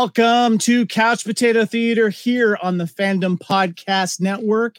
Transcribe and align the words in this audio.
Welcome 0.00 0.58
to 0.58 0.86
Couch 0.86 1.24
Potato 1.24 1.64
Theater 1.64 2.08
here 2.08 2.56
on 2.62 2.78
the 2.78 2.84
Fandom 2.84 3.36
Podcast 3.36 4.20
Network. 4.20 4.78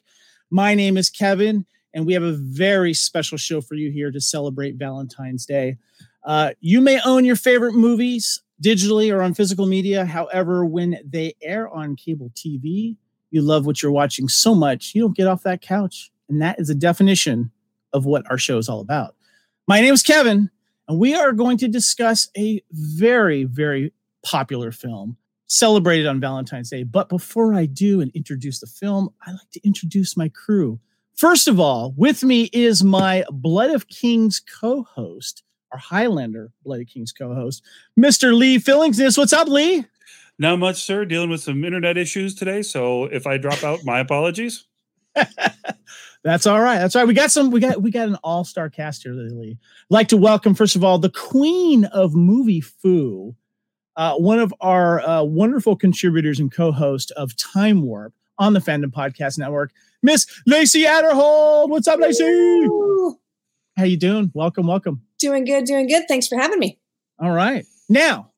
My 0.49 0.73
name 0.73 0.95
is 0.95 1.09
Kevin, 1.09 1.65
and 1.93 2.05
we 2.05 2.13
have 2.13 2.23
a 2.23 2.31
very 2.31 2.93
special 2.93 3.37
show 3.37 3.59
for 3.59 3.75
you 3.75 3.91
here 3.91 4.11
to 4.11 4.21
celebrate 4.21 4.75
Valentine's 4.77 5.45
Day. 5.45 5.75
Uh, 6.23 6.51
you 6.61 6.79
may 6.79 7.01
own 7.03 7.25
your 7.25 7.35
favorite 7.35 7.73
movies 7.73 8.41
digitally 8.63 9.13
or 9.13 9.21
on 9.21 9.33
physical 9.33 9.65
media. 9.65 10.05
However, 10.05 10.63
when 10.65 10.97
they 11.05 11.35
air 11.41 11.67
on 11.67 11.97
cable 11.97 12.31
TV, 12.33 12.95
you 13.29 13.41
love 13.41 13.65
what 13.65 13.83
you're 13.83 13.91
watching 13.91 14.29
so 14.29 14.55
much, 14.55 14.95
you 14.95 15.01
don't 15.01 15.17
get 15.17 15.27
off 15.27 15.43
that 15.43 15.61
couch. 15.61 16.11
And 16.29 16.41
that 16.41 16.61
is 16.61 16.69
a 16.69 16.75
definition 16.75 17.51
of 17.91 18.05
what 18.05 18.23
our 18.31 18.37
show 18.37 18.57
is 18.57 18.69
all 18.69 18.79
about. 18.79 19.15
My 19.67 19.81
name 19.81 19.93
is 19.93 20.01
Kevin, 20.01 20.49
and 20.87 20.97
we 20.97 21.13
are 21.13 21.33
going 21.33 21.57
to 21.57 21.67
discuss 21.67 22.29
a 22.37 22.63
very, 22.71 23.43
very 23.43 23.91
popular 24.23 24.71
film 24.71 25.17
celebrated 25.47 26.05
on 26.05 26.19
Valentine's 26.19 26.69
Day. 26.69 26.83
But 26.83 27.09
before 27.09 27.53
I 27.53 27.65
do 27.65 28.01
and 28.01 28.11
introduce 28.15 28.59
the 28.59 28.67
film, 28.67 29.09
I 29.25 29.31
like 29.31 29.49
to 29.51 29.65
introduce 29.65 30.15
my 30.15 30.29
crew. 30.29 30.79
First 31.15 31.47
of 31.47 31.59
all, 31.59 31.93
with 31.97 32.23
me 32.23 32.49
is 32.53 32.83
my 32.83 33.25
Blood 33.31 33.71
of 33.71 33.87
Kings 33.87 34.39
co 34.39 34.83
host, 34.83 35.43
our 35.71 35.79
Highlander 35.79 36.51
Blood 36.63 36.81
of 36.81 36.87
Kings 36.87 37.11
co 37.11 37.33
host, 37.33 37.63
Mr. 37.99 38.33
Lee 38.33 38.57
Fillingsness. 38.57 39.17
What's 39.17 39.33
up, 39.33 39.47
Lee? 39.47 39.85
Not 40.37 40.59
much, 40.59 40.81
sir. 40.81 41.03
Dealing 41.03 41.29
with 41.29 41.41
some 41.41 41.65
internet 41.65 41.97
issues 41.97 42.33
today. 42.33 42.61
So 42.61 43.05
if 43.05 43.27
I 43.27 43.37
drop 43.37 43.61
out, 43.63 43.83
my 43.83 43.99
apologies. 43.99 44.65
That's 46.23 46.47
all 46.47 46.61
right. 46.61 46.77
That's 46.77 46.95
all 46.95 47.01
right. 47.01 47.07
We 47.07 47.13
got 47.13 47.31
some. 47.31 47.51
We 47.51 47.59
got 47.59 47.81
we 47.81 47.91
got 47.91 48.07
an 48.07 48.15
all 48.23 48.43
star 48.45 48.69
cast 48.69 49.03
here, 49.03 49.13
Lee. 49.13 49.57
I'd 49.59 49.93
like 49.93 50.07
to 50.09 50.17
welcome 50.17 50.53
first 50.55 50.75
of 50.75 50.83
all 50.83 50.99
the 50.99 51.09
Queen 51.09 51.85
of 51.85 52.13
Movie 52.13 52.61
Foo, 52.61 53.35
uh, 53.99 54.15
one 54.15 54.39
of 54.39 54.53
our 54.61 55.01
uh, 55.01 55.21
wonderful 55.21 55.75
contributors 55.75 56.39
and 56.39 56.49
co-host 56.53 57.11
of 57.17 57.35
Time 57.35 57.81
Warp 57.81 58.13
on 58.37 58.53
the 58.53 58.61
Fandom 58.61 58.85
Podcast 58.85 59.37
Network, 59.37 59.71
Miss 60.01 60.25
Lacey 60.47 60.83
Adderhold. 60.85 61.67
What's 61.69 61.85
up, 61.85 61.99
Lacey? 61.99 62.23
Ooh, 62.23 63.19
How 63.77 63.83
you 63.83 63.97
doing? 63.97 64.31
Welcome, 64.33 64.67
welcome. 64.67 65.01
doing 65.19 65.43
good, 65.43 65.65
doing 65.65 65.85
good. 65.87 66.03
Thanks 66.07 66.29
for 66.29 66.37
having 66.37 66.59
me. 66.59 66.79
All 67.19 67.31
right. 67.31 67.65
Now, 67.89 68.31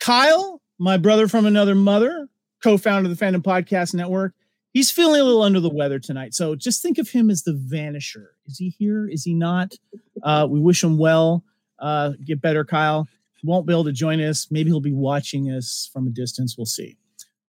Kyle, 0.00 0.62
my 0.78 0.96
brother 0.96 1.28
from 1.28 1.44
another 1.44 1.74
mother, 1.74 2.28
co-founder 2.64 3.10
of 3.10 3.18
the 3.18 3.22
Fandom 3.22 3.42
Podcast 3.42 3.92
Network, 3.92 4.32
he's 4.72 4.90
feeling 4.90 5.20
a 5.20 5.24
little 5.24 5.42
under 5.42 5.60
the 5.60 5.68
weather 5.68 5.98
tonight. 5.98 6.32
So 6.32 6.54
just 6.54 6.80
think 6.80 6.96
of 6.96 7.10
him 7.10 7.28
as 7.28 7.42
the 7.42 7.52
Vanisher. 7.52 8.28
Is 8.46 8.56
he 8.56 8.70
here? 8.70 9.06
Is 9.06 9.24
he 9.24 9.34
not? 9.34 9.74
Uh, 10.22 10.46
we 10.50 10.58
wish 10.58 10.82
him 10.82 10.96
well. 10.96 11.44
Uh, 11.78 12.12
get 12.24 12.40
better, 12.40 12.64
Kyle. 12.64 13.06
Won't 13.42 13.66
be 13.66 13.72
able 13.72 13.84
to 13.84 13.92
join 13.92 14.20
us. 14.20 14.48
Maybe 14.50 14.70
he'll 14.70 14.80
be 14.80 14.92
watching 14.92 15.50
us 15.50 15.90
from 15.92 16.06
a 16.06 16.10
distance. 16.10 16.56
We'll 16.56 16.66
see. 16.66 16.96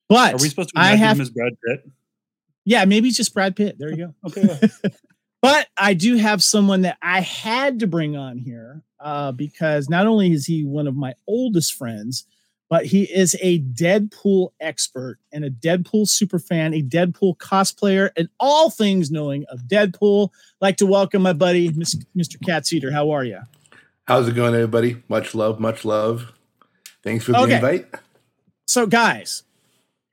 But 0.10 0.34
Are 0.34 0.38
we 0.38 0.50
supposed 0.50 0.70
to 0.70 0.80
I 0.80 0.96
have, 0.96 1.18
him 1.18 1.22
as 1.22 1.30
Brad 1.30 1.54
Pitt? 1.66 1.90
yeah, 2.66 2.86
maybe 2.86 3.08
it's 3.08 3.18
just 3.18 3.34
Brad 3.34 3.56
Pitt. 3.56 3.78
There 3.78 3.90
you 3.90 3.98
go. 3.98 4.14
Okay. 4.28 4.60
But 5.42 5.68
I 5.78 5.94
do 5.94 6.16
have 6.16 6.42
someone 6.42 6.84
that 6.84 6.98
I 7.02 7.20
had 7.20 7.80
to 7.82 7.88
bring 7.88 8.16
on 8.16 8.38
here 8.38 8.82
uh, 9.02 9.34
because 9.34 9.90
not 9.90 10.08
only 10.08 10.32
is 10.32 10.46
he 10.46 10.64
one 10.64 10.88
of 10.88 10.96
my 10.96 11.16
oldest 11.28 11.74
friends, 11.74 12.26
but 12.70 12.86
he 12.86 13.04
is 13.04 13.36
a 13.42 13.60
Deadpool 13.60 14.52
expert 14.62 15.20
and 15.34 15.44
a 15.44 15.50
Deadpool 15.50 16.08
super 16.08 16.40
fan, 16.40 16.74
a 16.74 16.82
Deadpool 16.82 17.36
cosplayer, 17.40 18.12
and 18.16 18.30
all 18.40 18.70
things 18.70 19.12
knowing 19.12 19.44
of 19.50 19.60
Deadpool. 19.68 20.30
like 20.62 20.78
to 20.78 20.86
welcome 20.86 21.22
my 21.22 21.34
buddy, 21.34 21.72
Mr. 21.72 22.06
Mr. 22.16 22.74
Eater. 22.74 22.90
How 22.94 23.12
are 23.12 23.26
you? 23.26 23.40
How's 24.06 24.28
it 24.28 24.36
going, 24.36 24.54
everybody? 24.54 25.02
Much 25.08 25.34
love, 25.34 25.60
much 25.60 25.86
love. 25.86 26.34
Thanks 27.04 27.24
for 27.26 27.32
the 27.32 27.40
Okay. 27.40 27.56
invite. 27.56 27.88
So, 28.68 28.86
guys, 28.86 29.44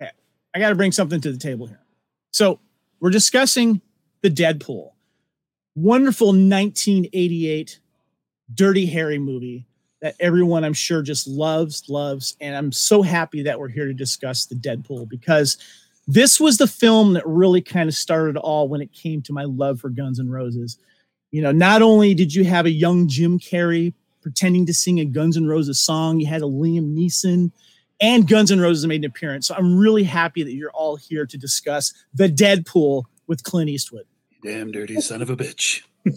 I 0.00 0.58
got 0.58 0.70
to 0.70 0.74
bring 0.74 0.92
something 0.92 1.20
to 1.20 1.32
the 1.32 1.38
table 1.38 1.66
here. 1.66 1.80
So, 2.32 2.60
we're 3.00 3.10
discussing 3.10 3.80
the 4.22 4.30
Deadpool, 4.30 4.90
wonderful 5.74 6.28
1988 6.28 7.80
Dirty 8.54 8.86
Harry 8.86 9.18
movie 9.18 9.66
that 10.02 10.16
everyone 10.18 10.64
I'm 10.64 10.72
sure 10.72 11.02
just 11.02 11.26
loves, 11.26 11.88
loves. 11.88 12.36
And 12.40 12.56
I'm 12.56 12.72
so 12.72 13.02
happy 13.02 13.42
that 13.42 13.58
we're 13.58 13.68
here 13.68 13.86
to 13.86 13.94
discuss 13.94 14.46
the 14.46 14.54
Deadpool 14.56 15.08
because 15.08 15.56
this 16.08 16.40
was 16.40 16.58
the 16.58 16.66
film 16.66 17.12
that 17.14 17.26
really 17.26 17.60
kind 17.60 17.88
of 17.88 17.94
started 17.94 18.36
all 18.36 18.68
when 18.68 18.80
it 18.80 18.92
came 18.92 19.22
to 19.22 19.32
my 19.32 19.44
love 19.44 19.80
for 19.80 19.88
Guns 19.88 20.18
N' 20.18 20.28
Roses. 20.28 20.78
You 21.30 21.42
know, 21.42 21.52
not 21.52 21.82
only 21.82 22.14
did 22.14 22.34
you 22.34 22.44
have 22.44 22.66
a 22.66 22.70
young 22.70 23.06
Jim 23.08 23.38
Carrey 23.38 23.94
pretending 24.22 24.66
to 24.66 24.74
sing 24.74 24.98
a 25.00 25.04
Guns 25.04 25.36
N' 25.36 25.46
Roses 25.46 25.78
song, 25.80 26.20
you 26.20 26.26
had 26.26 26.42
a 26.42 26.46
Liam 26.46 26.94
Neeson 26.96 27.52
and 28.00 28.26
Guns 28.28 28.50
N' 28.50 28.60
Roses 28.60 28.86
made 28.86 29.02
an 29.04 29.10
appearance. 29.10 29.46
So 29.46 29.54
I'm 29.54 29.76
really 29.78 30.02
happy 30.04 30.42
that 30.42 30.52
you're 30.52 30.70
all 30.72 30.96
here 30.96 31.26
to 31.26 31.38
discuss 31.38 31.92
the 32.14 32.28
Deadpool 32.28 33.04
with 33.26 33.42
Clint 33.44 33.70
Eastwood. 33.70 34.06
Damn 34.42 34.72
dirty 34.72 35.00
son 35.00 35.22
of 35.22 35.30
a 35.30 35.36
bitch. 35.36 35.82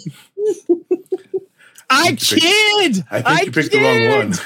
I 1.90 2.16
think 2.16 2.32
you 2.32 2.38
picked- 2.38 2.42
kid. 2.42 3.04
I 3.12 3.22
think 3.22 3.46
you 3.46 3.52
picked 3.52 3.72
the 3.72 3.80
wrong 3.80 4.18
one. 4.30 4.34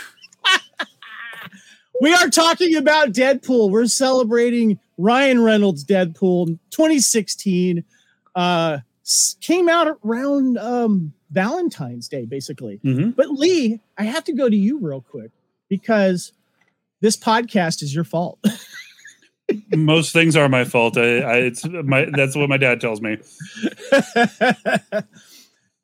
We 2.00 2.14
are 2.14 2.30
talking 2.30 2.76
about 2.76 3.10
Deadpool. 3.10 3.72
We're 3.72 3.88
celebrating 3.88 4.80
Ryan 5.00 5.42
Reynolds' 5.42 5.84
Deadpool 5.84 6.60
2016. 6.70 7.84
Uh, 8.36 8.78
s- 8.78 8.82
came 9.42 9.70
out 9.70 9.98
around 10.04 10.58
um, 10.58 11.14
Valentine's 11.32 12.08
Day, 12.08 12.26
basically. 12.26 12.80
Mhm. 12.84 13.16
But 13.16 13.30
Lee, 13.32 13.80
I 13.98 14.04
have 14.04 14.24
to 14.26 14.34
go 14.34 14.50
to 14.50 14.56
you 14.56 14.80
real 14.80 15.02
quick 15.02 15.32
because 15.70 16.32
this 17.02 17.16
podcast 17.16 17.82
is 17.82 17.94
your 17.94 18.04
fault. 18.04 18.40
Most 19.76 20.12
things 20.12 20.36
are 20.36 20.50
my 20.50 20.66
fault. 20.66 20.98
I, 20.98 21.20
I 21.20 21.36
it's 21.38 21.66
my 21.66 22.06
that's 22.12 22.36
what 22.36 22.50
my 22.50 22.58
dad 22.58 22.82
tells 22.82 23.00
me. 23.02 23.18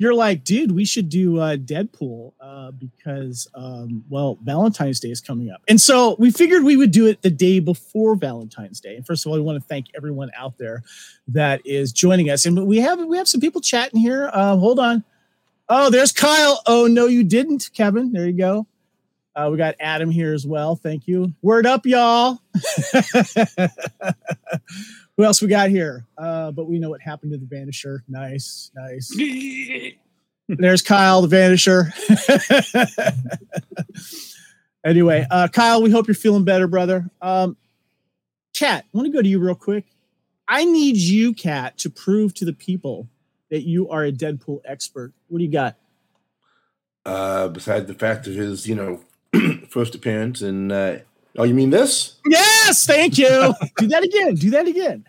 You're 0.03 0.13
like, 0.13 0.43
dude, 0.43 0.73
we 0.73 0.83
should 0.83 1.07
do 1.07 1.39
uh, 1.39 1.55
Deadpool 1.55 2.33
uh, 2.41 2.71
because, 2.71 3.47
um, 3.55 4.03
well, 4.09 4.37
Valentine's 4.43 4.99
Day 4.99 5.11
is 5.11 5.21
coming 5.21 5.49
up, 5.49 5.61
and 5.69 5.79
so 5.79 6.17
we 6.19 6.29
figured 6.29 6.65
we 6.65 6.75
would 6.75 6.91
do 6.91 7.05
it 7.05 7.21
the 7.21 7.29
day 7.29 7.61
before 7.61 8.15
Valentine's 8.15 8.81
Day. 8.81 8.97
And 8.97 9.07
first 9.07 9.25
of 9.25 9.31
all, 9.31 9.37
we 9.37 9.41
want 9.41 9.61
to 9.61 9.65
thank 9.65 9.85
everyone 9.95 10.29
out 10.35 10.57
there 10.57 10.83
that 11.29 11.65
is 11.65 11.93
joining 11.93 12.29
us, 12.29 12.45
and 12.45 12.67
we 12.67 12.79
have 12.79 12.99
we 12.99 13.15
have 13.15 13.29
some 13.29 13.39
people 13.39 13.61
chatting 13.61 13.97
here. 13.97 14.29
Uh, 14.33 14.57
hold 14.57 14.77
on. 14.77 15.05
Oh, 15.69 15.89
there's 15.89 16.11
Kyle. 16.11 16.61
Oh 16.65 16.85
no, 16.85 17.05
you 17.05 17.23
didn't, 17.23 17.69
Kevin. 17.73 18.11
There 18.11 18.27
you 18.27 18.33
go. 18.33 18.67
Uh, 19.37 19.47
we 19.49 19.57
got 19.57 19.75
Adam 19.79 20.11
here 20.11 20.33
as 20.33 20.45
well. 20.45 20.75
Thank 20.75 21.07
you. 21.07 21.31
Word 21.41 21.65
up, 21.65 21.85
y'all. 21.85 22.41
Who 25.17 25.23
else 25.23 25.41
we 25.41 25.47
got 25.47 25.69
here? 25.69 26.05
Uh, 26.17 26.51
but 26.51 26.65
we 26.65 26.79
know 26.79 26.89
what 26.89 27.01
happened 27.01 27.31
to 27.33 27.37
the 27.37 27.45
Vanisher. 27.45 27.99
Nice, 28.07 28.71
nice. 28.75 29.15
There's 30.47 30.81
Kyle, 30.81 31.21
the 31.21 31.35
Vanisher. 31.35 31.91
anyway, 34.85 35.25
uh, 35.29 35.47
Kyle, 35.49 35.81
we 35.81 35.91
hope 35.91 36.07
you're 36.07 36.15
feeling 36.15 36.43
better, 36.43 36.67
brother. 36.67 37.09
Um, 37.21 37.55
Kat, 38.55 38.85
I 38.85 38.97
want 38.97 39.05
to 39.07 39.13
go 39.13 39.21
to 39.21 39.27
you 39.27 39.39
real 39.39 39.55
quick. 39.55 39.85
I 40.47 40.65
need 40.65 40.97
you, 40.97 41.33
Kat, 41.33 41.77
to 41.79 41.89
prove 41.89 42.33
to 42.35 42.45
the 42.45 42.53
people 42.53 43.07
that 43.49 43.63
you 43.63 43.89
are 43.89 44.03
a 44.03 44.11
Deadpool 44.11 44.61
expert. 44.65 45.13
What 45.27 45.39
do 45.39 45.45
you 45.45 45.51
got? 45.51 45.77
Uh, 47.05 47.47
besides 47.49 47.87
the 47.87 47.93
fact 47.93 48.27
of 48.27 48.33
his, 48.33 48.67
you 48.67 48.75
know, 48.75 49.01
first 49.69 49.95
appearance 49.95 50.41
and 50.41 50.71
uh, 50.71 50.97
oh, 51.37 51.43
you 51.43 51.53
mean 51.53 51.69
this? 51.69 52.19
Yes, 52.27 52.85
thank 52.85 53.17
you. 53.17 53.27
do 53.77 53.87
that 53.87 54.03
again. 54.03 54.35
Do 54.35 54.49
that 54.51 54.67
again. 54.67 55.05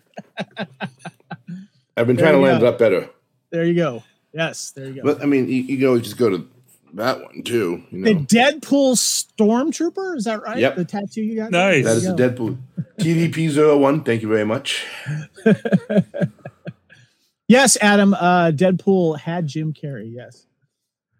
I've 1.97 2.07
been 2.07 2.15
There 2.15 2.25
trying 2.25 2.35
to 2.35 2.39
land 2.39 2.59
go. 2.61 2.67
it 2.67 2.69
up 2.69 2.79
better, 2.79 3.09
There 3.51 3.63
you 3.65 3.75
go. 3.75 4.03
Yes, 4.33 4.71
there 4.71 4.87
you 4.87 4.95
go. 4.95 5.03
but 5.03 5.21
I 5.21 5.25
mean, 5.25 5.47
you, 5.47 5.61
you 5.63 5.77
can 5.77 5.87
always 5.87 6.03
just 6.03 6.17
go 6.17 6.29
to 6.29 6.47
that 6.95 7.21
one 7.21 7.43
too. 7.43 7.83
You 7.91 8.03
the 8.03 8.15
Deadpool 8.15 8.95
Stormtrooper, 8.95 10.17
is 10.17 10.25
that 10.25 10.41
right? 10.41 10.57
Yep. 10.57 10.75
The 10.75 10.85
tattoo 10.85 11.21
you 11.21 11.37
got? 11.37 11.51
Nice. 11.51 11.85
that 11.85 11.97
is 11.97 12.03
the 12.03 12.13
Deadpool 12.13 12.57
TDP 12.99 13.79
01 13.79 14.03
Thank 14.03 14.21
you 14.21 14.27
very 14.27 14.45
much. 14.45 14.85
Yes, 17.47 17.77
Adam. 17.79 18.13
Uh, 18.15 18.51
Deadpool 18.51 19.19
had 19.19 19.45
Jim 19.47 19.71
Carrey. 19.73 20.11
Yes. 20.11 20.47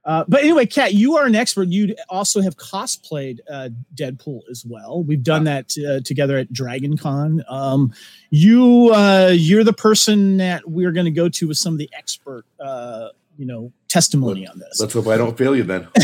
Uh, 0.06 0.24
but 0.28 0.42
anyway, 0.42 0.68
Kat, 0.68 0.94
you 0.94 1.18
are 1.18 1.26
an 1.26 1.34
expert. 1.34 1.68
You 1.70 1.96
also 2.10 2.40
have 2.42 2.56
cosplayed 2.58 3.40
uh, 3.52 3.70
Deadpool 3.96 4.42
as 4.52 4.64
well. 4.64 5.04
We've 5.04 5.24
done 5.24 5.46
that 5.46 5.76
uh, 5.78 6.02
together 6.02 6.38
at 6.38 6.54
Dragon 6.54 6.96
Con. 6.96 7.44
Um, 7.50 7.92
you, 8.30 8.92
uh, 8.94 9.32
you're 9.34 9.64
the 9.64 9.74
person 9.74 10.38
that 10.38 10.70
we're 10.70 10.92
going 10.92 11.06
to 11.06 11.12
go 11.12 11.28
to 11.30 11.48
with 11.48 11.58
some 11.58 11.74
of 11.74 11.80
the 11.80 11.90
expert, 11.98 12.46
uh, 12.60 13.10
you 13.38 13.46
know, 13.48 13.72
testimony 13.88 14.48
on 14.48 14.60
this. 14.60 14.80
Let's 14.80 14.94
hope 14.94 15.08
I 15.08 15.18
don't 15.18 15.36
fail 15.38 15.56
you 15.56 15.64
then. 15.64 15.88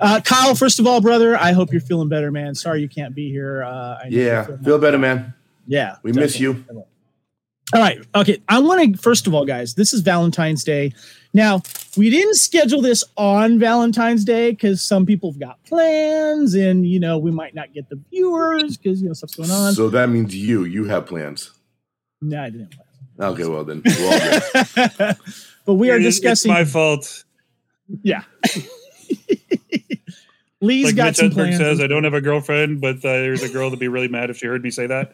uh, 0.00 0.20
Kyle, 0.24 0.54
first 0.54 0.78
of 0.80 0.86
all, 0.86 1.00
brother, 1.00 1.36
I 1.36 1.52
hope 1.52 1.72
you're 1.72 1.80
feeling 1.80 2.08
better, 2.08 2.30
man. 2.30 2.54
Sorry 2.54 2.80
you 2.80 2.88
can't 2.88 3.14
be 3.14 3.30
here. 3.30 3.62
Uh, 3.62 4.00
I 4.02 4.06
Yeah, 4.08 4.44
feel 4.64 4.78
better, 4.78 4.98
man. 4.98 5.34
Yeah, 5.66 5.96
We 6.02 6.12
miss 6.12 6.32
definitely. 6.32 6.64
you. 6.74 6.84
All 7.72 7.80
right. 7.80 7.98
Okay. 8.14 8.42
I 8.48 8.58
want 8.58 8.96
to, 8.96 9.00
first 9.00 9.26
of 9.26 9.34
all, 9.34 9.44
guys, 9.44 9.74
this 9.74 9.92
is 9.92 10.00
Valentine's 10.00 10.64
Day. 10.64 10.92
Now, 11.32 11.62
we 11.96 12.10
didn't 12.10 12.34
schedule 12.34 12.82
this 12.82 13.04
on 13.16 13.60
Valentine's 13.60 14.24
Day 14.24 14.50
because 14.50 14.82
some 14.82 15.06
people 15.06 15.30
have 15.30 15.38
got 15.38 15.62
plans 15.64 16.54
and, 16.54 16.84
you 16.84 16.98
know, 16.98 17.16
we 17.18 17.30
might 17.30 17.54
not 17.54 17.72
get 17.72 17.88
the 17.88 18.00
viewers 18.10 18.76
because, 18.76 19.00
you 19.00 19.06
know, 19.06 19.12
stuff's 19.14 19.36
going 19.36 19.50
on. 19.52 19.72
So 19.74 19.88
that 19.90 20.08
means 20.08 20.34
you, 20.34 20.64
you 20.64 20.86
have 20.86 21.06
plans. 21.06 21.52
no, 22.20 22.42
I 22.42 22.50
didn't 22.50 22.62
have 22.62 22.70
plans. 22.72 22.86
Okay, 23.20 23.46
well 23.46 23.64
then, 23.64 23.82
we're 23.84 24.06
all 24.98 25.14
but 25.66 25.74
we 25.74 25.90
are 25.90 25.96
It- 25.96 26.04
it's 26.06 26.16
discussing. 26.18 26.50
my 26.52 26.64
fault. 26.64 27.22
yeah. 28.02 28.22
Lee's 30.62 30.86
like 30.86 30.96
got 30.96 31.06
Mitch 31.06 31.16
some 31.16 31.30
Hedberg 31.30 31.34
plans. 31.34 31.56
says, 31.58 31.80
I 31.80 31.86
don't 31.86 32.04
have 32.04 32.12
a 32.14 32.20
girlfriend, 32.20 32.80
but 32.82 32.96
uh, 32.96 33.00
there's 33.12 33.42
a 33.42 33.48
girl 33.48 33.70
to 33.70 33.76
be 33.78 33.88
really 33.88 34.08
mad 34.08 34.28
if 34.30 34.36
she 34.38 34.46
heard 34.46 34.62
me 34.62 34.70
say 34.70 34.86
that. 34.88 35.12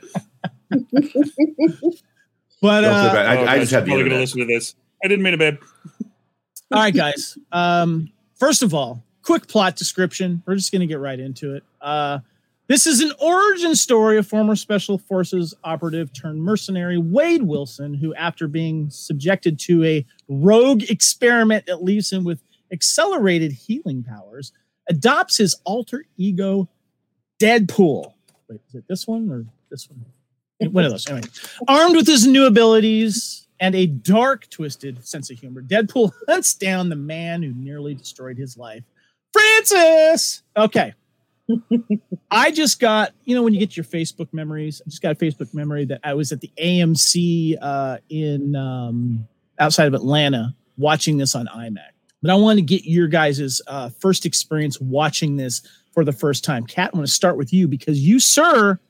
but, 2.63 2.85
uh, 2.85 3.13
bad. 3.13 3.27
I, 3.27 3.37
Oh, 3.37 3.43
I 3.43 3.59
just 3.59 3.61
she's 3.61 3.71
have 3.73 3.85
the 3.85 3.91
probably 3.91 4.09
gonna 4.09 4.21
listen 4.21 4.41
to 4.41 4.47
this. 4.47 4.75
I 5.05 5.09
didn't 5.09 5.23
mean 5.23 5.35
it, 5.35 5.39
babe. 5.39 5.59
all 6.73 6.81
right, 6.83 6.95
guys. 6.95 7.39
Um, 7.53 8.11
first 8.35 8.63
of 8.63 8.75
all, 8.75 9.03
quick 9.23 9.47
plot 9.49 9.77
description. 9.77 10.43
We're 10.47 10.55
just 10.55 10.73
going 10.73 10.81
to 10.81 10.87
get 10.87 11.01
right 11.01 11.19
into 11.19 11.55
it. 11.55 11.65
Uh, 11.81 12.21
this 12.69 12.87
is 12.87 13.01
an 13.01 13.13
origin 13.21 13.75
story 13.77 14.19
of 14.19 14.27
former 14.27 14.57
Special 14.57 14.99
Forces 14.99 15.55
operative 15.63 16.13
turned 16.13 16.43
mercenary 16.43 16.99
Wade 16.99 17.43
Wilson, 17.43 17.95
who, 17.95 18.15
after 18.15 18.49
being 18.49 18.91
subjected 18.91 19.59
to 19.61 19.85
a 19.85 20.07
rogue 20.29 20.83
experiment 20.85 21.67
that 21.67 21.83
leaves 21.83 22.13
him 22.13 22.25
with 22.25 22.41
accelerated 22.73 23.53
healing 23.53 24.03
powers, 24.03 24.53
adopts 24.89 25.37
his 25.37 25.57
alter 25.65 26.05
ego, 26.17 26.69
Deadpool. 27.41 28.13
Wait, 28.49 28.61
is 28.69 28.75
it 28.75 28.85
this 28.89 29.07
one 29.07 29.31
or 29.31 29.45
this 29.71 29.89
one? 29.89 30.05
One 30.61 30.85
of 30.85 30.91
those. 30.91 31.07
Anyway, 31.09 31.29
armed 31.69 31.97
with 31.97 32.07
his 32.07 32.27
new 32.27 32.47
abilities 32.47 33.47
and 33.61 33.75
a 33.75 33.87
dark, 33.87 34.49
twisted 34.51 35.07
sense 35.07 35.31
of 35.31 35.39
humor, 35.39 35.63
Deadpool 35.63 36.13
hunts 36.29 36.55
down 36.55 36.89
the 36.89 36.97
man 36.97 37.43
who 37.43 37.53
nearly 37.55 37.95
destroyed 37.95 38.39
his 38.39 38.57
life, 38.57 38.83
Francis. 39.33 40.43
Okay. 40.57 40.95
I 42.31 42.51
just 42.51 42.81
got, 42.81 43.13
you 43.25 43.35
know, 43.35 43.43
when 43.43 43.55
you 43.55 43.61
get 43.61 43.77
your 43.77 43.85
Facebook 43.85 44.29
memories, 44.33 44.83
I 44.85 44.91
just 44.91 45.03
got 45.03 45.13
a 45.13 45.15
Facebook 45.15 45.55
memory 45.55 45.85
that 45.87 46.01
I 46.03 46.15
was 46.15 46.33
at 46.33 46.41
the 46.41 46.51
AMC 46.61 47.57
uh, 47.61 47.99
in 48.09 48.57
um, 48.57 49.27
outside 49.59 49.87
of 49.87 49.95
Atlanta 49.95 50.55
watching 50.77 51.19
this 51.19 51.35
on 51.35 51.47
IMAX. 51.47 51.91
But 52.23 52.31
I 52.31 52.35
want 52.35 52.59
to 52.59 52.63
get 52.63 52.85
your 52.85 53.09
guys' 53.09 53.61
uh, 53.67 53.91
first 53.91 54.27
experience 54.27 54.81
watching 54.81 55.37
this 55.37 55.63
for 55.93 56.05
the 56.05 56.13
first 56.13 56.45
time. 56.45 56.67
Kat, 56.67 56.91
I 56.93 56.97
want 56.97 57.07
to 57.07 57.13
start 57.13 57.37
with 57.37 57.53
you 57.53 57.69
because 57.69 58.01
you, 58.01 58.19
sir, 58.19 58.81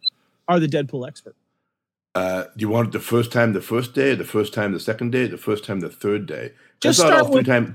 are 0.49 0.61
the 0.61 0.67
Deadpool 0.67 1.07
expert. 1.07 1.37
Uh, 2.17 2.45
do 2.57 2.63
you 2.63 2.69
want 2.71 2.89
it 2.89 2.93
the 2.93 2.99
first 3.01 3.31
time, 3.31 3.53
the 3.53 3.61
first 3.61 3.93
day, 3.93 4.15
the 4.15 4.25
first 4.25 4.55
time, 4.55 4.73
the 4.73 4.81
second 4.81 5.13
day, 5.13 5.27
the 5.27 5.37
first 5.37 5.65
time, 5.67 5.81
the 5.81 5.91
third 5.91 6.25
day? 6.25 6.51
Just 6.81 6.99
I 6.99 7.03
saw 7.03 7.09
it 7.09 7.11
start 7.11 7.23
all 7.23 7.29
three 7.29 7.37
with- 7.41 7.47
times, 7.47 7.75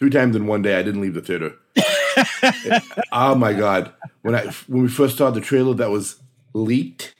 three 0.00 0.10
times 0.10 0.34
in 0.34 0.46
one 0.48 0.60
day. 0.60 0.76
I 0.76 0.82
didn't 0.82 1.02
leave 1.02 1.14
the 1.14 1.20
theater. 1.20 1.54
oh 3.12 3.36
my 3.36 3.52
god! 3.52 3.92
When 4.22 4.34
I 4.34 4.46
when 4.66 4.82
we 4.82 4.88
first 4.88 5.16
saw 5.18 5.30
the 5.30 5.40
trailer 5.40 5.72
that 5.74 5.90
was 5.90 6.16
leaked 6.52 7.14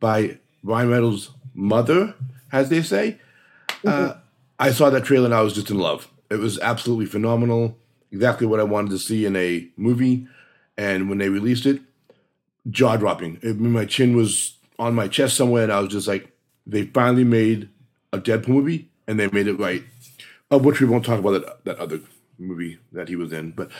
by 0.00 0.38
Ryan 0.62 0.88
Reynolds' 0.88 1.30
mother, 1.54 2.14
as 2.52 2.70
they 2.70 2.80
say, 2.80 3.18
uh, 3.84 4.14
I 4.58 4.70
saw 4.70 4.88
that 4.88 5.04
trailer 5.04 5.26
and 5.26 5.34
I 5.34 5.42
was 5.42 5.52
just 5.52 5.70
in 5.70 5.78
love. 5.78 6.08
It 6.30 6.36
was 6.36 6.58
absolutely 6.60 7.06
phenomenal. 7.06 7.76
Exactly 8.10 8.46
what 8.46 8.60
I 8.60 8.64
wanted 8.64 8.90
to 8.92 8.98
see 8.98 9.26
in 9.26 9.36
a 9.36 9.68
movie. 9.76 10.26
And 10.78 11.10
when 11.10 11.18
they 11.18 11.28
released 11.28 11.66
it, 11.66 11.82
jaw 12.70 12.96
dropping. 12.96 13.40
My 13.42 13.84
chin 13.84 14.16
was 14.16 14.54
on 14.78 14.94
my 14.94 15.08
chest 15.08 15.36
somewhere, 15.36 15.64
and 15.64 15.72
I 15.72 15.80
was 15.80 15.90
just 15.90 16.08
like, 16.08 16.32
they 16.66 16.84
finally 16.84 17.24
made 17.24 17.68
a 18.12 18.18
Deadpool 18.18 18.48
movie, 18.48 18.90
and 19.06 19.18
they 19.18 19.28
made 19.28 19.46
it 19.46 19.54
right. 19.58 19.82
Of 20.50 20.64
which 20.64 20.80
we 20.80 20.86
won't 20.86 21.04
talk 21.04 21.18
about 21.18 21.42
that, 21.42 21.64
that 21.64 21.78
other 21.78 22.00
movie 22.38 22.78
that 22.92 23.08
he 23.08 23.16
was 23.16 23.32
in. 23.32 23.50
But 23.50 23.70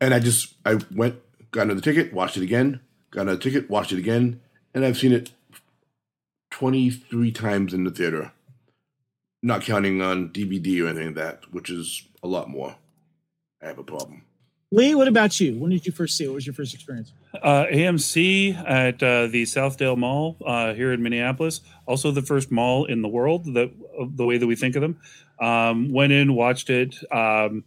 and 0.00 0.14
I 0.14 0.18
just 0.18 0.54
I 0.64 0.78
went, 0.94 1.16
got 1.50 1.62
another 1.62 1.80
ticket, 1.80 2.12
watched 2.12 2.36
it 2.36 2.42
again, 2.42 2.80
got 3.10 3.22
another 3.22 3.40
ticket, 3.40 3.70
watched 3.70 3.92
it 3.92 3.98
again, 3.98 4.40
and 4.74 4.84
I've 4.84 4.98
seen 4.98 5.12
it 5.12 5.32
twenty 6.50 6.90
three 6.90 7.32
times 7.32 7.74
in 7.74 7.84
the 7.84 7.90
theater, 7.90 8.32
not 9.42 9.62
counting 9.62 10.00
on 10.00 10.28
DVD 10.28 10.84
or 10.84 10.88
anything 10.88 11.06
like 11.06 11.16
that, 11.16 11.52
which 11.52 11.70
is 11.70 12.06
a 12.22 12.28
lot 12.28 12.48
more. 12.48 12.76
I 13.62 13.66
have 13.66 13.78
a 13.78 13.84
problem. 13.84 14.22
Lee, 14.70 14.94
what 14.94 15.08
about 15.08 15.38
you? 15.40 15.58
When 15.58 15.70
did 15.70 15.86
you 15.86 15.92
first 15.92 16.16
see 16.16 16.24
it? 16.24 16.28
What 16.28 16.36
was 16.36 16.46
your 16.46 16.54
first 16.54 16.74
experience? 16.74 17.12
Uh, 17.40 17.64
AMC 17.72 18.54
at 18.68 19.02
uh, 19.02 19.26
the 19.26 19.44
Southdale 19.44 19.96
Mall 19.96 20.36
uh, 20.44 20.74
here 20.74 20.92
in 20.92 21.02
Minneapolis, 21.02 21.62
also 21.86 22.10
the 22.10 22.20
first 22.20 22.50
mall 22.50 22.84
in 22.84 23.00
the 23.00 23.08
world 23.08 23.46
that 23.54 23.70
the 24.14 24.26
way 24.26 24.36
that 24.36 24.46
we 24.46 24.54
think 24.54 24.76
of 24.76 24.82
them. 24.82 25.00
Um, 25.40 25.90
went 25.92 26.12
in, 26.12 26.34
watched 26.34 26.68
it. 26.68 26.94
Um, 27.10 27.64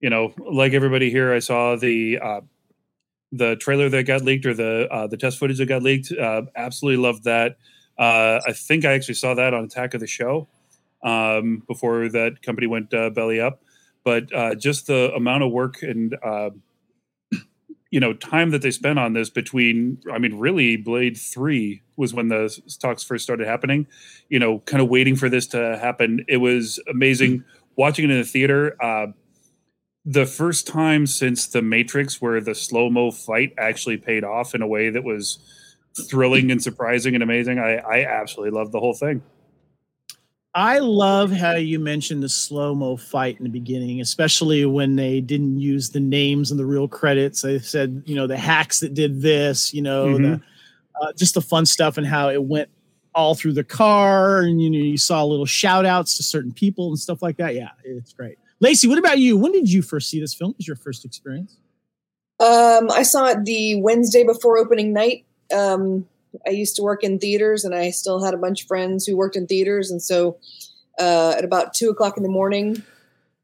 you 0.00 0.10
know, 0.10 0.34
like 0.38 0.72
everybody 0.72 1.10
here, 1.10 1.32
I 1.32 1.38
saw 1.38 1.76
the 1.76 2.18
uh, 2.18 2.40
the 3.30 3.56
trailer 3.56 3.88
that 3.88 4.04
got 4.04 4.22
leaked 4.22 4.46
or 4.46 4.54
the 4.54 4.88
uh, 4.90 5.06
the 5.06 5.16
test 5.16 5.38
footage 5.38 5.58
that 5.58 5.66
got 5.66 5.82
leaked. 5.82 6.12
Uh, 6.12 6.42
absolutely 6.56 7.02
loved 7.02 7.24
that. 7.24 7.56
Uh, 7.98 8.40
I 8.46 8.52
think 8.52 8.84
I 8.84 8.92
actually 8.92 9.14
saw 9.14 9.34
that 9.34 9.54
on 9.54 9.64
Attack 9.64 9.94
of 9.94 10.00
the 10.00 10.06
Show 10.06 10.48
um, 11.02 11.62
before 11.66 12.08
that 12.08 12.42
company 12.42 12.66
went 12.66 12.90
belly 12.90 13.40
up. 13.40 13.62
But 14.04 14.32
uh, 14.34 14.54
just 14.54 14.86
the 14.86 15.12
amount 15.14 15.42
of 15.42 15.52
work 15.52 15.82
and 15.82 16.16
uh, 16.22 16.50
you 17.90 18.00
know 18.00 18.12
time 18.12 18.50
that 18.50 18.62
they 18.62 18.70
spent 18.70 18.98
on 18.98 19.12
this 19.12 19.30
between 19.30 19.98
i 20.12 20.18
mean 20.18 20.38
really 20.38 20.76
blade 20.76 21.16
3 21.16 21.82
was 21.96 22.12
when 22.12 22.28
the 22.28 22.56
talks 22.80 23.02
first 23.02 23.24
started 23.24 23.46
happening 23.46 23.86
you 24.28 24.38
know 24.38 24.60
kind 24.60 24.82
of 24.82 24.88
waiting 24.88 25.16
for 25.16 25.28
this 25.28 25.46
to 25.48 25.78
happen. 25.78 26.24
It 26.28 26.38
was 26.38 26.80
amazing 26.88 27.44
watching 27.76 28.04
it 28.04 28.10
in 28.10 28.18
the 28.18 28.24
theater. 28.24 28.76
Uh 28.82 29.08
the 30.04 30.24
first 30.24 30.66
time 30.66 31.06
since 31.06 31.48
the 31.48 31.60
matrix 31.60 32.20
where 32.20 32.40
the 32.40 32.54
slow 32.54 32.88
mo 32.88 33.10
fight 33.10 33.52
actually 33.58 33.98
paid 33.98 34.24
off 34.24 34.54
in 34.54 34.62
a 34.62 34.66
way 34.66 34.88
that 34.88 35.04
was 35.04 35.38
thrilling 36.08 36.50
and 36.50 36.62
surprising 36.62 37.14
and 37.14 37.22
amazing 37.22 37.58
i 37.58 37.76
i 37.76 38.04
absolutely 38.04 38.56
loved 38.56 38.72
the 38.72 38.80
whole 38.80 38.94
thing 38.94 39.22
I 40.58 40.78
love 40.80 41.30
how 41.30 41.54
you 41.54 41.78
mentioned 41.78 42.20
the 42.20 42.28
slow 42.28 42.74
mo 42.74 42.96
fight 42.96 43.38
in 43.38 43.44
the 43.44 43.48
beginning, 43.48 44.00
especially 44.00 44.64
when 44.64 44.96
they 44.96 45.20
didn't 45.20 45.60
use 45.60 45.90
the 45.90 46.00
names 46.00 46.50
and 46.50 46.58
the 46.58 46.66
real 46.66 46.88
credits. 46.88 47.42
They 47.42 47.60
said, 47.60 48.02
you 48.06 48.16
know, 48.16 48.26
the 48.26 48.36
hacks 48.36 48.80
that 48.80 48.92
did 48.92 49.22
this, 49.22 49.72
you 49.72 49.82
know, 49.82 50.18
the, 50.18 50.18
Mhm. 50.18 50.42
uh, 51.00 51.12
just 51.12 51.34
the 51.34 51.40
fun 51.40 51.64
stuff 51.64 51.96
and 51.96 52.04
how 52.04 52.28
it 52.28 52.42
went 52.42 52.68
all 53.14 53.36
through 53.36 53.52
the 53.52 53.62
car. 53.62 54.40
And, 54.40 54.60
you 54.60 54.68
know, 54.68 54.78
you 54.78 54.98
saw 54.98 55.22
little 55.24 55.46
shout 55.46 55.86
outs 55.86 56.16
to 56.16 56.24
certain 56.24 56.52
people 56.52 56.88
and 56.88 56.98
stuff 56.98 57.22
like 57.22 57.36
that. 57.36 57.54
Yeah, 57.54 57.70
it's 57.84 58.12
great. 58.12 58.36
Lacey, 58.58 58.88
what 58.88 58.98
about 58.98 59.18
you? 59.18 59.36
When 59.36 59.52
did 59.52 59.70
you 59.70 59.80
first 59.80 60.10
see 60.10 60.18
this 60.18 60.34
film? 60.34 60.50
What 60.50 60.56
was 60.56 60.66
your 60.66 60.74
first 60.74 61.04
experience? 61.04 61.56
Um, 62.40 62.90
I 62.90 63.04
saw 63.04 63.26
it 63.26 63.44
the 63.44 63.80
Wednesday 63.80 64.24
before 64.24 64.58
opening 64.58 64.92
night. 64.92 65.24
Um, 65.54 66.08
I 66.46 66.50
used 66.50 66.76
to 66.76 66.82
work 66.82 67.02
in 67.02 67.18
theaters, 67.18 67.64
and 67.64 67.74
I 67.74 67.90
still 67.90 68.24
had 68.24 68.34
a 68.34 68.38
bunch 68.38 68.62
of 68.62 68.68
friends 68.68 69.06
who 69.06 69.16
worked 69.16 69.36
in 69.36 69.46
theaters. 69.46 69.90
And 69.90 70.02
so, 70.02 70.38
uh, 70.98 71.34
at 71.36 71.44
about 71.44 71.74
two 71.74 71.90
o'clock 71.90 72.16
in 72.16 72.22
the 72.22 72.28
morning, 72.28 72.82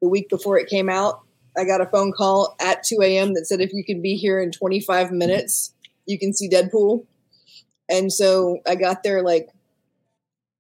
the 0.03 0.09
week 0.09 0.29
before 0.29 0.59
it 0.59 0.69
came 0.69 0.89
out, 0.89 1.21
I 1.57 1.65
got 1.65 1.81
a 1.81 1.87
phone 1.87 2.13
call 2.13 2.57
at 2.61 2.83
two 2.83 2.99
a.m. 3.03 3.35
that 3.35 3.47
said, 3.47 3.61
"If 3.61 3.73
you 3.73 3.85
can 3.85 4.03
be 4.03 4.17
here 4.17 4.41
in 4.41 4.51
twenty-five 4.51 5.13
minutes, 5.13 5.73
you 6.07 6.19
can 6.19 6.33
see 6.33 6.49
Deadpool." 6.49 7.07
And 7.89 8.13
so 8.13 8.59
I 8.67 8.77
got 8.77 9.03
there 9.03 9.23
like 9.23 9.51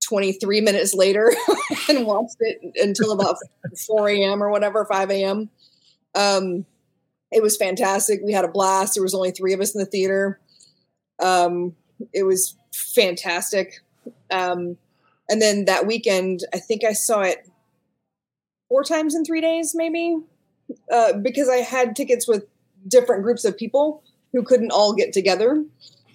23 0.05 0.61
minutes 0.61 0.95
later 0.95 1.33
and 1.89 2.07
watched 2.07 2.37
it 2.41 2.61
until 2.77 3.13
about 3.13 3.37
4 3.87 4.09
a.m. 4.11 4.43
or 4.43 4.51
whatever, 4.51 4.85
5 4.85 5.11
a.m. 5.11 5.51
Um, 6.15 6.67
it 7.33 7.43
was 7.43 7.57
fantastic. 7.57 8.21
We 8.23 8.33
had 8.33 8.45
a 8.45 8.49
blast. 8.49 8.95
There 8.95 9.03
was 9.03 9.15
only 9.15 9.31
three 9.31 9.53
of 9.53 9.61
us 9.61 9.75
in 9.75 9.81
the 9.81 9.87
theater. 9.87 10.39
Um, 11.23 11.75
it 12.13 12.25
was 12.25 12.57
fantastic. 12.73 13.81
Um, 14.31 14.77
and 15.29 15.41
then 15.41 15.65
that 15.65 15.87
weekend, 15.87 16.45
I 16.53 16.59
think 16.59 16.85
I 16.85 16.93
saw 16.93 17.23
it 17.23 17.49
four 18.69 18.85
times 18.85 19.15
in 19.15 19.25
three 19.25 19.41
days, 19.41 19.75
maybe, 19.75 20.19
uh, 20.93 21.15
because 21.15 21.49
I 21.49 21.57
had 21.57 21.97
tickets 21.97 22.29
with 22.29 22.45
different 22.87 23.23
groups 23.23 23.45
of 23.45 23.57
people 23.57 24.03
who 24.33 24.43
couldn't 24.43 24.73
all 24.73 24.93
get 24.93 25.13
together. 25.13 25.65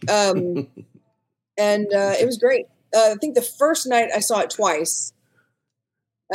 Um, 0.09 0.67
and 1.57 1.87
uh, 1.93 2.13
it 2.19 2.25
was 2.25 2.37
great. 2.37 2.67
Uh, 2.95 3.11
I 3.11 3.15
think 3.15 3.35
the 3.35 3.41
first 3.41 3.87
night 3.87 4.09
I 4.15 4.19
saw 4.19 4.39
it 4.39 4.49
twice. 4.49 5.13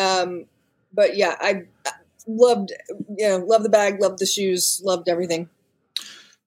Um, 0.00 0.46
but 0.92 1.16
yeah, 1.16 1.36
I 1.40 1.64
I 1.86 1.90
loved, 2.26 2.72
you 3.16 3.28
know, 3.28 3.38
loved 3.38 3.64
the 3.64 3.70
bag, 3.70 4.00
loved 4.00 4.18
the 4.18 4.26
shoes, 4.26 4.80
loved 4.84 5.08
everything. 5.08 5.48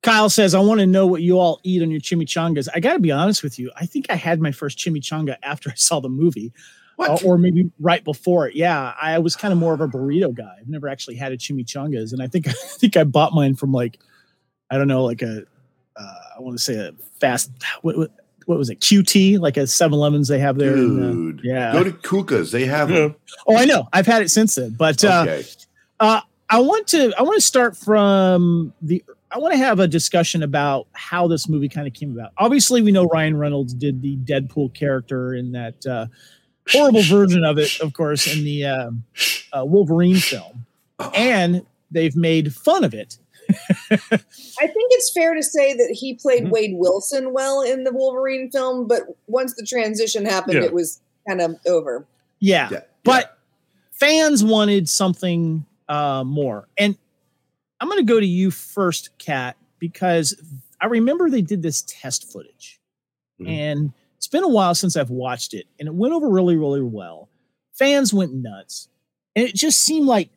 Kyle 0.03 0.29
says, 0.29 0.53
I 0.55 0.59
want 0.59 0.79
to 0.79 0.85
know 0.85 1.05
what 1.07 1.21
you 1.21 1.39
all 1.39 1.59
eat 1.63 1.81
on 1.81 1.91
your 1.91 1.99
chimichangas. 1.99 2.67
I 2.73 2.79
got 2.79 2.93
to 2.93 2.99
be 2.99 3.11
honest 3.11 3.43
with 3.43 3.57
you. 3.59 3.71
I 3.75 3.85
think 3.85 4.05
I 4.09 4.15
had 4.15 4.39
my 4.39 4.51
first 4.51 4.77
chimichanga 4.77 5.35
after 5.43 5.69
I 5.71 5.73
saw 5.75 5.99
the 5.99 6.09
movie, 6.09 6.53
What? 6.95 7.23
uh, 7.23 7.27
or 7.27 7.37
maybe 7.37 7.71
right 7.79 8.03
before 8.03 8.47
it. 8.47 8.55
Yeah, 8.55 8.93
I 9.01 9.19
was 9.19 9.35
kind 9.35 9.51
of 9.51 9.57
more 9.57 9.73
of 9.73 9.81
a 9.81 9.87
burrito 9.87 10.33
guy. 10.33 10.55
I've 10.59 10.69
never 10.69 10.87
actually 10.87 11.15
had 11.15 11.31
a 11.31 11.37
chimichangas, 11.37 12.13
and 12.13 12.21
I 12.21 12.27
think 12.27 12.47
I 12.49 12.51
think 12.53 12.95
I 12.95 13.03
bought 13.03 13.33
mine 13.33 13.55
from 13.55 13.71
like, 13.71 13.99
I 14.69 14.77
don't 14.77 14.87
know, 14.87 15.03
like 15.03 15.21
a, 15.23 15.43
uh, 15.95 16.13
I 16.37 16.41
want 16.41 16.57
to 16.57 16.63
say 16.63 16.75
a 16.75 16.91
fast. 17.19 17.51
What, 17.81 17.97
what, 17.97 18.11
what 18.45 18.57
was 18.57 18.69
it 18.69 18.79
QT 18.79 19.39
like 19.39 19.57
a 19.57 19.61
7-Elevens 19.61 20.29
they 20.29 20.39
have 20.39 20.57
there. 20.57 20.77
in, 20.77 21.03
uh, 21.03 21.11
Dude, 21.11 21.41
yeah. 21.43 21.73
Go 21.73 21.83
to 21.83 21.91
Kuka's. 21.91 22.49
They 22.51 22.65
have 22.65 22.89
Yeah. 22.89 22.99
them. 22.99 23.15
oh, 23.45 23.57
I 23.57 23.65
know. 23.65 23.89
I've 23.91 24.05
had 24.05 24.21
it 24.21 24.29
since 24.29 24.55
then, 24.55 24.69
but 24.77 25.03
uh, 25.03 25.25
Okay. 25.27 25.43
uh, 25.99 26.21
I 26.49 26.59
want 26.61 26.87
to 26.89 27.11
I 27.17 27.23
want 27.23 27.35
to 27.35 27.41
start 27.41 27.75
from 27.75 28.71
the 28.81 29.03
I 29.31 29.39
want 29.39 29.53
to 29.53 29.57
have 29.57 29.79
a 29.79 29.87
discussion 29.87 30.41
about 30.43 30.87
how 30.93 31.27
this 31.27 31.49
movie 31.49 31.67
kind 31.69 31.85
of 31.87 31.93
came 31.93 32.11
about. 32.17 32.31
Obviously, 32.37 32.81
we 32.81 32.91
know 32.91 33.05
Ryan 33.05 33.37
Reynolds 33.37 33.73
did 33.73 34.01
the 34.01 34.15
Deadpool 34.17 34.73
character 34.73 35.33
in 35.33 35.51
that 35.51 35.85
uh, 35.85 36.07
horrible 36.71 37.01
version 37.03 37.43
of 37.43 37.57
it, 37.57 37.79
of 37.81 37.93
course, 37.93 38.25
in 38.33 38.43
the 38.45 38.65
um, 38.65 39.03
uh, 39.51 39.65
Wolverine 39.65 40.15
film, 40.17 40.65
and 41.13 41.65
they've 41.91 42.15
made 42.15 42.53
fun 42.53 42.83
of 42.85 42.93
it. 42.93 43.17
I 43.89 43.97
think 43.97 44.91
it's 44.91 45.11
fair 45.11 45.33
to 45.33 45.43
say 45.43 45.73
that 45.73 45.89
he 45.97 46.15
played 46.15 46.45
Mhm. 46.45 46.49
Wade 46.51 46.75
Wilson 46.75 47.33
well 47.33 47.61
in 47.61 47.83
the 47.85 47.91
Wolverine 47.93 48.49
film, 48.51 48.87
but 48.87 49.03
once 49.27 49.55
the 49.55 49.65
transition 49.65 50.25
happened, 50.25 50.55
Yeah. 50.59 50.63
it 50.65 50.73
was 50.73 50.99
kind 51.27 51.41
of 51.41 51.55
over. 51.65 52.05
Yeah, 52.39 52.69
Yeah, 52.71 52.81
but 53.03 53.37
fans 53.91 54.43
wanted 54.43 54.87
something 54.89 55.65
uh, 55.89 56.23
more, 56.25 56.67
and 56.77 56.97
I'm 57.79 57.87
going 57.87 57.99
to 57.99 58.11
go 58.11 58.19
to 58.19 58.25
you 58.25 58.51
first, 58.51 59.09
Kat, 59.19 59.55
because 59.79 60.35
I 60.81 60.87
remember 60.87 61.29
they 61.29 61.41
did 61.41 61.61
this 61.61 61.83
test 61.87 62.31
footage. 62.31 62.79
Mhm. 63.39 63.47
and 63.49 63.93
it's 64.15 64.27
been 64.27 64.43
a 64.43 64.47
while 64.49 64.73
since 64.73 64.95
I've 64.97 65.11
watched 65.11 65.53
it, 65.53 65.67
and 65.79 65.87
it 65.87 65.93
went 65.93 66.11
over 66.11 66.27
really, 66.27 66.55
really 66.55 66.81
well. 66.81 67.29
Fans 67.73 68.11
went 68.11 68.33
nuts, 68.33 68.89
and 69.35 69.47
it 69.47 69.53
just 69.53 69.83
seemed 69.83 70.07
like 70.07 70.31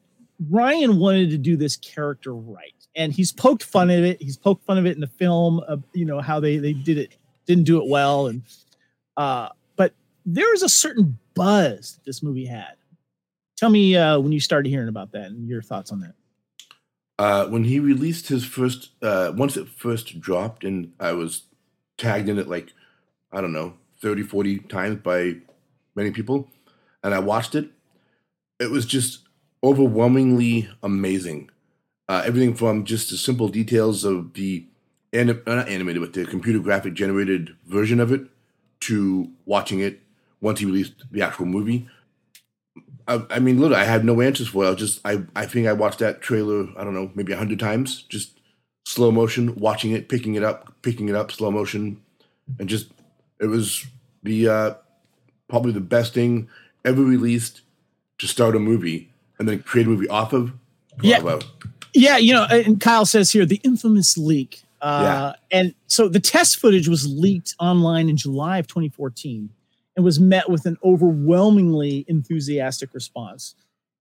Ryan 0.50 0.98
wanted 0.98 1.30
to 1.30 1.38
do 1.38 1.56
this 1.56 1.76
character 1.76 2.34
right, 2.34 2.74
and 2.94 3.10
he's 3.10 3.32
poked 3.32 3.62
fun 3.62 3.88
at 3.88 4.00
it. 4.02 4.20
He's 4.20 4.36
poked 4.36 4.64
fun 4.66 4.76
of 4.76 4.84
it 4.84 4.96
in 4.96 5.00
the 5.00 5.06
film, 5.06 5.60
of 5.60 5.82
you 5.94 6.04
know 6.04 6.20
how 6.20 6.40
they 6.40 6.58
they 6.58 6.74
did 6.74 6.98
it, 6.98 7.16
didn't 7.46 7.64
do 7.64 7.82
it 7.82 7.88
well, 7.88 8.26
and 8.26 8.42
uh, 9.16 9.48
but 9.76 9.94
there 10.26 10.52
is 10.52 10.62
a 10.62 10.68
certain 10.68 11.18
buzz 11.32 11.94
that 11.94 12.04
this 12.04 12.22
movie 12.22 12.44
had. 12.44 12.74
Tell 13.56 13.70
me 13.70 13.96
uh, 13.96 14.18
when 14.18 14.30
you 14.32 14.40
started 14.40 14.68
hearing 14.68 14.88
about 14.88 15.12
that 15.12 15.30
and 15.30 15.48
your 15.48 15.62
thoughts 15.62 15.90
on 15.90 16.00
that. 16.00 16.14
Uh, 17.20 17.46
when 17.48 17.64
he 17.64 17.78
released 17.78 18.28
his 18.28 18.46
first, 18.46 18.92
uh, 19.02 19.30
once 19.36 19.54
it 19.54 19.68
first 19.68 20.20
dropped, 20.20 20.64
and 20.64 20.90
I 20.98 21.12
was 21.12 21.42
tagged 21.98 22.30
in 22.30 22.38
it 22.38 22.48
like, 22.48 22.72
I 23.30 23.42
don't 23.42 23.52
know, 23.52 23.74
30, 24.00 24.22
40 24.22 24.60
times 24.60 25.02
by 25.02 25.34
many 25.94 26.12
people, 26.12 26.48
and 27.04 27.12
I 27.12 27.18
watched 27.18 27.54
it, 27.54 27.68
it 28.58 28.70
was 28.70 28.86
just 28.86 29.18
overwhelmingly 29.62 30.70
amazing. 30.82 31.50
Uh, 32.08 32.22
everything 32.24 32.54
from 32.54 32.86
just 32.86 33.10
the 33.10 33.18
simple 33.18 33.48
details 33.48 34.02
of 34.02 34.32
the, 34.32 34.64
anim- 35.12 35.42
uh, 35.46 35.56
not 35.56 35.68
animated, 35.68 36.00
but 36.00 36.14
the 36.14 36.24
computer 36.24 36.58
graphic 36.58 36.94
generated 36.94 37.54
version 37.66 38.00
of 38.00 38.10
it 38.12 38.22
to 38.80 39.30
watching 39.44 39.80
it 39.80 40.00
once 40.40 40.60
he 40.60 40.64
released 40.64 41.04
the 41.10 41.20
actual 41.20 41.44
movie. 41.44 41.86
I, 43.10 43.26
I 43.28 43.38
mean, 43.40 43.58
literally, 43.58 43.82
I 43.82 43.84
had 43.84 44.04
no 44.04 44.20
answers 44.20 44.48
for 44.48 44.64
it. 44.64 44.70
I 44.70 44.74
just, 44.74 45.00
I, 45.04 45.22
I 45.34 45.44
think 45.44 45.66
I 45.66 45.72
watched 45.72 45.98
that 45.98 46.20
trailer, 46.20 46.68
I 46.76 46.84
don't 46.84 46.94
know, 46.94 47.10
maybe 47.14 47.32
a 47.32 47.36
hundred 47.36 47.58
times, 47.58 48.02
just 48.02 48.38
slow 48.84 49.10
motion, 49.10 49.56
watching 49.56 49.90
it, 49.90 50.08
picking 50.08 50.36
it 50.36 50.44
up, 50.44 50.72
picking 50.82 51.08
it 51.08 51.16
up, 51.16 51.32
slow 51.32 51.50
motion, 51.50 52.00
and 52.58 52.68
just, 52.68 52.88
it 53.40 53.46
was 53.46 53.84
the, 54.22 54.48
uh, 54.48 54.74
probably 55.48 55.72
the 55.72 55.80
best 55.80 56.14
thing 56.14 56.48
ever 56.84 57.02
released 57.02 57.62
to 58.18 58.28
start 58.28 58.54
a 58.54 58.60
movie 58.60 59.10
and 59.38 59.48
then 59.48 59.60
create 59.62 59.86
a 59.86 59.90
movie 59.90 60.08
off 60.08 60.32
of. 60.32 60.52
Yeah. 61.02 61.20
Bravo. 61.20 61.44
Yeah, 61.92 62.18
you 62.18 62.32
know, 62.32 62.44
and 62.44 62.80
Kyle 62.80 63.06
says 63.06 63.32
here 63.32 63.44
the 63.44 63.60
infamous 63.64 64.16
leak. 64.16 64.62
Uh, 64.80 65.32
And 65.50 65.74
so 65.88 66.08
the 66.08 66.20
test 66.20 66.58
footage 66.58 66.88
was 66.88 67.06
leaked 67.08 67.54
online 67.58 68.08
in 68.08 68.16
July 68.16 68.58
of 68.58 68.68
2014 68.68 69.50
and 70.00 70.04
was 70.06 70.18
met 70.18 70.48
with 70.48 70.64
an 70.64 70.78
overwhelmingly 70.82 72.06
enthusiastic 72.08 72.94
response. 72.94 73.54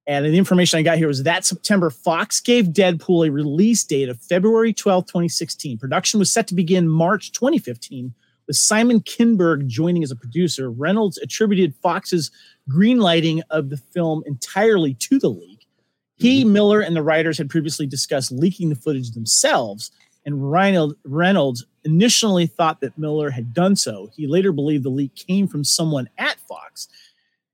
And 0.07 0.25
the 0.25 0.37
information 0.37 0.79
I 0.79 0.81
got 0.81 0.97
here 0.97 1.09
was 1.09 1.23
that 1.23 1.43
September, 1.43 1.89
Fox 1.89 2.39
gave 2.39 2.67
Deadpool 2.67 3.27
a 3.27 3.31
release 3.31 3.83
date 3.83 4.07
of 4.07 4.17
February 4.17 4.71
12, 4.71 5.05
2016. 5.05 5.77
Production 5.77 6.17
was 6.17 6.31
set 6.31 6.47
to 6.47 6.55
begin 6.55 6.87
March 6.87 7.33
2015, 7.33 8.13
with 8.47 8.55
Simon 8.55 9.01
Kinberg 9.01 9.67
joining 9.67 10.01
as 10.01 10.09
a 10.09 10.15
producer. 10.15 10.71
Reynolds 10.71 11.17
attributed 11.17 11.75
Fox's 11.75 12.31
greenlighting 12.71 13.41
of 13.49 13.69
the 13.69 13.77
film 13.77 14.23
entirely 14.25 14.93
to 14.95 15.19
the 15.19 15.29
leak. 15.29 15.67
He, 16.15 16.43
mm-hmm. 16.43 16.53
Miller, 16.53 16.79
and 16.79 16.95
the 16.95 17.03
writers 17.03 17.37
had 17.37 17.49
previously 17.49 17.85
discussed 17.87 18.31
leaking 18.31 18.69
the 18.69 18.75
footage 18.75 19.11
themselves, 19.11 19.91
and 20.25 20.49
Reynolds 20.49 21.65
initially 21.89 22.45
thought 22.45 22.79
that 22.81 22.97
Miller 22.97 23.31
had 23.31 23.53
done 23.53 23.75
so. 23.75 24.09
He 24.15 24.27
later 24.27 24.51
believed 24.51 24.83
the 24.83 24.89
leak 24.89 25.15
came 25.15 25.47
from 25.47 25.63
someone 25.63 26.07
at 26.17 26.39
Fox. 26.41 26.87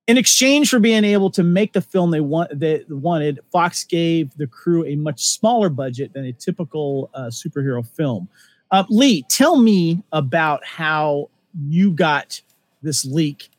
In 0.08 0.18
exchange 0.18 0.70
for 0.70 0.80
being 0.80 1.04
able 1.04 1.32
to 1.32 1.42
make 1.42 1.74
the 1.74 1.82
film 1.82 2.12
they 2.12 2.22
want, 2.22 2.60
they 2.60 2.84
wanted, 2.90 3.40
Fox 3.52 3.84
gave 3.84 4.36
the 4.38 4.46
crew 4.46 4.86
a 4.86 4.96
much 4.96 5.24
smaller 5.24 5.70
budget 5.70 6.14
than 6.14 6.26
a 6.26 6.34
typical 6.34 7.10
uh, 7.14 7.28
superhero 7.28 7.86
film. 7.86 8.28
Uh, 8.72 8.84
Lee, 8.90 9.24
tell 9.30 9.56
me 9.58 10.04
about 10.12 10.64
how 10.66 11.30
you 11.68 11.92
got 11.92 12.42
this 12.84 13.06
leak, 13.06 13.50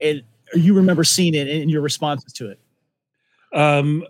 and 0.00 0.22
you 0.54 0.74
remember 0.74 1.04
seeing 1.04 1.34
it 1.34 1.48
and 1.48 1.70
your 1.70 1.80
responses 1.80 2.32
to 2.34 2.50
it. 2.50 2.58
Um, 3.54 4.04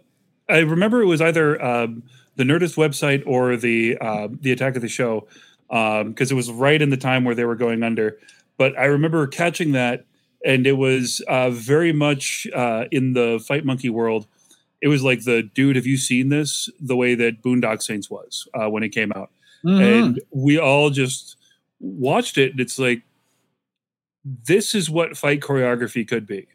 I 0.48 0.58
remember 0.58 1.02
it 1.02 1.06
was 1.06 1.20
either 1.20 1.62
um, 1.62 2.02
the 2.36 2.44
Nerdist 2.44 2.76
website 2.76 3.22
or 3.26 3.56
the 3.56 3.98
uh, 4.00 4.28
the 4.40 4.50
Attack 4.52 4.76
of 4.76 4.82
the 4.82 4.88
Show 4.88 5.28
because 5.68 6.30
it 6.30 6.34
was 6.34 6.50
right 6.50 6.80
in 6.80 6.90
the 6.90 6.96
time 6.96 7.24
where 7.24 7.34
they 7.34 7.44
were 7.44 7.56
going 7.56 7.82
under. 7.82 8.18
But 8.56 8.76
I 8.78 8.86
remember 8.86 9.26
catching 9.26 9.72
that, 9.72 10.04
and 10.44 10.66
it 10.66 10.72
was 10.72 11.20
uh, 11.28 11.50
very 11.50 11.92
much 11.92 12.46
uh, 12.54 12.84
in 12.90 13.12
the 13.12 13.42
Fight 13.46 13.64
Monkey 13.64 13.90
world. 13.90 14.26
It 14.80 14.88
was 14.88 15.02
like 15.02 15.24
the 15.24 15.42
dude, 15.42 15.76
have 15.76 15.86
you 15.86 15.96
seen 15.96 16.28
this? 16.28 16.68
The 16.80 16.96
way 16.96 17.14
that 17.16 17.42
Boondock 17.42 17.82
Saints 17.82 18.08
was 18.10 18.46
uh, 18.54 18.68
when 18.68 18.82
it 18.82 18.90
came 18.90 19.12
out, 19.12 19.30
Mm-hmm. 19.64 19.82
and 19.82 20.20
we 20.30 20.56
all 20.56 20.88
just 20.88 21.36
watched 21.80 22.38
it. 22.38 22.52
And 22.52 22.60
it's 22.60 22.78
like 22.78 23.02
this 24.24 24.74
is 24.74 24.88
what 24.88 25.16
fight 25.16 25.40
choreography 25.40 26.06
could 26.06 26.26
be. 26.26 26.46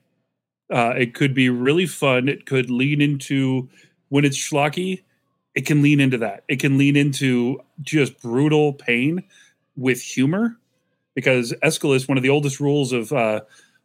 Uh, 0.71 0.93
it 0.97 1.13
could 1.13 1.33
be 1.33 1.49
really 1.49 1.85
fun. 1.85 2.29
It 2.29 2.45
could 2.45 2.69
lean 2.69 3.01
into 3.01 3.67
when 4.09 4.23
it's 4.23 4.37
schlocky. 4.37 5.01
It 5.55 5.65
can 5.65 5.81
lean 5.81 5.99
into 5.99 6.17
that. 6.19 6.43
It 6.47 6.59
can 6.59 6.77
lean 6.77 6.95
into 6.95 7.61
just 7.81 8.21
brutal 8.21 8.73
pain 8.73 9.23
with 9.75 10.01
humor, 10.01 10.57
because 11.15 11.53
Aeschylus, 11.61 12.07
one 12.07 12.17
of 12.17 12.23
the 12.23 12.29
oldest 12.29 12.59
rules 12.59 12.91
of 12.91 13.11
uh, 13.11 13.41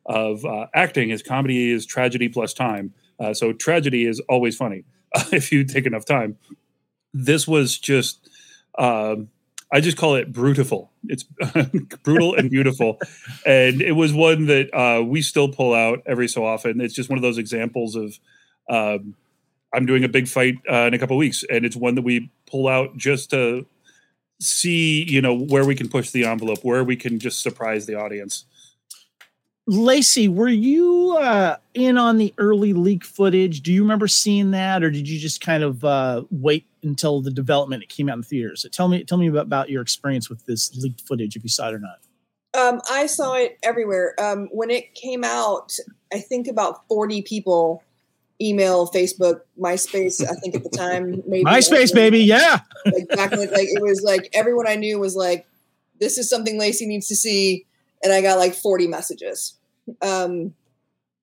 of 0.06 0.44
uh, 0.44 0.66
acting, 0.74 1.10
is 1.10 1.22
comedy 1.22 1.70
is 1.70 1.84
tragedy 1.84 2.28
plus 2.28 2.54
time. 2.54 2.94
Uh, 3.20 3.34
so 3.34 3.52
tragedy 3.52 4.06
is 4.06 4.20
always 4.28 4.56
funny 4.56 4.84
if 5.32 5.52
you 5.52 5.64
take 5.64 5.86
enough 5.86 6.04
time. 6.04 6.36
This 7.12 7.46
was 7.46 7.78
just. 7.78 8.28
Um, 8.78 9.28
I 9.70 9.80
just 9.80 9.98
call 9.98 10.14
it 10.14 10.32
brutiful. 10.32 10.88
It's 11.08 11.24
brutal 12.02 12.34
and 12.34 12.48
beautiful, 12.48 12.98
and 13.46 13.82
it 13.82 13.92
was 13.92 14.14
one 14.14 14.46
that 14.46 14.72
uh, 14.74 15.02
we 15.02 15.20
still 15.20 15.48
pull 15.48 15.74
out 15.74 16.02
every 16.06 16.26
so 16.26 16.46
often. 16.46 16.80
It's 16.80 16.94
just 16.94 17.10
one 17.10 17.18
of 17.18 17.22
those 17.22 17.36
examples 17.36 17.94
of 17.94 18.18
um, 18.70 19.14
I'm 19.72 19.86
doing 19.86 20.04
a 20.04 20.08
big 20.08 20.28
fight 20.28 20.56
uh, 20.70 20.86
in 20.86 20.94
a 20.94 20.98
couple 20.98 21.16
weeks, 21.16 21.44
and 21.50 21.64
it's 21.64 21.76
one 21.76 21.94
that 21.96 22.02
we 22.02 22.30
pull 22.46 22.68
out 22.68 22.96
just 22.96 23.30
to 23.30 23.66
see, 24.40 25.04
you 25.04 25.20
know, 25.20 25.34
where 25.34 25.64
we 25.64 25.74
can 25.74 25.88
push 25.88 26.10
the 26.10 26.24
envelope, 26.24 26.60
where 26.62 26.84
we 26.84 26.96
can 26.96 27.18
just 27.18 27.40
surprise 27.40 27.86
the 27.86 27.94
audience. 27.94 28.44
Lacey, 29.66 30.28
were 30.28 30.48
you 30.48 31.18
uh, 31.20 31.56
in 31.74 31.98
on 31.98 32.16
the 32.16 32.32
early 32.38 32.72
leak 32.72 33.04
footage? 33.04 33.60
Do 33.60 33.70
you 33.70 33.82
remember 33.82 34.08
seeing 34.08 34.52
that, 34.52 34.82
or 34.82 34.90
did 34.90 35.06
you 35.06 35.18
just 35.18 35.42
kind 35.42 35.62
of 35.62 35.84
uh, 35.84 36.22
wait 36.30 36.64
until 36.82 37.20
the 37.20 37.30
development 37.30 37.82
it 37.82 37.90
came 37.90 38.08
out 38.08 38.16
in 38.16 38.22
theaters? 38.22 38.62
So 38.62 38.70
tell 38.70 38.88
me, 38.88 39.04
tell 39.04 39.18
me 39.18 39.26
about, 39.26 39.44
about 39.44 39.68
your 39.68 39.82
experience 39.82 40.30
with 40.30 40.46
this 40.46 40.74
leaked 40.74 41.02
footage, 41.02 41.36
if 41.36 41.42
you 41.42 41.50
saw 41.50 41.68
it 41.68 41.74
or 41.74 41.80
not. 41.80 41.98
Um, 42.58 42.80
I 42.90 43.04
saw 43.06 43.34
it 43.34 43.58
everywhere. 43.62 44.14
Um, 44.18 44.48
when 44.52 44.70
it 44.70 44.94
came 44.94 45.22
out, 45.22 45.76
I 46.12 46.20
think 46.20 46.48
about 46.48 46.88
40 46.88 47.20
people 47.22 47.82
email, 48.40 48.86
Facebook, 48.88 49.40
MySpace, 49.58 50.22
I 50.22 50.34
think 50.34 50.54
at 50.54 50.62
the 50.62 50.70
time. 50.70 51.22
Maybe 51.26 51.44
MySpace, 51.44 51.92
baby, 51.92 52.20
yeah. 52.20 52.60
Like, 52.86 53.08
back 53.08 53.30
when, 53.32 53.50
like 53.50 53.68
it 53.68 53.82
was 53.82 54.02
like 54.02 54.28
everyone 54.32 54.68
I 54.68 54.76
knew 54.76 54.98
was 54.98 55.16
like, 55.16 55.46
this 56.00 56.18
is 56.18 56.30
something 56.30 56.58
Lacey 56.58 56.86
needs 56.86 57.08
to 57.08 57.16
see. 57.16 57.66
And 58.02 58.12
I 58.12 58.22
got 58.22 58.38
like 58.38 58.54
40 58.54 58.86
messages. 58.86 59.58
Um, 60.02 60.54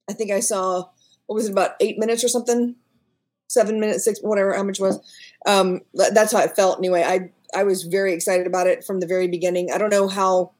I 0.09 0.13
think 0.13 0.31
I 0.31 0.41
saw, 0.41 0.89
what 1.27 1.35
was 1.35 1.47
it, 1.47 1.51
about 1.51 1.75
eight 1.79 1.97
minutes 1.97 2.23
or 2.23 2.27
something? 2.27 2.75
Seven 3.47 3.79
minutes, 3.79 4.03
six, 4.03 4.19
whatever, 4.21 4.53
how 4.53 4.63
much 4.63 4.79
was. 4.79 4.99
Um, 5.45 5.81
that's 5.93 6.33
how 6.33 6.39
it 6.39 6.55
felt 6.55 6.79
anyway. 6.79 7.03
I, 7.03 7.31
I 7.57 7.63
was 7.63 7.83
very 7.83 8.13
excited 8.13 8.47
about 8.47 8.67
it 8.67 8.83
from 8.83 8.99
the 8.99 9.07
very 9.07 9.27
beginning. 9.27 9.71
I 9.71 9.77
don't 9.77 9.91
know 9.91 10.07
how 10.07 10.51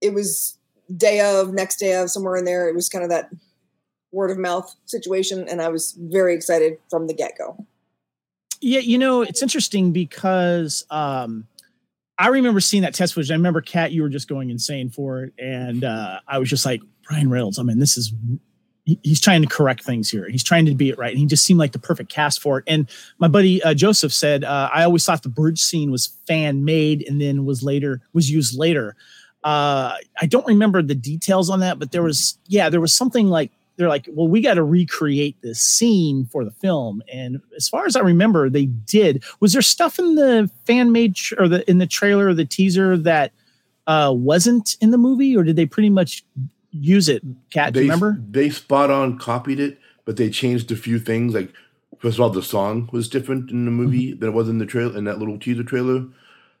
it 0.00 0.12
was 0.12 0.58
day 0.94 1.20
of, 1.20 1.52
next 1.52 1.76
day 1.76 1.94
of, 1.94 2.10
somewhere 2.10 2.36
in 2.36 2.44
there. 2.44 2.68
It 2.68 2.74
was 2.74 2.88
kind 2.88 3.04
of 3.04 3.10
that 3.10 3.30
word 4.12 4.30
of 4.30 4.38
mouth 4.38 4.74
situation. 4.86 5.48
And 5.48 5.60
I 5.60 5.68
was 5.68 5.96
very 5.98 6.34
excited 6.34 6.78
from 6.88 7.06
the 7.06 7.14
get 7.14 7.32
go. 7.36 7.66
Yeah, 8.60 8.80
you 8.80 8.96
know, 8.96 9.22
it's 9.22 9.42
interesting 9.42 9.92
because 9.92 10.86
um, 10.90 11.48
I 12.18 12.28
remember 12.28 12.60
seeing 12.60 12.84
that 12.84 12.94
test 12.94 13.14
footage. 13.14 13.30
I 13.32 13.34
remember 13.34 13.60
Kat, 13.60 13.90
you 13.90 14.02
were 14.02 14.08
just 14.08 14.28
going 14.28 14.50
insane 14.50 14.88
for 14.88 15.24
it, 15.24 15.32
and 15.36 15.82
uh, 15.82 16.20
I 16.28 16.38
was 16.38 16.48
just 16.48 16.64
like, 16.64 16.80
Ryan 17.10 17.30
Reynolds. 17.30 17.58
I 17.58 17.64
mean, 17.64 17.80
this 17.80 17.98
is 17.98 18.12
he's 18.84 19.20
trying 19.20 19.42
to 19.42 19.48
correct 19.48 19.84
things 19.84 20.10
here. 20.10 20.28
He's 20.28 20.42
trying 20.42 20.66
to 20.66 20.74
be 20.74 20.90
it 20.90 20.98
right, 20.98 21.10
and 21.10 21.18
he 21.18 21.26
just 21.26 21.44
seemed 21.44 21.58
like 21.58 21.72
the 21.72 21.80
perfect 21.80 22.12
cast 22.12 22.40
for 22.40 22.58
it. 22.58 22.64
And 22.68 22.88
my 23.18 23.26
buddy 23.28 23.62
uh, 23.62 23.74
Joseph 23.74 24.12
said, 24.12 24.44
uh, 24.44 24.70
I 24.72 24.84
always 24.84 25.04
thought 25.04 25.22
the 25.24 25.28
bridge 25.28 25.60
scene 25.60 25.90
was 25.90 26.14
fan 26.26 26.64
made, 26.64 27.04
and 27.08 27.20
then 27.20 27.44
was 27.44 27.62
later 27.64 28.00
was 28.12 28.30
used 28.30 28.56
later. 28.56 28.94
Uh, 29.42 29.96
I 30.20 30.26
don't 30.26 30.46
remember 30.46 30.82
the 30.82 30.94
details 30.94 31.50
on 31.50 31.60
that, 31.60 31.80
but 31.80 31.90
there 31.90 32.02
was 32.02 32.38
yeah, 32.46 32.70
there 32.70 32.80
was 32.80 32.94
something 32.94 33.28
like 33.28 33.50
they're 33.76 33.88
like, 33.88 34.06
well, 34.12 34.28
we 34.28 34.40
got 34.40 34.54
to 34.54 34.64
recreate 34.64 35.36
this 35.42 35.60
scene 35.60 36.26
for 36.26 36.44
the 36.44 36.50
film. 36.50 37.02
And 37.12 37.40
as 37.56 37.68
far 37.68 37.86
as 37.86 37.96
I 37.96 38.00
remember, 38.00 38.50
they 38.50 38.66
did. 38.66 39.24
Was 39.40 39.52
there 39.54 39.62
stuff 39.62 39.98
in 39.98 40.14
the 40.14 40.50
fan 40.66 40.92
made 40.92 41.16
tr- 41.16 41.34
or 41.38 41.48
the 41.48 41.68
in 41.70 41.78
the 41.78 41.86
trailer 41.86 42.28
or 42.28 42.34
the 42.34 42.44
teaser 42.44 42.96
that 42.98 43.32
uh, 43.86 44.12
wasn't 44.14 44.76
in 44.80 44.90
the 44.90 44.98
movie, 44.98 45.36
or 45.36 45.42
did 45.42 45.56
they 45.56 45.66
pretty 45.66 45.90
much 45.90 46.24
use 46.70 47.08
it? 47.08 47.22
Do 47.24 47.70
They 47.72 47.80
you 47.80 47.80
remember? 47.82 48.18
they 48.30 48.50
spot 48.50 48.90
on 48.90 49.18
copied 49.18 49.58
it, 49.60 49.78
but 50.04 50.16
they 50.16 50.30
changed 50.30 50.70
a 50.70 50.76
few 50.76 50.98
things. 50.98 51.34
Like 51.34 51.50
first 51.98 52.16
of 52.18 52.20
all, 52.20 52.30
the 52.30 52.42
song 52.42 52.88
was 52.92 53.08
different 53.08 53.50
in 53.50 53.64
the 53.64 53.70
movie 53.70 54.10
Mm-hmm. 54.12 54.20
than 54.20 54.28
it 54.28 54.32
was 54.32 54.48
in 54.48 54.58
the 54.58 54.66
trail 54.66 54.94
in 54.96 55.04
that 55.04 55.18
little 55.18 55.38
teaser 55.38 55.64
trailer. 55.64 56.04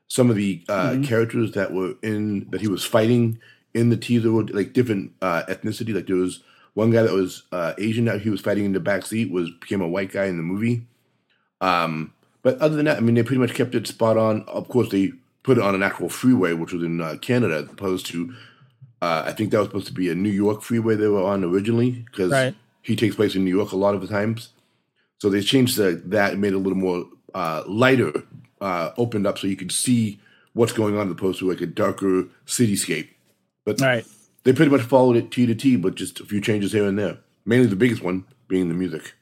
Some 0.08 0.28
of 0.30 0.36
the 0.36 0.62
uh, 0.68 0.90
Mhm. 0.92 1.04
characters 1.06 1.52
that 1.52 1.72
were 1.72 1.94
in 2.02 2.48
that 2.50 2.60
he 2.60 2.68
was 2.68 2.84
fighting 2.84 3.38
in 3.74 3.88
the 3.90 3.96
teaser 3.96 4.30
were 4.32 4.44
like 4.44 4.72
different 4.72 5.12
uh, 5.22 5.42
ethnicity. 5.48 5.94
Like 5.94 6.06
there 6.06 6.16
was 6.16 6.42
one 6.74 6.90
guy 6.90 7.02
that 7.02 7.12
was 7.12 7.42
uh, 7.52 7.74
Asian 7.78 8.06
that 8.06 8.22
he 8.22 8.30
was 8.30 8.40
fighting 8.40 8.64
in 8.64 8.72
the 8.72 8.80
back 8.80 9.04
seat 9.06 9.30
was 9.30 9.50
became 9.60 9.80
a 9.80 9.88
white 9.88 10.12
guy 10.12 10.24
in 10.26 10.36
the 10.36 10.42
movie. 10.42 10.86
Um, 11.60 12.12
but 12.42 12.58
other 12.58 12.76
than 12.76 12.86
that, 12.86 12.96
I 12.96 13.00
mean, 13.00 13.14
they 13.14 13.22
pretty 13.22 13.40
much 13.40 13.54
kept 13.54 13.74
it 13.74 13.86
spot 13.86 14.16
on. 14.16 14.42
Of 14.48 14.68
course, 14.68 14.90
they 14.90 15.12
put 15.42 15.58
it 15.58 15.64
on 15.64 15.74
an 15.74 15.82
actual 15.82 16.08
freeway, 16.08 16.54
which 16.54 16.72
was 16.72 16.82
in 16.82 17.00
uh, 17.00 17.16
Canada, 17.20 17.56
as 17.56 17.70
opposed 17.70 18.06
to 18.06 18.34
uh, 19.02 19.24
I 19.26 19.32
think 19.32 19.50
that 19.50 19.58
was 19.58 19.66
supposed 19.66 19.88
to 19.88 19.92
be 19.92 20.10
a 20.10 20.14
New 20.14 20.30
York 20.30 20.62
freeway 20.62 20.94
they 20.94 21.08
were 21.08 21.24
on 21.24 21.42
originally 21.42 21.90
because 21.90 22.30
Right. 22.30 22.54
he 22.82 22.94
takes 22.94 23.16
place 23.16 23.34
in 23.34 23.44
New 23.44 23.54
York 23.54 23.72
a 23.72 23.76
lot 23.76 23.96
of 23.96 24.00
the 24.00 24.06
times. 24.06 24.50
So 25.18 25.28
they 25.28 25.40
changed 25.40 25.76
the, 25.76 26.00
that 26.06 26.32
and 26.32 26.40
made 26.40 26.52
it 26.52 26.56
a 26.56 26.58
little 26.58 26.78
more 26.78 27.06
uh, 27.34 27.64
lighter, 27.66 28.12
uh, 28.60 28.90
opened 28.96 29.26
up 29.26 29.38
so 29.38 29.48
you 29.48 29.56
could 29.56 29.72
see 29.72 30.20
what's 30.52 30.72
going 30.72 30.96
on 30.96 31.08
as 31.08 31.12
opposed 31.12 31.40
to 31.40 31.50
like 31.50 31.60
a 31.60 31.66
darker 31.66 32.26
cityscape. 32.46 33.08
But 33.64 33.80
right. 33.80 34.06
They 34.44 34.52
pretty 34.52 34.70
much 34.70 34.82
followed 34.82 35.16
it 35.16 35.30
T 35.30 35.46
to 35.46 35.54
T, 35.54 35.76
but 35.76 35.94
just 35.94 36.20
a 36.20 36.24
few 36.24 36.40
changes 36.40 36.72
here 36.72 36.86
and 36.86 36.98
there. 36.98 37.18
Mainly 37.44 37.66
the 37.66 37.76
biggest 37.76 38.02
one 38.02 38.24
being 38.48 38.68
the 38.68 38.74
music. 38.74 39.14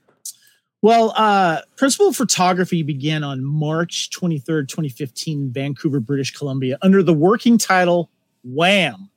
Well, 0.82 1.12
uh, 1.14 1.60
principal 1.76 2.12
photography 2.12 2.82
began 2.82 3.22
on 3.22 3.44
March 3.44 4.08
23rd, 4.18 4.68
2015, 4.68 5.42
in 5.42 5.52
Vancouver, 5.52 6.00
British 6.00 6.32
Columbia, 6.32 6.78
under 6.80 7.02
the 7.02 7.12
working 7.12 7.58
title 7.58 8.10
Wham! 8.42 9.10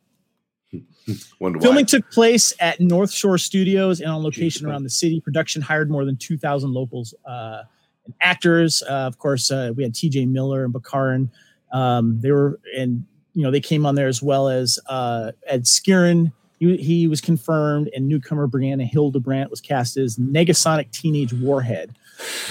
Wonder 1.39 1.59
why. 1.59 1.63
Filming 1.63 1.85
took 1.85 2.09
place 2.11 2.53
at 2.59 2.81
North 2.81 3.11
Shore 3.11 3.37
Studios 3.37 4.01
and 4.01 4.09
on 4.11 4.23
location 4.23 4.67
around 4.67 4.83
the 4.83 4.89
city. 4.89 5.21
Production 5.21 5.61
hired 5.61 5.89
more 5.89 6.03
than 6.03 6.17
2,000 6.17 6.73
locals 6.73 7.13
uh, 7.25 7.63
and 8.05 8.13
actors. 8.19 8.83
Uh, 8.83 8.93
of 8.93 9.17
course, 9.17 9.51
uh, 9.51 9.71
we 9.75 9.83
had 9.83 9.93
TJ 9.93 10.27
Miller 10.27 10.65
and 10.65 10.73
Baccarin. 10.73 11.29
Um, 11.71 12.19
they 12.19 12.31
were, 12.31 12.59
and 12.77 13.05
you 13.33 13.43
know, 13.43 13.51
they 13.51 13.61
came 13.61 13.85
on 13.85 13.95
there 13.95 14.07
as 14.07 14.21
well 14.21 14.47
as 14.49 14.79
uh, 14.87 15.31
Ed 15.47 15.63
Skrein. 15.63 16.31
He, 16.59 16.77
he 16.77 17.07
was 17.07 17.19
confirmed, 17.19 17.89
and 17.95 18.07
newcomer 18.07 18.47
Brianna 18.47 18.85
Hildebrandt 18.85 19.49
was 19.49 19.59
cast 19.59 19.97
as 19.97 20.17
Negasonic 20.17 20.91
Teenage 20.91 21.33
Warhead. 21.33 21.95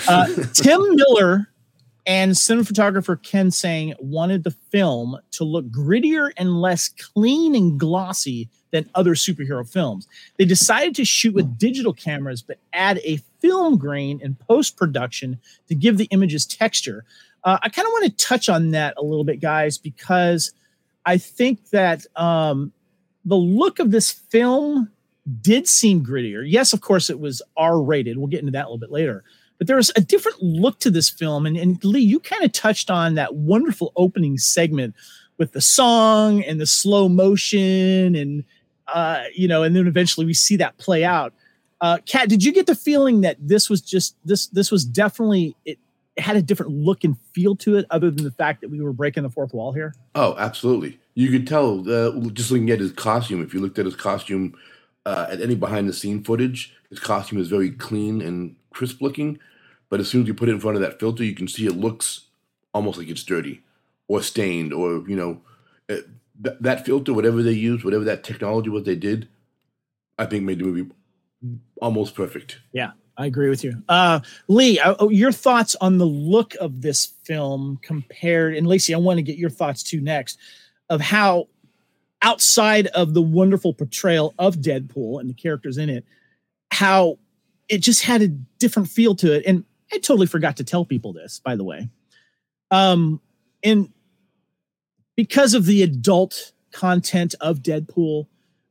Uh, 0.08 0.26
Tim 0.54 0.80
Miller 0.96 1.48
and 2.04 2.32
cinematographer 2.32 3.22
Ken 3.22 3.50
Seng 3.50 3.94
wanted 4.00 4.44
the 4.44 4.50
film 4.50 5.18
to 5.32 5.44
look 5.44 5.66
grittier 5.66 6.30
and 6.36 6.60
less 6.60 6.88
clean 6.88 7.54
and 7.54 7.78
glossy 7.78 8.48
than 8.72 8.90
other 8.94 9.14
superhero 9.14 9.68
films. 9.68 10.08
They 10.36 10.44
decided 10.44 10.94
to 10.96 11.04
shoot 11.04 11.34
with 11.34 11.58
digital 11.58 11.92
cameras, 11.92 12.42
but 12.42 12.58
add 12.72 12.98
a 13.04 13.18
film 13.40 13.76
grain 13.76 14.20
in 14.20 14.34
post 14.34 14.76
production 14.76 15.38
to 15.68 15.74
give 15.74 15.98
the 15.98 16.06
images 16.06 16.44
texture. 16.44 17.04
Uh, 17.44 17.58
I 17.62 17.68
kind 17.68 17.86
of 17.86 17.92
want 17.92 18.04
to 18.06 18.24
touch 18.24 18.48
on 18.48 18.70
that 18.70 18.94
a 18.96 19.02
little 19.02 19.24
bit, 19.24 19.40
guys, 19.40 19.78
because 19.78 20.52
I 21.04 21.18
think 21.18 21.70
that 21.70 22.06
um, 22.16 22.72
the 23.24 23.36
look 23.36 23.78
of 23.78 23.90
this 23.90 24.10
film 24.10 24.90
did 25.40 25.68
seem 25.68 26.04
grittier. 26.04 26.44
Yes, 26.46 26.72
of 26.72 26.80
course, 26.80 27.10
it 27.10 27.20
was 27.20 27.42
R 27.56 27.80
rated. 27.80 28.18
We'll 28.18 28.26
get 28.26 28.40
into 28.40 28.52
that 28.52 28.64
a 28.64 28.68
little 28.68 28.78
bit 28.78 28.90
later 28.90 29.24
but 29.62 29.68
there 29.68 29.76
was 29.76 29.92
a 29.94 30.00
different 30.00 30.42
look 30.42 30.80
to 30.80 30.90
this 30.90 31.08
film 31.08 31.46
and, 31.46 31.56
and 31.56 31.84
lee 31.84 32.00
you 32.00 32.18
kind 32.18 32.42
of 32.42 32.50
touched 32.50 32.90
on 32.90 33.14
that 33.14 33.36
wonderful 33.36 33.92
opening 33.94 34.36
segment 34.36 34.92
with 35.38 35.52
the 35.52 35.60
song 35.60 36.42
and 36.42 36.60
the 36.60 36.66
slow 36.66 37.08
motion 37.08 38.16
and 38.16 38.42
uh, 38.88 39.22
you 39.32 39.46
know 39.46 39.62
and 39.62 39.76
then 39.76 39.86
eventually 39.86 40.26
we 40.26 40.34
see 40.34 40.56
that 40.56 40.76
play 40.78 41.04
out 41.04 41.32
uh, 41.80 41.98
kat 42.06 42.28
did 42.28 42.42
you 42.42 42.52
get 42.52 42.66
the 42.66 42.74
feeling 42.74 43.20
that 43.20 43.36
this 43.38 43.70
was 43.70 43.80
just 43.80 44.16
this 44.24 44.48
this 44.48 44.72
was 44.72 44.84
definitely 44.84 45.54
it, 45.64 45.78
it 46.16 46.22
had 46.22 46.36
a 46.36 46.42
different 46.42 46.72
look 46.72 47.04
and 47.04 47.16
feel 47.34 47.56
to 47.56 47.76
it 47.76 47.86
other 47.90 48.10
than 48.10 48.24
the 48.24 48.30
fact 48.30 48.60
that 48.60 48.70
we 48.70 48.80
were 48.80 48.92
breaking 48.92 49.22
the 49.22 49.30
fourth 49.30 49.54
wall 49.54 49.72
here 49.72 49.94
Oh, 50.14 50.36
absolutely. 50.38 50.98
You 51.14 51.30
could 51.30 51.46
tell 51.46 51.80
uh, 51.90 52.12
just 52.30 52.50
looking 52.50 52.70
at 52.70 52.80
his 52.80 52.92
costume. 52.92 53.42
If 53.42 53.54
you 53.54 53.60
looked 53.60 53.78
at 53.78 53.86
his 53.86 53.96
costume 53.96 54.54
uh, 55.04 55.26
at 55.30 55.40
any 55.40 55.54
behind 55.54 55.88
the 55.88 55.92
scene 55.92 56.22
footage, 56.22 56.74
his 56.90 56.98
costume 56.98 57.38
is 57.38 57.48
very 57.48 57.70
clean 57.70 58.20
and 58.20 58.56
crisp 58.70 59.00
looking. 59.00 59.38
But 59.88 60.00
as 60.00 60.08
soon 60.08 60.22
as 60.22 60.28
you 60.28 60.34
put 60.34 60.48
it 60.48 60.52
in 60.52 60.60
front 60.60 60.76
of 60.76 60.82
that 60.82 60.98
filter, 60.98 61.24
you 61.24 61.34
can 61.34 61.48
see 61.48 61.66
it 61.66 61.76
looks 61.76 62.26
almost 62.72 62.98
like 62.98 63.08
it's 63.08 63.24
dirty 63.24 63.62
or 64.08 64.22
stained 64.22 64.72
or, 64.72 65.06
you 65.08 65.16
know, 65.16 65.42
it, 65.88 66.06
th- 66.42 66.56
that 66.60 66.84
filter, 66.86 67.12
whatever 67.12 67.42
they 67.42 67.52
used, 67.52 67.84
whatever 67.84 68.04
that 68.04 68.24
technology 68.24 68.70
was 68.70 68.84
they 68.84 68.96
did, 68.96 69.28
I 70.18 70.26
think 70.26 70.44
made 70.44 70.58
the 70.58 70.64
movie 70.64 70.90
almost 71.80 72.14
perfect. 72.14 72.60
I 73.16 73.26
agree 73.26 73.50
with 73.50 73.62
you. 73.62 73.82
Uh, 73.88 74.20
Lee, 74.48 74.78
uh, 74.78 74.94
oh, 74.98 75.10
your 75.10 75.32
thoughts 75.32 75.76
on 75.80 75.98
the 75.98 76.06
look 76.06 76.54
of 76.60 76.80
this 76.80 77.06
film 77.24 77.78
compared, 77.82 78.56
and 78.56 78.66
Lacey, 78.66 78.94
I 78.94 78.98
want 78.98 79.18
to 79.18 79.22
get 79.22 79.36
your 79.36 79.50
thoughts 79.50 79.82
too 79.82 80.00
next, 80.00 80.38
of 80.88 81.00
how 81.00 81.48
outside 82.22 82.86
of 82.88 83.14
the 83.14 83.22
wonderful 83.22 83.74
portrayal 83.74 84.34
of 84.38 84.56
Deadpool 84.56 85.20
and 85.20 85.28
the 85.28 85.34
characters 85.34 85.76
in 85.76 85.90
it, 85.90 86.04
how 86.70 87.18
it 87.68 87.78
just 87.78 88.02
had 88.02 88.22
a 88.22 88.28
different 88.58 88.88
feel 88.88 89.14
to 89.16 89.32
it. 89.32 89.44
And 89.46 89.64
I 89.92 89.98
totally 89.98 90.26
forgot 90.26 90.56
to 90.58 90.64
tell 90.64 90.84
people 90.84 91.12
this, 91.12 91.40
by 91.44 91.56
the 91.56 91.64
way. 91.64 91.88
Um, 92.70 93.20
and 93.62 93.90
because 95.16 95.54
of 95.54 95.66
the 95.66 95.82
adult 95.82 96.52
content 96.72 97.34
of 97.40 97.58
Deadpool, 97.58 98.26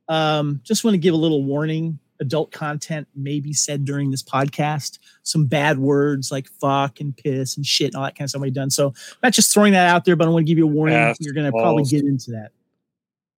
um, 0.08 0.60
just 0.64 0.82
want 0.82 0.94
to 0.94 0.98
give 0.98 1.14
a 1.14 1.18
little 1.18 1.44
warning 1.44 1.98
adult 2.22 2.50
content 2.52 3.06
may 3.14 3.38
be 3.40 3.52
said 3.52 3.84
during 3.84 4.10
this 4.10 4.22
podcast. 4.22 4.98
Some 5.22 5.44
bad 5.44 5.78
words 5.78 6.32
like 6.32 6.48
fuck 6.60 7.00
and 7.00 7.14
piss 7.16 7.56
and 7.56 7.66
shit 7.66 7.88
and 7.88 7.96
all 7.96 8.04
that 8.04 8.14
kind 8.16 8.24
of 8.24 8.30
stuff 8.30 8.40
may 8.40 8.48
be 8.48 8.52
done. 8.52 8.70
So 8.70 8.94
not 9.22 9.32
just 9.34 9.52
throwing 9.52 9.72
that 9.74 9.88
out 9.88 10.04
there, 10.06 10.16
but 10.16 10.26
I 10.26 10.30
want 10.30 10.46
to 10.46 10.50
give 10.50 10.56
you 10.58 10.64
a 10.64 10.66
warning. 10.72 10.96
Ass 10.96 11.18
You're 11.20 11.34
going 11.34 11.46
to 11.46 11.52
probably 11.52 11.84
get 11.84 12.04
into 12.04 12.30
that. 12.30 12.52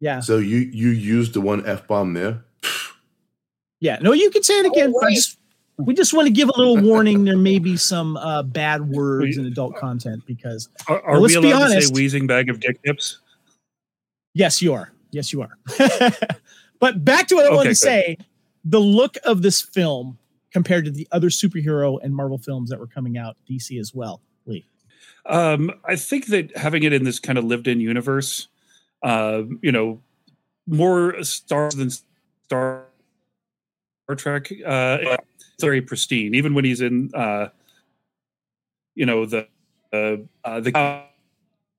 Yeah. 0.00 0.20
So 0.20 0.38
you 0.38 0.58
you 0.58 0.88
used 0.90 1.34
the 1.34 1.40
one 1.40 1.66
f 1.66 1.86
bomb 1.88 2.14
there. 2.14 2.44
Yeah. 3.80 3.98
No, 4.00 4.12
you 4.12 4.30
can 4.30 4.42
say 4.42 4.60
it 4.60 4.66
again. 4.66 4.90
Oh, 4.90 5.00
but 5.00 5.04
I 5.04 5.08
right. 5.08 5.14
just- 5.16 5.38
we 5.76 5.92
just 5.92 6.14
want 6.14 6.26
to 6.28 6.32
give 6.32 6.48
a 6.48 6.56
little 6.56 6.76
warning. 6.76 7.24
There 7.24 7.36
may 7.36 7.58
be 7.58 7.76
some 7.76 8.16
uh, 8.16 8.44
bad 8.44 8.88
words 8.88 9.38
in 9.38 9.44
adult 9.46 9.74
content 9.76 10.22
because 10.24 10.68
Are, 10.86 11.00
are 11.02 11.12
Well, 11.14 11.22
we 11.22 11.34
let's 11.34 11.42
be 11.42 11.50
allowed 11.50 11.58
to 11.58 11.64
honest. 11.72 11.88
say 11.88 11.94
wheezing 11.94 12.28
bag 12.28 12.48
of 12.48 12.60
dick 12.60 12.80
tips? 12.84 13.18
Yes, 14.34 14.62
you 14.62 14.72
are. 14.72 14.92
Yes, 15.10 15.32
you 15.32 15.42
are. 15.42 15.58
but 16.80 17.04
back 17.04 17.26
to 17.26 17.34
what 17.34 17.44
I 17.44 17.48
Okay, 17.48 17.56
wanted 17.56 17.68
to 17.70 17.70
good. 17.70 17.76
say 17.78 18.18
the 18.64 18.80
look 18.80 19.16
of 19.24 19.42
this 19.42 19.60
film 19.60 20.18
compared 20.52 20.84
to 20.84 20.90
the 20.90 21.06
other 21.12 21.28
superhero 21.28 21.98
and 22.02 22.14
Marvel 22.14 22.38
films 22.38 22.70
that 22.70 22.78
were 22.78 22.86
coming 22.86 23.18
out, 23.18 23.36
DC 23.50 23.78
as 23.78 23.94
well. 23.94 24.20
Lee. 24.46 24.64
Um, 25.26 25.72
I 25.84 25.96
think 25.96 26.26
that 26.26 26.56
having 26.56 26.82
it 26.82 26.92
in 26.92 27.04
this 27.04 27.18
kind 27.18 27.38
of 27.38 27.44
lived-in 27.44 27.80
universe, 27.80 28.48
uh, 29.02 29.42
you 29.62 29.72
know, 29.72 30.00
more 30.66 31.22
stars 31.24 31.74
than 31.74 31.90
Star 32.44 32.84
Trek, 34.16 34.50
uh, 34.64 34.98
it's 35.00 35.60
very 35.60 35.82
pristine. 35.82 36.34
Even 36.34 36.54
when 36.54 36.64
he's 36.64 36.80
in, 36.80 37.10
uh, 37.14 37.48
you 38.94 39.06
know, 39.06 39.26
the 39.26 39.48
uh, 39.92 40.16
uh, 40.44 40.60
the 40.60 41.04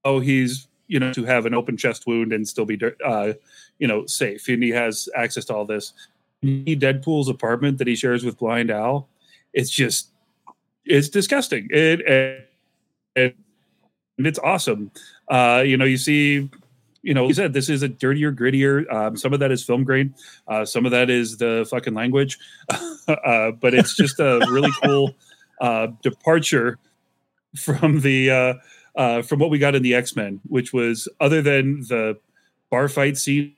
oh, 0.03 0.19
he's 0.19 0.67
you 0.87 0.99
know 0.99 1.11
to 1.13 1.25
have 1.25 1.45
an 1.45 1.53
open 1.53 1.77
chest 1.77 2.05
wound 2.07 2.31
and 2.31 2.47
still 2.47 2.65
be 2.65 2.79
uh, 3.03 3.33
you 3.79 3.87
know 3.87 4.05
safe, 4.05 4.47
and 4.47 4.63
he 4.63 4.69
has 4.69 5.09
access 5.15 5.45
to 5.45 5.55
all 5.55 5.65
this. 5.65 5.93
Deadpool's 6.43 7.29
apartment 7.29 7.77
that 7.77 7.87
he 7.87 7.95
shares 7.95 8.23
with 8.23 8.37
Blind 8.37 8.71
Al, 8.71 9.07
it's 9.53 9.69
just 9.69 10.09
it's 10.85 11.09
disgusting. 11.09 11.67
It 11.71 12.01
and, 13.15 13.33
it's 14.17 14.39
awesome. 14.39 14.91
Uh, 15.29 15.63
you 15.65 15.75
know, 15.75 15.83
you 15.83 15.97
see, 15.97 16.49
you 17.01 17.13
know, 17.13 17.27
you 17.27 17.33
said 17.33 17.53
this 17.53 17.69
is 17.69 17.81
a 17.81 17.89
dirtier, 17.89 18.31
grittier. 18.31 18.91
Um, 18.93 19.17
some 19.17 19.33
of 19.33 19.39
that 19.39 19.51
is 19.51 19.63
film 19.63 19.83
grain. 19.83 20.13
Uh, 20.47 20.63
some 20.63 20.85
of 20.85 20.91
that 20.91 21.09
is 21.09 21.37
the 21.37 21.67
fucking 21.69 21.93
language. 21.93 22.37
uh, 22.69 23.51
but 23.51 23.73
it's 23.73 23.95
just 23.95 24.19
a 24.19 24.45
really 24.49 24.71
cool 24.83 25.15
uh, 25.59 25.87
departure 26.01 26.77
from 27.57 28.01
the 28.01 28.31
uh, 28.31 28.53
uh, 28.95 29.21
from 29.21 29.39
what 29.39 29.49
we 29.49 29.57
got 29.57 29.75
in 29.75 29.83
the 29.83 29.95
X 29.95 30.15
Men, 30.15 30.39
which 30.47 30.71
was 30.71 31.07
other 31.19 31.41
than 31.41 31.81
the 31.81 32.17
bar 32.69 32.87
fight 32.87 33.17
scene 33.17 33.54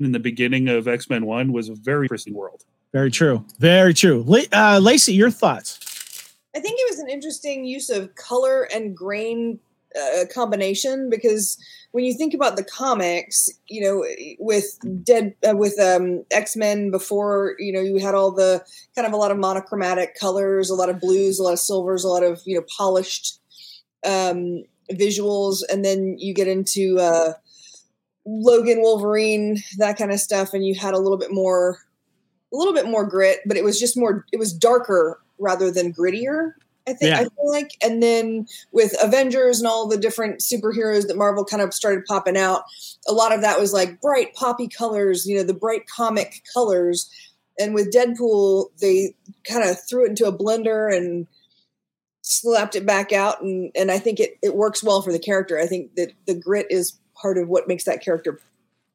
in 0.00 0.12
the 0.12 0.18
beginning 0.18 0.68
of 0.68 0.88
X 0.88 1.08
Men 1.08 1.26
One, 1.26 1.52
was 1.52 1.68
a 1.68 1.74
very 1.74 2.06
interesting 2.06 2.34
world. 2.34 2.64
Very 2.92 3.10
true. 3.10 3.44
Very 3.58 3.92
true. 3.94 4.24
Uh, 4.52 4.78
Lacey, 4.80 5.14
your 5.14 5.30
thoughts? 5.30 5.80
I 6.54 6.60
think 6.60 6.78
it 6.78 6.90
was 6.90 7.00
an 7.00 7.08
interesting 7.08 7.64
use 7.64 7.90
of 7.90 8.14
color 8.14 8.68
and 8.72 8.96
grain 8.96 9.58
uh, 10.00 10.24
combination 10.32 11.10
because 11.10 11.58
when 11.90 12.04
you 12.04 12.14
think 12.14 12.34
about 12.34 12.56
the 12.56 12.64
comics, 12.64 13.48
you 13.68 13.80
know, 13.80 14.04
with 14.40 14.78
dead 15.04 15.34
uh, 15.48 15.56
with 15.56 15.78
um, 15.78 16.24
X 16.30 16.56
Men 16.56 16.90
before, 16.90 17.54
you 17.58 17.72
know, 17.72 17.80
you 17.80 17.98
had 17.98 18.14
all 18.14 18.32
the 18.32 18.64
kind 18.96 19.06
of 19.06 19.12
a 19.12 19.16
lot 19.16 19.30
of 19.30 19.38
monochromatic 19.38 20.18
colors, 20.18 20.70
a 20.70 20.74
lot 20.74 20.88
of 20.88 21.00
blues, 21.00 21.38
a 21.38 21.42
lot 21.42 21.52
of 21.52 21.60
silvers, 21.60 22.04
a 22.04 22.08
lot 22.08 22.24
of 22.24 22.42
you 22.44 22.56
know 22.56 22.64
polished 22.76 23.38
um, 24.04 24.64
visuals, 24.92 25.62
and 25.70 25.84
then 25.84 26.16
you 26.18 26.34
get 26.34 26.48
into 26.48 26.98
uh, 26.98 27.34
Logan, 28.26 28.80
Wolverine, 28.80 29.62
that 29.78 29.98
kind 29.98 30.12
of 30.12 30.20
stuff, 30.20 30.54
and 30.54 30.66
you 30.66 30.74
had 30.74 30.94
a 30.94 30.98
little 30.98 31.18
bit 31.18 31.32
more, 31.32 31.78
a 32.52 32.56
little 32.56 32.72
bit 32.72 32.86
more 32.86 33.06
grit, 33.06 33.40
but 33.46 33.56
it 33.56 33.64
was 33.64 33.78
just 33.78 33.96
more, 33.96 34.24
it 34.32 34.38
was 34.38 34.52
darker 34.52 35.20
rather 35.38 35.70
than 35.70 35.92
grittier. 35.92 36.52
I 36.86 36.92
think 36.92 37.12
yeah. 37.12 37.20
I 37.20 37.22
feel 37.22 37.50
like, 37.50 37.72
and 37.82 38.02
then 38.02 38.46
with 38.72 38.94
Avengers 39.02 39.58
and 39.58 39.66
all 39.66 39.88
the 39.88 39.96
different 39.96 40.40
superheroes 40.40 41.06
that 41.06 41.16
Marvel 41.16 41.44
kind 41.44 41.62
of 41.62 41.72
started 41.72 42.04
popping 42.04 42.36
out, 42.36 42.64
a 43.08 43.12
lot 43.12 43.32
of 43.32 43.40
that 43.40 43.58
was 43.58 43.72
like 43.72 44.00
bright 44.00 44.34
poppy 44.34 44.68
colors, 44.68 45.26
you 45.26 45.36
know, 45.36 45.44
the 45.44 45.54
bright 45.54 45.86
comic 45.86 46.42
colors. 46.52 47.10
And 47.58 47.72
with 47.72 47.92
Deadpool, 47.92 48.68
they 48.80 49.14
kind 49.48 49.68
of 49.68 49.76
threw 49.88 50.04
it 50.04 50.10
into 50.10 50.26
a 50.26 50.36
blender 50.36 50.94
and 50.94 51.26
slapped 52.24 52.74
it 52.74 52.86
back 52.86 53.12
out, 53.12 53.42
and 53.42 53.70
and 53.74 53.90
I 53.90 53.98
think 53.98 54.18
it 54.18 54.38
it 54.42 54.56
works 54.56 54.82
well 54.82 55.02
for 55.02 55.12
the 55.12 55.18
character. 55.18 55.58
I 55.58 55.66
think 55.66 55.94
that 55.94 56.12
the 56.26 56.34
grit 56.34 56.66
is 56.70 56.98
part 57.20 57.38
of 57.38 57.48
what 57.48 57.68
makes 57.68 57.84
that 57.84 58.02
character 58.02 58.40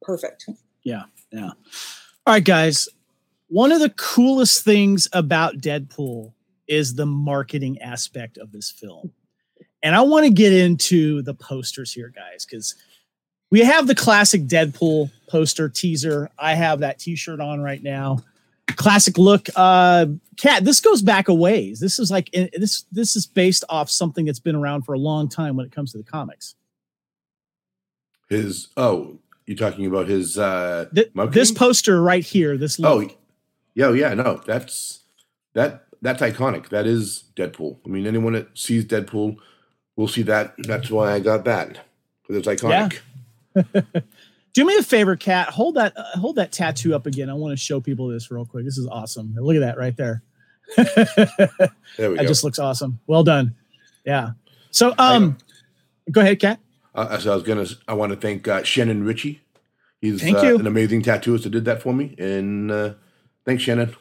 perfect. 0.01 0.47
Yeah, 0.83 1.03
yeah. 1.31 1.51
All 2.25 2.33
right, 2.33 2.43
guys. 2.43 2.87
One 3.47 3.71
of 3.71 3.79
the 3.79 3.89
coolest 3.89 4.63
things 4.63 5.07
about 5.11 5.57
Deadpool 5.57 6.33
is 6.67 6.93
the 6.93 7.05
marketing 7.05 7.81
aspect 7.81 8.37
of 8.37 8.51
this 8.51 8.69
film. 8.69 9.11
And 9.81 9.95
I 9.95 10.01
want 10.01 10.25
to 10.25 10.31
get 10.31 10.53
into 10.53 11.21
the 11.23 11.33
posters 11.33 11.91
here, 11.91 12.13
guys, 12.15 12.45
because 12.45 12.75
we 13.49 13.61
have 13.61 13.87
the 13.87 13.95
classic 13.95 14.43
Deadpool 14.43 15.09
poster 15.27 15.69
teaser. 15.69 16.29
I 16.37 16.53
have 16.53 16.79
that 16.81 16.99
t-shirt 16.99 17.39
on 17.39 17.61
right 17.61 17.81
now. 17.81 18.19
Classic 18.75 19.17
look. 19.17 19.47
Uh 19.55 20.05
cat, 20.37 20.63
this 20.63 20.79
goes 20.79 21.01
back 21.01 21.27
a 21.27 21.33
ways. 21.33 21.79
This 21.79 21.97
is 21.97 22.11
like 22.11 22.29
this 22.31 22.85
this 22.91 23.15
is 23.15 23.25
based 23.25 23.63
off 23.69 23.89
something 23.89 24.25
that's 24.25 24.39
been 24.39 24.55
around 24.55 24.83
for 24.83 24.93
a 24.93 24.99
long 24.99 25.27
time 25.27 25.55
when 25.55 25.65
it 25.65 25.71
comes 25.71 25.91
to 25.93 25.97
the 25.97 26.03
comics. 26.03 26.55
His 28.29 28.69
oh, 28.77 29.17
you're 29.45 29.57
talking 29.57 29.85
about 29.85 30.07
his 30.07 30.37
uh 30.37 30.85
Th- 30.93 31.11
this 31.31 31.51
poster 31.51 32.01
right 32.01 32.23
here, 32.23 32.57
this 32.57 32.79
oh, 32.79 32.97
look. 32.97 33.11
Oh, 33.11 33.15
yeah, 33.73 33.91
yeah, 33.91 34.13
no, 34.13 34.41
that's 34.45 35.01
that 35.53 35.85
that's 36.01 36.21
iconic. 36.21 36.69
That 36.69 36.85
is 36.85 37.25
Deadpool. 37.35 37.77
I 37.85 37.89
mean, 37.89 38.07
anyone 38.07 38.33
that 38.33 38.57
sees 38.57 38.85
Deadpool 38.85 39.37
will 39.95 40.07
see 40.07 40.21
that. 40.23 40.55
That's 40.59 40.89
why 40.89 41.13
I 41.13 41.19
got 41.19 41.45
that 41.45 41.79
because 42.21 42.47
it's 42.47 42.61
iconic. 42.61 42.99
Yeah. 43.55 44.01
Do 44.53 44.65
me 44.65 44.75
a 44.77 44.83
favor, 44.83 45.15
Cat. 45.15 45.49
Hold 45.49 45.75
that 45.75 45.95
uh, 45.95 46.17
hold 46.17 46.35
that 46.37 46.51
tattoo 46.51 46.95
up 46.95 47.05
again. 47.05 47.29
I 47.29 47.33
want 47.33 47.51
to 47.51 47.57
show 47.57 47.79
people 47.79 48.07
this 48.07 48.31
real 48.31 48.45
quick. 48.45 48.65
This 48.65 48.77
is 48.77 48.87
awesome. 48.87 49.35
Look 49.35 49.55
at 49.55 49.59
that 49.59 49.77
right 49.77 49.95
there. 49.95 50.23
there 50.75 50.87
we 50.87 51.35
go. 51.97 52.15
That 52.15 52.27
just 52.27 52.43
looks 52.43 52.59
awesome. 52.59 52.99
Well 53.07 53.23
done. 53.23 53.55
Yeah. 54.05 54.31
So, 54.71 54.93
um, 54.97 55.37
go 56.11 56.21
ahead, 56.21 56.39
Cat. 56.39 56.59
Uh, 56.99 57.17
so 57.19 57.31
I 57.31 57.35
was 57.35 57.43
gonna. 57.43 57.65
I 57.87 57.93
want 57.93 58.11
to 58.11 58.17
thank 58.17 58.47
uh, 58.47 58.63
Shannon 58.63 59.03
Ritchie. 59.03 59.41
He's 60.01 60.21
thank 60.21 60.37
uh, 60.37 60.55
an 60.55 60.67
amazing 60.67 61.01
tattooist 61.01 61.43
that 61.43 61.49
did 61.49 61.65
that 61.65 61.81
for 61.81 61.93
me, 61.93 62.15
and 62.17 62.71
uh, 62.71 62.93
thanks, 63.45 63.63
Shannon. 63.63 63.95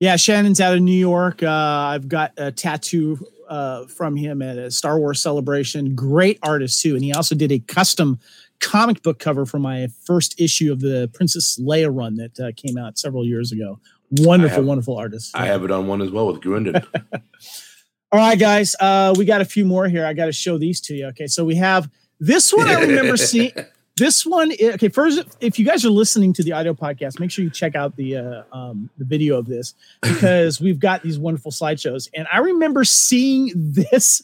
Yeah, 0.00 0.16
Shannon's 0.16 0.60
out 0.60 0.74
of 0.74 0.80
New 0.80 0.92
York. 0.92 1.42
Uh, 1.42 1.48
I've 1.48 2.08
got 2.08 2.32
a 2.36 2.52
tattoo 2.52 3.26
uh, 3.48 3.86
from 3.86 4.16
him 4.16 4.42
at 4.42 4.58
a 4.58 4.70
Star 4.70 4.98
Wars 4.98 5.20
celebration. 5.20 5.94
Great 5.94 6.38
artist 6.42 6.82
too, 6.82 6.94
and 6.94 7.04
he 7.04 7.12
also 7.12 7.34
did 7.34 7.52
a 7.52 7.58
custom 7.58 8.18
comic 8.60 9.02
book 9.02 9.18
cover 9.18 9.46
for 9.46 9.58
my 9.58 9.88
first 10.04 10.38
issue 10.38 10.72
of 10.72 10.80
the 10.80 11.10
Princess 11.14 11.58
Leia 11.58 11.94
run 11.94 12.16
that 12.16 12.38
uh, 12.38 12.52
came 12.56 12.76
out 12.76 12.98
several 12.98 13.26
years 13.26 13.52
ago. 13.52 13.80
Wonderful, 14.10 14.56
have, 14.56 14.66
wonderful 14.66 14.96
artist. 14.96 15.34
I 15.34 15.46
have 15.46 15.64
it 15.64 15.70
on 15.70 15.86
one 15.86 16.02
as 16.02 16.10
well 16.10 16.26
with 16.26 16.42
Grundon. 16.42 16.84
All 18.12 18.18
right, 18.18 18.38
guys, 18.38 18.74
uh, 18.80 19.14
we 19.16 19.24
got 19.24 19.40
a 19.40 19.44
few 19.44 19.64
more 19.64 19.88
here. 19.88 20.04
I 20.04 20.12
got 20.12 20.26
to 20.26 20.32
show 20.32 20.58
these 20.58 20.80
to 20.82 20.94
you. 20.94 21.06
Okay, 21.08 21.26
so 21.26 21.44
we 21.44 21.54
have 21.54 21.88
this 22.20 22.52
one. 22.52 22.68
I 22.68 22.80
remember 22.80 23.16
seeing. 23.16 23.52
This 23.96 24.24
one, 24.24 24.50
okay. 24.50 24.88
First, 24.88 25.24
if 25.40 25.58
you 25.58 25.66
guys 25.66 25.84
are 25.84 25.90
listening 25.90 26.32
to 26.34 26.42
the 26.42 26.52
audio 26.52 26.72
podcast, 26.72 27.20
make 27.20 27.30
sure 27.30 27.44
you 27.44 27.50
check 27.50 27.74
out 27.74 27.96
the 27.96 28.16
uh, 28.16 28.42
um, 28.50 28.88
the 28.96 29.04
video 29.04 29.36
of 29.36 29.44
this 29.44 29.74
because 30.00 30.58
we've 30.58 30.78
got 30.78 31.02
these 31.02 31.18
wonderful 31.18 31.50
slideshows. 31.50 32.08
And 32.14 32.26
I 32.32 32.38
remember 32.38 32.82
seeing 32.84 33.52
this 33.54 34.22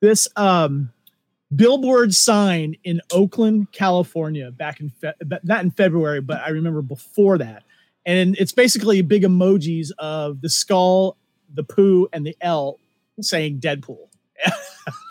this 0.00 0.26
um, 0.36 0.90
billboard 1.54 2.14
sign 2.14 2.76
in 2.82 3.02
Oakland, 3.12 3.72
California, 3.72 4.50
back 4.50 4.80
in 4.80 4.88
fe- 4.88 5.12
not 5.42 5.62
in 5.62 5.70
February, 5.70 6.22
but 6.22 6.40
I 6.40 6.48
remember 6.48 6.80
before 6.80 7.36
that. 7.38 7.64
And 8.06 8.36
it's 8.38 8.52
basically 8.52 9.02
big 9.02 9.22
emojis 9.22 9.90
of 9.98 10.40
the 10.40 10.48
skull, 10.48 11.16
the 11.52 11.62
poo, 11.62 12.08
and 12.12 12.26
the 12.26 12.36
L 12.40 12.78
saying 13.20 13.60
Deadpool. 13.60 14.08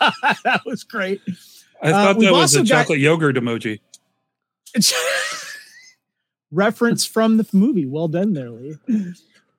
that 0.00 0.62
was 0.66 0.84
great. 0.84 1.20
I 1.82 1.88
uh, 1.88 1.92
thought 1.92 2.16
uh, 2.16 2.20
that 2.20 2.32
was 2.32 2.54
a 2.54 2.64
chocolate 2.64 3.00
yogurt 3.00 3.36
emoji. 3.36 3.80
reference 6.52 7.04
from 7.04 7.38
the 7.38 7.48
movie. 7.52 7.86
Well 7.86 8.08
done 8.08 8.34
there, 8.34 8.50
Lee. 8.50 8.76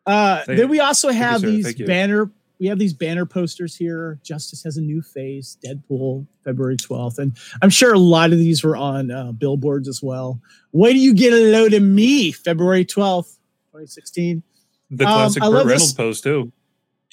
Uh, 0.05 0.43
then 0.47 0.69
we 0.69 0.79
also 0.79 1.09
have 1.09 1.41
these 1.41 1.73
banner. 1.75 2.29
We 2.59 2.67
have 2.67 2.79
these 2.79 2.93
banner 2.93 3.25
posters 3.25 3.75
here. 3.75 4.19
Justice 4.23 4.63
has 4.63 4.77
a 4.77 4.81
new 4.81 5.01
face. 5.01 5.57
Deadpool, 5.65 6.25
February 6.43 6.77
twelfth, 6.77 7.19
and 7.19 7.37
I'm 7.61 7.69
sure 7.69 7.93
a 7.93 7.99
lot 7.99 8.31
of 8.31 8.37
these 8.37 8.63
were 8.63 8.77
on 8.77 9.11
uh, 9.11 9.31
billboards 9.31 9.87
as 9.87 10.01
well. 10.01 10.39
Wait 10.71 10.93
do 10.93 10.99
you 10.99 11.13
get 11.13 11.33
a 11.33 11.51
load 11.51 11.73
of 11.73 11.81
me? 11.81 12.31
February 12.31 12.85
twelfth, 12.85 13.39
2016. 13.71 14.43
The 14.91 15.05
classic 15.05 15.43
um, 15.43 15.51
Burt 15.51 15.65
Reynolds 15.65 15.83
this. 15.85 15.93
post 15.93 16.23
too. 16.23 16.51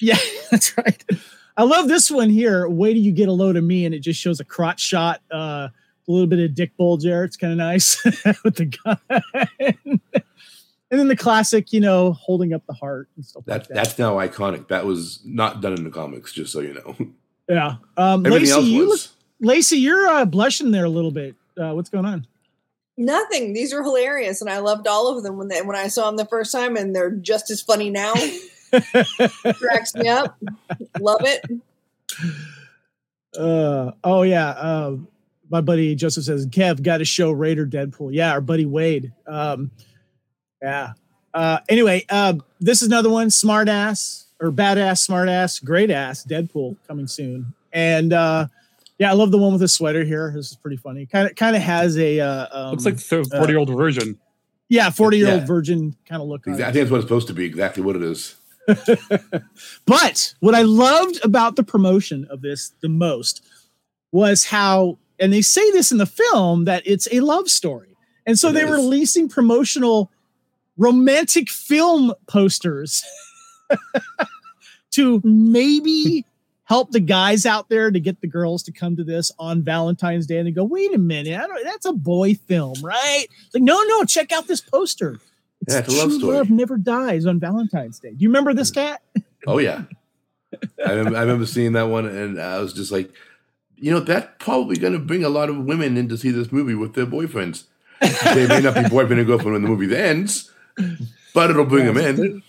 Yeah, 0.03 0.17
that's 0.49 0.75
right. 0.79 1.03
I 1.61 1.63
love 1.63 1.87
this 1.87 2.09
one 2.09 2.31
here. 2.31 2.67
Wait 2.67 2.95
till 2.95 3.03
you 3.03 3.11
get 3.11 3.29
a 3.29 3.31
load 3.31 3.55
of 3.55 3.63
me, 3.63 3.85
and 3.85 3.93
it 3.93 3.99
just 3.99 4.19
shows 4.19 4.39
a 4.39 4.43
crotch 4.43 4.79
shot, 4.79 5.21
uh, 5.31 5.67
a 5.67 5.71
little 6.07 6.25
bit 6.25 6.39
of 6.39 6.55
dick 6.55 6.75
bulge 6.75 7.03
there. 7.03 7.23
It's 7.23 7.37
kind 7.37 7.53
of 7.53 7.59
nice 7.59 8.03
with 8.43 8.55
the 8.55 8.65
gun. 8.65 8.97
and 9.59 10.01
then 10.89 11.07
the 11.07 11.15
classic, 11.15 11.71
you 11.71 11.79
know, 11.79 12.13
holding 12.13 12.51
up 12.51 12.65
the 12.65 12.73
heart 12.73 13.09
and 13.15 13.23
stuff 13.23 13.45
that, 13.45 13.59
like 13.59 13.67
that. 13.67 13.75
That's 13.75 13.99
now 13.99 14.15
iconic. 14.15 14.69
That 14.69 14.87
was 14.87 15.21
not 15.23 15.61
done 15.61 15.73
in 15.73 15.83
the 15.83 15.91
comics, 15.91 16.33
just 16.33 16.51
so 16.51 16.61
you 16.61 16.73
know. 16.73 16.95
Yeah. 17.47 17.75
Um, 17.95 18.23
Lacey, 18.23 18.59
you 18.61 18.89
look, 18.89 19.01
Lacey, 19.39 19.77
you're 19.77 20.07
uh, 20.07 20.25
blushing 20.25 20.71
there 20.71 20.85
a 20.85 20.89
little 20.89 21.11
bit. 21.11 21.35
Uh, 21.55 21.73
what's 21.73 21.91
going 21.91 22.05
on? 22.05 22.25
Nothing. 22.97 23.53
These 23.53 23.71
are 23.71 23.83
hilarious, 23.83 24.41
and 24.41 24.49
I 24.49 24.57
loved 24.59 24.87
all 24.87 25.15
of 25.15 25.23
them 25.23 25.37
when 25.37 25.49
they, 25.49 25.61
when 25.61 25.75
I 25.75 25.89
saw 25.89 26.07
them 26.07 26.17
the 26.17 26.25
first 26.25 26.51
time, 26.51 26.75
and 26.75 26.95
they're 26.95 27.11
just 27.11 27.51
as 27.51 27.61
funny 27.61 27.91
now. 27.91 28.15
Cracks 28.71 29.95
me 29.95 30.07
up. 30.07 30.37
Love 30.99 31.21
it. 31.23 31.45
Uh 33.37 33.91
oh 34.03 34.23
yeah. 34.23 34.49
Uh, 34.49 34.97
my 35.49 35.61
buddy 35.61 35.95
Joseph 35.95 36.23
says, 36.23 36.47
Kev 36.47 36.81
got 36.81 36.97
to 36.97 37.05
show 37.05 37.31
Raider 37.31 37.65
Deadpool. 37.65 38.09
Yeah, 38.13 38.31
our 38.31 38.41
buddy 38.41 38.65
Wade. 38.65 39.11
Um, 39.27 39.71
yeah. 40.61 40.93
Uh, 41.33 41.59
anyway, 41.69 42.05
uh, 42.09 42.33
this 42.59 42.81
is 42.81 42.87
another 42.87 43.09
one, 43.09 43.29
smart 43.29 43.67
ass 43.69 44.27
or 44.39 44.51
badass, 44.51 44.99
smart 44.99 45.29
ass, 45.29 45.59
great 45.59 45.91
ass, 45.91 46.25
Deadpool 46.25 46.77
coming 46.87 47.07
soon. 47.07 47.53
And 47.73 48.11
uh, 48.13 48.47
yeah, 48.97 49.11
I 49.11 49.13
love 49.13 49.31
the 49.31 49.37
one 49.37 49.51
with 49.51 49.61
the 49.61 49.67
sweater 49.67 50.03
here. 50.03 50.31
This 50.35 50.51
is 50.51 50.57
pretty 50.57 50.77
funny. 50.77 51.05
Kind 51.05 51.29
of 51.29 51.35
kind 51.35 51.55
of 51.55 51.61
has 51.61 51.97
a 51.97 52.19
uh, 52.19 52.47
um, 52.51 52.71
looks 52.71 52.85
like 52.85 52.97
the 52.97 53.25
40 53.37 53.51
year 53.51 53.59
old 53.59 53.69
version. 53.75 54.19
Yeah, 54.69 54.89
40 54.89 55.17
year 55.17 55.29
old 55.31 55.41
yeah. 55.41 55.45
virgin 55.45 55.95
kind 56.07 56.21
of 56.21 56.27
look. 56.27 56.47
Exactly. 56.47 56.63
I 56.63 56.71
think 56.71 56.83
that's 56.83 56.91
what 56.91 56.97
it's 56.97 57.05
supposed 57.05 57.27
to 57.27 57.33
be. 57.33 57.45
Exactly 57.45 57.83
what 57.83 57.95
it 57.95 58.03
is. 58.03 58.35
but 59.85 60.33
what 60.39 60.55
I 60.55 60.61
loved 60.61 61.23
about 61.23 61.55
the 61.55 61.63
promotion 61.63 62.27
of 62.29 62.41
this 62.41 62.73
the 62.81 62.89
most 62.89 63.43
was 64.11 64.45
how, 64.45 64.97
and 65.19 65.31
they 65.31 65.41
say 65.41 65.69
this 65.71 65.91
in 65.91 65.97
the 65.97 66.05
film, 66.05 66.65
that 66.65 66.83
it's 66.85 67.07
a 67.11 67.21
love 67.21 67.49
story. 67.49 67.97
And 68.25 68.37
so 68.37 68.49
it 68.49 68.53
they 68.53 68.63
is. 68.63 68.69
were 68.69 68.75
releasing 68.75 69.29
promotional 69.29 70.11
romantic 70.77 71.49
film 71.49 72.13
posters 72.27 73.03
to 74.91 75.21
maybe 75.23 76.25
help 76.65 76.91
the 76.91 76.99
guys 76.99 77.45
out 77.45 77.67
there 77.69 77.91
to 77.91 77.99
get 77.99 78.21
the 78.21 78.27
girls 78.27 78.63
to 78.63 78.71
come 78.71 78.95
to 78.95 79.03
this 79.03 79.31
on 79.37 79.61
Valentine's 79.61 80.25
Day 80.25 80.37
and 80.37 80.47
they 80.47 80.51
go, 80.51 80.63
wait 80.63 80.93
a 80.93 80.97
minute, 80.97 81.37
that's 81.63 81.85
a 81.85 81.93
boy 81.93 82.33
film, 82.33 82.75
right? 82.81 83.25
like, 83.53 83.63
no, 83.63 83.83
no, 83.83 84.05
check 84.05 84.31
out 84.31 84.47
this 84.47 84.61
poster. 84.61 85.19
It's, 85.61 85.73
yeah, 85.73 85.79
it's 85.79 85.93
a 85.93 85.97
love 85.97 86.11
story. 86.11 86.37
Love 86.37 86.49
never 86.49 86.77
dies 86.77 87.25
on 87.25 87.39
Valentine's 87.39 87.99
Day. 87.99 88.11
Do 88.11 88.17
you 88.19 88.29
remember 88.29 88.53
this 88.53 88.71
cat? 88.71 89.01
Oh 89.47 89.57
yeah, 89.57 89.85
I, 90.85 90.91
remember, 90.91 91.17
I 91.17 91.21
remember 91.21 91.47
seeing 91.47 91.71
that 91.71 91.87
one, 91.87 92.05
and 92.05 92.39
I 92.39 92.59
was 92.59 92.73
just 92.73 92.91
like, 92.91 93.11
you 93.75 93.89
know, 93.91 93.99
that's 93.99 94.27
probably 94.37 94.77
going 94.77 94.93
to 94.93 94.99
bring 94.99 95.23
a 95.23 95.29
lot 95.29 95.49
of 95.49 95.57
women 95.65 95.97
in 95.97 96.07
to 96.09 96.15
see 96.15 96.29
this 96.29 96.51
movie 96.51 96.75
with 96.75 96.93
their 96.93 97.07
boyfriends. 97.07 97.63
they 98.35 98.45
may 98.45 98.61
not 98.61 98.75
be 98.75 98.87
boyfriend 98.87 99.17
and 99.19 99.25
girlfriend 99.25 99.53
when 99.53 99.63
the 99.63 99.67
movie 99.67 99.95
ends, 99.95 100.51
but 101.33 101.49
it'll 101.49 101.65
bring 101.65 101.87
them 101.87 101.97
in. 101.97 102.43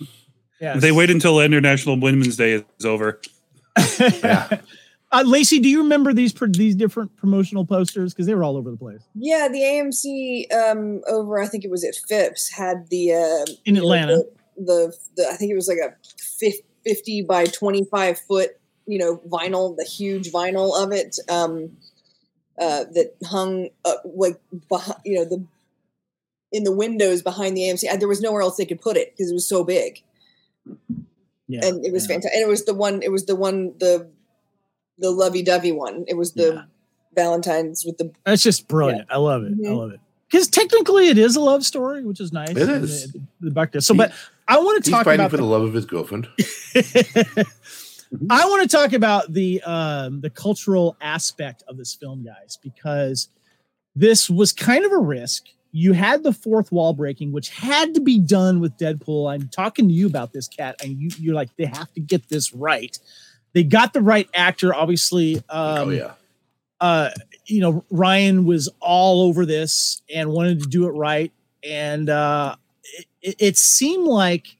Yes. 0.61 0.83
They 0.83 0.93
wait 0.93 1.09
until 1.09 1.41
International 1.41 1.99
Women's 1.99 2.37
Day 2.37 2.63
is 2.79 2.85
over. 2.85 3.19
Yeah. 3.99 4.61
Uh, 5.13 5.23
Lacey, 5.27 5.59
do 5.61 5.69
you 5.69 5.83
remember 5.83 6.13
these 6.15 6.33
pr- 6.33 6.47
these 6.47 6.75
different 6.75 7.15
promotional 7.17 7.67
posters? 7.67 8.15
Because 8.15 8.27
they 8.27 8.35
were 8.35 8.43
all 8.43 8.57
over 8.57 8.71
the 8.71 8.77
place 8.79 9.03
Yeah, 9.15 9.49
the 9.51 9.61
AMC 9.61 10.53
um, 10.55 11.03
over, 11.07 11.39
I 11.39 11.47
think 11.47 11.65
it 11.65 11.71
was 11.71 11.85
at 11.85 11.95
Phipps, 12.09 12.51
had 12.51 12.89
the 12.89 13.13
uh, 13.13 13.53
in 13.67 13.75
know, 13.75 13.81
Atlanta. 13.83 14.25
the, 14.57 14.63
the, 14.65 14.97
the 15.17 15.29
I 15.31 15.37
think 15.37 15.53
it 15.53 15.55
was 15.55 15.69
like 15.69 15.79
a 15.79 15.95
fifty 16.85 17.23
by 17.23 17.45
twenty 17.45 17.85
five 17.85 18.19
foot, 18.19 18.51
you 18.87 18.99
know, 18.99 19.19
vinyl, 19.29 19.77
the 19.77 19.85
huge 19.85 20.33
vinyl 20.33 20.83
of 20.83 20.93
it 20.93 21.19
um, 21.29 21.77
uh, 22.59 22.85
that 22.95 23.15
hung 23.27 23.69
uh, 23.85 23.97
like 24.05 24.41
behind, 24.71 24.99
you 25.05 25.17
know, 25.17 25.25
the 25.27 25.45
in 26.53 26.65
the 26.65 26.73
windows 26.73 27.23
behind 27.23 27.55
the 27.57 27.63
AMC. 27.63 27.99
There 27.99 28.09
was 28.09 28.21
nowhere 28.23 28.43
else 28.43 28.57
they 28.57 28.67
could 28.67 28.81
put 28.81 28.97
it 28.97 29.13
because 29.13 29.31
it 29.31 29.35
was 29.35 29.47
so 29.47 29.63
big, 29.63 30.03
Yeah, 31.49 31.61
and 31.67 31.85
it 31.85 31.93
was 31.93 32.05
yeah. 32.09 32.15
fantastic. 32.15 32.33
And 32.35 32.43
it 32.43 32.49
was 32.49 32.65
the 32.65 32.75
one, 32.75 33.03
it 33.03 33.13
was 33.13 33.27
the 33.27 33.37
one, 33.37 33.75
the 33.79 34.09
the 35.03 35.11
lovey 35.11 35.43
dovey 35.43 35.73
one. 35.73 36.05
It 36.09 36.17
was 36.17 36.33
the 36.33 36.55
Yeah. 36.55 36.63
Valentine's 37.15 37.85
with 37.85 37.99
the 37.99 38.11
That's 38.25 38.43
just 38.43 38.67
brilliant. 38.69 39.07
I 39.11 39.19
love 39.19 39.43
it. 39.45 39.53
I 39.53 39.69
Mhm. 39.69 39.77
love 39.77 39.91
it. 39.93 40.01
Because 40.31 40.49
technically, 40.49 41.09
it 41.09 41.19
is 41.19 41.37
a 41.37 41.41
love 41.41 41.63
story, 41.63 42.03
which 42.07 42.19
is 42.21 42.33
nice. 42.33 42.49
It 42.51 42.67
And 42.69 42.85
is. 42.85 43.13
The, 43.13 43.21
the 43.43 43.51
back 43.51 43.73
there. 43.73 43.83
So, 43.83 43.93
He- 43.93 43.99
but 43.99 44.13
I 44.49 44.57
want 44.59 44.83
to 44.83 44.91
talk 44.91 45.05
fighting 45.05 45.21
about 45.21 45.31
for 45.31 45.37
the 45.37 45.43
the 45.43 45.49
love 45.49 45.63
of 45.63 45.75
his 45.75 45.85
girlfriend. 45.85 46.27
I 48.31 48.45
want 48.47 48.63
to 48.71 48.77
talk 48.77 48.93
about 48.93 49.33
the 49.33 49.63
um, 49.63 50.21
the 50.21 50.31
cultural 50.31 50.97
aspect 51.01 51.63
of 51.69 51.77
this 51.77 51.95
film, 51.95 52.25
guys, 52.25 52.59
because 52.63 53.29
this 53.97 54.29
was 54.31 54.53
kind 54.53 54.85
of 54.85 54.93
a 54.93 54.99
risk. 54.99 55.45
You 55.75 55.95
had 55.95 56.23
the 56.23 56.33
fourth 56.35 56.71
wall 56.71 56.93
breaking, 56.93 57.33
which 57.33 57.49
had 57.49 57.95
to 57.95 58.01
be 58.01 58.19
done 58.19 58.61
with 58.61 58.77
Deadpool. 58.77 59.33
I'm 59.33 59.49
talking 59.49 59.89
to 59.89 59.95
you 59.95 60.07
about 60.07 60.33
this, 60.35 60.47
cat, 60.47 60.77
and 60.83 60.99
you, 61.01 61.11
you're 61.19 61.35
like, 61.35 61.49
they 61.57 61.65
have 61.65 61.91
to 61.95 62.01
get 62.01 62.29
this 62.29 62.53
right. 62.53 62.99
They 63.55 63.63
got 63.65 63.93
the 63.93 64.01
right 64.01 64.29
actor, 64.35 64.75
obviously. 64.75 65.37
Um, 65.49 65.89
oh 65.89 65.91
yeah. 65.91 66.13
uh, 66.81 67.11
you 67.47 67.61
know, 67.61 67.85
Ryan 67.91 68.45
was 68.45 68.69
all 68.81 69.23
over 69.23 69.45
this 69.45 70.01
and 70.15 70.31
wanted 70.31 70.61
to 70.63 70.67
do 70.69 70.87
it 70.87 70.93
right. 70.93 71.33
And 71.69 72.09
uh, 72.09 72.57
it- 73.21 73.37
it, 73.39 73.57
seemed 73.57 74.07
like 74.07 74.57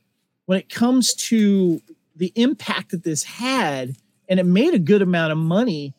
when 0.47 0.59
it 0.59 0.69
comes 0.69 1.15
to 1.15 1.81
the 2.17 2.33
impact 2.37 2.91
that 2.91 3.03
this 3.05 3.23
had, 3.25 3.97
and 4.29 4.39
it 4.39 4.45
made 4.47 4.75
a 4.75 4.79
good 4.79 5.03
amount 5.03 5.33
of 5.33 5.39
money, 5.39 5.95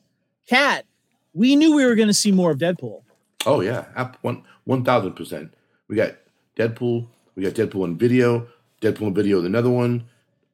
Cat, 0.48 0.86
we 1.34 1.56
knew 1.56 1.74
we 1.76 1.86
were 1.86 1.96
going 1.96 2.08
to 2.10 2.14
see 2.14 2.32
more 2.32 2.52
of 2.52 2.58
Deadpool. 2.60 3.02
Oh 3.46 3.62
yeah, 3.62 3.86
App 3.96 4.18
one 4.22 4.44
one 4.66 4.84
thousand 4.86 5.14
percent. 5.14 5.54
We 5.88 5.96
got 5.96 6.12
Deadpool. 6.58 7.08
We 7.36 7.44
got 7.44 7.54
Deadpool 7.54 7.86
in 7.86 7.98
video. 7.98 8.48
Deadpool 8.82 9.08
in 9.08 9.14
video, 9.14 9.44
another 9.44 9.70
one. 9.70 10.06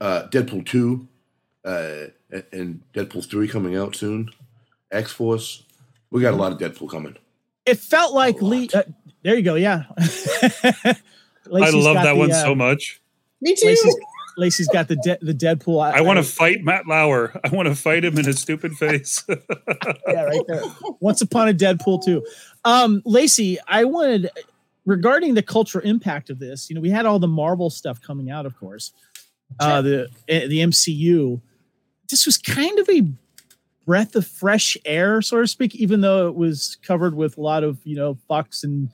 Uh, 0.01 0.27
Deadpool 0.29 0.65
two, 0.65 1.07
uh, 1.65 2.05
and- 2.31 2.43
and 2.51 2.81
Deadpool 2.93 3.29
three 3.29 3.47
coming 3.47 3.75
out 3.75 3.95
soon. 3.95 4.29
X 4.91 5.11
Force. 5.11 5.63
We 6.11 6.21
got 6.21 6.33
a 6.33 6.37
lot 6.37 6.51
of 6.51 6.57
Deadpool 6.57 6.89
coming. 6.89 7.15
It 7.65 7.77
felt 7.77 8.13
like 8.13 8.41
Lee. 8.41 8.69
Uh, 8.73 8.83
there 9.23 9.35
you 9.35 9.43
go. 9.43 9.55
Yeah. 9.55 9.83
I 9.97 11.69
love 11.71 11.95
that 11.95 12.13
the, 12.13 12.15
one 12.15 12.31
uh, 12.31 12.43
so 12.43 12.55
much. 12.55 13.01
me 13.41 13.55
too. 13.55 13.67
Lacey's, 13.67 13.95
Lacey's 14.37 14.67
got 14.69 14.87
the 14.87 14.95
de- 14.95 15.17
the 15.21 15.33
Deadpool. 15.33 15.83
I 15.83 16.01
want 16.01 16.17
to 16.17 16.23
fight 16.23 16.63
Matt 16.63 16.87
Lauer. 16.87 17.39
I 17.43 17.49
want 17.49 17.67
to 17.67 17.75
fight 17.75 18.05
him 18.05 18.17
in 18.17 18.25
his 18.25 18.39
stupid 18.39 18.73
face. 18.73 19.23
yeah, 20.07 20.23
right 20.23 20.41
there. 20.47 20.63
Once 20.99 21.21
upon 21.21 21.49
a 21.49 21.53
Deadpool 21.53 22.03
too. 22.03 22.25
Um, 22.65 23.01
Lacey, 23.05 23.57
I 23.67 23.83
wanted 23.83 24.29
regarding 24.85 25.33
the 25.33 25.43
cultural 25.43 25.85
impact 25.85 26.29
of 26.29 26.39
this. 26.39 26.69
You 26.69 26.75
know, 26.75 26.81
we 26.81 26.89
had 26.89 27.05
all 27.05 27.19
the 27.19 27.27
Marvel 27.27 27.69
stuff 27.69 28.01
coming 28.01 28.31
out, 28.31 28.45
of 28.45 28.57
course. 28.57 28.91
Uh, 29.59 29.81
the 29.81 30.09
eh, 30.27 30.47
the 30.47 30.59
MCU. 30.59 31.41
This 32.09 32.25
was 32.25 32.37
kind 32.37 32.79
of 32.79 32.89
a 32.89 33.03
breath 33.85 34.15
of 34.15 34.25
fresh 34.27 34.77
air, 34.85 35.21
so 35.21 35.41
to 35.41 35.47
speak, 35.47 35.75
even 35.75 36.01
though 36.01 36.27
it 36.27 36.35
was 36.35 36.77
covered 36.83 37.15
with 37.15 37.37
a 37.37 37.41
lot 37.41 37.63
of 37.63 37.79
you 37.83 37.95
know 37.95 38.17
fucks 38.29 38.63
and 38.63 38.89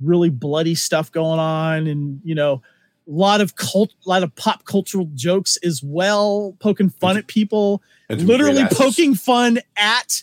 really 0.00 0.30
bloody 0.30 0.74
stuff 0.74 1.10
going 1.12 1.38
on, 1.38 1.86
and 1.86 2.20
you 2.24 2.34
know. 2.34 2.62
A 3.08 3.10
lot 3.10 3.40
of 3.40 3.56
cult, 3.56 3.92
a 4.06 4.08
lot 4.08 4.22
of 4.22 4.32
pop 4.36 4.64
cultural 4.66 5.08
jokes 5.14 5.56
as 5.64 5.82
well, 5.82 6.54
poking 6.60 6.90
fun 6.90 7.16
at 7.16 7.26
people 7.26 7.82
And 8.08 8.22
literally 8.22 8.62
poking 8.70 9.16
fun 9.16 9.58
at 9.76 10.22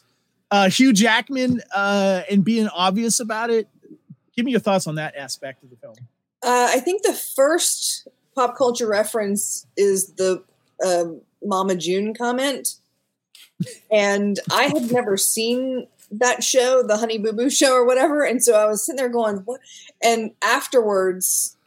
uh, 0.51 0.69
Hugh 0.69 0.93
Jackman 0.93 1.61
uh, 1.75 2.21
and 2.29 2.43
being 2.43 2.67
obvious 2.69 3.19
about 3.19 3.49
it. 3.49 3.67
Give 4.35 4.45
me 4.45 4.51
your 4.51 4.59
thoughts 4.61 4.87
on 4.87 4.95
that 4.95 5.15
aspect 5.15 5.63
of 5.63 5.69
the 5.69 5.75
film. 5.75 5.95
Uh, 6.43 6.69
I 6.71 6.79
think 6.79 7.03
the 7.03 7.13
first 7.13 8.07
pop 8.35 8.55
culture 8.55 8.87
reference 8.87 9.65
is 9.75 10.13
the 10.13 10.43
um, 10.85 11.21
Mama 11.43 11.75
June 11.75 12.13
comment, 12.13 12.75
and 13.91 14.39
I 14.51 14.63
had 14.63 14.91
never 14.91 15.17
seen 15.17 15.87
that 16.11 16.43
show, 16.43 16.83
the 16.83 16.97
Honey 16.97 17.17
Boo 17.17 17.33
Boo 17.33 17.49
show 17.49 17.73
or 17.73 17.85
whatever, 17.85 18.23
and 18.23 18.43
so 18.43 18.53
I 18.53 18.65
was 18.65 18.85
sitting 18.85 18.97
there 18.97 19.09
going, 19.09 19.37
"What?" 19.37 19.59
And 20.01 20.31
afterwards, 20.41 21.57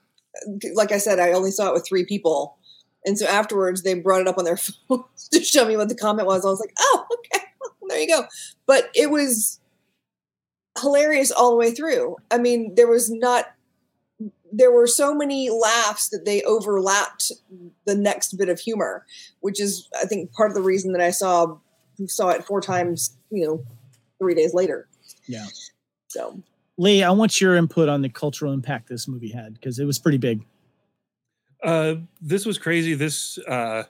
like 0.75 0.93
I 0.93 0.99
said, 0.99 1.19
I 1.19 1.33
only 1.33 1.51
saw 1.51 1.69
it 1.69 1.75
with 1.75 1.87
three 1.87 2.05
people, 2.05 2.57
and 3.05 3.19
so 3.19 3.27
afterwards 3.27 3.83
they 3.83 3.95
brought 3.95 4.21
it 4.23 4.29
up 4.29 4.39
on 4.39 4.45
their 4.45 4.57
phones 4.89 5.29
to 5.33 5.43
show 5.43 5.67
me 5.67 5.77
what 5.77 5.89
the 5.89 5.95
comment 5.95 6.27
was. 6.27 6.45
I 6.45 6.49
was 6.49 6.61
like, 6.61 6.75
"Oh, 6.79 7.07
okay, 7.19 7.45
there 7.89 8.01
you 8.01 8.09
go." 8.09 8.25
But 8.67 8.91
it 8.95 9.11
was 9.11 9.61
hilarious 10.81 11.31
all 11.31 11.51
the 11.51 11.57
way 11.57 11.73
through. 11.73 12.17
I 12.31 12.39
mean, 12.39 12.75
there 12.75 12.89
was 12.89 13.11
not 13.11 13.47
there 14.53 14.73
were 14.73 14.87
so 14.87 15.15
many 15.15 15.51
laughs 15.51 16.09
that 16.09 16.25
they 16.25 16.43
overlapped 16.43 17.33
the 17.85 17.95
next 17.95 18.37
bit 18.37 18.49
of 18.49 18.59
humor, 18.61 19.07
which 19.41 19.61
is 19.61 19.89
I 20.01 20.05
think 20.05 20.33
part 20.33 20.51
of 20.51 20.55
the 20.55 20.63
reason 20.63 20.93
that 20.93 21.03
I 21.03 21.11
saw 21.11 21.57
saw 22.07 22.31
it 22.31 22.45
four 22.45 22.61
times, 22.61 23.17
you 23.31 23.47
know, 23.47 23.65
three 24.19 24.35
days 24.35 24.55
later. 24.55 24.89
Yeah. 25.27 25.47
So 26.09 26.43
Lee, 26.79 27.03
I 27.03 27.11
want 27.11 27.41
your 27.41 27.57
input 27.57 27.89
on 27.89 28.03
the 28.03 28.09
cultural 28.09 28.53
impact 28.53 28.89
this 28.89 29.07
movie 29.07 29.31
had 29.31 29.55
because 29.55 29.79
it 29.79 29.85
was 29.85 29.99
pretty 29.99 30.19
big. 30.19 30.43
uh, 31.63 31.97
this 32.21 32.47
was 32.47 32.59
crazy. 32.59 32.95
This 32.95 33.39
uh, 33.47 33.85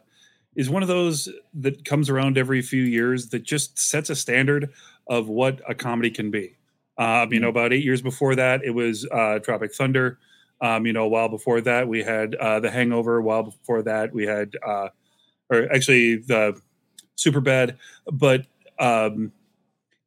is 0.56 0.68
one 0.68 0.82
of 0.82 0.88
those 0.88 1.28
that 1.54 1.84
comes 1.84 2.10
around 2.10 2.36
every 2.36 2.62
few 2.62 2.82
years 2.82 3.28
that 3.28 3.44
just 3.44 3.78
sets 3.78 4.10
a 4.10 4.16
standard 4.16 4.70
of 5.06 5.28
what 5.28 5.60
a 5.68 5.74
comedy 5.74 6.10
can 6.10 6.30
be. 6.30 6.56
Um, 6.98 7.32
you 7.32 7.40
know, 7.40 7.48
about 7.48 7.72
eight 7.72 7.84
years 7.84 8.02
before 8.02 8.34
that, 8.34 8.62
it 8.64 8.70
was 8.70 9.06
uh, 9.10 9.38
Tropic 9.38 9.74
Thunder. 9.74 10.18
Um, 10.60 10.86
you 10.86 10.92
know, 10.92 11.04
a 11.04 11.08
while 11.08 11.28
before 11.28 11.60
that, 11.62 11.88
we 11.88 12.02
had 12.02 12.34
uh, 12.34 12.60
The 12.60 12.70
Hangover. 12.70 13.18
A 13.18 13.22
while 13.22 13.44
before 13.44 13.82
that, 13.82 14.12
we 14.12 14.26
had, 14.26 14.56
uh, 14.66 14.88
or 15.48 15.72
actually, 15.72 16.16
the 16.16 16.60
Super 17.16 17.40
Bad. 17.40 17.78
But 18.12 18.46
um, 18.78 19.32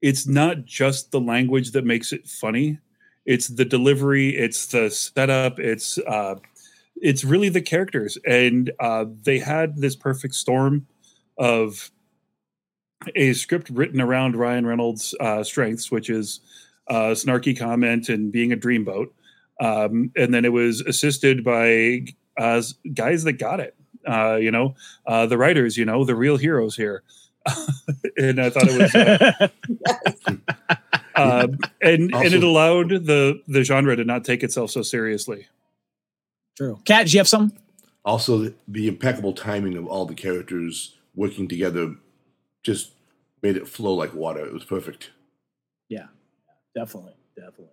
it's 0.02 0.28
not 0.28 0.66
just 0.66 1.12
the 1.12 1.20
language 1.20 1.72
that 1.72 1.86
makes 1.86 2.14
it 2.14 2.28
funny; 2.28 2.80
it's 3.26 3.48
the 3.48 3.66
delivery, 3.66 4.30
it's 4.30 4.68
the 4.68 4.90
setup, 4.90 5.60
it's 5.60 5.98
uh, 5.98 6.36
it's 6.98 7.24
really 7.24 7.50
the 7.50 7.62
characters. 7.62 8.18
And 8.28 8.72
uh, 8.80 9.06
they 9.24 9.40
had 9.40 9.78
this 9.78 9.96
perfect 9.96 10.36
storm 10.36 10.86
of 11.38 11.92
a 13.16 13.34
script 13.34 13.70
written 13.70 14.00
around 14.02 14.36
ryan 14.36 14.66
reynolds 14.66 15.14
uh, 15.20 15.44
strengths 15.44 15.92
which 15.92 16.10
is 16.10 16.40
uh, 16.88 17.12
snarky 17.12 17.58
comment 17.58 18.10
and 18.10 18.32
being 18.32 18.52
a 18.52 18.58
dreamboat 18.58 19.08
um, 19.60 20.12
and 20.16 20.34
then 20.34 20.46
it 20.46 20.54
was 20.54 20.82
assisted 20.82 21.44
by 21.44 22.06
uh, 22.38 22.62
guys 22.94 23.24
that 23.24 23.34
got 23.34 23.60
it 23.60 23.76
uh, 24.08 24.36
you 24.36 24.52
know 24.52 24.76
uh, 25.08 25.26
the 25.26 25.38
writers 25.38 25.78
you 25.78 25.86
know 25.86 26.04
the 26.04 26.16
real 26.16 26.38
heroes 26.38 26.76
here 26.76 27.04
and 28.18 28.40
i 28.40 28.50
thought 28.50 28.68
it 28.68 28.82
was 28.82 28.96
uh, 28.96 29.48
um, 31.16 31.58
and 31.82 32.14
and 32.14 32.34
it 32.34 32.44
allowed 32.44 32.90
the 32.90 33.42
the 33.48 33.64
genre 33.64 33.96
to 33.96 34.04
not 34.04 34.24
take 34.24 34.44
itself 34.44 34.72
so 34.72 34.82
seriously 34.82 35.48
True. 36.56 36.80
Cat, 36.86 37.08
do 37.08 37.14
you 37.14 37.20
have 37.20 37.28
some? 37.28 37.52
Also, 38.06 38.38
the, 38.38 38.54
the 38.68 38.88
impeccable 38.88 39.34
timing 39.34 39.78
of 39.78 39.88
all 39.88 40.06
the 40.06 40.14
characters 40.14 40.96
working 41.16 41.48
together 41.48 41.96
just 42.64 42.92
made 43.42 43.58
it 43.58 43.68
flow 43.68 43.94
like 43.94 44.14
water. 44.14 44.46
It 44.46 44.54
was 44.54 44.64
perfect. 44.64 45.12
Yeah, 45.90 46.08
definitely. 46.76 47.14
Definitely. 47.36 47.73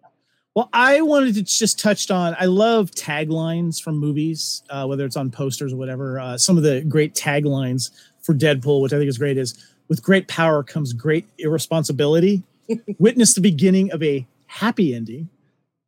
Well, 0.54 0.68
I 0.72 1.00
wanted 1.00 1.34
to 1.36 1.42
just 1.42 1.78
touch 1.78 2.10
on. 2.10 2.34
I 2.38 2.46
love 2.46 2.90
taglines 2.90 3.80
from 3.80 3.96
movies, 3.98 4.62
uh, 4.68 4.84
whether 4.86 5.04
it's 5.04 5.16
on 5.16 5.30
posters 5.30 5.72
or 5.72 5.76
whatever. 5.76 6.18
Uh, 6.18 6.36
some 6.36 6.56
of 6.56 6.64
the 6.64 6.80
great 6.82 7.14
taglines 7.14 7.90
for 8.22 8.34
Deadpool, 8.34 8.82
which 8.82 8.92
I 8.92 8.98
think 8.98 9.08
is 9.08 9.18
great, 9.18 9.38
is 9.38 9.64
"With 9.88 10.02
great 10.02 10.26
power 10.26 10.62
comes 10.64 10.92
great 10.92 11.26
irresponsibility." 11.38 12.42
Witness 12.98 13.34
the 13.34 13.40
beginning 13.40 13.92
of 13.92 14.02
a 14.02 14.26
happy 14.46 14.94
ending. 14.94 15.28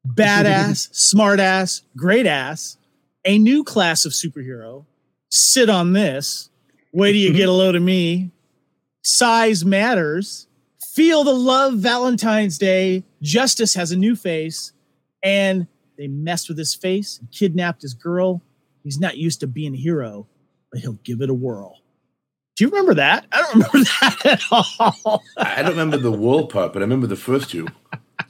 Badass, 0.07 0.91
smartass, 1.15 1.83
great 1.97 2.27
ass. 2.27 2.77
A 3.25 3.39
new 3.39 3.65
class 3.65 4.05
of 4.05 4.13
superhero. 4.13 4.85
Sit 5.29 5.71
on 5.71 5.93
this. 5.93 6.51
Wait 6.93 7.13
till 7.13 7.21
you 7.21 7.33
get 7.33 7.49
a 7.49 7.53
load 7.63 7.75
of 7.75 7.83
me. 7.83 8.31
Size 9.03 9.65
matters. 9.65 10.47
Feel 10.95 11.25
the 11.25 11.35
love 11.35 11.75
Valentine's 11.75 12.59
Day. 12.59 13.03
Justice 13.23 13.75
has 13.75 13.93
a 13.93 13.97
new 13.97 14.17
face, 14.17 14.73
and 15.23 15.67
they 15.97 16.09
messed 16.09 16.49
with 16.49 16.59
his 16.59 16.75
face 16.75 17.19
and 17.19 17.31
kidnapped 17.31 17.83
his 17.83 17.95
girl. 17.95 18.43
He's 18.83 18.99
not 18.99 19.17
used 19.17 19.41
to 19.41 19.47
being 19.47 19.75
a 19.75 19.79
hero, 19.79 20.27
but 20.71 20.81
he'll 20.81 20.99
give 21.05 21.21
it 21.21 21.31
a 21.31 21.35
whirl. 21.35 21.79
Do 22.57 22.65
you 22.65 22.71
remember 22.71 22.95
that? 22.95 23.27
I 23.33 23.41
don't 23.41 23.55
remember 23.55 23.79
that 24.01 24.27
at 24.27 24.43
all. 24.51 25.23
I 25.39 25.63
don't 25.63 25.71
remember 25.71 25.97
the 25.97 26.13
wool 26.13 26.47
part, 26.49 26.73
but 26.73 26.81
I 26.81 26.83
remember 26.83 27.07
the 27.07 27.17
first 27.17 27.51
two. 27.51 27.67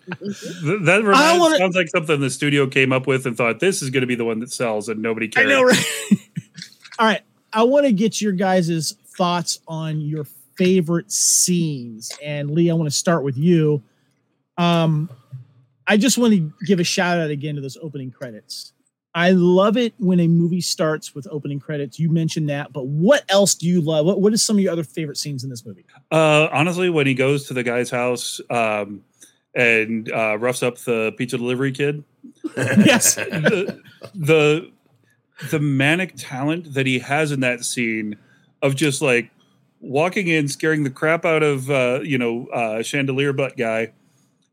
That 0.07 1.01
reminds, 1.05 1.41
wanna- 1.41 1.59
sounds 1.59 1.77
like 1.77 1.89
something 1.89 2.21
the 2.21 2.31
studio 2.31 2.67
came 2.67 2.93
up 2.93 3.07
with 3.07 3.27
and 3.27 3.37
thought 3.37 3.61
this 3.61 3.83
is 3.83 3.91
going 3.91 4.03
to 4.03 4.07
be 4.07 4.15
the 4.15 4.25
one 4.25 4.41
that 4.41 4.53
sells, 4.53 4.89
and 4.89 5.01
nobody 5.01 5.31
I 5.37 5.45
know, 5.45 5.63
right? 5.63 5.85
all 6.99 7.07
right. 7.07 7.23
I 7.53 7.63
want 7.65 7.87
to 7.87 7.93
get 7.93 8.21
your 8.21 8.33
guys' 8.33 8.95
thoughts 9.17 9.61
on 9.69 10.01
your 10.01 10.25
favorite 10.57 11.11
scenes. 11.11 12.11
And 12.23 12.51
Lee, 12.51 12.71
I 12.71 12.75
want 12.75 12.91
to 12.91 12.97
start 12.97 13.25
with 13.25 13.37
you. 13.37 13.83
Um, 14.63 15.11
I 15.87 15.97
just 15.97 16.19
want 16.19 16.33
to 16.35 16.53
give 16.67 16.81
a 16.81 16.85
shout 16.85 17.19
out 17.19 17.31
again 17.31 17.57
to 17.57 17.61
those 17.61 17.77
opening 17.83 18.11
credits. 18.11 18.73
I 19.15 19.33
love 19.33 19.77
it 19.77 19.93
when 19.99 20.21
a 20.21 20.29
movie 20.29 20.63
starts 20.63 21.15
with 21.15 21.27
opening 21.31 21.61
credits. 21.61 21.99
You 21.99 22.09
mentioned 22.09 22.49
that, 22.49 22.73
but 22.73 22.87
what 22.87 23.25
else 23.29 23.55
do 23.55 23.67
you 23.67 23.81
love? 23.81 24.07
What 24.07 24.21
What 24.21 24.33
is 24.33 24.43
some 24.43 24.57
of 24.57 24.63
your 24.63 24.73
other 24.73 24.85
favorite 24.85 25.19
scenes 25.19 25.45
in 25.45 25.51
this 25.51 25.67
movie? 25.67 25.85
Uh, 26.11 26.49
honestly, 26.51 26.89
when 26.89 27.07
he 27.07 27.15
goes 27.15 27.47
to 27.49 27.55
the 27.55 27.63
guy's 27.63 27.91
house 27.91 28.41
um, 28.49 29.05
and 29.55 30.11
uh, 30.11 30.39
roughs 30.39 30.63
up 30.63 30.79
the 30.79 31.13
pizza 31.19 31.37
delivery 31.37 31.73
kid, 31.73 32.05
yes, 32.57 33.15
the, 33.17 33.83
the 34.15 34.71
the 35.51 35.61
manic 35.61 36.15
talent 36.17 36.73
that 36.73 36.87
he 36.87 37.01
has 37.01 37.33
in 37.33 37.41
that 37.41 37.65
scene 37.65 38.17
of 38.63 38.77
just 38.77 39.03
like 39.03 39.31
walking 39.81 40.29
in, 40.29 40.49
scaring 40.49 40.85
the 40.85 40.91
crap 40.91 41.27
out 41.27 41.43
of 41.43 41.71
uh, 41.71 42.01
you 42.03 42.17
know 42.17 42.47
uh, 42.47 42.83
chandelier 42.83 43.35
butt 43.35 43.59
guy. 43.59 43.93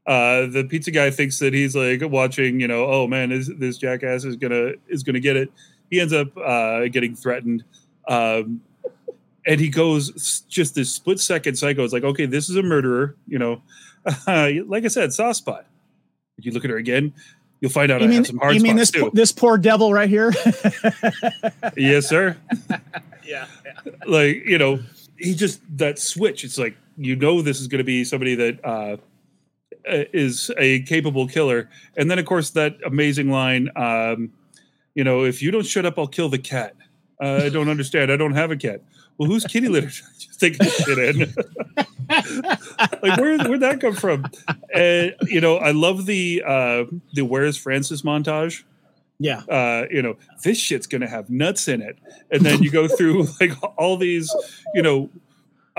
Uh, 0.10 0.48
the 0.48 0.64
pizza 0.64 0.90
guy 0.90 1.12
thinks 1.12 1.38
that 1.38 1.54
he's 1.54 1.76
like 1.76 2.02
watching, 2.02 2.60
you 2.60 2.68
know, 2.68 2.88
oh 2.88 3.06
man, 3.06 3.32
is, 3.32 3.48
this 3.60 3.78
jackass 3.78 4.26
is 4.26 4.36
gonna 4.36 4.72
is 4.88 5.04
gonna 5.04 5.20
get 5.20 5.38
it. 5.38 5.52
He 5.92 6.00
ends 6.00 6.14
up 6.14 6.36
uh, 6.36 6.88
getting 6.88 7.16
threatened, 7.16 7.64
um, 8.08 8.60
and 9.46 9.62
he 9.62 9.70
goes 9.70 10.42
just 10.50 10.74
this 10.74 10.92
split 10.92 11.20
second 11.20 11.58
psycho. 11.58 11.84
It's 11.84 11.94
like, 11.94 12.04
okay, 12.04 12.26
this 12.26 12.50
is 12.50 12.56
a 12.56 12.64
murderer, 12.64 13.18
you 13.28 13.38
know. 13.38 13.62
like 14.28 14.84
I 14.84 14.88
said, 14.88 15.14
soft 15.14 15.38
spot. 15.38 15.68
If 16.40 16.46
you 16.46 16.54
look 16.54 16.66
at 16.66 16.72
her 16.72 16.78
again, 16.78 17.14
you'll 17.62 17.70
find 17.70 17.92
out 17.92 18.02
you 18.02 18.08
I 18.08 18.10
mean 18.10 18.18
have 18.18 18.28
some 18.28 18.40
hard 18.40 18.56
you 18.56 18.62
mean 18.62 18.78
spots 18.78 18.92
this 18.92 19.02
too. 19.02 19.12
this 19.14 19.32
poor 19.32 19.60
devil 19.60 19.94
right 19.94 20.10
here? 20.10 20.34
yes, 21.78 22.10
sir. 22.10 22.36
yeah. 23.24 23.46
like 24.08 24.44
you 24.46 24.58
know 24.58 24.80
he 25.20 25.36
just 25.36 25.62
that 25.78 26.00
switch 26.00 26.44
it's 26.44 26.58
like 26.58 26.76
you 26.98 27.16
know 27.16 27.44
this 27.44 27.60
is 27.60 27.68
going 27.68 27.78
to 27.78 27.84
be 27.84 28.04
somebody 28.04 28.34
that 28.34 28.66
uh 28.66 28.98
is 29.86 30.52
a 30.58 30.82
capable 30.82 31.28
killer. 31.28 31.70
And 31.98 32.10
then 32.10 32.20
of 32.20 32.26
course 32.26 32.52
that 32.52 32.78
amazing 32.86 33.30
line 33.32 33.70
um 33.76 34.32
you 34.96 35.04
know 35.04 35.24
if 35.24 35.42
you 35.42 35.52
don't 35.52 35.66
shut 35.66 35.86
up 35.86 35.98
i'll 35.98 36.08
kill 36.08 36.30
the 36.30 36.40
cat. 36.40 36.76
Uh, 37.22 37.42
i 37.44 37.50
don't 37.50 37.70
understand. 37.76 38.12
I 38.12 38.18
don't 38.18 38.36
have 38.36 38.52
a 38.52 38.58
cat. 38.58 38.82
Well 39.18 39.30
who's 39.30 39.46
kitty 39.46 39.68
litter 39.68 39.88
just 40.18 40.40
taking 40.40 40.66
shit 40.68 40.98
in? 40.98 41.34
Like 43.04 43.20
where 43.20 43.38
where'd 43.38 43.60
that 43.60 43.80
come 43.80 43.94
from? 43.94 44.26
And 44.74 45.14
you 45.28 45.40
know 45.42 45.58
i 45.58 45.70
love 45.72 46.08
the 46.08 46.42
uh 46.46 46.86
the 47.14 47.22
where's 47.22 47.56
francis 47.56 48.02
montage. 48.02 48.64
Yeah. 49.20 49.42
uh, 49.50 49.86
you 49.92 50.02
know, 50.02 50.16
this 50.44 50.58
shit's 50.58 50.88
gonna 50.88 51.10
have 51.10 51.30
nuts 51.30 51.68
in 51.68 51.82
it. 51.82 51.98
And 52.32 52.42
then 52.42 52.64
you 52.64 52.72
go 52.72 52.88
through 52.88 53.28
like 53.42 53.52
all 53.78 53.98
these, 53.98 54.34
you 54.74 54.82
know, 54.82 55.10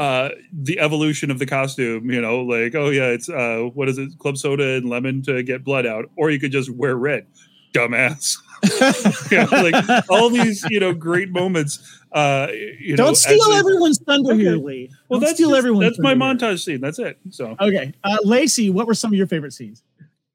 uh, 0.00 0.30
the 0.52 0.78
evolution 0.80 1.30
of 1.30 1.38
the 1.38 1.44
costume, 1.46 2.10
you 2.10 2.20
know, 2.22 2.40
like, 2.40 2.74
oh 2.74 2.88
yeah, 2.88 3.08
it's 3.08 3.28
uh 3.28 3.68
what 3.74 3.88
is 3.88 3.98
it, 3.98 4.18
club 4.18 4.38
soda 4.38 4.76
and 4.76 4.88
lemon 4.88 5.20
to 5.22 5.42
get 5.42 5.62
blood 5.62 5.84
out, 5.86 6.06
or 6.16 6.30
you 6.30 6.40
could 6.40 6.52
just 6.52 6.70
wear 6.70 6.96
red, 6.96 7.26
dumbass. 7.74 8.36
yeah, 9.30 9.44
like 9.52 9.74
all 10.10 10.30
these, 10.30 10.64
you 10.70 10.80
know, 10.80 10.92
great 10.94 11.30
moments. 11.30 11.78
Uh 12.12 12.48
you 12.78 12.96
Don't 12.96 13.14
steal 13.16 13.42
as 13.52 13.58
everyone's 13.60 13.98
thunder 13.98 14.32
Okay. 14.32 14.40
here, 14.42 14.56
Lee. 14.56 14.90
Well, 15.08 15.20
Don't 15.20 15.26
that's 15.28 15.34
steal 15.38 15.50
just- 15.50 15.58
everyone's 15.58 15.84
That's 15.96 15.98
my 16.00 16.10
thunder 16.14 16.46
here. 16.46 16.54
montage 16.56 16.64
scene. 16.64 16.80
That's 16.80 16.98
it. 16.98 17.18
So 17.30 17.56
Okay, 17.60 17.92
uh, 18.02 18.16
Lacey, 18.24 18.70
what 18.70 18.86
were 18.86 18.94
some 18.94 19.12
of 19.12 19.16
your 19.18 19.26
favorite 19.26 19.52
scenes? 19.52 19.82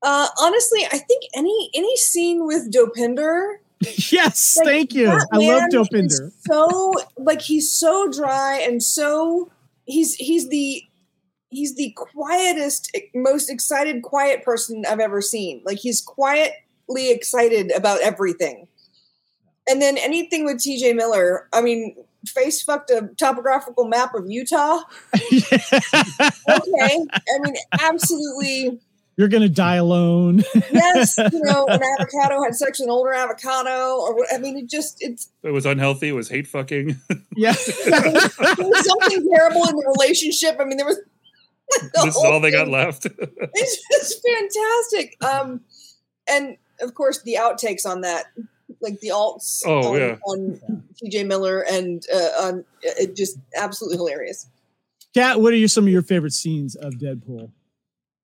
Uh, 0.01 0.27
honestly, 0.39 0.85
I 0.85 0.97
think 0.99 1.23
any 1.35 1.71
any 1.73 1.95
scene 1.97 2.45
with 2.45 2.71
Dopinder. 2.71 3.55
yes, 4.11 4.55
like, 4.57 4.65
thank 4.67 4.93
you. 4.93 5.09
I 5.09 5.37
love 5.37 5.63
Dopinder. 5.71 6.31
So 6.47 6.93
like 7.17 7.41
he's 7.41 7.71
so 7.71 8.09
dry 8.11 8.59
and 8.65 8.81
so 8.81 9.49
he's 9.85 10.15
he's 10.15 10.49
the 10.49 10.83
he's 11.49 11.75
the 11.75 11.95
quietest, 11.95 12.95
most 13.13 13.49
excited, 13.49 14.03
quiet 14.03 14.43
person 14.43 14.83
I've 14.87 14.99
ever 14.99 15.21
seen. 15.21 15.61
Like 15.65 15.79
he's 15.79 16.01
quietly 16.01 17.11
excited 17.11 17.71
about 17.71 18.01
everything. 18.01 18.67
And 19.67 19.81
then 19.81 19.97
anything 19.97 20.45
with 20.45 20.57
TJ 20.57 20.95
Miller, 20.95 21.47
I 21.53 21.61
mean, 21.61 21.95
face 22.27 22.61
fucked 22.61 22.91
a 22.91 23.09
topographical 23.17 23.85
map 23.85 24.13
of 24.13 24.29
Utah. 24.29 24.81
Okay. 26.47 26.99
I 27.09 27.39
mean, 27.39 27.55
absolutely 27.81 28.79
You're 29.17 29.29
gonna 29.29 29.49
die 29.49 29.75
alone. 29.75 30.43
yes, 30.71 31.17
you 31.17 31.41
know, 31.43 31.65
an 31.67 31.81
avocado 31.81 32.43
had 32.43 32.53
sex 32.53 32.79
with 32.79 32.87
an 32.87 32.91
older 32.91 33.13
avocado, 33.13 33.97
or 33.97 34.15
what, 34.15 34.27
I 34.33 34.37
mean, 34.39 34.57
it 34.57 34.69
just 34.69 34.97
it's 34.99 35.29
it 35.41 35.51
was 35.51 35.65
unhealthy. 35.65 36.09
It 36.09 36.13
was 36.13 36.27
hate 36.27 36.47
fucking. 36.47 36.99
yeah. 37.35 37.53
there 37.85 38.01
was 38.11 38.85
something 38.85 39.29
terrible 39.33 39.67
in 39.67 39.75
the 39.75 39.95
relationship. 39.97 40.57
I 40.59 40.65
mean, 40.65 40.77
there 40.77 40.85
was. 40.85 40.97
the 40.97 41.89
this 42.03 42.05
is 42.07 42.15
whole 42.15 42.33
all 42.33 42.39
they 42.41 42.51
got 42.51 42.67
left. 42.67 43.05
It's 43.05 43.87
just 43.91 44.21
fantastic. 44.27 45.17
Um, 45.23 45.61
and 46.27 46.57
of 46.81 46.93
course 46.93 47.21
the 47.21 47.37
outtakes 47.39 47.85
on 47.85 48.01
that, 48.01 48.25
like 48.81 48.99
the 48.99 49.09
alts. 49.09 49.61
Oh, 49.65 49.93
on, 49.93 49.99
yeah. 49.99 50.17
on 50.25 50.83
T.J. 50.97 51.23
Miller 51.23 51.61
and 51.61 52.03
uh, 52.13 52.47
on 52.47 52.65
it 52.81 53.15
just 53.15 53.37
absolutely 53.55 53.97
hilarious. 53.97 54.47
Kat, 55.13 55.39
what 55.39 55.53
are 55.53 55.55
your, 55.55 55.69
some 55.69 55.85
of 55.85 55.89
your 55.89 56.01
favorite 56.01 56.33
scenes 56.33 56.75
of 56.75 56.95
Deadpool? 56.95 57.49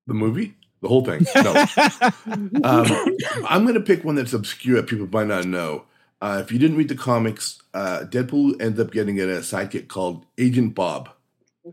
The 0.08 0.13
movie, 0.13 0.58
the 0.82 0.88
whole 0.88 1.04
thing. 1.06 1.26
No, 1.44 2.63
um, 2.63 3.17
I'm 3.48 3.63
going 3.63 3.76
to 3.76 3.82
pick 3.82 4.04
one 4.04 4.15
that's 4.15 4.34
obscure. 4.34 4.78
that 4.78 4.88
People 4.88 5.08
might 5.08 5.28
not 5.28 5.46
know. 5.46 5.86
Uh, 6.22 6.39
if 6.44 6.52
you 6.52 6.60
didn't 6.60 6.78
read 6.78 6.88
the 6.89 6.96
comics, 6.96 7.62
uh, 7.74 8.02
Deadpool 8.10 8.62
ends 8.62 8.80
up 8.80 8.91
getting 8.91 9.20
a 9.20 9.24
sidekick 9.26 9.88
called 9.88 10.26
Agent 10.38 10.76
Bob. 10.76 11.10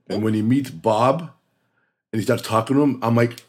And 0.09 0.23
when 0.23 0.35
he 0.35 0.42
meets 0.42 0.71
Bob 0.71 1.31
and 2.12 2.21
he 2.21 2.23
starts 2.23 2.42
talking 2.42 2.77
to 2.77 2.83
him, 2.83 2.99
I'm 3.03 3.14
like, 3.14 3.42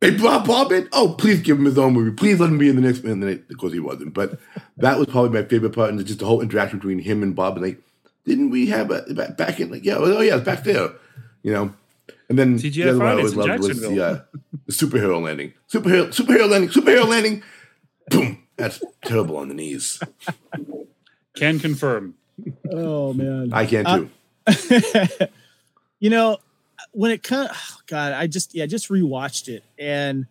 "Hey, 0.00 0.16
Bob, 0.16 0.46
Bob, 0.46 0.72
it. 0.72 0.88
Oh, 0.92 1.14
please 1.18 1.40
give 1.40 1.58
him 1.58 1.64
his 1.64 1.78
own 1.78 1.92
movie. 1.94 2.10
Please 2.10 2.38
let 2.40 2.50
him 2.50 2.58
be 2.58 2.68
in 2.68 2.76
the 2.76 2.82
next." 2.82 3.04
And 3.04 3.22
then, 3.22 3.44
of 3.50 3.58
course, 3.58 3.72
he 3.72 3.80
wasn't. 3.80 4.14
But 4.14 4.38
that 4.76 4.98
was 4.98 5.06
probably 5.08 5.40
my 5.40 5.46
favorite 5.46 5.74
part, 5.74 5.90
and 5.90 6.04
just 6.06 6.18
the 6.20 6.26
whole 6.26 6.40
interaction 6.42 6.78
between 6.78 6.98
him 6.98 7.22
and 7.22 7.34
Bob. 7.34 7.56
And 7.56 7.64
like, 7.66 7.82
didn't 8.24 8.50
we 8.50 8.66
have 8.66 8.90
a 8.90 9.02
back- 9.14 9.36
back 9.36 9.60
in? 9.60 9.70
Like, 9.70 9.84
yeah, 9.84 9.96
oh 9.98 10.20
yeah, 10.20 10.36
it's 10.36 10.44
back 10.44 10.64
there. 10.64 10.90
You 11.42 11.52
know. 11.52 11.74
And 12.28 12.38
then 12.38 12.58
TGI 12.58 12.72
the 12.72 12.82
other 12.90 12.98
one 12.98 13.06
I 13.06 13.10
Fridays 13.12 13.36
always 13.36 13.48
loved 13.48 13.62
was 13.62 13.80
the, 13.80 14.04
uh, 14.04 14.20
the 14.66 14.72
superhero 14.72 15.22
landing. 15.22 15.54
Superhero, 15.72 16.08
superhero 16.08 16.50
landing, 16.50 16.70
superhero 16.70 17.06
landing. 17.06 17.42
Boom. 18.10 18.42
That's 18.56 18.82
terrible 19.04 19.36
on 19.36 19.48
the 19.48 19.54
knees. 19.54 20.00
Can 21.36 21.58
confirm. 21.60 22.14
oh 22.70 23.12
man. 23.12 23.52
I 23.52 23.66
can 23.66 23.86
Uh, 23.86 23.98
too. 23.98 24.10
you 26.00 26.10
know, 26.10 26.38
when 26.92 27.10
it 27.10 27.22
comes, 27.22 27.50
oh 27.52 27.78
God, 27.86 28.12
I 28.12 28.26
just 28.26 28.54
yeah, 28.54 28.66
just 28.66 28.88
rewatched 28.88 29.48
it, 29.48 29.62
and 29.78 30.26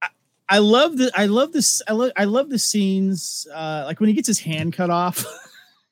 I, 0.00 0.08
I 0.48 0.58
love 0.58 0.96
the 0.96 1.10
I 1.14 1.26
love 1.26 1.52
this 1.52 1.82
I 1.88 1.92
love 1.92 2.12
I 2.16 2.24
love 2.24 2.48
the 2.48 2.58
scenes 2.58 3.46
uh, 3.52 3.84
like 3.86 3.98
when 3.98 4.08
he 4.08 4.14
gets 4.14 4.28
his 4.28 4.38
hand 4.38 4.72
cut 4.72 4.90
off, 4.90 5.24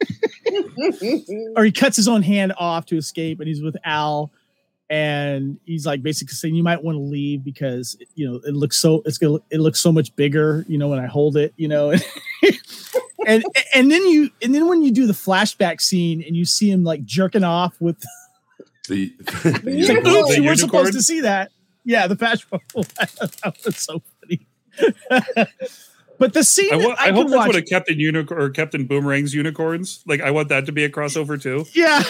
or 1.56 1.64
he 1.64 1.72
cuts 1.72 1.96
his 1.96 2.06
own 2.06 2.22
hand 2.22 2.52
off 2.58 2.86
to 2.86 2.96
escape, 2.96 3.40
and 3.40 3.48
he's 3.48 3.62
with 3.62 3.76
Al, 3.84 4.30
and 4.90 5.58
he's 5.66 5.84
like 5.84 6.02
basically 6.02 6.34
saying 6.34 6.54
you 6.54 6.62
might 6.62 6.82
want 6.82 6.96
to 6.96 7.02
leave 7.02 7.44
because 7.44 7.96
you 8.14 8.28
know 8.28 8.40
it 8.46 8.54
looks 8.54 8.78
so 8.78 9.02
it's 9.04 9.18
gonna 9.18 9.38
it 9.50 9.60
looks 9.60 9.80
so 9.80 9.92
much 9.92 10.14
bigger, 10.16 10.64
you 10.68 10.78
know, 10.78 10.88
when 10.88 10.98
I 10.98 11.06
hold 11.06 11.36
it, 11.36 11.52
you 11.56 11.68
know. 11.68 11.94
And, 13.26 13.44
and 13.74 13.90
then 13.90 14.06
you 14.06 14.30
and 14.40 14.54
then 14.54 14.68
when 14.68 14.82
you 14.82 14.90
do 14.90 15.06
the 15.06 15.12
flashback 15.12 15.82
scene 15.82 16.22
and 16.26 16.34
you 16.34 16.46
see 16.46 16.70
him 16.70 16.82
like 16.82 17.04
jerking 17.04 17.44
off 17.44 17.78
with 17.78 18.02
The, 18.88 19.12
like, 19.20 19.62
The 19.62 20.34
you 20.36 20.44
weren't 20.44 20.58
supposed 20.58 20.94
to 20.94 21.02
see 21.02 21.20
that. 21.20 21.50
Yeah, 21.84 22.06
the 22.06 22.16
patch 22.16 22.48
that 22.48 23.54
was 23.64 23.76
so 23.76 24.00
funny. 24.20 24.46
but 26.18 26.32
the 26.32 26.42
scene 26.42 26.72
I, 26.72 26.78
that 26.78 27.00
I, 27.00 27.08
I 27.08 27.12
hope 27.12 27.26
that's 27.26 27.36
watch, 27.36 27.46
what 27.48 27.56
a 27.56 27.62
Captain 27.62 27.98
Unicorn 27.98 28.40
or 28.40 28.48
Captain 28.48 28.88
Boomerang's 28.88 29.34
unicorns. 29.34 30.02
Like 30.06 30.22
I 30.22 30.30
want 30.30 30.48
that 30.48 30.64
to 30.66 30.72
be 30.72 30.84
a 30.84 30.88
crossover 30.90 31.40
too. 31.40 31.66
yeah. 31.74 32.02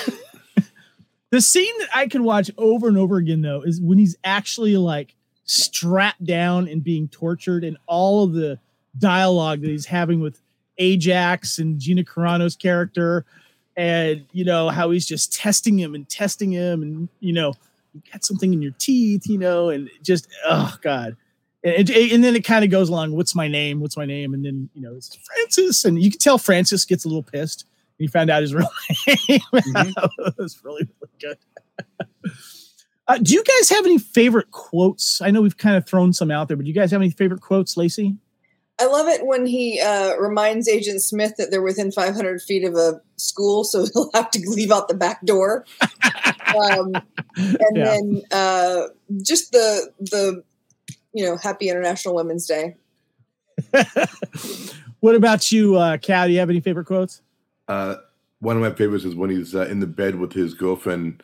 The 1.30 1.40
scene 1.40 1.78
that 1.78 1.88
I 1.94 2.06
can 2.06 2.24
watch 2.24 2.50
over 2.56 2.88
and 2.88 2.96
over 2.96 3.16
again 3.16 3.42
though 3.42 3.62
is 3.62 3.80
when 3.80 3.98
he's 3.98 4.16
actually 4.24 4.76
like 4.76 5.14
strapped 5.44 6.24
down 6.24 6.68
and 6.68 6.82
being 6.84 7.08
tortured, 7.08 7.64
and 7.64 7.76
all 7.86 8.24
of 8.24 8.32
the 8.32 8.58
dialogue 8.98 9.60
that 9.62 9.68
he's 9.68 9.86
having 9.86 10.20
with 10.20 10.40
Ajax 10.78 11.58
and 11.58 11.78
Gina 11.78 12.04
Carano's 12.04 12.56
character, 12.56 13.24
and 13.76 14.24
you 14.32 14.44
know 14.44 14.68
how 14.68 14.90
he's 14.90 15.06
just 15.06 15.32
testing 15.32 15.78
him 15.78 15.94
and 15.94 16.08
testing 16.08 16.52
him, 16.52 16.82
and 16.82 17.08
you 17.20 17.32
know 17.32 17.54
you 17.94 18.02
got 18.12 18.24
something 18.24 18.52
in 18.52 18.62
your 18.62 18.74
teeth, 18.78 19.26
you 19.26 19.38
know, 19.38 19.70
and 19.70 19.90
just 20.02 20.28
oh 20.46 20.76
god. 20.82 21.16
And, 21.64 21.90
and 21.90 22.22
then 22.22 22.36
it 22.36 22.44
kind 22.44 22.64
of 22.64 22.70
goes 22.70 22.88
along. 22.88 23.16
What's 23.16 23.34
my 23.34 23.48
name? 23.48 23.80
What's 23.80 23.96
my 23.96 24.06
name? 24.06 24.32
And 24.32 24.44
then 24.44 24.68
you 24.74 24.82
know 24.82 24.94
it's 24.94 25.16
Francis, 25.16 25.84
and 25.84 26.00
you 26.00 26.10
can 26.10 26.20
tell 26.20 26.38
Francis 26.38 26.84
gets 26.84 27.04
a 27.04 27.08
little 27.08 27.22
pissed. 27.22 27.66
And 27.98 28.04
you 28.04 28.08
found 28.08 28.30
out 28.30 28.42
his 28.42 28.54
real 28.54 28.68
name. 29.06 29.40
Mm-hmm. 29.52 30.28
it 30.28 30.34
was 30.38 30.62
really 30.64 30.88
really 31.00 31.12
good. 31.20 32.34
Uh, 33.08 33.18
do 33.18 33.32
you 33.32 33.42
guys 33.42 33.70
have 33.70 33.86
any 33.86 33.98
favorite 33.98 34.50
quotes? 34.50 35.22
I 35.22 35.30
know 35.30 35.40
we've 35.40 35.56
kind 35.56 35.76
of 35.76 35.86
thrown 35.86 36.12
some 36.12 36.30
out 36.30 36.48
there, 36.48 36.56
but 36.56 36.64
do 36.64 36.68
you 36.68 36.74
guys 36.74 36.90
have 36.90 37.00
any 37.00 37.10
favorite 37.10 37.40
quotes, 37.40 37.76
Lacey? 37.76 38.16
I 38.80 38.86
love 38.86 39.08
it 39.08 39.26
when 39.26 39.46
he 39.46 39.80
uh, 39.80 40.14
reminds 40.16 40.68
Agent 40.68 41.02
Smith 41.02 41.34
that 41.36 41.50
they're 41.50 41.62
within 41.62 41.90
500 41.90 42.42
feet 42.42 42.64
of 42.64 42.74
a 42.74 43.00
school, 43.16 43.64
so 43.64 43.86
he'll 43.92 44.10
have 44.14 44.30
to 44.32 44.40
leave 44.46 44.70
out 44.70 44.88
the 44.88 44.94
back 44.94 45.24
door. 45.24 45.64
um, 46.56 46.94
and 47.36 47.76
yeah. 47.76 47.84
then 47.84 48.22
uh, 48.30 48.82
just 49.22 49.52
the 49.52 49.90
the 49.98 50.44
you 51.12 51.24
know 51.24 51.36
Happy 51.36 51.68
International 51.68 52.14
Women's 52.14 52.46
Day. 52.46 52.76
what 55.00 55.16
about 55.16 55.50
you, 55.50 55.76
uh, 55.76 55.96
Cal? 55.96 56.26
Do 56.26 56.32
you 56.32 56.38
have 56.38 56.50
any 56.50 56.60
favorite 56.60 56.86
quotes? 56.86 57.22
Uh, 57.68 57.96
one 58.40 58.56
of 58.56 58.62
my 58.62 58.70
favorites 58.70 59.04
is 59.04 59.14
when 59.14 59.30
he's 59.30 59.54
uh, 59.54 59.66
in 59.66 59.80
the 59.80 59.86
bed 59.86 60.16
with 60.16 60.32
his 60.32 60.54
girlfriend. 60.54 61.22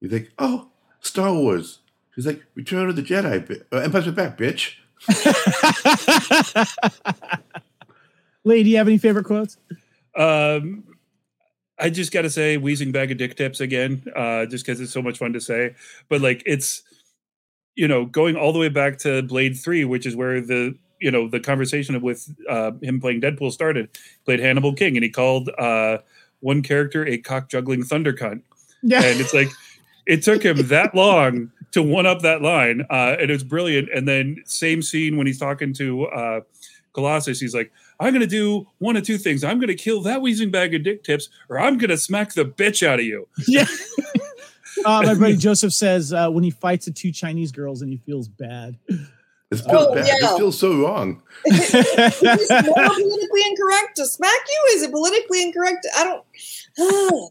He's 0.00 0.12
like, 0.12 0.32
"Oh, 0.38 0.68
Star 1.00 1.32
Wars." 1.32 1.78
He's 2.14 2.26
like, 2.26 2.44
"Return 2.54 2.88
of 2.88 2.96
the 2.96 3.02
Jedi, 3.02 3.62
uh, 3.72 3.76
Empire 3.76 4.12
Back, 4.12 4.36
bitch." 4.36 4.74
Lee, 8.44 8.62
do 8.62 8.70
you 8.70 8.76
have 8.76 8.88
any 8.88 8.98
favorite 8.98 9.24
quotes? 9.24 9.56
Um, 10.16 10.84
I 11.78 11.90
just 11.90 12.12
got 12.12 12.22
to 12.22 12.30
say, 12.30 12.56
wheezing 12.56 12.92
bag 12.92 13.10
of 13.10 13.18
dick 13.18 13.36
tips 13.36 13.60
again, 13.60 14.04
uh, 14.14 14.46
just 14.46 14.64
because 14.64 14.80
it's 14.80 14.92
so 14.92 15.02
much 15.02 15.18
fun 15.18 15.32
to 15.32 15.40
say. 15.40 15.74
But 16.08 16.20
like, 16.20 16.42
it's 16.46 16.82
you 17.74 17.88
know 17.88 18.06
going 18.06 18.36
all 18.36 18.52
the 18.52 18.58
way 18.58 18.68
back 18.68 18.98
to 18.98 19.22
Blade 19.22 19.56
Three, 19.56 19.84
which 19.84 20.06
is 20.06 20.16
where 20.16 20.40
the 20.40 20.76
you 21.04 21.10
know 21.10 21.28
the 21.28 21.38
conversation 21.38 22.00
with 22.00 22.34
uh, 22.48 22.72
him 22.80 22.98
playing 22.98 23.20
Deadpool 23.20 23.52
started. 23.52 23.90
He 23.92 24.24
played 24.24 24.40
Hannibal 24.40 24.72
King, 24.72 24.96
and 24.96 25.04
he 25.04 25.10
called 25.10 25.50
uh, 25.58 25.98
one 26.40 26.62
character 26.62 27.06
a 27.06 27.18
cock 27.18 27.50
juggling 27.50 27.82
thunder 27.82 28.14
cunt. 28.14 28.40
Yeah, 28.82 29.02
and 29.04 29.20
it's 29.20 29.34
like 29.34 29.48
it 30.06 30.22
took 30.22 30.42
him 30.42 30.66
that 30.68 30.94
long 30.94 31.52
to 31.72 31.82
one 31.82 32.06
up 32.06 32.22
that 32.22 32.40
line, 32.40 32.86
uh, 32.88 33.16
and 33.20 33.30
it's 33.30 33.42
brilliant. 33.42 33.90
And 33.94 34.08
then 34.08 34.42
same 34.46 34.80
scene 34.80 35.18
when 35.18 35.26
he's 35.26 35.38
talking 35.38 35.74
to 35.74 36.06
uh, 36.06 36.40
Colossus, 36.94 37.38
he's 37.38 37.54
like, 37.54 37.70
"I'm 38.00 38.14
going 38.14 38.22
to 38.22 38.26
do 38.26 38.66
one 38.78 38.96
of 38.96 39.04
two 39.04 39.18
things. 39.18 39.44
I'm 39.44 39.58
going 39.58 39.68
to 39.68 39.74
kill 39.74 40.00
that 40.02 40.22
wheezing 40.22 40.50
bag 40.50 40.74
of 40.74 40.84
dick 40.84 41.04
tips, 41.04 41.28
or 41.50 41.60
I'm 41.60 41.76
going 41.76 41.90
to 41.90 41.98
smack 41.98 42.32
the 42.32 42.46
bitch 42.46 42.86
out 42.86 42.98
of 42.98 43.04
you." 43.04 43.28
Yeah. 43.46 43.66
uh, 44.86 45.02
my 45.02 45.14
buddy 45.14 45.36
Joseph 45.48 45.74
says 45.74 46.14
uh, 46.14 46.30
when 46.30 46.44
he 46.44 46.50
fights 46.50 46.86
the 46.86 46.92
two 46.92 47.12
Chinese 47.12 47.52
girls 47.52 47.82
and 47.82 47.92
he 47.92 47.98
feels 47.98 48.26
bad. 48.26 48.78
It 49.50 49.56
feels 49.56 49.86
oh, 49.86 49.94
bad. 49.94 50.06
Yeah. 50.06 50.34
It 50.34 50.38
feels 50.38 50.58
so 50.58 50.82
wrong. 50.82 51.22
is 51.46 51.74
it 51.74 52.66
more 52.66 52.74
politically 52.74 53.42
incorrect 53.48 53.96
to 53.96 54.06
smack 54.06 54.30
you? 54.30 54.76
Is 54.76 54.82
it 54.82 54.90
politically 54.90 55.42
incorrect? 55.42 55.86
I 55.96 56.04
don't. 56.04 56.24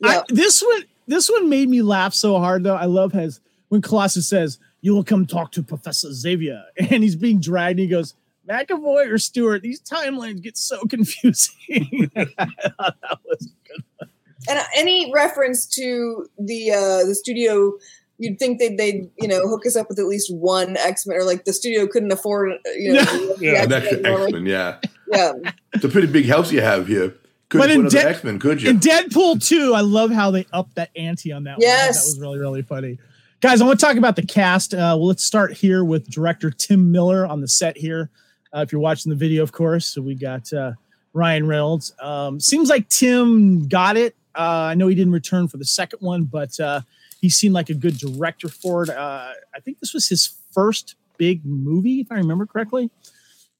yeah. 0.00 0.20
I, 0.20 0.22
this 0.28 0.62
one 0.62 0.84
this 1.06 1.30
one 1.30 1.48
made 1.48 1.68
me 1.68 1.82
laugh 1.82 2.14
so 2.14 2.38
hard 2.38 2.64
though. 2.64 2.76
I 2.76 2.86
love 2.86 3.12
his 3.12 3.40
when 3.68 3.82
Colossus 3.82 4.28
says, 4.28 4.58
"You 4.80 4.94
will 4.94 5.04
come 5.04 5.26
talk 5.26 5.52
to 5.52 5.62
Professor 5.62 6.12
Xavier," 6.12 6.62
and 6.76 7.02
he's 7.02 7.16
being 7.16 7.40
dragged. 7.40 7.78
And 7.78 7.80
he 7.80 7.88
goes, 7.88 8.14
"McAvoy 8.48 9.10
or 9.10 9.18
Stewart? 9.18 9.62
These 9.62 9.80
timelines 9.80 10.42
get 10.42 10.56
so 10.56 10.84
confusing." 10.86 12.10
that 12.14 13.18
was 13.24 13.52
good. 13.66 14.08
And 14.48 14.58
uh, 14.58 14.64
any 14.76 15.10
reference 15.12 15.66
to 15.76 16.26
the 16.38 16.70
uh, 16.72 17.06
the 17.06 17.14
studio 17.14 17.72
you'd 18.18 18.38
think 18.38 18.58
they'd 18.58 18.78
they'd 18.78 19.10
you 19.20 19.28
know 19.28 19.46
hook 19.48 19.66
us 19.66 19.76
up 19.76 19.88
with 19.88 19.98
at 19.98 20.06
least 20.06 20.34
one 20.34 20.76
X 20.76 21.06
Men 21.06 21.16
or 21.16 21.24
like 21.24 21.44
the 21.44 21.52
studio 21.52 21.86
couldn't 21.86 22.12
afford 22.12 22.52
you 22.76 22.94
know 22.94 23.36
yeah, 23.40 23.62
an 23.62 23.72
extra 23.72 23.98
X 23.98 24.32
Men 24.32 24.46
yeah 24.46 24.78
yeah 25.12 25.32
it's 25.72 25.84
a 25.84 25.88
pretty 25.88 26.06
big 26.06 26.26
house 26.26 26.52
you 26.52 26.60
have 26.60 26.86
here 26.86 27.14
could 27.54 27.58
but 27.58 27.70
in 27.70 27.86
De- 27.88 28.08
X 28.08 28.24
Men, 28.24 28.38
could 28.40 28.62
you? 28.62 28.70
In 28.70 28.80
Deadpool 28.80 29.46
2, 29.46 29.74
I 29.74 29.80
love 29.80 30.10
how 30.10 30.32
they 30.32 30.46
upped 30.52 30.74
that 30.74 30.90
ante 30.96 31.30
on 31.30 31.44
that 31.44 31.58
yes. 31.60 31.86
one. 31.86 31.92
That 31.94 32.04
was 32.04 32.20
really, 32.20 32.38
really 32.38 32.62
funny. 32.62 32.98
Guys, 33.40 33.60
I 33.60 33.64
want 33.64 33.78
to 33.78 33.86
talk 33.86 33.96
about 33.96 34.16
the 34.16 34.26
cast. 34.26 34.74
Uh, 34.74 34.96
well, 34.98 35.06
let's 35.06 35.22
start 35.22 35.52
here 35.52 35.84
with 35.84 36.08
director 36.10 36.50
Tim 36.50 36.90
Miller 36.90 37.26
on 37.26 37.40
the 37.40 37.46
set 37.46 37.76
here. 37.76 38.10
Uh, 38.52 38.60
if 38.60 38.72
you're 38.72 38.80
watching 38.80 39.10
the 39.10 39.16
video, 39.16 39.42
of 39.42 39.52
course. 39.52 39.86
So 39.86 40.02
we 40.02 40.14
got 40.14 40.52
uh, 40.52 40.72
Ryan 41.12 41.46
Reynolds. 41.46 41.94
Um, 42.00 42.40
seems 42.40 42.70
like 42.70 42.88
Tim 42.88 43.68
got 43.68 43.96
it. 43.96 44.16
Uh, 44.34 44.70
I 44.70 44.74
know 44.74 44.88
he 44.88 44.94
didn't 44.94 45.12
return 45.12 45.46
for 45.46 45.58
the 45.58 45.64
second 45.64 46.00
one, 46.00 46.24
but 46.24 46.58
uh, 46.58 46.80
he 47.24 47.30
seemed 47.30 47.54
like 47.54 47.70
a 47.70 47.74
good 47.74 47.96
director 47.96 48.50
for 48.50 48.82
it. 48.82 48.90
Uh, 48.90 49.30
I 49.54 49.60
think 49.60 49.80
this 49.80 49.94
was 49.94 50.06
his 50.06 50.36
first 50.52 50.94
big 51.16 51.42
movie, 51.42 52.00
if 52.00 52.12
I 52.12 52.16
remember 52.16 52.44
correctly. 52.44 52.90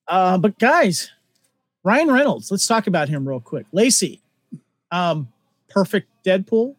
but 0.06 0.58
guys, 0.58 1.10
Ryan 1.82 2.12
Reynolds, 2.12 2.50
let's 2.50 2.66
talk 2.66 2.86
about 2.86 3.08
him 3.08 3.26
real 3.26 3.40
quick. 3.40 3.64
Lacey, 3.72 4.20
um, 4.90 5.32
perfect 5.70 6.08
Deadpool. 6.26 6.74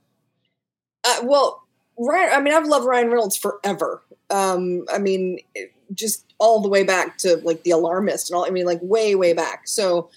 Uh, 1.03 1.21
well, 1.23 1.63
Ryan, 1.97 2.29
I 2.33 2.41
mean, 2.41 2.53
I've 2.53 2.67
loved 2.67 2.85
Ryan 2.85 3.07
Reynolds 3.07 3.35
forever. 3.35 4.03
Um, 4.29 4.85
I 4.93 4.99
mean, 4.99 5.39
just 5.91 6.23
all 6.37 6.61
the 6.61 6.69
way 6.69 6.83
back 6.83 7.17
to 7.19 7.37
like 7.37 7.63
The 7.63 7.71
Alarmist 7.71 8.29
and 8.29 8.37
all. 8.37 8.45
I 8.45 8.51
mean, 8.51 8.67
like 8.67 8.79
way, 8.83 9.15
way 9.15 9.33
back. 9.33 9.67
So, 9.67 10.11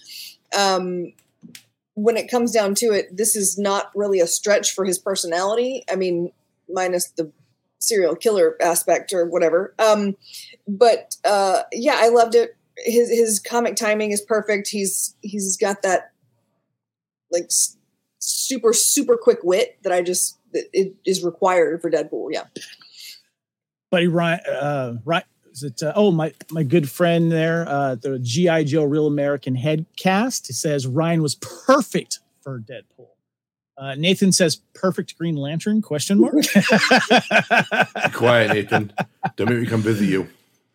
um, 0.55 1.13
when 1.95 2.15
it 2.15 2.29
comes 2.29 2.51
down 2.51 2.75
to 2.75 2.91
it, 2.91 3.17
this 3.17 3.35
is 3.35 3.57
not 3.57 3.89
really 3.95 4.19
a 4.19 4.27
stretch 4.27 4.75
for 4.75 4.85
his 4.85 4.99
personality. 4.99 5.83
I 5.91 5.95
mean, 5.95 6.31
minus 6.71 7.09
the 7.11 7.31
serial 7.79 8.15
killer 8.15 8.57
aspect 8.61 9.13
or 9.13 9.25
whatever. 9.25 9.73
Um, 9.79 10.15
but 10.67 11.15
uh, 11.25 11.63
yeah, 11.71 11.95
I 11.97 12.09
loved 12.09 12.35
it 12.35 12.55
his 12.85 13.09
his 13.09 13.39
comic 13.39 13.75
timing 13.75 14.11
is 14.11 14.21
perfect. 14.21 14.67
He's 14.67 15.15
he's 15.21 15.57
got 15.57 15.81
that 15.81 16.11
like 17.31 17.49
super 18.19 18.73
super 18.73 19.17
quick 19.17 19.39
wit 19.43 19.77
that 19.83 19.91
I 19.91 20.01
just 20.01 20.37
that 20.53 20.65
it 20.73 20.95
is 21.05 21.23
required 21.23 21.81
for 21.81 21.91
Deadpool. 21.91 22.29
Yeah. 22.31 22.45
Buddy 23.91 24.07
Ryan, 24.07 24.39
uh, 24.47 24.93
right? 25.05 25.23
Is 25.51 25.63
it? 25.63 25.81
Uh, 25.81 25.93
oh, 25.95 26.11
my 26.11 26.33
my 26.51 26.63
good 26.63 26.89
friend 26.89 27.31
there, 27.31 27.67
uh, 27.67 27.95
the 27.95 28.19
GI 28.19 28.65
Joe 28.65 28.83
Real 28.83 29.07
American 29.07 29.55
Head 29.55 29.85
cast. 29.97 30.47
Says 30.53 30.85
Ryan 30.85 31.21
was 31.21 31.35
perfect 31.35 32.19
for 32.41 32.59
Deadpool. 32.59 33.07
Uh, 33.79 33.95
Nathan 33.95 34.33
says 34.33 34.57
perfect 34.73 35.17
Green 35.17 35.37
Lantern? 35.37 35.81
Question 35.81 36.19
mark. 36.19 36.33
Quiet, 38.13 38.53
Nathan. 38.53 38.91
Don't 39.37 39.49
make 39.49 39.61
me 39.61 39.65
come 39.67 39.81
visit 39.81 40.09
you. 40.09 40.27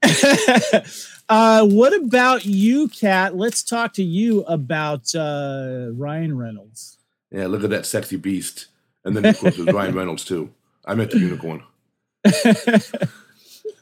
uh, 1.28 1.66
what 1.66 1.94
about 1.94 2.46
you, 2.46 2.88
Kat? 2.88 3.36
Let's 3.36 3.62
talk 3.62 3.92
to 3.94 4.02
you 4.02 4.40
about 4.44 5.14
uh, 5.14 5.88
Ryan 5.92 6.38
Reynolds. 6.38 6.96
Yeah, 7.30 7.46
look 7.46 7.62
at 7.62 7.70
that 7.70 7.84
sexy 7.84 8.16
beast. 8.16 8.68
And 9.04 9.14
then, 9.14 9.26
of 9.26 9.38
course, 9.38 9.58
there's 9.58 9.70
Ryan 9.70 9.94
Reynolds, 9.96 10.24
too. 10.24 10.50
I 10.86 10.94
meant 10.94 11.10
the 11.10 11.18
unicorn. 11.18 11.62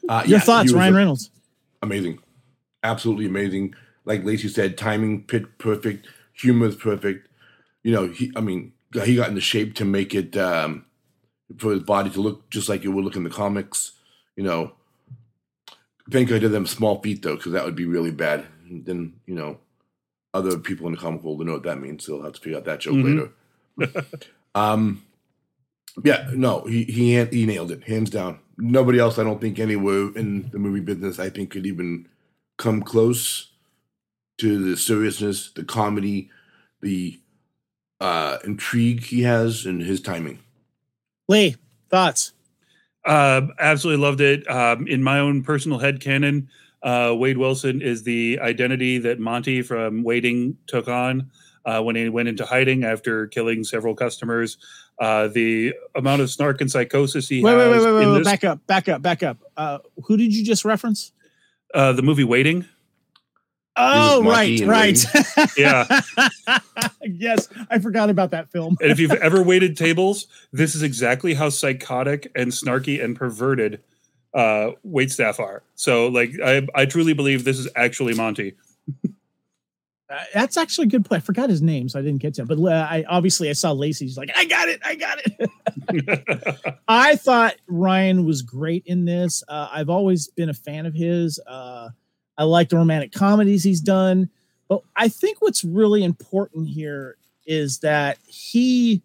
Uh, 0.08 0.24
Your 0.26 0.38
yeah, 0.38 0.44
thoughts, 0.44 0.72
Ryan 0.72 0.96
Reynolds? 0.96 1.30
Amazing. 1.80 2.18
Absolutely 2.82 3.26
amazing. 3.26 3.74
Like 4.04 4.24
Lacey 4.24 4.48
said, 4.48 4.76
timing 4.76 5.22
pit 5.22 5.58
perfect, 5.58 6.08
humor 6.32 6.66
is 6.66 6.74
perfect. 6.74 7.28
You 7.84 7.92
know, 7.92 8.08
he, 8.08 8.32
I 8.34 8.40
mean, 8.40 8.72
he 8.94 9.16
got 9.16 9.28
into 9.28 9.40
shape 9.40 9.74
to 9.76 9.84
make 9.84 10.14
it 10.14 10.36
um, 10.36 10.84
for 11.58 11.72
his 11.72 11.82
body 11.82 12.10
to 12.10 12.20
look 12.20 12.50
just 12.50 12.68
like 12.68 12.84
it 12.84 12.88
would 12.88 13.04
look 13.04 13.16
in 13.16 13.24
the 13.24 13.30
comics. 13.30 13.92
You 14.36 14.44
know, 14.44 14.72
Thank 16.10 16.28
God 16.28 16.40
to 16.40 16.48
them 16.48 16.66
small 16.66 17.00
feet 17.00 17.22
though, 17.22 17.36
because 17.36 17.52
that 17.52 17.64
would 17.64 17.76
be 17.76 17.86
really 17.86 18.10
bad. 18.10 18.46
then 18.68 19.14
you 19.26 19.34
know, 19.34 19.58
other 20.34 20.58
people 20.58 20.86
in 20.86 20.92
the 20.92 20.98
comic 20.98 21.22
world 21.22 21.38
will 21.38 21.46
know 21.46 21.52
what 21.54 21.62
that 21.62 21.80
means. 21.80 22.04
So 22.04 22.12
they'll 22.12 22.24
have 22.24 22.34
to 22.34 22.40
figure 22.40 22.58
out 22.58 22.64
that 22.64 22.80
joke 22.80 22.94
mm-hmm. 22.94 23.80
later. 23.80 24.06
um, 24.54 25.04
yeah, 26.02 26.28
no, 26.34 26.64
he 26.64 26.84
he 26.84 27.24
he 27.24 27.46
nailed 27.46 27.70
it 27.70 27.84
hands 27.84 28.10
down. 28.10 28.40
Nobody 28.58 28.98
else, 28.98 29.18
I 29.18 29.24
don't 29.24 29.40
think, 29.40 29.58
anywhere 29.58 30.10
in 30.14 30.50
the 30.50 30.58
movie 30.58 30.80
business, 30.80 31.18
I 31.18 31.30
think, 31.30 31.50
could 31.50 31.66
even 31.66 32.08
come 32.58 32.82
close 32.82 33.50
to 34.38 34.70
the 34.70 34.76
seriousness, 34.76 35.52
the 35.52 35.64
comedy, 35.64 36.30
the 36.80 37.20
uh, 38.02 38.38
intrigue 38.42 39.04
he 39.04 39.22
has, 39.22 39.64
and 39.64 39.80
his 39.80 40.00
timing. 40.00 40.40
Lee, 41.28 41.54
thoughts? 41.88 42.32
Uh, 43.04 43.42
absolutely 43.60 44.02
loved 44.02 44.20
it. 44.20 44.48
Um, 44.50 44.88
in 44.88 45.04
my 45.04 45.20
own 45.20 45.44
personal 45.44 45.78
head 45.78 46.00
canon, 46.00 46.48
uh, 46.82 47.14
Wade 47.16 47.38
Wilson 47.38 47.80
is 47.80 48.02
the 48.02 48.40
identity 48.40 48.98
that 48.98 49.20
Monty 49.20 49.62
from 49.62 50.02
Waiting 50.02 50.56
took 50.66 50.88
on 50.88 51.30
uh, 51.64 51.80
when 51.80 51.94
he 51.94 52.08
went 52.08 52.28
into 52.28 52.44
hiding 52.44 52.82
after 52.82 53.28
killing 53.28 53.62
several 53.62 53.94
customers. 53.94 54.58
Uh, 54.98 55.28
the 55.28 55.72
amount 55.94 56.22
of 56.22 56.30
snark 56.30 56.60
and 56.60 56.70
psychosis 56.70 57.28
he 57.28 57.40
wait, 57.40 57.52
has. 57.52 57.70
Wait, 57.70 57.84
wait, 57.84 57.92
wait, 57.94 58.06
wait, 58.06 58.18
this, 58.18 58.24
back 58.26 58.42
up, 58.42 58.66
back 58.66 58.88
up, 58.88 59.00
back 59.00 59.22
up. 59.22 59.38
Uh, 59.56 59.78
who 60.04 60.16
did 60.16 60.34
you 60.34 60.44
just 60.44 60.64
reference? 60.64 61.12
Uh, 61.72 61.92
the 61.92 62.02
movie 62.02 62.24
Waiting. 62.24 62.66
Oh, 63.76 64.22
right, 64.24 64.60
right. 64.60 65.02
yeah. 65.56 66.00
yes, 67.02 67.48
I 67.70 67.78
forgot 67.78 68.10
about 68.10 68.30
that 68.32 68.50
film. 68.50 68.76
and 68.80 68.90
if 68.90 69.00
you've 69.00 69.12
ever 69.22 69.42
waited 69.42 69.76
tables, 69.76 70.26
this 70.52 70.74
is 70.74 70.82
exactly 70.82 71.34
how 71.34 71.48
psychotic 71.48 72.30
and 72.34 72.52
snarky 72.52 73.02
and 73.02 73.16
perverted 73.16 73.80
uh, 74.34 74.72
wait 74.82 75.10
staff 75.10 75.40
are. 75.40 75.62
So, 75.74 76.08
like, 76.08 76.32
I, 76.44 76.66
I 76.74 76.86
truly 76.86 77.14
believe 77.14 77.44
this 77.44 77.58
is 77.58 77.68
actually 77.74 78.14
Monty. 78.14 78.54
Uh, 80.12 80.18
that's 80.34 80.58
actually 80.58 80.86
a 80.86 80.90
good 80.90 81.06
play. 81.06 81.16
I 81.16 81.20
forgot 81.20 81.48
his 81.48 81.62
name, 81.62 81.88
so 81.88 81.98
I 81.98 82.02
didn't 82.02 82.20
get 82.20 82.34
to 82.34 82.42
it. 82.42 82.48
But 82.48 82.58
uh, 82.58 82.86
I 82.90 83.02
obviously 83.08 83.48
I 83.48 83.54
saw 83.54 83.72
Lacey. 83.72 84.04
He's 84.04 84.18
like, 84.18 84.30
I 84.36 84.44
got 84.44 84.68
it, 84.68 84.80
I 84.84 84.94
got 84.94 85.18
it. 85.24 86.74
I 86.88 87.16
thought 87.16 87.54
Ryan 87.66 88.26
was 88.26 88.42
great 88.42 88.82
in 88.84 89.06
this. 89.06 89.42
Uh, 89.48 89.68
I've 89.72 89.88
always 89.88 90.28
been 90.28 90.50
a 90.50 90.54
fan 90.54 90.84
of 90.84 90.92
his. 90.92 91.40
I 92.38 92.44
like 92.44 92.68
the 92.70 92.76
romantic 92.76 93.12
comedies 93.12 93.64
he's 93.64 93.80
done, 93.80 94.30
but 94.68 94.82
I 94.96 95.08
think 95.08 95.40
what's 95.40 95.64
really 95.64 96.02
important 96.02 96.68
here 96.68 97.16
is 97.46 97.80
that 97.80 98.18
he 98.26 99.02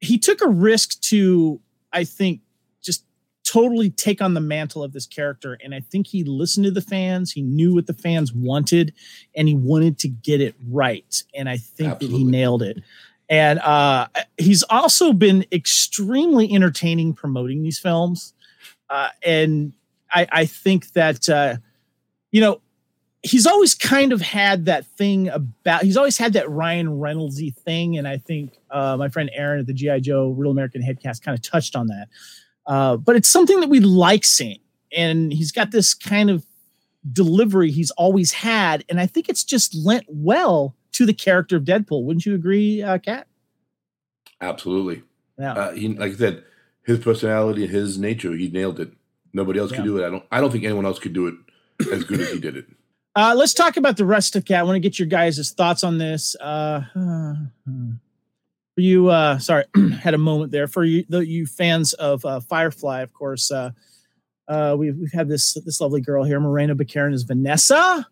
he 0.00 0.18
took 0.18 0.40
a 0.42 0.48
risk 0.48 1.00
to, 1.02 1.60
I 1.92 2.04
think, 2.04 2.40
just 2.82 3.04
totally 3.44 3.88
take 3.88 4.20
on 4.20 4.34
the 4.34 4.40
mantle 4.40 4.82
of 4.82 4.92
this 4.92 5.06
character. 5.06 5.56
And 5.62 5.74
I 5.74 5.80
think 5.80 6.08
he 6.08 6.24
listened 6.24 6.64
to 6.64 6.72
the 6.72 6.80
fans. 6.82 7.32
He 7.32 7.40
knew 7.42 7.74
what 7.74 7.86
the 7.86 7.94
fans 7.94 8.32
wanted, 8.32 8.92
and 9.34 9.46
he 9.48 9.54
wanted 9.54 9.98
to 10.00 10.08
get 10.08 10.40
it 10.40 10.54
right. 10.68 11.22
And 11.34 11.48
I 11.48 11.56
think 11.56 11.92
Absolutely. 11.92 12.18
that 12.18 12.24
he 12.24 12.30
nailed 12.30 12.62
it. 12.62 12.82
And 13.28 13.60
uh, 13.60 14.08
he's 14.36 14.62
also 14.64 15.12
been 15.12 15.46
extremely 15.52 16.52
entertaining 16.52 17.14
promoting 17.14 17.62
these 17.62 17.78
films. 17.78 18.34
Uh, 18.90 19.08
and 19.24 19.72
I, 20.10 20.26
I, 20.30 20.44
think 20.44 20.92
that, 20.92 21.28
uh, 21.28 21.56
you 22.32 22.40
know, 22.40 22.60
he's 23.22 23.46
always 23.46 23.74
kind 23.76 24.12
of 24.12 24.20
had 24.20 24.64
that 24.64 24.84
thing 24.84 25.28
about, 25.28 25.84
he's 25.84 25.96
always 25.96 26.18
had 26.18 26.32
that 26.32 26.50
Ryan 26.50 26.88
Reynoldsy 26.98 27.54
thing. 27.54 27.96
And 27.96 28.08
I 28.08 28.18
think 28.18 28.58
uh, 28.70 28.96
my 28.96 29.08
friend 29.08 29.30
Aaron 29.32 29.60
at 29.60 29.66
the 29.66 29.72
G.I. 29.72 30.00
Joe 30.00 30.30
Real 30.30 30.50
American 30.50 30.82
Headcast 30.82 31.22
kind 31.22 31.38
of 31.38 31.42
touched 31.42 31.76
on 31.76 31.86
that 31.86 32.08
uh, 32.66 32.96
but 32.96 33.16
it's 33.16 33.28
something 33.28 33.60
that 33.60 33.68
we 33.68 33.80
like 33.80 34.24
seeing. 34.24 34.60
And 34.96 35.32
he's 35.32 35.52
got 35.52 35.70
this 35.70 35.94
kind 35.94 36.30
of 36.30 36.46
delivery 37.12 37.70
he's 37.70 37.90
always 37.92 38.32
had. 38.32 38.84
And 38.88 39.00
I 39.00 39.06
think 39.06 39.28
it's 39.28 39.44
just 39.44 39.74
lent 39.74 40.04
well 40.08 40.76
to 40.92 41.06
the 41.06 41.14
character 41.14 41.56
of 41.56 41.64
Deadpool. 41.64 42.04
Wouldn't 42.04 42.26
you 42.26 42.34
agree, 42.34 42.82
uh, 42.82 42.98
Kat? 42.98 43.26
Absolutely. 44.40 45.02
Yeah. 45.38 45.54
Uh, 45.54 45.72
he, 45.72 45.88
like 45.88 46.12
I 46.12 46.16
said, 46.16 46.44
his 46.84 46.98
personality, 46.98 47.66
his 47.66 47.98
nature, 47.98 48.32
he 48.32 48.48
nailed 48.48 48.80
it. 48.80 48.92
Nobody 49.32 49.58
else 49.58 49.70
yeah. 49.70 49.78
could 49.78 49.84
do 49.84 49.98
it. 49.98 50.06
I 50.06 50.10
don't. 50.10 50.24
I 50.30 50.40
don't 50.40 50.50
think 50.50 50.64
anyone 50.64 50.84
else 50.84 50.98
could 50.98 51.14
do 51.14 51.26
it 51.26 51.34
as 51.88 52.04
good 52.04 52.20
as 52.20 52.32
he 52.32 52.40
did 52.40 52.56
it. 52.56 52.66
Uh, 53.14 53.34
let's 53.36 53.54
talk 53.54 53.76
about 53.76 53.96
the 53.96 54.04
rest 54.06 54.36
of 54.36 54.44
Cat. 54.44 54.60
I 54.60 54.62
want 54.62 54.76
to 54.76 54.80
get 54.80 54.98
your 54.98 55.08
guys' 55.08 55.52
thoughts 55.52 55.84
on 55.84 55.98
this. 55.98 56.34
Uh, 56.36 56.82
for 58.74 58.80
you 58.80 59.08
uh 59.08 59.38
sorry 59.38 59.64
had 60.00 60.14
a 60.14 60.18
moment 60.18 60.50
there 60.50 60.66
for 60.66 60.84
you 60.84 61.04
the 61.08 61.24
you 61.26 61.46
fans 61.46 61.92
of 61.94 62.24
uh, 62.24 62.40
firefly 62.40 63.00
of 63.00 63.12
course 63.12 63.50
uh 63.50 63.70
uh 64.48 64.74
we've, 64.78 64.96
we've 64.96 65.12
had 65.12 65.28
this 65.28 65.54
this 65.64 65.80
lovely 65.80 66.00
girl 66.00 66.24
here 66.24 66.40
morena 66.40 66.74
baccarin 66.74 67.12
is 67.12 67.22
vanessa 67.22 68.06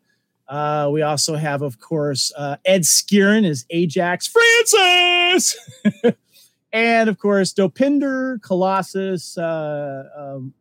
uh 0.48 0.88
we 0.92 1.02
also 1.02 1.36
have 1.36 1.62
of 1.62 1.80
course 1.80 2.32
uh 2.36 2.56
ed 2.64 2.82
skrein 2.82 3.44
is 3.44 3.64
ajax 3.70 4.26
francis 4.26 5.56
and 6.72 7.08
of 7.08 7.18
course 7.18 7.54
dopinder 7.54 8.40
colossus 8.42 9.38
uh 9.38 10.04
um 10.16 10.52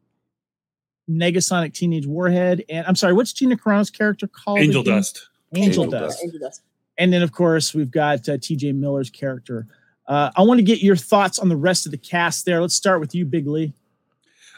negasonic 1.09 1.73
teenage 1.73 2.05
warhead 2.05 2.63
and 2.69 2.85
i'm 2.85 2.95
sorry 2.95 3.13
what's 3.13 3.33
gina 3.33 3.57
carano's 3.57 3.89
character 3.89 4.27
called 4.27 4.59
angel 4.59 4.83
dust 4.83 5.27
angel, 5.55 5.83
angel 5.85 5.99
dust. 5.99 6.17
dust. 6.17 6.23
angel 6.23 6.39
dust 6.39 6.61
and 6.97 7.11
then 7.11 7.23
of 7.23 7.31
course 7.31 7.73
we've 7.73 7.91
got 7.91 8.19
uh, 8.29 8.33
tj 8.33 8.73
miller's 8.75 9.09
character 9.09 9.67
uh, 10.09 10.31
I 10.35 10.41
want 10.41 10.57
to 10.57 10.63
get 10.63 10.81
your 10.81 10.95
thoughts 10.95 11.37
on 11.37 11.49
the 11.49 11.55
rest 11.55 11.85
of 11.85 11.91
the 11.91 11.97
cast 11.97 12.45
there. 12.45 12.59
Let's 12.61 12.75
start 12.75 12.99
with 12.99 13.13
you, 13.13 13.25
Big 13.25 13.45
Lee. 13.45 13.73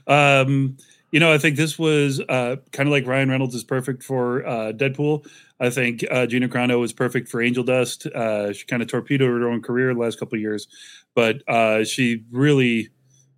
Um, 0.07 0.77
you 1.11 1.19
know, 1.19 1.33
I 1.33 1.37
think 1.37 1.57
this 1.57 1.77
was 1.77 2.21
uh, 2.21 2.55
kind 2.71 2.87
of 2.87 2.91
like 2.91 3.05
Ryan 3.05 3.29
Reynolds 3.29 3.53
is 3.53 3.65
perfect 3.65 4.01
for 4.01 4.47
uh, 4.47 4.71
Deadpool. 4.71 5.27
I 5.59 5.69
think 5.69 6.05
uh, 6.09 6.25
Gina 6.25 6.47
Carano 6.47 6.79
was 6.79 6.93
perfect 6.93 7.27
for 7.27 7.41
Angel 7.41 7.65
Dust. 7.65 8.05
Uh, 8.07 8.53
she 8.53 8.65
kind 8.65 8.81
of 8.81 8.87
torpedoed 8.87 9.41
her 9.41 9.49
own 9.49 9.61
career 9.61 9.93
the 9.93 9.99
last 9.99 10.17
couple 10.17 10.37
of 10.37 10.41
years, 10.41 10.67
but 11.15 11.47
uh, 11.49 11.83
she 11.83 12.23
really 12.31 12.89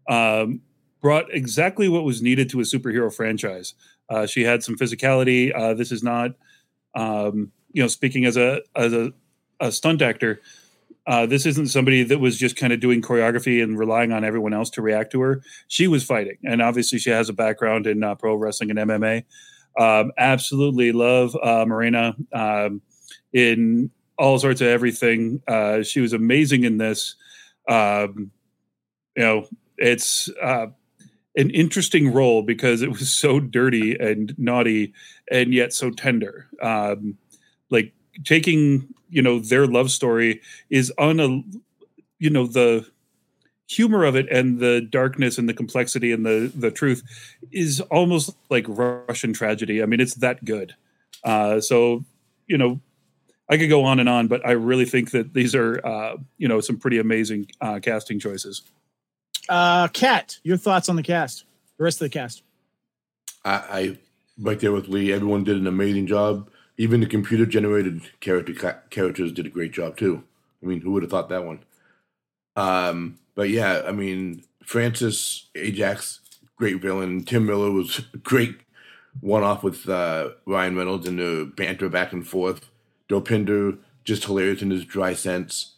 um, 0.08 0.62
brought 1.04 1.26
exactly 1.34 1.90
what 1.90 2.06
was 2.06 2.22
needed 2.22 2.50
to 2.50 2.62
a 2.62 2.64
superhero 2.64 3.14
franchise. 3.14 3.76
Uh, 4.10 4.26
she 4.26 4.44
had 4.44 4.64
some 4.64 4.78
physicality. 4.78 5.54
Uh, 5.54 5.74
this 5.74 5.92
is 5.92 6.02
not, 6.02 6.32
um, 6.96 7.52
you 7.74 7.84
know, 7.84 7.88
speaking 7.88 8.26
as 8.26 8.38
a 8.38 8.62
as 8.76 8.94
a, 8.94 9.14
a 9.60 9.72
stunt 9.72 10.02
actor. 10.02 10.42
Uh, 11.06 11.26
this 11.26 11.46
isn't 11.46 11.68
somebody 11.68 12.04
that 12.04 12.20
was 12.20 12.40
just 12.40 12.56
kind 12.56 12.72
of 12.72 12.80
doing 12.80 13.02
choreography 13.02 13.62
and 13.62 13.78
relying 13.78 14.14
on 14.14 14.24
everyone 14.24 14.54
else 14.54 14.70
to 14.70 14.82
react 14.82 15.12
to 15.12 15.20
her. 15.20 15.44
She 15.68 15.88
was 15.88 16.06
fighting, 16.06 16.38
and 16.46 16.62
obviously 16.62 16.98
she 16.98 17.10
has 17.10 17.28
a 17.28 17.34
background 17.34 17.86
in 17.86 18.02
uh, 18.02 18.16
pro 18.16 18.36
wrestling 18.36 18.72
and 18.72 18.80
MMA. 18.80 19.26
Um, 19.78 20.14
absolutely 20.18 20.94
love 20.94 21.36
uh, 21.36 21.66
Morena 21.68 22.16
um, 22.32 22.82
in 23.34 23.92
all 24.18 24.40
sorts 24.40 24.62
of 24.62 24.68
everything. 24.68 25.42
Uh, 25.46 25.84
she 25.84 26.00
was 26.00 26.14
amazing 26.14 26.64
in 26.64 26.78
this. 26.78 27.16
Um, 27.68 28.32
you 29.18 29.24
know, 29.24 29.48
it's 29.78 30.30
an 31.36 31.50
interesting 31.50 32.14
role 32.14 32.44
because 32.44 32.82
it 32.82 32.90
was 32.90 33.12
so 33.12 33.40
dirty 33.40 33.98
and 34.00 34.38
naughty, 34.38 34.94
and 35.32 35.54
yet 35.54 35.74
so 35.74 35.90
tender. 35.90 36.48
Um, 36.62 37.18
like 37.70 37.94
taking 38.24 38.88
you 39.10 39.22
know 39.22 39.40
their 39.40 39.68
love 39.68 39.92
story 39.92 40.42
is 40.70 40.92
on 40.98 41.20
a 41.20 41.42
you 42.20 42.30
know 42.30 42.48
the 42.48 42.86
humor 43.68 44.04
of 44.04 44.16
it 44.16 44.30
and 44.30 44.60
the 44.60 44.82
darkness 44.82 45.38
and 45.38 45.50
the 45.50 45.54
complexity 45.54 46.12
and 46.12 46.26
the 46.26 46.52
the 46.56 46.72
truth 46.72 47.04
is 47.52 47.82
almost 47.82 48.36
like 48.50 48.66
Russian 48.68 49.34
tragedy. 49.34 49.82
I 49.82 49.86
mean, 49.86 50.00
it's 50.00 50.16
that 50.16 50.46
good. 50.46 50.76
Uh, 51.24 51.60
so 51.60 52.04
you 52.48 52.58
know, 52.58 52.80
I 53.50 53.58
could 53.58 53.70
go 53.70 53.84
on 53.84 54.00
and 54.00 54.10
on, 54.10 54.28
but 54.28 54.46
I 54.46 54.52
really 54.52 54.86
think 54.86 55.12
that 55.12 55.34
these 55.34 55.56
are 55.56 55.86
uh, 55.86 56.18
you 56.38 56.48
know 56.48 56.60
some 56.60 56.78
pretty 56.78 57.00
amazing 57.00 57.48
uh, 57.62 57.80
casting 57.82 58.20
choices. 58.20 58.64
Uh, 59.50 59.88
Kat, 59.90 60.40
your 60.44 60.58
thoughts 60.58 60.90
on 60.90 60.96
the 60.96 61.04
cast, 61.04 61.46
the 61.78 61.84
rest 61.84 62.02
of 62.02 62.06
the 62.06 62.10
cast? 62.10 62.44
I, 63.44 63.52
I 63.52 63.98
right 64.40 64.60
there 64.60 64.72
with 64.72 64.88
Lee. 64.88 65.12
Everyone 65.12 65.44
did 65.44 65.58
an 65.58 65.68
amazing 65.68 66.08
job. 66.08 66.50
Even 66.78 67.02
the 67.02 67.06
computer 67.06 67.46
generated 67.46 68.02
character 68.20 68.54
ca- 68.54 68.80
characters 68.90 69.32
did 69.32 69.46
a 69.46 69.50
great 69.50 69.72
job 69.72 69.98
too. 69.98 70.24
I 70.62 70.66
mean, 70.66 70.82
who 70.82 70.92
would 70.92 71.04
have 71.04 71.12
thought 71.12 71.30
that 71.30 71.46
one? 71.46 71.60
Um, 72.56 73.20
but 73.36 73.50
yeah, 73.50 73.84
I 73.86 73.92
mean, 73.92 74.44
Francis 74.66 75.50
Ajax, 75.56 76.22
great 76.56 76.82
villain. 76.82 77.24
Tim 77.24 77.46
Miller 77.46 77.72
was 77.72 78.00
great 78.24 78.58
one 79.22 79.44
off 79.44 79.64
with 79.64 79.88
uh, 79.88 80.30
Ryan 80.46 80.76
Reynolds 80.76 81.08
and 81.08 81.20
the 81.20 81.52
banter 81.56 81.90
back 81.90 82.14
and 82.14 82.28
forth. 82.28 82.70
Dopinder 83.10 83.78
just 84.04 84.26
hilarious 84.26 84.62
in 84.62 84.72
his 84.72 84.86
dry 84.86 85.14
sense. 85.14 85.74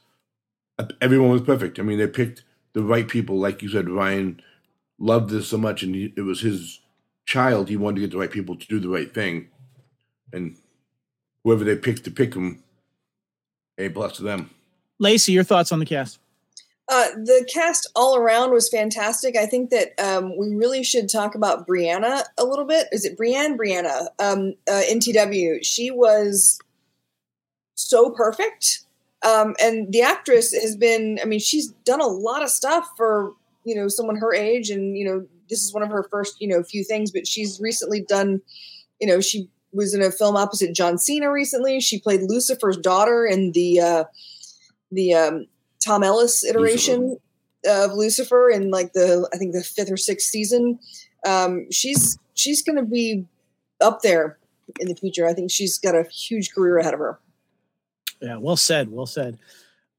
Everyone 1.01 1.29
was 1.29 1.41
perfect. 1.41 1.79
I 1.79 1.83
mean, 1.83 1.97
they 1.97 2.07
picked 2.07 2.43
the 2.75 2.83
right 2.83 3.07
people. 3.07 3.39
Like 3.39 3.63
you 3.63 3.69
said, 3.69 3.89
Ryan 3.89 4.41
loved 4.99 5.31
this 5.31 5.47
so 5.47 5.57
much, 5.57 5.81
and 5.81 5.95
he, 5.95 6.13
it 6.15 6.21
was 6.21 6.41
his 6.41 6.81
child. 7.25 7.69
He 7.69 7.77
wanted 7.77 7.95
to 7.95 8.01
get 8.01 8.11
the 8.11 8.19
right 8.19 8.29
people 8.29 8.55
to 8.55 8.67
do 8.67 8.79
the 8.79 8.89
right 8.89 9.11
thing, 9.11 9.47
and 10.31 10.55
whoever 11.43 11.63
they 11.63 11.75
picked 11.75 12.03
to 12.03 12.11
pick 12.11 12.33
them, 12.33 12.61
a 13.79 13.89
plus 13.89 14.17
to 14.17 14.23
them. 14.23 14.51
Lacey, 14.99 15.31
your 15.31 15.43
thoughts 15.43 15.71
on 15.71 15.79
the 15.79 15.85
cast? 15.85 16.19
Uh, 16.87 17.07
the 17.15 17.49
cast 17.51 17.89
all 17.95 18.15
around 18.15 18.51
was 18.51 18.69
fantastic. 18.69 19.35
I 19.35 19.47
think 19.47 19.71
that 19.71 19.99
um, 19.99 20.37
we 20.37 20.53
really 20.53 20.83
should 20.83 21.09
talk 21.09 21.33
about 21.33 21.67
Brianna 21.67 22.23
a 22.37 22.43
little 22.43 22.65
bit. 22.65 22.87
Is 22.91 23.05
it 23.05 23.17
Brienne? 23.17 23.57
Brianna, 23.57 24.07
um, 24.19 24.53
uh, 24.69 24.81
NTW. 24.87 25.59
She 25.63 25.89
was 25.89 26.59
so 27.73 28.11
perfect. 28.11 28.84
Um, 29.25 29.55
and 29.59 29.91
the 29.91 30.01
actress 30.01 30.53
has 30.53 30.75
been, 30.75 31.19
I 31.21 31.25
mean, 31.25 31.39
she's 31.39 31.69
done 31.83 32.01
a 32.01 32.07
lot 32.07 32.43
of 32.43 32.49
stuff 32.49 32.87
for, 32.95 33.33
you 33.63 33.75
know, 33.75 33.87
someone 33.87 34.17
her 34.17 34.33
age. 34.33 34.69
And, 34.69 34.95
you 34.95 35.03
know, 35.03 35.25
this 35.49 35.63
is 35.63 35.73
one 35.73 35.83
of 35.83 35.89
her 35.89 36.07
first, 36.11 36.39
you 36.39 36.47
know, 36.47 36.61
few 36.63 36.83
things, 36.83 37.11
but 37.11 37.27
she's 37.27 37.59
recently 37.59 38.01
done, 38.01 38.41
you 39.01 39.07
know, 39.07 39.19
she 39.21 39.49
was 39.73 39.93
in 39.93 40.01
a 40.01 40.11
film 40.11 40.35
opposite 40.35 40.73
John 40.73 40.97
Cena 40.97 41.31
recently. 41.31 41.79
She 41.79 41.99
played 41.99 42.21
Lucifer's 42.21 42.77
daughter 42.77 43.25
in 43.25 43.51
the 43.51 43.79
uh, 43.81 44.03
the 44.91 45.13
um, 45.13 45.47
Tom 45.83 46.03
Ellis 46.03 46.43
iteration 46.43 47.19
Lucifer. 47.65 47.85
of 47.85 47.93
Lucifer 47.93 48.49
in 48.49 48.71
like 48.71 48.93
the 48.93 49.29
I 49.33 49.37
think 49.37 49.53
the 49.53 49.63
fifth 49.63 49.91
or 49.91 49.97
sixth 49.97 50.29
season. 50.29 50.79
Um, 51.25 51.69
she's 51.71 52.17
she's 52.35 52.61
going 52.61 52.77
to 52.77 52.85
be 52.85 53.25
up 53.81 54.01
there 54.01 54.37
in 54.79 54.87
the 54.87 54.95
future. 54.95 55.27
I 55.27 55.33
think 55.33 55.51
she's 55.51 55.77
got 55.77 55.95
a 55.95 56.03
huge 56.03 56.53
career 56.53 56.77
ahead 56.77 56.93
of 56.93 56.99
her. 56.99 57.19
Yeah, 58.25 58.37
well 58.37 58.57
said. 58.57 58.91
Well 58.91 59.05
said. 59.05 59.37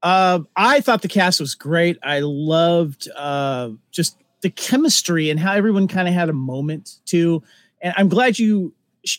Uh, 0.03 0.41
I 0.55 0.81
thought 0.81 1.01
the 1.01 1.07
cast 1.07 1.39
was 1.39 1.55
great. 1.55 1.97
I 2.03 2.19
loved 2.19 3.07
uh, 3.15 3.69
just 3.89 4.17
the 4.41 4.49
chemistry 4.49 5.29
and 5.29 5.39
how 5.39 5.53
everyone 5.53 5.87
kind 5.87 6.07
of 6.07 6.13
had 6.13 6.29
a 6.29 6.33
moment 6.33 6.97
too. 7.05 7.41
And 7.81 7.93
I'm 7.97 8.09
glad 8.09 8.37
you 8.37 8.73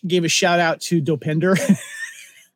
gave 0.06 0.24
a 0.24 0.28
shout 0.28 0.60
out 0.60 0.80
to 0.82 1.00
Dopinder. 1.00 1.58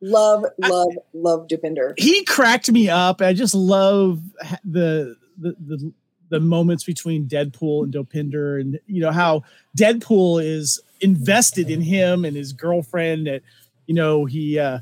love, 0.01 0.45
love, 0.59 0.87
I, 0.91 1.01
love 1.13 1.47
Dopinder. 1.47 1.95
He 1.97 2.23
cracked 2.23 2.71
me 2.71 2.87
up. 2.87 3.21
I 3.21 3.33
just 3.33 3.55
love 3.55 4.21
the 4.63 5.17
the 5.37 5.55
the 5.59 5.93
the 6.29 6.39
moments 6.39 6.83
between 6.83 7.27
Deadpool 7.27 7.83
and 7.83 7.93
Dopinder, 7.93 8.61
and 8.61 8.79
you 8.87 9.01
know 9.01 9.11
how 9.11 9.43
Deadpool 9.77 10.43
is 10.43 10.79
invested 11.01 11.69
in 11.69 11.81
him 11.81 12.25
and 12.25 12.35
his 12.35 12.53
girlfriend 12.53 13.27
that 13.27 13.41
you 13.87 13.95
know 13.95 14.25
he 14.25 14.59
uh, 14.59 14.79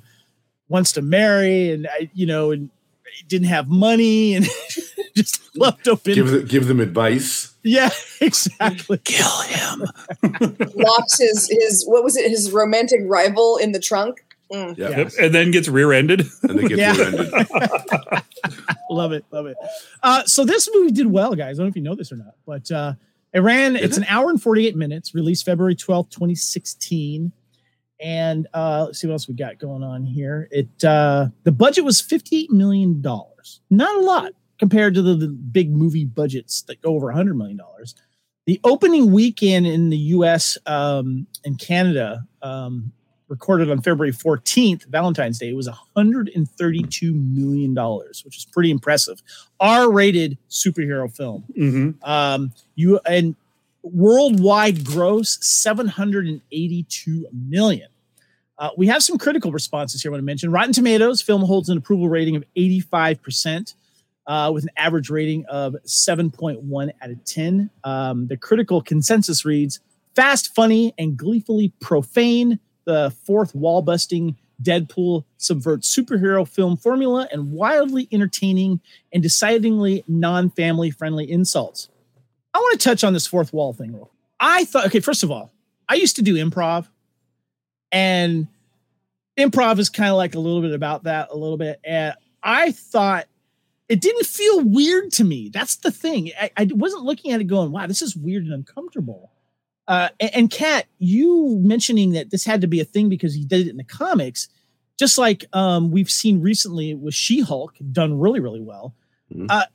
wants 0.71 0.93
to 0.93 1.01
marry, 1.01 1.71
and 1.71 1.87
I 1.87 2.09
you 2.13 2.25
know 2.25 2.51
and 2.51 2.69
didn't 3.27 3.47
have 3.47 3.67
money 3.67 4.35
and 4.35 4.45
just 5.15 5.55
left 5.55 5.85
Dopinder. 5.85 6.15
Give, 6.15 6.47
give 6.47 6.67
them 6.67 6.79
advice. 6.79 7.53
Yeah, 7.63 7.89
exactly. 8.21 8.97
Kill 9.03 9.41
him. 9.41 9.85
Locks 10.75 11.19
his 11.19 11.49
his 11.49 11.85
what 11.87 12.03
was 12.03 12.15
it? 12.15 12.29
His 12.29 12.51
romantic 12.51 13.01
rival 13.05 13.57
in 13.57 13.71
the 13.71 13.79
trunk. 13.79 14.25
Mm. 14.51 14.77
Yep. 14.77 14.97
Yes. 14.97 15.17
And 15.17 15.33
then 15.33 15.51
gets 15.51 15.69
rear-ended. 15.69 16.27
And 16.43 16.59
then 16.59 16.67
gets 16.67 16.81
yeah. 16.81 16.93
rear-ended. 16.93 17.31
love 18.89 19.13
it, 19.13 19.23
love 19.31 19.45
it. 19.45 19.55
Uh, 20.03 20.25
so 20.25 20.43
this 20.43 20.69
movie 20.73 20.91
did 20.91 21.07
well, 21.07 21.35
guys. 21.35 21.57
I 21.57 21.63
don't 21.63 21.67
know 21.67 21.69
if 21.69 21.75
you 21.77 21.81
know 21.81 21.95
this 21.95 22.11
or 22.11 22.17
not, 22.17 22.35
but 22.45 22.69
uh, 22.69 22.93
it 23.33 23.39
ran. 23.39 23.77
Is 23.77 23.83
it's 23.83 23.97
it? 23.97 24.01
an 24.01 24.07
hour 24.09 24.29
and 24.29 24.41
forty-eight 24.41 24.75
minutes. 24.75 25.15
Released 25.15 25.45
February 25.45 25.75
twelfth, 25.75 26.09
twenty 26.09 26.35
sixteen. 26.35 27.31
And 28.01 28.47
uh, 28.53 28.85
let's 28.87 28.99
see 28.99 29.07
what 29.07 29.13
else 29.13 29.27
we 29.27 29.35
got 29.35 29.59
going 29.59 29.83
on 29.83 30.05
here. 30.05 30.47
It 30.51 30.83
uh, 30.83 31.27
the 31.43 31.51
budget 31.51 31.85
was 31.85 32.01
fifty-eight 32.01 32.51
million 32.51 33.01
dollars. 33.01 33.61
Not 33.69 33.95
a 33.95 33.99
lot 33.99 34.33
compared 34.57 34.93
to 34.95 35.01
the, 35.01 35.15
the 35.15 35.27
big 35.27 35.71
movie 35.71 36.05
budgets 36.05 36.63
that 36.63 36.81
go 36.81 36.95
over 36.95 37.11
hundred 37.11 37.35
million 37.35 37.57
dollars. 37.57 37.95
The 38.47 38.59
opening 38.63 39.11
weekend 39.11 39.67
in 39.67 39.89
the 39.89 39.97
U.S. 39.97 40.57
Um, 40.65 41.27
and 41.45 41.59
Canada 41.59 42.27
um, 42.41 42.91
recorded 43.31 43.71
on 43.71 43.81
February 43.81 44.11
14th, 44.11 44.85
Valentine's 44.87 45.39
Day, 45.39 45.53
was 45.53 45.69
$132 45.95 47.13
million, 47.13 47.73
which 48.25 48.37
is 48.37 48.45
pretty 48.51 48.71
impressive. 48.71 49.21
R-rated 49.59 50.37
superhero 50.49 51.09
film. 51.15 51.45
Mm-hmm. 51.57 52.03
Um, 52.03 52.51
you 52.75 52.99
and 53.05 53.35
worldwide 53.83 54.83
gross 54.83 55.39
782 55.41 57.27
million. 57.31 57.87
Uh, 58.61 58.69
we 58.77 58.85
have 58.85 59.01
some 59.01 59.17
critical 59.17 59.51
responses 59.51 60.03
here. 60.03 60.11
I 60.11 60.13
want 60.13 60.21
to 60.21 60.25
mention 60.25 60.51
Rotten 60.51 60.71
Tomatoes 60.71 61.19
film 61.19 61.41
holds 61.41 61.67
an 61.67 61.79
approval 61.79 62.09
rating 62.09 62.35
of 62.35 62.45
85%. 62.55 63.73
Uh, 64.27 64.51
with 64.53 64.63
an 64.63 64.69
average 64.77 65.09
rating 65.09 65.43
of 65.47 65.75
7.1 65.83 66.91
out 67.01 67.09
of 67.09 67.25
10. 67.25 67.71
Um, 67.83 68.27
the 68.27 68.37
critical 68.37 68.79
consensus 68.79 69.43
reads 69.43 69.79
fast, 70.15 70.53
funny, 70.53 70.93
and 70.99 71.17
gleefully 71.17 71.73
profane 71.81 72.59
the 72.85 73.13
fourth 73.25 73.55
wall 73.55 73.81
busting 73.81 74.37
Deadpool 74.61 75.25
subverts 75.37 75.93
superhero 75.93 76.47
film 76.47 76.77
formula 76.77 77.27
and 77.31 77.51
wildly 77.51 78.07
entertaining 78.11 78.79
and 79.11 79.23
decidedly 79.23 80.03
non 80.07 80.51
family 80.51 80.91
friendly 80.91 81.29
insults. 81.29 81.89
I 82.53 82.59
want 82.59 82.79
to 82.79 82.89
touch 82.89 83.03
on 83.03 83.13
this 83.13 83.25
fourth 83.25 83.51
wall 83.51 83.73
thing. 83.73 83.99
I 84.39 84.65
thought, 84.65 84.85
okay, 84.85 84.99
first 84.99 85.23
of 85.23 85.31
all, 85.31 85.51
I 85.89 85.95
used 85.95 86.15
to 86.17 86.21
do 86.21 86.35
improv, 86.35 86.87
and 87.91 88.47
improv 89.37 89.79
is 89.79 89.89
kind 89.89 90.09
of 90.09 90.17
like 90.17 90.35
a 90.35 90.39
little 90.39 90.61
bit 90.61 90.73
about 90.73 91.03
that, 91.03 91.29
a 91.31 91.37
little 91.37 91.57
bit. 91.57 91.79
And 91.83 92.15
I 92.43 92.71
thought 92.71 93.27
it 93.89 94.01
didn't 94.01 94.25
feel 94.25 94.61
weird 94.61 95.11
to 95.13 95.23
me. 95.23 95.49
That's 95.53 95.77
the 95.77 95.91
thing. 95.91 96.31
I, 96.39 96.51
I 96.57 96.67
wasn't 96.71 97.03
looking 97.03 97.31
at 97.31 97.41
it 97.41 97.45
going, 97.45 97.71
wow, 97.71 97.87
this 97.87 98.01
is 98.01 98.15
weird 98.15 98.43
and 98.43 98.53
uncomfortable. 98.53 99.31
Uh, 99.87 100.09
and, 100.19 100.49
Kat, 100.49 100.85
you 100.99 101.59
mentioning 101.61 102.11
that 102.11 102.29
this 102.29 102.45
had 102.45 102.61
to 102.61 102.67
be 102.67 102.79
a 102.79 102.85
thing 102.85 103.09
because 103.09 103.33
he 103.33 103.43
did 103.43 103.67
it 103.67 103.69
in 103.69 103.77
the 103.77 103.83
comics, 103.83 104.47
just 104.97 105.17
like 105.17 105.43
um, 105.51 105.91
we've 105.91 106.09
seen 106.09 106.39
recently 106.41 106.93
with 106.93 107.13
She-Hulk, 107.13 107.75
done 107.91 108.17
really, 108.17 108.39
really 108.39 108.61
well. 108.61 108.95
Mm-hmm. 109.33 109.47
Uh, 109.49 109.65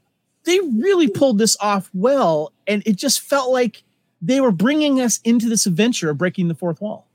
they 0.45 0.61
really 0.61 1.09
pulled 1.09 1.39
this 1.39 1.57
off 1.61 1.91
well, 1.93 2.53
and 2.67 2.83
it 2.87 2.97
just 2.97 3.21
felt 3.21 3.53
like 3.53 3.83
they 4.23 4.41
were 4.41 4.53
bringing 4.53 5.01
us 5.01 5.21
into 5.25 5.49
this 5.49 5.67
adventure 5.67 6.09
of 6.09 6.17
breaking 6.17 6.49
the 6.49 6.55
fourth 6.55 6.81
wall. 6.81 7.09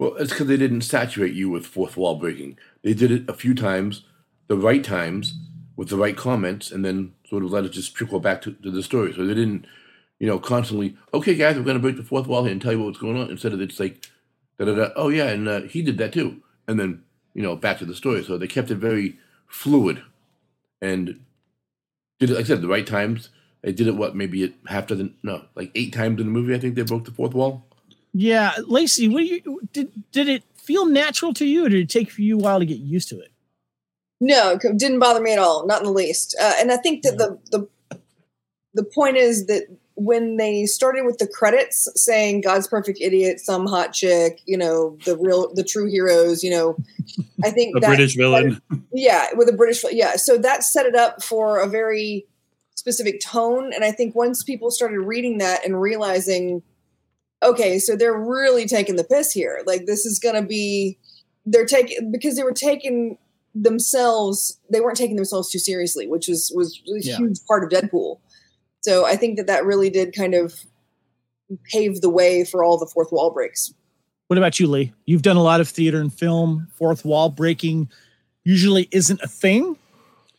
Well, 0.00 0.16
it's 0.16 0.32
because 0.32 0.46
they 0.46 0.56
didn't 0.56 0.80
saturate 0.80 1.34
you 1.34 1.50
with 1.50 1.66
fourth 1.66 1.96
wall 1.96 2.16
breaking. 2.16 2.58
They 2.82 2.94
did 2.94 3.10
it 3.10 3.28
a 3.28 3.34
few 3.34 3.54
times, 3.54 4.04
the 4.48 4.56
right 4.56 4.82
times, 4.82 5.34
with 5.76 5.90
the 5.90 5.96
right 5.98 6.16
comments, 6.16 6.72
and 6.72 6.84
then 6.84 7.12
sort 7.28 7.44
of 7.44 7.52
let 7.52 7.64
it 7.64 7.72
just 7.72 7.94
trickle 7.94 8.18
back 8.18 8.40
to, 8.42 8.52
to 8.52 8.70
the 8.70 8.82
story. 8.82 9.12
So 9.12 9.26
they 9.26 9.34
didn't 9.34 9.66
you 10.20 10.26
know, 10.26 10.38
constantly, 10.38 10.96
okay, 11.14 11.34
guys, 11.34 11.56
we're 11.56 11.64
going 11.64 11.76
to 11.76 11.82
break 11.82 11.96
the 11.96 12.02
fourth 12.02 12.26
wall 12.26 12.44
here 12.44 12.52
and 12.52 12.60
tell 12.60 12.72
you 12.72 12.82
what's 12.82 12.98
going 12.98 13.16
on, 13.16 13.30
instead 13.30 13.54
of 13.54 13.60
it's 13.60 13.80
like, 13.80 14.06
da 14.58 14.66
da 14.66 14.74
da, 14.74 14.88
oh 14.94 15.08
yeah, 15.08 15.28
and 15.28 15.48
uh, 15.48 15.62
he 15.62 15.82
did 15.82 15.98
that 15.98 16.12
too. 16.12 16.42
And 16.68 16.78
then, 16.78 17.02
you 17.34 17.42
know, 17.42 17.56
back 17.56 17.78
to 17.78 17.86
the 17.86 17.94
story. 17.94 18.22
So 18.22 18.36
they 18.36 18.46
kept 18.46 18.70
it 18.70 18.76
very 18.76 19.18
fluid 19.48 20.02
and 20.80 21.20
did 22.20 22.30
it, 22.30 22.34
like 22.34 22.44
I 22.44 22.48
said, 22.48 22.60
the 22.60 22.68
right 22.68 22.86
times. 22.86 23.30
They 23.62 23.72
did 23.72 23.86
it, 23.86 23.96
what, 23.96 24.14
maybe 24.14 24.54
half 24.66 24.86
dozen, 24.86 25.16
no, 25.22 25.46
like 25.54 25.72
eight 25.74 25.94
times 25.94 26.20
in 26.20 26.26
the 26.26 26.32
movie, 26.32 26.54
I 26.54 26.58
think 26.58 26.74
they 26.74 26.82
broke 26.82 27.06
the 27.06 27.10
fourth 27.10 27.34
wall. 27.34 27.66
Yeah. 28.12 28.54
Lacey, 28.66 29.08
what 29.08 29.24
you, 29.24 29.60
did, 29.72 29.90
did 30.12 30.28
it 30.28 30.42
feel 30.54 30.86
natural 30.86 31.32
to 31.34 31.46
you 31.46 31.66
or 31.66 31.68
did 31.68 31.80
it 31.80 31.88
take 31.88 32.16
you 32.18 32.36
a 32.36 32.40
while 32.40 32.58
to 32.58 32.66
get 32.66 32.78
used 32.78 33.08
to 33.10 33.20
it? 33.20 33.32
No, 34.20 34.58
it 34.62 34.78
didn't 34.78 34.98
bother 34.98 35.20
me 35.20 35.32
at 35.32 35.38
all, 35.38 35.66
not 35.66 35.80
in 35.80 35.86
the 35.86 35.92
least. 35.92 36.36
Uh, 36.40 36.54
and 36.58 36.70
I 36.70 36.76
think 36.76 37.02
that 37.02 37.16
the, 37.16 37.38
the 37.50 37.68
the 38.74 38.84
point 38.84 39.16
is 39.16 39.46
that 39.46 39.64
when 39.94 40.36
they 40.36 40.64
started 40.64 41.04
with 41.04 41.18
the 41.18 41.26
credits 41.26 41.88
saying 41.94 42.40
God's 42.40 42.66
perfect 42.66 42.98
idiot, 43.00 43.40
some 43.40 43.66
hot 43.66 43.92
chick, 43.92 44.40
you 44.46 44.56
know, 44.56 44.96
the 45.04 45.16
real, 45.18 45.52
the 45.54 45.64
true 45.64 45.90
heroes, 45.90 46.42
you 46.42 46.50
know, 46.50 46.76
I 47.44 47.50
think 47.50 47.76
a 47.76 47.80
British 47.80 48.16
villain. 48.16 48.62
yeah, 48.92 49.28
with 49.34 49.48
a 49.48 49.52
British, 49.52 49.84
yeah. 49.90 50.16
So 50.16 50.38
that 50.38 50.64
set 50.64 50.86
it 50.86 50.94
up 50.94 51.22
for 51.22 51.58
a 51.58 51.66
very 51.66 52.26
specific 52.76 53.20
tone. 53.20 53.72
And 53.74 53.84
I 53.84 53.92
think 53.92 54.14
once 54.14 54.42
people 54.42 54.70
started 54.70 55.00
reading 55.00 55.38
that 55.38 55.64
and 55.66 55.80
realizing, 55.80 56.62
okay, 57.42 57.78
so 57.78 57.96
they're 57.96 58.18
really 58.18 58.66
taking 58.66 58.96
the 58.96 59.04
piss 59.04 59.32
here. 59.32 59.62
Like 59.66 59.86
this 59.86 60.04
is 60.06 60.18
going 60.18 60.34
to 60.34 60.42
be, 60.42 60.98
they're 61.46 61.66
taking, 61.66 62.12
because 62.12 62.36
they 62.36 62.42
were 62.42 62.52
taking 62.52 63.18
themselves, 63.54 64.58
they 64.70 64.80
weren't 64.80 64.96
taking 64.96 65.16
themselves 65.16 65.50
too 65.50 65.58
seriously, 65.58 66.06
which 66.06 66.28
was, 66.28 66.52
was 66.54 66.80
a 66.88 67.00
yeah. 67.00 67.16
huge 67.16 67.38
part 67.46 67.64
of 67.64 67.70
Deadpool 67.70 68.18
so 68.80 69.04
I 69.04 69.16
think 69.16 69.36
that 69.36 69.46
that 69.46 69.64
really 69.64 69.90
did 69.90 70.14
kind 70.14 70.34
of 70.34 70.54
pave 71.64 72.00
the 72.00 72.10
way 72.10 72.44
for 72.44 72.64
all 72.64 72.78
the 72.78 72.86
fourth 72.86 73.12
wall 73.12 73.30
breaks. 73.30 73.72
What 74.28 74.38
about 74.38 74.60
you, 74.60 74.66
Lee? 74.66 74.92
You've 75.06 75.22
done 75.22 75.36
a 75.36 75.42
lot 75.42 75.60
of 75.60 75.68
theater 75.68 76.00
and 76.00 76.12
film. 76.12 76.68
Fourth 76.74 77.04
wall 77.04 77.28
breaking 77.28 77.90
usually 78.44 78.88
isn't 78.92 79.20
a 79.22 79.28
thing, 79.28 79.76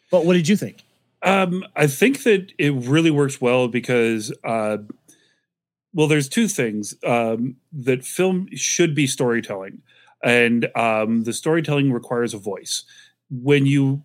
but 0.10 0.26
what 0.26 0.34
did 0.34 0.48
you 0.48 0.56
think? 0.56 0.78
Um, 1.24 1.64
I 1.76 1.86
think 1.86 2.24
that 2.24 2.52
it 2.58 2.72
really 2.72 3.12
works 3.12 3.40
well 3.40 3.68
because, 3.68 4.34
uh, 4.44 4.78
well, 5.94 6.08
there's 6.08 6.30
two 6.30 6.48
things 6.48 6.96
um, 7.06 7.56
that 7.74 8.06
film 8.06 8.48
should 8.54 8.96
be 8.96 9.08
storytelling, 9.08 9.82
and 10.24 10.68
um, 10.76 11.24
the 11.24 11.34
storytelling 11.34 11.92
requires 11.92 12.34
a 12.34 12.38
voice. 12.38 12.84
When 13.30 13.66
you 13.66 14.04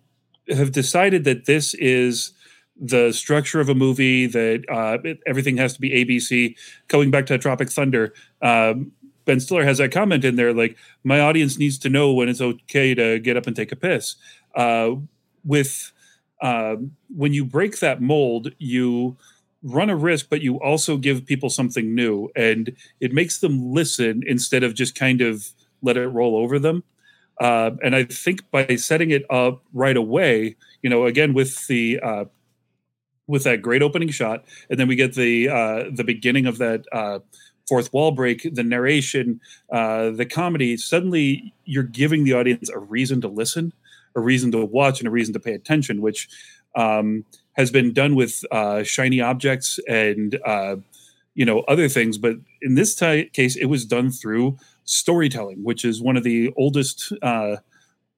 have 0.49 0.71
decided 0.71 1.23
that 1.25 1.45
this 1.45 1.73
is 1.75 2.31
the 2.79 3.11
structure 3.11 3.59
of 3.59 3.69
a 3.69 3.75
movie 3.75 4.27
that 4.27 4.63
uh, 4.69 4.97
it, 5.03 5.19
everything 5.25 5.57
has 5.57 5.73
to 5.73 5.81
be 5.81 5.89
ABC. 5.89 6.55
Going 6.87 7.11
back 7.11 7.25
to 7.27 7.37
Tropic 7.37 7.69
Thunder, 7.69 8.13
um, 8.41 8.91
Ben 9.25 9.39
Stiller 9.39 9.63
has 9.63 9.79
that 9.79 9.91
comment 9.91 10.23
in 10.23 10.35
there 10.35 10.53
like, 10.53 10.77
my 11.03 11.19
audience 11.19 11.57
needs 11.57 11.77
to 11.79 11.89
know 11.89 12.13
when 12.13 12.29
it's 12.29 12.41
okay 12.41 12.93
to 12.93 13.19
get 13.19 13.35
up 13.35 13.47
and 13.47 13.55
take 13.55 13.71
a 13.71 13.75
piss. 13.75 14.15
Uh, 14.55 14.91
with 15.43 15.91
um, 16.41 16.91
when 17.15 17.33
you 17.33 17.45
break 17.45 17.79
that 17.79 18.01
mold, 18.01 18.51
you 18.57 19.17
run 19.67 19.89
a 19.89 19.95
risk, 19.95 20.27
but 20.29 20.41
you 20.41 20.57
also 20.57 20.97
give 20.97 21.25
people 21.25 21.49
something 21.49 21.93
new, 21.93 22.29
and 22.35 22.75
it 22.99 23.13
makes 23.13 23.39
them 23.39 23.73
listen 23.73 24.23
instead 24.25 24.63
of 24.63 24.73
just 24.73 24.95
kind 24.95 25.21
of 25.21 25.49
let 25.81 25.97
it 25.97 26.07
roll 26.07 26.35
over 26.35 26.57
them. 26.59 26.83
Uh, 27.39 27.71
and 27.83 27.95
I 27.95 28.03
think 28.05 28.49
by 28.49 28.75
setting 28.77 29.11
it 29.11 29.25
up 29.29 29.61
right 29.73 29.95
away, 29.95 30.55
you 30.81 30.89
know, 30.89 31.05
again 31.05 31.33
with 31.33 31.67
the 31.67 31.99
uh, 31.99 32.25
with 33.27 33.43
that 33.43 33.61
great 33.61 33.83
opening 33.83 34.09
shot, 34.09 34.45
and 34.69 34.79
then 34.79 34.87
we 34.87 34.95
get 34.95 35.13
the 35.13 35.49
uh, 35.49 35.83
the 35.91 36.03
beginning 36.03 36.47
of 36.47 36.57
that 36.57 36.85
uh, 36.91 37.19
fourth 37.67 37.93
wall 37.93 38.11
break, 38.11 38.47
the 38.55 38.63
narration, 38.63 39.39
uh, 39.71 40.09
the 40.11 40.25
comedy. 40.25 40.77
Suddenly, 40.77 41.53
you're 41.65 41.83
giving 41.83 42.23
the 42.23 42.33
audience 42.33 42.69
a 42.69 42.79
reason 42.79 43.21
to 43.21 43.27
listen, 43.27 43.73
a 44.15 44.21
reason 44.21 44.51
to 44.53 44.65
watch, 44.65 44.99
and 44.99 45.07
a 45.07 45.11
reason 45.11 45.33
to 45.33 45.39
pay 45.39 45.53
attention, 45.53 46.01
which 46.01 46.29
um, 46.77 47.25
has 47.53 47.71
been 47.71 47.91
done 47.91 48.15
with 48.15 48.45
uh, 48.51 48.83
shiny 48.83 49.19
objects 49.19 49.79
and 49.87 50.39
uh, 50.45 50.77
you 51.35 51.43
know 51.43 51.61
other 51.61 51.89
things. 51.89 52.17
But 52.17 52.37
in 52.61 52.75
this 52.75 52.95
t- 52.95 53.29
case, 53.33 53.57
it 53.57 53.65
was 53.65 53.85
done 53.85 54.11
through 54.11 54.57
storytelling, 54.85 55.63
which 55.63 55.83
is 55.83 56.01
one 56.01 56.15
of 56.15 56.23
the 56.23 56.53
oldest 56.55 57.11
uh, 57.21 57.57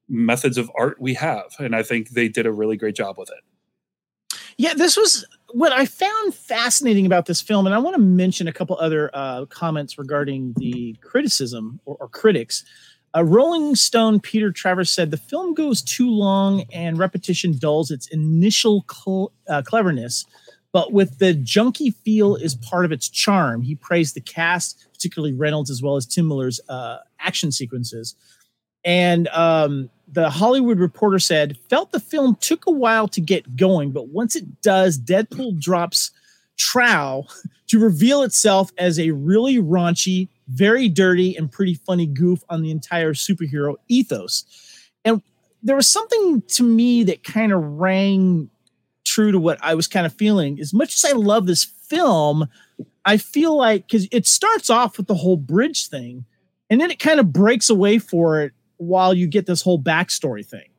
methods 0.08 0.58
of 0.58 0.70
art 0.78 1.02
we 1.02 1.16
have, 1.16 1.56
and 1.58 1.76
I 1.76 1.82
think 1.82 2.10
they 2.10 2.28
did 2.28 2.46
a 2.46 2.52
really 2.52 2.78
great 2.78 2.96
job 2.96 3.18
with 3.18 3.30
it. 3.30 3.44
Yeah, 4.58 4.74
this 4.74 4.98
was 4.98 5.26
what 5.54 5.72
I 5.72 5.86
found 5.86 6.36
fascinating 6.36 7.06
about 7.06 7.28
this 7.28 7.42
film, 7.42 7.66
and 7.66 7.74
I 7.74 7.80
want 7.80 7.96
to 7.96 8.02
mention 8.02 8.48
a 8.48 8.54
couple 8.54 8.78
other 8.78 9.10
uh, 9.14 9.46
comments 9.46 9.98
regarding 9.98 10.54
the 10.58 10.98
criticism 11.02 11.80
or, 11.86 11.96
or 12.00 12.10
critics. 12.10 12.66
Uh, 13.16 13.24
Rolling 13.24 13.76
Stone 13.76 14.20
Peter 14.20 14.52
Travers 14.52 14.90
said 14.90 15.10
the 15.10 15.18
film 15.18 15.54
goes 15.54 15.82
too 15.82 16.10
long 16.10 16.64
and 16.72 16.98
repetition 16.98 17.58
dulls 17.58 17.90
its 17.90 18.08
initial 18.08 18.86
cl- 18.92 19.32
uh, 19.48 19.62
cleverness, 19.64 20.26
but 20.72 20.94
with 20.94 21.18
the 21.18 21.34
junky 21.34 21.94
feel 21.94 22.36
is 22.36 22.56
part 22.56 22.86
of 22.86 22.92
its 22.92 23.10
charm. 23.10 23.64
He 23.64 23.76
praised 23.76 24.16
the 24.16 24.22
cast, 24.22 24.86
particularly 24.94 25.34
Reynolds 25.34 25.72
as 25.72 25.82
well 25.82 25.96
as 25.96 26.06
Tim 26.06 26.28
Miller's 26.28 26.60
uh, 26.70 26.98
action 27.20 27.52
sequences. 27.52 28.16
And 28.86 29.28
um, 29.30 29.90
the 30.08 30.30
Hollywood 30.30 30.80
Reporter 30.80 31.20
said, 31.20 31.58
felt 31.70 31.92
the 31.92 32.00
film 32.00 32.36
took 32.36 32.68
a 32.68 32.72
while 32.72 33.08
to 33.10 33.22
get 33.22 33.56
going, 33.56 33.92
but 33.92 34.10
once 34.10 34.36
it 34.36 34.62
does, 34.62 35.00
Deadpool 35.00 35.60
drops 35.60 36.12
trow 36.58 37.26
to 37.68 37.80
reveal 37.80 38.22
itself 38.22 38.72
as 38.78 39.00
a 39.00 39.12
really 39.12 39.58
raunchy, 39.58 40.28
very 40.50 40.90
dirty, 40.90 41.36
and 41.36 41.52
pretty 41.52 41.76
funny 41.76 42.06
goof 42.06 42.44
on 42.50 42.62
the 42.62 42.72
entire 42.72 43.14
superhero 43.14 43.76
ethos. 43.88 44.46
And 45.06 45.22
there 45.62 45.76
was 45.76 45.92
something 45.92 46.42
to 46.50 46.64
me 46.64 47.04
that 47.04 47.24
kind 47.24 47.52
of 47.52 47.64
rang 47.64 48.50
true 49.06 49.32
to 49.32 49.40
what 49.40 49.58
I 49.62 49.76
was 49.76 49.88
kind 49.88 50.06
of 50.06 50.14
feeling. 50.14 50.60
As 50.60 50.74
much 50.74 50.96
as 50.96 51.06
I 51.06 51.14
love 51.16 51.46
this 51.46 51.64
film, 51.64 52.48
I 53.06 53.18
feel 53.18 53.56
like 53.58 53.88
because 53.88 54.08
it 54.12 54.26
starts 54.26 54.70
off 54.70 54.98
with 54.98 55.08
the 55.08 55.16
whole 55.16 55.38
bridge 55.38 55.88
thing, 55.88 56.26
and 56.70 56.80
then 56.80 56.92
it 56.92 57.00
kind 57.00 57.20
of 57.20 57.34
breaks 57.34 57.70
away 57.70 57.98
for 57.98 58.42
it 58.42 58.54
while 58.78 59.14
you 59.14 59.28
get 59.28 59.46
this 59.46 59.62
whole 59.62 59.82
backstory 59.82 60.46
thing. 60.46 60.70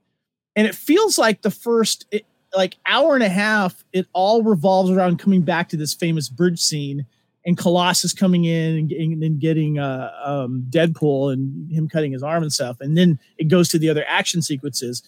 And 0.57 0.67
it 0.67 0.75
feels 0.75 1.19
like 1.19 1.43
the 1.43 1.51
first 1.51 2.07
it, 2.11 2.25
like 2.57 2.77
hour 2.87 3.15
and 3.15 3.23
a 3.23 3.29
half, 3.29 3.85
it 3.93 4.07
all 4.13 4.43
revolves 4.43 4.91
around 4.91 5.19
coming 5.19 5.43
back 5.43 5.69
to 5.69 5.77
this 5.77 5.95
famous 5.95 6.29
bridge 6.29 6.59
scene 6.59 7.07
and 7.45 7.57
Colossus 7.57 8.13
coming 8.13 8.45
in 8.45 8.77
and 8.77 8.93
and 9.23 9.41
getting 9.41 9.79
uh, 9.79 10.13
um, 10.23 10.67
Deadpool 10.69 11.33
and 11.33 11.71
him 11.71 11.89
cutting 11.89 12.13
his 12.13 12.23
arm 12.23 12.43
and 12.43 12.53
stuff, 12.53 12.81
and 12.81 12.97
then 12.97 13.19
it 13.39 13.49
goes 13.49 13.69
to 13.71 13.79
the 13.79 13.89
other 13.89 14.05
action 14.07 14.43
sequences. 14.43 15.03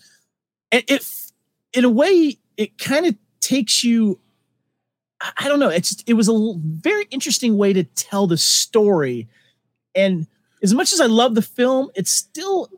And 0.71 0.83
it, 0.89 1.07
in 1.73 1.85
a 1.85 1.91
way, 1.91 2.39
it 2.57 2.79
kind 2.79 3.07
of 3.07 3.15
takes 3.41 3.85
you. 3.85 4.19
I 5.39 5.47
don't 5.47 5.61
know. 5.61 5.69
It's 5.69 5.91
just, 5.91 6.09
it 6.09 6.15
was 6.15 6.29
a 6.29 6.55
very 6.57 7.07
interesting 7.11 7.57
way 7.57 7.73
to 7.73 7.85
tell 7.85 8.27
the 8.27 8.39
story, 8.39 9.29
and 9.95 10.27
as 10.63 10.75
much 10.75 10.93
as 10.93 11.01
I 11.01 11.07
love 11.07 11.35
the 11.35 11.43
film, 11.43 11.91
it's 11.95 12.11
still 12.11 12.71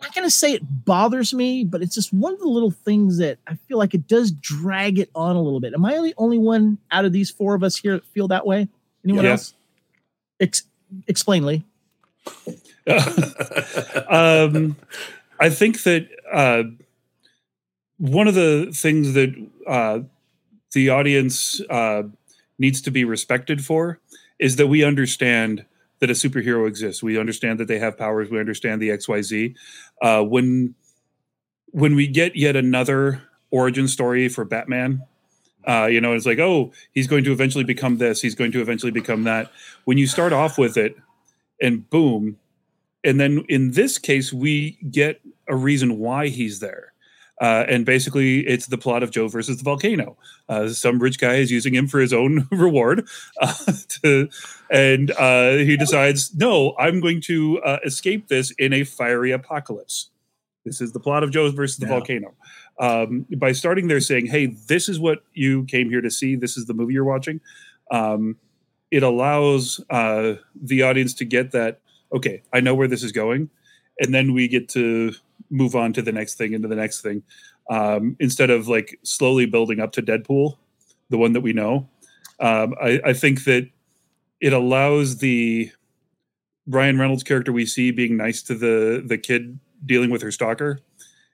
I'm 0.00 0.06
not 0.06 0.14
gonna 0.14 0.30
say 0.30 0.52
it 0.54 0.62
bothers 0.84 1.34
me, 1.34 1.62
but 1.62 1.82
it's 1.82 1.94
just 1.94 2.12
one 2.12 2.32
of 2.32 2.40
the 2.40 2.48
little 2.48 2.70
things 2.70 3.18
that 3.18 3.38
I 3.46 3.54
feel 3.54 3.76
like 3.76 3.94
it 3.94 4.08
does 4.08 4.32
drag 4.32 4.98
it 4.98 5.10
on 5.14 5.36
a 5.36 5.42
little 5.42 5.60
bit. 5.60 5.74
Am 5.74 5.84
I 5.84 5.92
the 5.92 6.14
only 6.16 6.38
one 6.38 6.78
out 6.90 7.04
of 7.04 7.12
these 7.12 7.30
four 7.30 7.54
of 7.54 7.62
us 7.62 7.76
here 7.76 7.92
that 7.92 8.06
feel 8.06 8.26
that 8.28 8.46
way? 8.46 8.68
Anyone 9.04 9.24
Yeah. 9.24 9.30
else? 9.32 9.54
Ex- 10.40 10.64
explain, 11.06 11.44
Lee. 11.46 11.64
um, 14.08 14.76
I 15.38 15.48
think 15.50 15.82
that 15.84 16.08
uh, 16.32 16.64
one 17.98 18.28
of 18.28 18.34
the 18.34 18.70
things 18.74 19.14
that 19.14 19.34
uh, 19.66 20.00
the 20.72 20.90
audience 20.90 21.60
uh, 21.70 22.02
needs 22.58 22.80
to 22.82 22.90
be 22.90 23.04
respected 23.04 23.64
for 23.64 23.98
is 24.38 24.56
that 24.56 24.66
we 24.66 24.84
understand 24.84 25.64
that 26.00 26.10
a 26.10 26.14
superhero 26.14 26.66
exists. 26.66 27.02
We 27.02 27.18
understand 27.18 27.60
that 27.60 27.68
they 27.68 27.78
have 27.78 27.98
powers. 27.98 28.30
We 28.30 28.40
understand 28.40 28.80
the 28.80 28.90
X 28.90 29.06
Y 29.08 29.22
Z. 29.22 29.54
Uh, 30.00 30.22
when 30.22 30.74
when 31.72 31.94
we 31.94 32.06
get 32.06 32.36
yet 32.36 32.56
another 32.56 33.22
origin 33.50 33.86
story 33.86 34.28
for 34.28 34.44
Batman, 34.44 35.02
uh, 35.66 35.86
you 35.90 36.00
know, 36.00 36.14
it's 36.14 36.26
like, 36.26 36.38
oh, 36.38 36.72
he's 36.92 37.06
going 37.06 37.24
to 37.24 37.32
eventually 37.32 37.64
become 37.64 37.98
this. 37.98 38.20
He's 38.22 38.34
going 38.34 38.52
to 38.52 38.60
eventually 38.60 38.92
become 38.92 39.24
that. 39.24 39.50
When 39.84 39.98
you 39.98 40.06
start 40.06 40.32
off 40.32 40.58
with 40.58 40.76
it, 40.76 40.96
and 41.60 41.88
boom, 41.90 42.38
and 43.04 43.20
then 43.20 43.44
in 43.48 43.72
this 43.72 43.98
case, 43.98 44.32
we 44.32 44.78
get 44.90 45.20
a 45.48 45.56
reason 45.56 45.98
why 45.98 46.28
he's 46.28 46.60
there. 46.60 46.92
Uh, 47.40 47.64
and 47.68 47.86
basically, 47.86 48.40
it's 48.46 48.66
the 48.66 48.76
plot 48.76 49.02
of 49.02 49.10
Joe 49.10 49.26
versus 49.26 49.56
the 49.56 49.62
volcano. 49.64 50.16
Uh, 50.48 50.68
some 50.68 50.98
rich 50.98 51.18
guy 51.18 51.36
is 51.36 51.50
using 51.50 51.74
him 51.74 51.86
for 51.88 51.98
his 51.98 52.12
own 52.12 52.46
reward, 52.52 53.08
uh, 53.40 53.54
to, 54.02 54.28
and 54.70 55.10
uh, 55.12 55.52
he 55.52 55.76
decides, 55.78 56.34
no, 56.34 56.74
I'm 56.78 57.00
going 57.00 57.22
to 57.22 57.58
uh, 57.62 57.78
escape 57.84 58.28
this 58.28 58.50
in 58.52 58.74
a 58.74 58.84
fiery 58.84 59.30
apocalypse. 59.30 60.10
This 60.66 60.82
is 60.82 60.92
the 60.92 61.00
plot 61.00 61.22
of 61.22 61.30
Joe 61.30 61.50
versus 61.50 61.78
the 61.78 61.86
Yeah. 61.86 61.92
volcano. 61.92 62.34
Um, 62.78 63.26
by 63.36 63.52
starting 63.52 63.88
there 63.88 64.00
saying, 64.00 64.26
hey, 64.26 64.46
this 64.46 64.88
is 64.88 64.98
what 64.98 65.22
you 65.34 65.64
came 65.64 65.90
here 65.90 66.00
to 66.00 66.10
see, 66.10 66.36
this 66.36 66.56
is 66.56 66.66
the 66.66 66.74
movie 66.74 66.94
you're 66.94 67.04
watching, 67.04 67.40
um, 67.90 68.36
it 68.90 69.02
allows 69.02 69.80
uh, 69.90 70.34
the 70.60 70.82
audience 70.82 71.14
to 71.14 71.24
get 71.24 71.52
that, 71.52 71.80
okay, 72.12 72.42
I 72.52 72.60
know 72.60 72.74
where 72.74 72.88
this 72.88 73.02
is 73.02 73.12
going. 73.12 73.50
And 74.00 74.14
then 74.14 74.32
we 74.32 74.48
get 74.48 74.68
to 74.70 75.12
move 75.50 75.76
on 75.76 75.92
to 75.92 76.02
the 76.02 76.12
next 76.12 76.36
thing 76.36 76.54
into 76.54 76.68
the 76.68 76.76
next 76.76 77.02
thing 77.02 77.22
um, 77.68 78.16
instead 78.18 78.50
of 78.50 78.68
like 78.68 78.98
slowly 79.02 79.46
building 79.46 79.80
up 79.80 79.92
to 79.92 80.02
Deadpool, 80.02 80.56
the 81.08 81.18
one 81.18 81.32
that 81.34 81.40
we 81.40 81.52
know. 81.52 81.88
Um, 82.40 82.74
I, 82.80 83.00
I 83.04 83.12
think 83.12 83.44
that 83.44 83.68
it 84.40 84.52
allows 84.52 85.18
the 85.18 85.70
Ryan 86.66 86.98
Reynolds 86.98 87.22
character 87.22 87.52
we 87.52 87.66
see 87.66 87.90
being 87.90 88.16
nice 88.16 88.42
to 88.44 88.54
the 88.54 89.02
the 89.04 89.18
kid 89.18 89.58
dealing 89.84 90.10
with 90.10 90.22
her 90.22 90.30
stalker. 90.30 90.80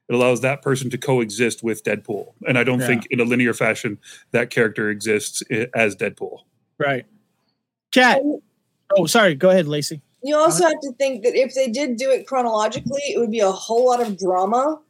It 0.09 0.14
allows 0.14 0.40
that 0.42 0.62
person 0.62 0.88
to 0.90 0.98
coexist 0.98 1.62
with 1.62 1.82
Deadpool, 1.82 2.34
and 2.46 2.57
I 2.59 2.64
don't 2.64 2.80
Yeah. 2.80 2.86
think 2.86 3.07
in 3.11 3.18
a 3.20 3.24
linear 3.24 3.52
fashion 3.52 3.98
that 4.30 4.50
character 4.50 4.88
exists 4.88 5.42
as 5.74 5.96
Deadpool. 5.96 6.40
Right. 6.78 7.07
Cat. 7.90 8.22
Oh, 8.96 9.07
sorry. 9.07 9.34
Go 9.34 9.50
ahead, 9.50 9.66
Lacey. 9.66 10.00
You 10.22 10.36
also 10.36 10.64
have 10.64 10.80
to 10.80 10.92
think 10.92 11.24
that 11.24 11.34
if 11.34 11.54
they 11.54 11.68
did 11.68 11.96
do 11.96 12.11
it 12.11 12.26
chronologically, 12.26 13.02
it 13.09 13.18
would 13.18 13.30
be 13.30 13.40
a 13.40 13.50
whole 13.50 13.86
lot 13.86 14.00
of 14.00 14.18
drama 14.18 14.80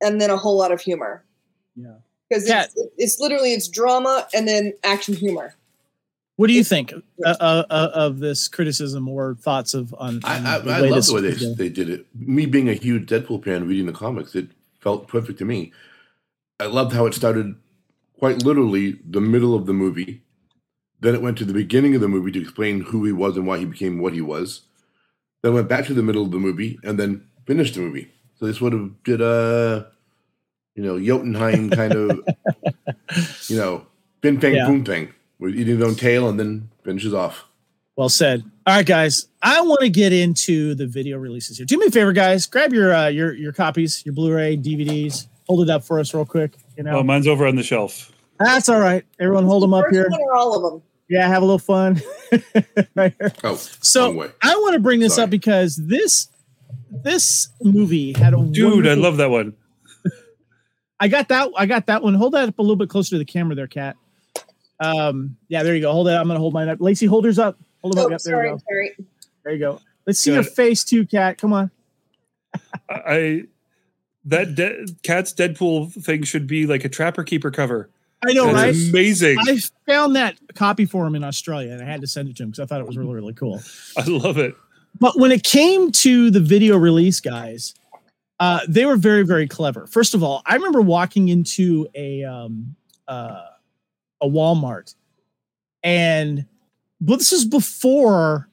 and 0.00 0.20
then 0.20 0.30
a 0.30 0.36
whole 0.36 0.56
lot 0.56 0.72
of 0.72 0.80
humor. 0.80 1.24
Yeah. 1.76 1.94
Because 2.28 2.48
it's, 2.48 2.74
it's 2.96 3.18
literally 3.20 3.54
it's 3.54 3.68
drama 3.68 4.28
and 4.34 4.46
then 4.46 4.72
action 4.84 5.14
humor. 5.14 5.54
What 6.38 6.46
do 6.46 6.52
you 6.52 6.62
think 6.62 6.92
uh, 6.92 7.34
uh, 7.40 7.64
uh, 7.68 7.90
of 7.94 8.20
this 8.20 8.46
criticism 8.46 9.08
or 9.08 9.34
thoughts 9.34 9.74
of 9.74 9.92
on? 9.98 10.20
I, 10.22 10.38
on 10.38 10.46
I, 10.46 10.58
the 10.60 10.70
I 10.72 10.80
love 10.88 11.04
the 11.04 11.14
way 11.14 11.20
they, 11.20 11.30
was 11.30 11.56
they 11.56 11.68
did 11.68 11.90
it. 11.90 12.06
Me 12.14 12.46
being 12.46 12.68
a 12.68 12.74
huge 12.74 13.08
Deadpool 13.08 13.44
fan, 13.44 13.66
reading 13.66 13.86
the 13.86 13.92
comics, 13.92 14.36
it 14.36 14.46
felt 14.80 15.08
perfect 15.08 15.40
to 15.40 15.44
me. 15.44 15.72
I 16.60 16.66
loved 16.66 16.92
how 16.92 17.06
it 17.06 17.14
started 17.14 17.56
quite 18.20 18.44
literally 18.44 19.00
the 19.04 19.20
middle 19.20 19.56
of 19.56 19.66
the 19.66 19.72
movie. 19.72 20.22
Then 21.00 21.16
it 21.16 21.22
went 21.22 21.38
to 21.38 21.44
the 21.44 21.52
beginning 21.52 21.96
of 21.96 22.02
the 22.02 22.08
movie 22.08 22.30
to 22.30 22.40
explain 22.40 22.82
who 22.82 23.04
he 23.04 23.10
was 23.10 23.36
and 23.36 23.44
why 23.44 23.58
he 23.58 23.64
became 23.64 23.98
what 23.98 24.12
he 24.12 24.20
was. 24.20 24.60
Then 25.42 25.54
went 25.54 25.68
back 25.68 25.86
to 25.86 25.94
the 25.94 26.04
middle 26.04 26.22
of 26.22 26.30
the 26.30 26.38
movie 26.38 26.78
and 26.84 27.00
then 27.00 27.26
finished 27.48 27.74
the 27.74 27.80
movie. 27.80 28.12
So 28.38 28.46
they 28.46 28.52
sort 28.52 28.74
of 28.74 29.02
did 29.02 29.20
a, 29.20 29.90
you 30.76 30.84
know, 30.84 31.00
Jotunheim 31.00 31.70
kind 31.70 31.94
of, 31.96 32.28
you 33.48 33.56
know, 33.56 33.86
fin 34.22 34.38
fang 34.40 34.54
Yeah. 34.54 34.66
boom 34.66 34.84
thing. 34.84 35.12
With 35.38 35.54
eating 35.54 35.78
his 35.78 35.86
own 35.86 35.94
tail 35.94 36.28
and 36.28 36.38
then 36.38 36.68
finishes 36.84 37.14
off. 37.14 37.44
Well 37.96 38.08
said. 38.08 38.42
All 38.66 38.74
right, 38.76 38.86
guys. 38.86 39.26
I 39.42 39.60
want 39.60 39.80
to 39.80 39.88
get 39.88 40.12
into 40.12 40.74
the 40.74 40.86
video 40.86 41.16
releases 41.18 41.56
here. 41.58 41.66
Do 41.66 41.78
me 41.78 41.86
a 41.86 41.90
favor, 41.90 42.12
guys. 42.12 42.46
Grab 42.46 42.72
your 42.72 42.94
uh, 42.94 43.08
your 43.08 43.32
your 43.34 43.52
copies, 43.52 44.04
your 44.04 44.14
Blu-ray, 44.14 44.56
DVDs. 44.56 45.26
Hold 45.48 45.62
it 45.68 45.70
up 45.70 45.84
for 45.84 45.98
us 46.00 46.12
real 46.14 46.24
quick. 46.26 46.52
You 46.76 46.82
know, 46.84 46.98
Oh, 46.98 47.02
mine's 47.02 47.26
over 47.26 47.46
on 47.46 47.56
the 47.56 47.62
shelf. 47.62 48.12
that's 48.38 48.68
all 48.68 48.78
right. 48.80 49.04
Everyone, 49.18 49.44
hold 49.44 49.62
them 49.62 49.74
up 49.74 49.84
First 49.86 49.94
here. 49.94 50.06
one 50.10 50.20
or 50.20 50.34
all 50.34 50.54
of 50.56 50.72
them. 50.72 50.82
Yeah, 51.08 51.26
have 51.26 51.42
a 51.42 51.46
little 51.46 51.58
fun. 51.58 52.00
right 52.94 53.14
here. 53.18 53.32
Oh, 53.42 53.54
So. 53.56 54.30
I 54.42 54.54
want 54.56 54.74
to 54.74 54.80
bring 54.80 55.00
this 55.00 55.14
Sorry. 55.14 55.24
up 55.24 55.30
because 55.30 55.76
this 55.76 56.28
this 56.90 57.48
movie 57.62 58.12
had 58.12 58.34
a 58.34 58.42
Dude, 58.42 58.86
I 58.86 58.94
love 58.94 59.16
that 59.18 59.30
one. 59.30 59.54
I 61.00 61.08
got 61.08 61.28
that. 61.28 61.50
I 61.56 61.66
got 61.66 61.86
that 61.86 62.02
one. 62.02 62.14
Hold 62.14 62.34
that 62.34 62.48
up 62.48 62.58
a 62.58 62.62
little 62.62 62.76
bit 62.76 62.88
closer 62.90 63.10
to 63.10 63.18
the 63.18 63.24
camera, 63.24 63.54
there, 63.54 63.66
cat. 63.66 63.96
Um, 64.80 65.36
yeah, 65.48 65.62
there 65.62 65.74
you 65.74 65.80
go. 65.80 65.92
Hold 65.92 66.06
that. 66.06 66.20
I'm 66.20 66.26
gonna 66.28 66.38
hold 66.40 66.54
mine 66.54 66.68
up. 66.68 66.80
Lacey, 66.80 67.06
holders 67.06 67.38
up. 67.38 67.58
Hold 67.82 67.94
them 67.94 68.02
Oh, 68.02 68.04
up. 68.06 68.10
Yep, 68.12 68.20
there 68.22 68.34
sorry, 68.34 68.48
you 68.48 68.54
go. 68.54 68.62
sorry. 68.68 68.96
There 69.44 69.52
you 69.54 69.58
go. 69.58 69.80
Let's 70.06 70.20
see 70.20 70.30
Got 70.30 70.34
your 70.36 70.44
it. 70.44 70.52
face 70.54 70.84
too, 70.84 71.06
cat. 71.06 71.38
Come 71.38 71.52
on. 71.52 71.70
I 72.88 73.44
that 74.24 74.54
de- 74.54 74.86
cat's 75.02 75.32
Deadpool 75.32 75.92
thing 76.04 76.22
should 76.22 76.46
be 76.46 76.66
like 76.66 76.84
a 76.84 76.88
Trapper 76.88 77.24
Keeper 77.24 77.50
cover. 77.50 77.90
I 78.28 78.32
know, 78.32 78.46
That's 78.52 78.76
right? 78.78 78.88
amazing. 78.90 79.38
I 79.38 79.58
found 79.86 80.16
that 80.16 80.36
copy 80.54 80.84
for 80.86 81.06
him 81.06 81.14
in 81.14 81.22
Australia, 81.22 81.72
and 81.72 81.80
I 81.82 81.84
had 81.84 82.00
to 82.00 82.06
send 82.08 82.28
it 82.28 82.36
to 82.38 82.42
him 82.42 82.50
because 82.50 82.60
I 82.60 82.66
thought 82.66 82.80
it 82.80 82.86
was 82.86 82.96
really, 82.98 83.14
really 83.14 83.32
cool. 83.32 83.60
I 83.96 84.02
love 84.06 84.38
it. 84.38 84.54
But 84.98 85.18
when 85.18 85.30
it 85.30 85.44
came 85.44 85.92
to 85.92 86.30
the 86.30 86.40
video 86.40 86.76
release, 86.76 87.20
guys, 87.20 87.74
uh, 88.40 88.60
they 88.68 88.86
were 88.86 88.96
very, 88.96 89.22
very 89.24 89.46
clever. 89.46 89.86
First 89.86 90.14
of 90.14 90.24
all, 90.24 90.42
I 90.46 90.54
remember 90.56 90.80
walking 90.80 91.28
into 91.28 91.86
a 91.94 92.24
um, 92.24 92.74
uh, 93.06 93.44
a 94.20 94.26
Walmart, 94.26 94.94
and 95.82 96.46
but 97.00 97.18
this 97.18 97.32
is 97.32 97.44
before 97.44 98.48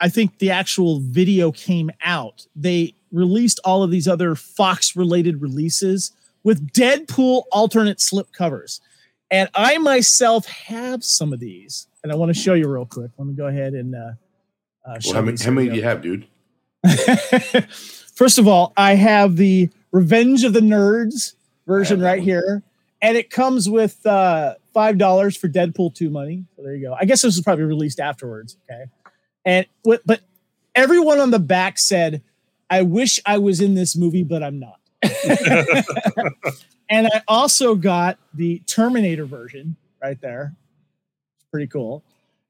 I 0.00 0.08
think 0.08 0.38
the 0.38 0.50
actual 0.50 0.98
video 1.00 1.52
came 1.52 1.90
out. 2.02 2.46
They 2.56 2.94
released 3.12 3.60
all 3.64 3.84
of 3.84 3.92
these 3.92 4.08
other 4.08 4.34
Fox 4.34 4.96
related 4.96 5.40
releases 5.40 6.10
with 6.42 6.72
Deadpool 6.72 7.44
alternate 7.52 8.00
slip 8.00 8.32
covers. 8.32 8.80
And 9.30 9.48
I 9.54 9.78
myself 9.78 10.46
have 10.46 11.04
some 11.04 11.32
of 11.32 11.38
these, 11.38 11.86
and 12.02 12.10
I 12.10 12.16
want 12.16 12.34
to 12.34 12.38
show 12.38 12.54
you 12.54 12.68
real 12.68 12.84
quick. 12.84 13.12
Let 13.16 13.28
me 13.28 13.34
go 13.34 13.46
ahead 13.46 13.74
and 13.74 13.94
uh, 13.94 14.12
uh, 14.84 14.98
show 14.98 15.10
Well, 15.10 15.20
how 15.20 15.26
many, 15.26 15.42
how 15.42 15.50
many 15.52 15.68
do 15.68 15.76
you 15.76 15.84
have, 15.84 16.02
dude? 16.02 16.26
First 18.14 18.38
of 18.38 18.48
all, 18.48 18.72
I 18.76 18.94
have 18.96 19.36
the 19.36 19.70
Revenge 19.92 20.42
of 20.42 20.52
the 20.52 20.60
Nerds 20.60 21.34
version 21.66 22.00
right 22.00 22.18
one. 22.18 22.28
here, 22.28 22.62
and 23.00 23.16
it 23.16 23.30
comes 23.30 23.70
with 23.70 24.04
uh, 24.04 24.56
five 24.72 24.98
dollars 24.98 25.36
for 25.36 25.48
Deadpool 25.48 25.94
two 25.94 26.10
money. 26.10 26.44
So 26.56 26.62
there 26.62 26.74
you 26.74 26.86
go. 26.86 26.96
I 26.98 27.04
guess 27.04 27.22
this 27.22 27.36
was 27.36 27.42
probably 27.44 27.64
released 27.64 28.00
afterwards. 28.00 28.56
Okay, 28.70 28.84
and 29.44 29.66
what? 29.82 30.02
But 30.06 30.20
everyone 30.74 31.18
on 31.18 31.30
the 31.30 31.38
back 31.38 31.78
said, 31.78 32.22
"I 32.70 32.82
wish 32.82 33.20
I 33.26 33.38
was 33.38 33.60
in 33.60 33.74
this 33.74 33.96
movie, 33.96 34.24
but 34.24 34.42
I'm 34.42 34.58
not." 34.60 34.78
and 36.88 37.06
I 37.08 37.22
also 37.28 37.74
got 37.74 38.18
the 38.34 38.60
Terminator 38.66 39.24
version 39.24 39.76
right 40.02 40.20
there. 40.20 40.54
It's 41.36 41.44
pretty 41.50 41.66
cool. 41.66 42.04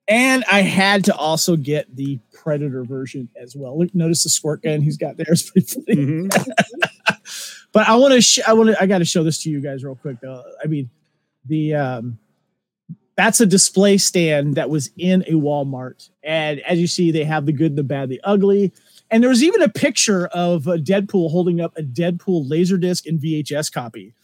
And 0.08 0.44
I 0.50 0.62
had 0.62 1.04
to 1.04 1.14
also 1.16 1.56
get 1.56 1.94
the 1.96 2.18
Predator 2.32 2.84
version 2.84 3.28
as 3.40 3.54
well. 3.56 3.78
Look, 3.78 3.94
notice 3.94 4.24
the 4.24 4.28
squirt 4.30 4.62
gun 4.62 4.80
he's 4.82 4.96
got 4.96 5.16
there. 5.16 5.26
It's 5.28 5.48
pretty 5.50 5.66
funny. 5.66 5.96
Mhm. 6.26 6.52
But 7.72 7.88
I 7.88 7.96
want 7.96 8.12
to, 8.12 8.20
sh- 8.20 8.40
I 8.46 8.52
want 8.52 8.68
to, 8.68 8.82
I 8.82 8.84
got 8.84 8.98
to 8.98 9.06
show 9.06 9.24
this 9.24 9.42
to 9.44 9.50
you 9.50 9.62
guys 9.62 9.82
real 9.82 9.94
quick. 9.94 10.18
Though. 10.20 10.42
I 10.62 10.66
mean, 10.66 10.90
the 11.52 11.74
um, 11.74 12.18
that's 13.14 13.40
a 13.40 13.46
display 13.46 13.98
stand 13.98 14.54
that 14.54 14.70
was 14.70 14.90
in 14.96 15.22
a 15.28 15.32
Walmart, 15.32 16.08
and 16.24 16.60
as 16.60 16.80
you 16.80 16.86
see, 16.86 17.10
they 17.10 17.24
have 17.24 17.44
the 17.44 17.52
good, 17.52 17.76
the 17.76 17.84
bad, 17.84 18.08
the 18.08 18.20
ugly. 18.24 18.72
And 19.10 19.22
there 19.22 19.28
was 19.28 19.42
even 19.42 19.60
a 19.60 19.68
picture 19.68 20.26
of 20.28 20.66
a 20.66 20.78
Deadpool 20.78 21.30
holding 21.30 21.60
up 21.60 21.76
a 21.76 21.82
Deadpool 21.82 22.48
Laserdisc 22.48 23.04
and 23.06 23.20
VHS 23.20 23.70
copy. 23.70 24.14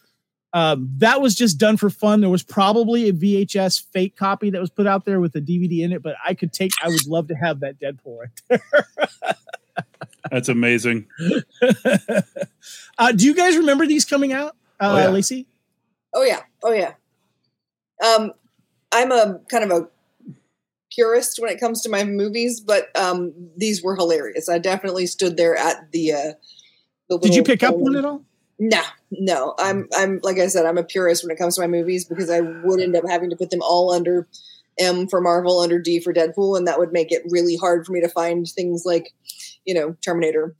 Um, 0.54 0.88
that 0.96 1.20
was 1.20 1.34
just 1.34 1.58
done 1.58 1.76
for 1.76 1.90
fun. 1.90 2.22
There 2.22 2.30
was 2.30 2.42
probably 2.42 3.10
a 3.10 3.12
VHS 3.12 3.84
fake 3.92 4.16
copy 4.16 4.48
that 4.48 4.58
was 4.58 4.70
put 4.70 4.86
out 4.86 5.04
there 5.04 5.20
with 5.20 5.36
a 5.36 5.42
DVD 5.42 5.80
in 5.84 5.92
it, 5.92 6.02
but 6.02 6.16
I 6.26 6.32
could 6.32 6.54
take. 6.54 6.72
I 6.82 6.88
would 6.88 7.06
love 7.06 7.28
to 7.28 7.34
have 7.34 7.60
that 7.60 7.78
Deadpool 7.78 8.18
right 8.20 8.30
there. 8.48 8.62
That's 10.30 10.48
amazing. 10.48 11.06
uh, 12.98 13.12
do 13.12 13.26
you 13.26 13.34
guys 13.34 13.58
remember 13.58 13.86
these 13.86 14.06
coming 14.06 14.32
out, 14.32 14.56
uh, 14.80 14.92
Oh, 14.92 14.96
yeah. 14.96 15.08
Lacey? 15.08 15.46
Oh 16.14 16.22
yeah, 16.22 16.40
oh 16.62 16.72
yeah. 16.72 16.94
Um, 18.04 18.32
I'm 18.92 19.12
a 19.12 19.40
kind 19.48 19.64
of 19.64 19.70
a 19.70 19.88
purist 20.90 21.38
when 21.40 21.50
it 21.50 21.60
comes 21.60 21.82
to 21.82 21.88
my 21.88 22.04
movies, 22.04 22.60
but 22.60 22.96
um, 22.96 23.32
these 23.56 23.82
were 23.82 23.96
hilarious. 23.96 24.48
I 24.48 24.58
definitely 24.58 25.06
stood 25.06 25.36
there 25.36 25.56
at 25.56 25.92
the. 25.92 26.12
Uh, 26.12 26.32
the 27.08 27.18
Did 27.18 27.34
you 27.34 27.42
pick 27.42 27.62
up 27.62 27.76
one 27.76 27.96
at 27.96 28.04
all? 28.04 28.22
No, 28.58 28.82
no. 29.10 29.54
I'm 29.58 29.88
I'm 29.96 30.20
like 30.22 30.38
I 30.38 30.48
said, 30.48 30.66
I'm 30.66 30.78
a 30.78 30.82
purist 30.82 31.22
when 31.22 31.30
it 31.30 31.38
comes 31.38 31.54
to 31.56 31.60
my 31.60 31.66
movies 31.66 32.04
because 32.04 32.28
I 32.30 32.40
would 32.40 32.80
end 32.80 32.96
up 32.96 33.04
having 33.08 33.30
to 33.30 33.36
put 33.36 33.50
them 33.50 33.62
all 33.62 33.92
under 33.92 34.26
M 34.78 35.06
for 35.08 35.20
Marvel, 35.20 35.60
under 35.60 35.78
D 35.78 36.00
for 36.00 36.12
Deadpool, 36.12 36.56
and 36.56 36.66
that 36.66 36.78
would 36.78 36.92
make 36.92 37.12
it 37.12 37.22
really 37.28 37.56
hard 37.56 37.86
for 37.86 37.92
me 37.92 38.00
to 38.00 38.08
find 38.08 38.46
things 38.48 38.84
like, 38.84 39.12
you 39.64 39.74
know, 39.74 39.96
Terminator. 40.04 40.54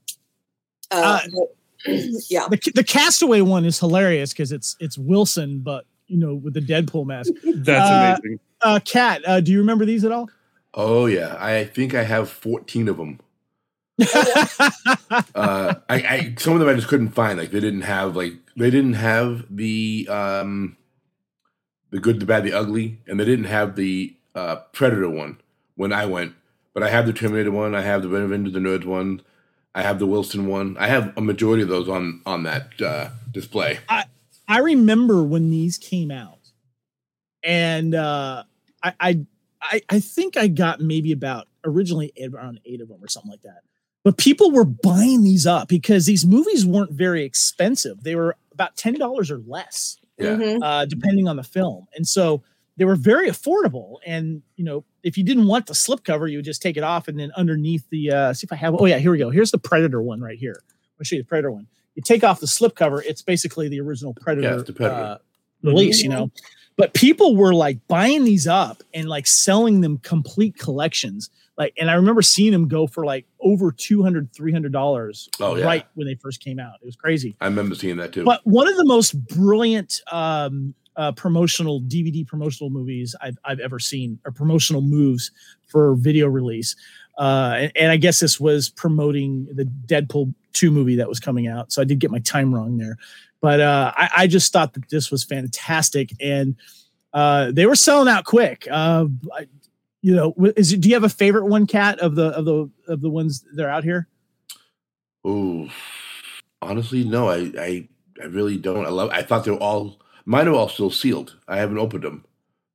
Uh, 0.91 1.21
but- 1.35 1.55
yeah, 2.29 2.49
The, 2.49 2.73
the 2.75 2.83
Castaway 2.83 3.41
one 3.41 3.65
is 3.65 3.79
hilarious 3.79 4.33
because 4.33 4.51
it's 4.51 4.75
it's 4.81 4.99
Wilson, 4.99 5.61
but 5.61 5.87
you 6.09 6.19
know 6.19 6.35
with 6.35 6.55
the 6.55 6.61
Deadpool 6.61 7.07
mask. 7.07 7.33
That's 7.45 7.91
Uh, 7.91 8.17
amazing. 8.21 8.41
Uh, 8.61 8.81
Kat, 8.85 9.23
uh, 9.27 9.41
do 9.41 9.53
you 9.53 9.59
remember 9.59 9.85
these 9.85 10.05
at 10.05 10.11
all? 10.13 10.29
Oh 10.75 11.07
yeah, 11.07 11.37
I 11.39 11.65
think 11.65 11.95
I 11.95 12.03
have 12.03 12.29
fourteen 12.29 12.89
of 12.89 12.97
them. 12.97 13.21
Uh, 15.35 15.75
I, 15.89 15.95
I 15.95 16.35
some 16.39 16.55
of 16.55 16.61
them 16.61 16.69
I 16.69 16.75
just 16.75 16.89
couldn't 16.89 17.11
find. 17.11 17.39
Like 17.39 17.51
they 17.51 17.61
didn't 17.61 17.83
have 17.83 18.17
like 18.17 18.35
they 18.57 18.71
didn't 18.71 18.95
have 18.95 19.45
the 19.55 20.07
um, 20.11 20.77
the 21.91 21.99
good, 22.01 22.21
the 22.21 22.27
bad, 22.27 22.45
the 22.45 22.53
ugly, 22.53 22.99
and 23.07 23.19
they 23.19 23.25
didn't 23.25 23.47
have 23.47 23.77
the 23.77 24.15
uh, 24.35 24.57
Predator 24.73 25.09
one 25.09 25.39
when 25.77 25.93
I 25.93 26.07
went. 26.07 26.35
But 26.75 26.83
I 26.83 26.91
have 26.91 27.07
the 27.07 27.13
Terminator 27.13 27.51
one. 27.51 27.75
I 27.75 27.83
have 27.83 28.03
the 28.03 28.09
Revenge 28.09 28.49
of 28.49 28.53
the 28.55 28.61
Nerds 28.61 28.85
one. 28.85 29.23
I 29.75 29.83
have 29.83 29.99
the 29.99 30.07
Wilson 30.07 30.47
one. 30.47 30.77
I 30.79 30.89
have 30.89 31.13
a 31.17 31.21
majority 31.21 31.63
of 31.63 31.69
those 31.69 31.89
on 31.89 32.21
on 32.27 32.43
that 32.45 32.81
uh, 32.81 33.11
display. 33.33 33.79
I 33.89 34.05
remember 34.57 35.23
when 35.23 35.51
these 35.51 35.77
came 35.77 36.11
out, 36.11 36.39
and 37.43 37.95
uh, 37.95 38.45
I, 38.83 38.93
I 39.01 39.21
I 39.61 39.81
I 39.91 40.01
think 40.01 40.37
I 40.37 40.49
got 40.49 40.81
maybe 40.81 41.13
about 41.13 41.47
originally 41.65 42.13
around 42.33 42.61
eight 42.65 42.81
of 42.81 42.89
them 42.89 42.99
or 43.03 43.09
something 43.09 43.31
like 43.31 43.43
that. 43.43 43.61
But 44.05 44.17
people 44.17 44.51
were 44.51 44.65
buying 44.65 45.23
these 45.23 45.47
up 45.47 45.69
because 45.69 46.07
these 46.07 46.25
movies 46.25 46.65
weren't 46.65 46.93
very 46.93 47.25
expensive. 47.25 48.03
They 48.03 48.15
were 48.15 48.37
about 48.53 48.77
ten 48.77 48.95
dollars 48.99 49.31
or 49.31 49.39
less. 49.47 49.99
Yeah. 50.19 50.35
Mhm. 50.37 50.59
uh, 50.65 50.85
depending 50.87 51.29
on 51.29 51.37
the 51.37 51.45
film. 51.45 51.87
And 51.95 52.05
so 52.05 52.43
they 52.77 52.85
were 52.85 52.97
very 52.97 53.29
affordable. 53.29 53.99
And 54.05 54.43
you 54.57 54.65
know, 54.65 54.85
if 55.05 55.17
you 55.17 55.23
didn't 55.23 55.47
want 55.47 55.67
the 55.67 55.75
slipcover, 55.75 56.29
you 56.29 56.39
would 56.39 56.45
just 56.45 56.61
take 56.61 56.77
it 56.77 56.83
off, 56.83 57.07
and 57.07 57.17
then 57.19 57.31
underneath 57.37 57.89
the 57.91 58.11
uh, 58.11 58.33
see 58.33 58.45
if 58.45 58.53
I 58.53 58.57
have. 58.57 58.75
Oh 58.79 58.87
yeah, 58.87 58.99
here 58.99 59.13
we 59.13 59.19
go. 59.19 59.31
Here's 59.31 59.51
the 59.53 59.59
Predator 59.59 60.03
one 60.03 60.21
right 60.21 60.39
here. 60.39 60.61
I'll 60.99 61.05
show 61.05 61.15
you 61.17 61.23
the 61.23 61.29
Predator 61.29 61.53
one. 61.53 61.67
You 61.99 62.03
take 62.03 62.23
off 62.23 62.39
the 62.39 62.47
slipcover; 62.47 63.03
it's 63.05 63.23
basically 63.23 63.69
the 63.69 63.81
original 63.81 64.15
Predator, 64.15 64.59
it's 64.59 64.69
the 64.69 64.73
Predator. 64.73 65.03
Uh, 65.03 65.19
release. 65.65 66.01
You 66.01 66.11
know, 66.11 66.31
but 66.77 66.95
people 66.95 67.35
were 67.35 67.53
like 67.53 67.85
buying 67.89 68.23
these 68.25 68.47
up 68.47 68.85
and 68.95 69.09
like 69.09 69.27
selling 69.27 69.81
them 69.81 69.99
complete 69.99 70.57
collections. 70.57 71.29
Like, 71.57 71.75
and 71.77 71.91
I 71.91 71.95
remember 71.95 72.23
seeing 72.23 72.53
them 72.53 72.69
go 72.69 72.87
for 72.87 73.05
like 73.05 73.27
over 73.41 73.73
200 73.73 74.33
300 74.33 74.71
dollars 74.71 75.29
Oh, 75.41 75.57
yeah. 75.57 75.65
right 75.65 75.87
when 75.95 76.07
they 76.07 76.15
first 76.15 76.41
came 76.41 76.61
out. 76.61 76.75
It 76.81 76.87
was 76.87 76.95
crazy. 76.95 77.35
I 77.41 77.47
remember 77.47 77.75
seeing 77.75 77.97
that 77.97 78.13
too. 78.13 78.23
But 78.23 78.47
one 78.47 78.69
of 78.69 78.77
the 78.77 78.85
most 78.85 79.15
brilliant 79.27 80.01
um, 80.13 80.75
uh, 80.95 81.11
promotional 81.11 81.81
DVD 81.81 82.25
promotional 82.25 82.71
movies 82.71 83.17
I've, 83.21 83.39
I've 83.45 83.59
ever 83.59 83.81
seen, 83.81 84.21
or 84.25 84.31
promotional 84.31 84.83
moves 84.83 85.33
for 85.67 85.97
video 85.97 86.29
release. 86.29 86.77
Uh, 87.19 87.55
and, 87.59 87.73
and 87.75 87.91
I 87.91 87.97
guess 87.97 88.21
this 88.21 88.39
was 88.39 88.69
promoting 88.69 89.49
the 89.53 89.65
Deadpool 89.65 90.33
2 90.59 90.71
movie 90.71 90.97
that 90.97 91.09
was 91.09 91.21
coming 91.21 91.47
out. 91.47 91.73
So 91.73 91.81
I 91.81 91.85
did 91.85 91.99
get 91.99 92.11
my 92.11 92.19
time 92.21 92.55
wrong 92.55 92.77
there. 92.77 92.97
But 93.41 93.61
uh, 93.61 93.93
I, 93.97 94.11
I 94.17 94.27
just 94.27 94.53
thought 94.53 94.75
that 94.75 94.89
this 94.91 95.11
was 95.11 95.23
fantastic. 95.23 96.13
And 96.21 96.57
uh, 97.13 97.53
they 97.53 97.67
were 97.67 97.77
selling 97.77 98.09
out 98.09 98.25
quick. 98.25 98.67
Uh, 98.71 99.07
I, 99.35 99.47
you 100.03 100.15
know, 100.15 100.35
is 100.57 100.73
do 100.73 100.89
you 100.89 100.95
have 100.95 101.05
a 101.05 101.09
favorite 101.09 101.47
one, 101.47 101.67
Cat, 101.67 101.99
of 102.01 102.15
the 102.15 102.29
of 102.29 102.45
the 102.45 102.71
of 102.87 103.01
the 103.01 103.11
ones 103.11 103.45
that 103.55 103.65
are 103.65 103.71
out 103.71 103.85
here? 103.85 104.07
Oh, 105.25 105.69
honestly, 106.63 107.05
no. 107.05 107.29
I, 107.29 107.53
I, 107.59 107.89
I 108.23 108.27
really 108.27 108.57
don't. 108.57 108.87
I 108.87 108.91
love. 108.91 109.11
I 109.11 109.23
thought 109.23 109.45
they 109.45 109.51
were 109.51 109.59
all. 109.59 110.01
Mine 110.25 110.49
are 110.49 110.55
all 110.55 110.69
still 110.69 110.91
sealed. 110.91 111.37
I 111.49 111.57
haven't 111.57 111.79
opened 111.79 112.05
them, 112.05 112.25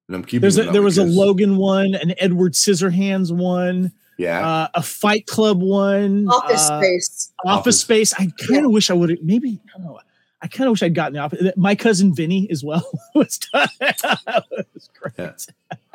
and 0.07 0.15
I'm 0.15 0.23
keeping. 0.23 0.47
A, 0.47 0.71
there 0.71 0.81
was 0.81 0.97
a 0.97 1.05
Logan 1.05 1.57
one, 1.57 1.95
an 1.95 2.13
Edward 2.17 2.53
Scissorhands 2.53 3.35
one. 3.35 3.93
Yeah, 4.17 4.47
uh, 4.47 4.67
a 4.75 4.81
Fight 4.83 5.25
Club 5.27 5.61
one, 5.61 6.27
Office 6.29 6.69
uh, 6.69 6.79
Space. 6.81 7.31
Office 7.45 7.57
Office. 7.59 7.79
Space. 7.81 8.13
I 8.13 8.31
kind 8.47 8.65
of 8.65 8.71
wish 8.71 8.89
I 8.89 8.93
would 8.93 9.09
have 9.09 9.23
maybe 9.23 9.59
I 9.73 9.77
don't 9.77 9.87
know. 9.87 9.99
I 10.41 10.47
kind 10.47 10.67
of 10.67 10.71
wish 10.71 10.83
I'd 10.83 10.93
gotten 10.93 11.13
the 11.13 11.19
office. 11.19 11.51
My 11.55 11.73
cousin 11.73 12.13
Vinny 12.13 12.47
as 12.51 12.63
well 12.65 12.85
was 13.15 13.37
done. 13.37 13.69
it 13.79 14.01
was 14.73 14.89
great. 14.99 15.13
Yeah. 15.17 15.31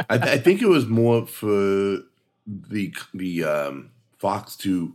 I, 0.09 0.15
I 0.19 0.39
think 0.39 0.63
it 0.63 0.69
was 0.69 0.87
more 0.87 1.27
for 1.27 1.99
the 2.47 2.95
the 3.15 3.45
um, 3.45 3.91
Fox 4.19 4.57
to 4.59 4.95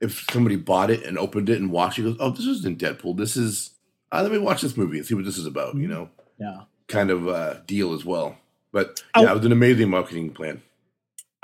if 0.00 0.26
somebody 0.32 0.56
bought 0.56 0.90
it 0.90 1.04
and 1.04 1.16
opened 1.18 1.48
it 1.48 1.60
and 1.60 1.70
watched 1.70 1.98
it, 1.98 2.02
goes, 2.02 2.16
"Oh, 2.20 2.30
this 2.30 2.46
isn't 2.46 2.78
Deadpool. 2.80 3.16
This 3.16 3.36
is 3.36 3.70
uh, 4.12 4.20
let 4.22 4.32
me 4.32 4.38
watch 4.38 4.60
this 4.60 4.76
movie 4.76 4.98
and 4.98 5.06
see 5.06 5.14
what 5.14 5.24
this 5.24 5.38
is 5.38 5.46
about." 5.46 5.76
You 5.76 5.86
know, 5.88 6.08
Yeah. 6.38 6.62
kind 6.88 7.10
of 7.10 7.28
uh, 7.28 7.54
deal 7.66 7.94
as 7.94 8.04
well. 8.04 8.36
But 8.72 9.02
Oh. 9.14 9.22
yeah, 9.22 9.30
it 9.30 9.36
was 9.36 9.46
an 9.46 9.52
amazing 9.52 9.88
marketing 9.88 10.30
plan. 10.30 10.60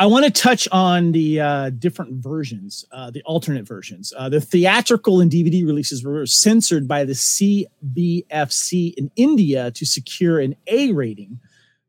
I 0.00 0.06
want 0.06 0.24
to 0.24 0.30
touch 0.30 0.66
on 0.72 1.12
the 1.12 1.40
uh, 1.40 1.70
different 1.70 2.14
versions, 2.22 2.86
uh, 2.90 3.10
the 3.10 3.22
alternate 3.24 3.68
versions. 3.68 4.14
Uh, 4.16 4.30
the 4.30 4.40
theatrical 4.40 5.20
and 5.20 5.30
DVD 5.30 5.66
releases 5.66 6.02
were 6.02 6.24
censored 6.24 6.88
by 6.88 7.04
the 7.04 7.12
CBFC 7.12 8.94
in 8.96 9.10
India 9.16 9.70
to 9.72 9.84
secure 9.84 10.40
an 10.40 10.56
A 10.68 10.92
rating. 10.92 11.38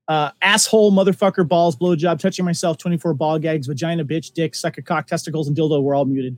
Uh, 0.10 0.32
asshole, 0.42 0.92
motherfucker, 0.92 1.48
balls, 1.48 1.78
blowjob, 1.78 2.20
touching 2.20 2.44
myself, 2.44 2.78
24 2.78 3.14
ball 3.14 3.40
gags, 3.40 3.68
vagina, 3.68 4.04
bitch, 4.04 4.34
dick, 4.34 4.56
suck 4.56 4.78
a 4.78 4.82
cock, 4.82 5.08
testicles, 5.08 5.48
and 5.48 5.56
dildo 5.56 5.82
were 5.82 5.96
all 5.96 6.04
muted. 6.04 6.38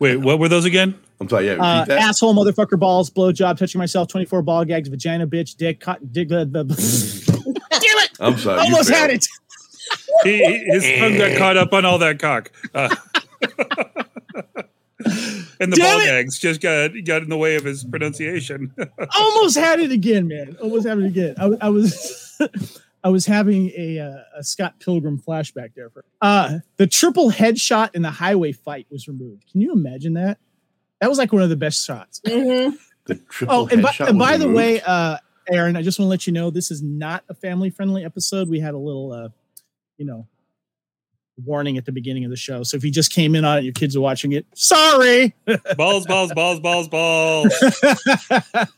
Wait, 0.00 0.16
what 0.16 0.40
were 0.40 0.48
those 0.48 0.64
again? 0.64 0.98
I'm 1.20 1.28
sorry. 1.28 1.44
Yeah, 1.46 1.52
repeat 1.52 1.64
Uh, 1.64 1.84
that. 1.84 2.00
asshole, 2.00 2.34
motherfucker, 2.34 2.76
balls, 2.80 3.10
blowjob, 3.10 3.58
touching 3.58 3.78
myself, 3.78 4.08
24 4.08 4.42
ball 4.42 4.64
gags, 4.64 4.88
vagina, 4.88 5.24
bitch, 5.28 5.56
dick, 5.56 5.78
cock, 5.78 5.98
dick. 6.10 6.32
Uh, 6.32 6.44
Damn 6.50 6.66
it! 6.68 8.10
I'm 8.18 8.36
sorry. 8.38 8.58
Almost 8.58 8.90
had 8.90 9.10
it. 9.10 9.24
He, 10.24 10.36
he- 10.44 10.64
his 10.66 10.84
tongue 11.00 11.16
got 11.16 11.38
caught 11.38 11.56
up 11.56 11.72
on 11.72 11.84
all 11.84 11.98
that 11.98 12.18
cock. 12.18 12.50
Uh, 12.74 12.94
and 15.60 15.72
the 15.72 15.76
Damn 15.76 15.96
ball 15.96 16.00
it! 16.00 16.06
gags 16.06 16.38
just 16.38 16.60
got 16.60 16.90
got 17.04 17.22
in 17.22 17.28
the 17.28 17.36
way 17.36 17.56
of 17.56 17.64
his 17.64 17.84
pronunciation. 17.84 18.74
Almost 19.18 19.56
had 19.56 19.80
it 19.80 19.90
again, 19.92 20.28
man. 20.28 20.56
Almost 20.60 20.86
had 20.86 20.98
it 20.98 21.06
again. 21.06 21.34
I, 21.38 21.50
I 21.66 21.68
was. 21.70 22.38
I 23.02 23.08
was 23.08 23.24
having 23.24 23.72
a, 23.78 23.98
uh, 23.98 24.18
a 24.40 24.44
Scott 24.44 24.74
Pilgrim 24.78 25.18
flashback 25.26 25.70
there. 25.74 25.88
For, 25.88 26.04
uh, 26.20 26.58
the 26.76 26.86
triple 26.86 27.30
headshot 27.30 27.94
in 27.94 28.02
the 28.02 28.10
highway 28.10 28.52
fight 28.52 28.86
was 28.90 29.08
removed. 29.08 29.46
Can 29.50 29.62
you 29.62 29.72
imagine 29.72 30.12
that? 30.14 30.36
That 31.00 31.08
was 31.08 31.16
like 31.16 31.32
one 31.32 31.40
of 31.40 31.48
the 31.48 31.56
best 31.56 31.82
shots. 31.86 32.20
hmm 32.28 32.72
The 33.06 33.14
triple 33.30 33.56
Oh, 33.56 33.68
and 33.68 33.80
by, 33.80 33.94
and 34.00 34.18
by 34.18 34.36
the 34.36 34.50
way, 34.50 34.82
uh, 34.82 35.16
Aaron, 35.50 35.76
I 35.78 35.82
just 35.82 35.98
want 35.98 36.08
to 36.08 36.10
let 36.10 36.26
you 36.26 36.34
know 36.34 36.50
this 36.50 36.70
is 36.70 36.82
not 36.82 37.24
a 37.30 37.34
family 37.34 37.70
friendly 37.70 38.04
episode. 38.04 38.50
We 38.50 38.60
had 38.60 38.74
a 38.74 38.78
little, 38.78 39.12
uh, 39.14 39.28
you 40.00 40.06
know, 40.06 40.26
warning 41.44 41.76
at 41.76 41.84
the 41.84 41.92
beginning 41.92 42.24
of 42.24 42.30
the 42.30 42.36
show. 42.36 42.62
So 42.62 42.76
if 42.78 42.82
you 42.84 42.90
just 42.90 43.12
came 43.12 43.34
in 43.34 43.44
on 43.44 43.58
it, 43.58 43.64
your 43.64 43.74
kids 43.74 43.94
are 43.94 44.00
watching 44.00 44.32
it. 44.32 44.46
Sorry. 44.54 45.34
balls, 45.76 46.06
balls, 46.06 46.32
balls, 46.32 46.58
balls, 46.58 46.88
balls. 46.88 47.52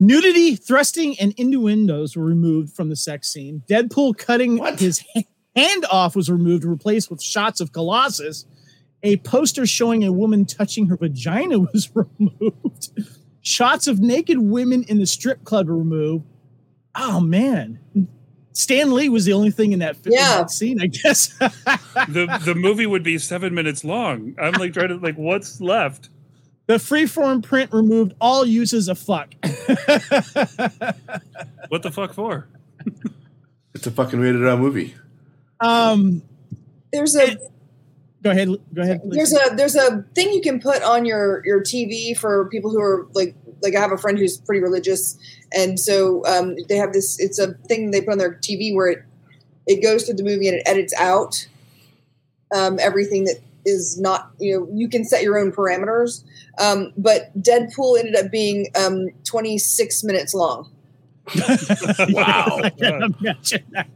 Nudity, 0.00 0.56
thrusting, 0.56 1.16
and 1.20 1.32
innuendos 1.36 2.16
were 2.16 2.24
removed 2.24 2.74
from 2.74 2.88
the 2.88 2.96
sex 2.96 3.28
scene. 3.28 3.62
Deadpool 3.68 4.16
cutting 4.16 4.58
What? 4.58 4.80
his 4.80 5.04
hand 5.54 5.84
off 5.90 6.16
was 6.16 6.30
removed 6.30 6.64
replaced 6.64 7.10
with 7.10 7.22
shots 7.22 7.60
of 7.60 7.72
Colossus. 7.72 8.46
A 9.02 9.18
poster 9.18 9.66
showing 9.66 10.02
a 10.02 10.12
woman 10.12 10.46
touching 10.46 10.86
her 10.86 10.96
vagina 10.96 11.58
was 11.72 11.90
removed. 11.94 12.88
Shots 13.42 13.86
of 13.86 14.00
naked 14.00 14.38
women 14.38 14.82
in 14.84 14.98
the 14.98 15.06
strip 15.06 15.44
club 15.44 15.68
were 15.68 15.76
removed. 15.76 16.24
Oh 16.96 17.20
man. 17.20 17.78
Stan 18.54 18.94
Lee 18.94 19.08
was 19.08 19.24
the 19.24 19.32
only 19.32 19.50
thing 19.50 19.72
in 19.72 19.80
that, 19.80 19.96
in 20.06 20.12
that 20.12 20.50
scene, 20.50 20.80
I 20.80 20.86
guess. 20.86 21.28
the 21.38 22.40
the 22.44 22.54
movie 22.54 22.86
would 22.86 23.02
be 23.02 23.18
seven 23.18 23.52
minutes 23.52 23.84
long. 23.84 24.34
I'm 24.40 24.52
like 24.54 24.72
trying 24.72 24.88
to 24.88 24.96
like 24.96 25.16
what's 25.16 25.60
left. 25.60 26.08
the 26.66 26.74
freeform 26.74 27.42
print 27.42 27.72
removed 27.72 28.14
all 28.20 28.46
uses 28.46 28.88
of 28.88 28.98
fuck. 28.98 29.34
What 31.68 31.82
the 31.82 31.90
fuck 31.92 32.14
for? 32.14 32.48
It's 33.74 33.86
a 33.86 33.90
fucking 33.90 34.20
rated 34.20 34.46
R 34.46 34.56
movie. 34.56 34.94
Um, 35.60 36.22
there's 36.92 37.16
a 37.16 37.36
go 38.22 38.30
ahead. 38.30 38.48
Go 38.72 38.82
ahead. 38.82 39.00
there's 39.04 39.32
a 39.32 39.54
there's 39.56 39.74
a 39.74 40.02
thing 40.14 40.32
you 40.32 40.40
can 40.40 40.60
put 40.60 40.82
on 40.82 41.04
your 41.04 41.44
your 41.44 41.60
TV 41.60 42.16
for 42.16 42.48
people 42.50 42.70
who 42.70 42.80
are 42.80 43.08
like 43.14 43.34
like 43.62 43.74
I 43.74 43.80
have 43.80 43.92
a 43.92 43.98
friend 43.98 44.18
who's 44.18 44.38
pretty 44.38 44.62
religious, 44.62 45.18
and 45.54 45.78
so 45.78 46.24
um, 46.26 46.56
they 46.68 46.76
have 46.76 46.92
this. 46.92 47.18
It's 47.20 47.38
a 47.38 47.54
thing 47.68 47.90
they 47.90 48.00
put 48.00 48.12
on 48.12 48.18
their 48.18 48.34
TV 48.34 48.74
where 48.74 48.88
it 48.88 49.04
it 49.66 49.82
goes 49.82 50.04
through 50.04 50.16
the 50.16 50.24
movie 50.24 50.48
and 50.48 50.58
it 50.58 50.62
edits 50.66 50.94
out 50.98 51.48
um, 52.54 52.78
everything 52.80 53.24
that 53.24 53.40
is 53.64 53.98
not 53.98 54.30
you 54.38 54.58
know 54.58 54.68
you 54.72 54.88
can 54.88 55.04
set 55.04 55.22
your 55.22 55.38
own 55.38 55.52
parameters. 55.52 56.24
Um, 56.60 56.92
but 56.96 57.36
Deadpool 57.40 57.98
ended 57.98 58.16
up 58.16 58.30
being 58.30 58.68
um, 58.76 59.08
26 59.24 60.04
minutes 60.04 60.34
long. 60.34 60.70
Wow. 62.10 62.60
I 62.62 62.70
can 62.70 63.14
imagine 63.20 63.64
that. 63.70 63.88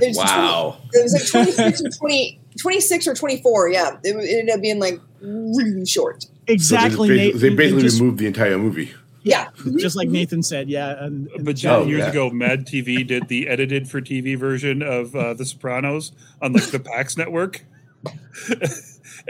It 0.00 0.08
was 0.08 0.16
Wow. 0.16 0.78
It 0.92 1.02
was 1.02 1.12
like 1.12 1.46
26 1.46 1.82
or 1.82 1.90
20, 1.90 2.40
26 2.60 3.06
or 3.06 3.14
24. 3.14 3.68
Yeah. 3.70 3.96
It, 4.02 4.16
it 4.16 4.38
ended 4.38 4.54
up 4.54 4.60
being 4.60 4.78
like 4.78 5.00
really 5.20 5.84
short. 5.84 6.26
Exactly. 6.46 7.08
So 7.08 7.14
they, 7.14 7.26
Nathan, 7.26 7.40
they 7.40 7.50
basically 7.50 7.82
just, 7.82 8.00
removed 8.00 8.18
the 8.18 8.26
entire 8.26 8.58
movie. 8.58 8.92
Yeah. 9.24 9.50
just 9.78 9.96
like 9.96 10.08
Nathan 10.08 10.42
said. 10.42 10.68
Yeah. 10.68 11.02
And, 11.04 11.28
and 11.28 11.44
But 11.44 11.56
John- 11.56 11.82
Oh, 11.82 11.86
years 11.86 12.00
yeah. 12.00 12.10
ago, 12.10 12.30
Mad 12.30 12.66
TV 12.66 13.06
did 13.06 13.28
the 13.28 13.48
edited 13.48 13.88
for 13.88 14.00
TV 14.00 14.36
version 14.38 14.82
of 14.82 15.14
uh, 15.14 15.34
The 15.34 15.44
Sopranos 15.44 16.12
on 16.40 16.52
like 16.52 16.64
the 16.70 16.80
PAX 16.80 17.16
network. 17.16 17.64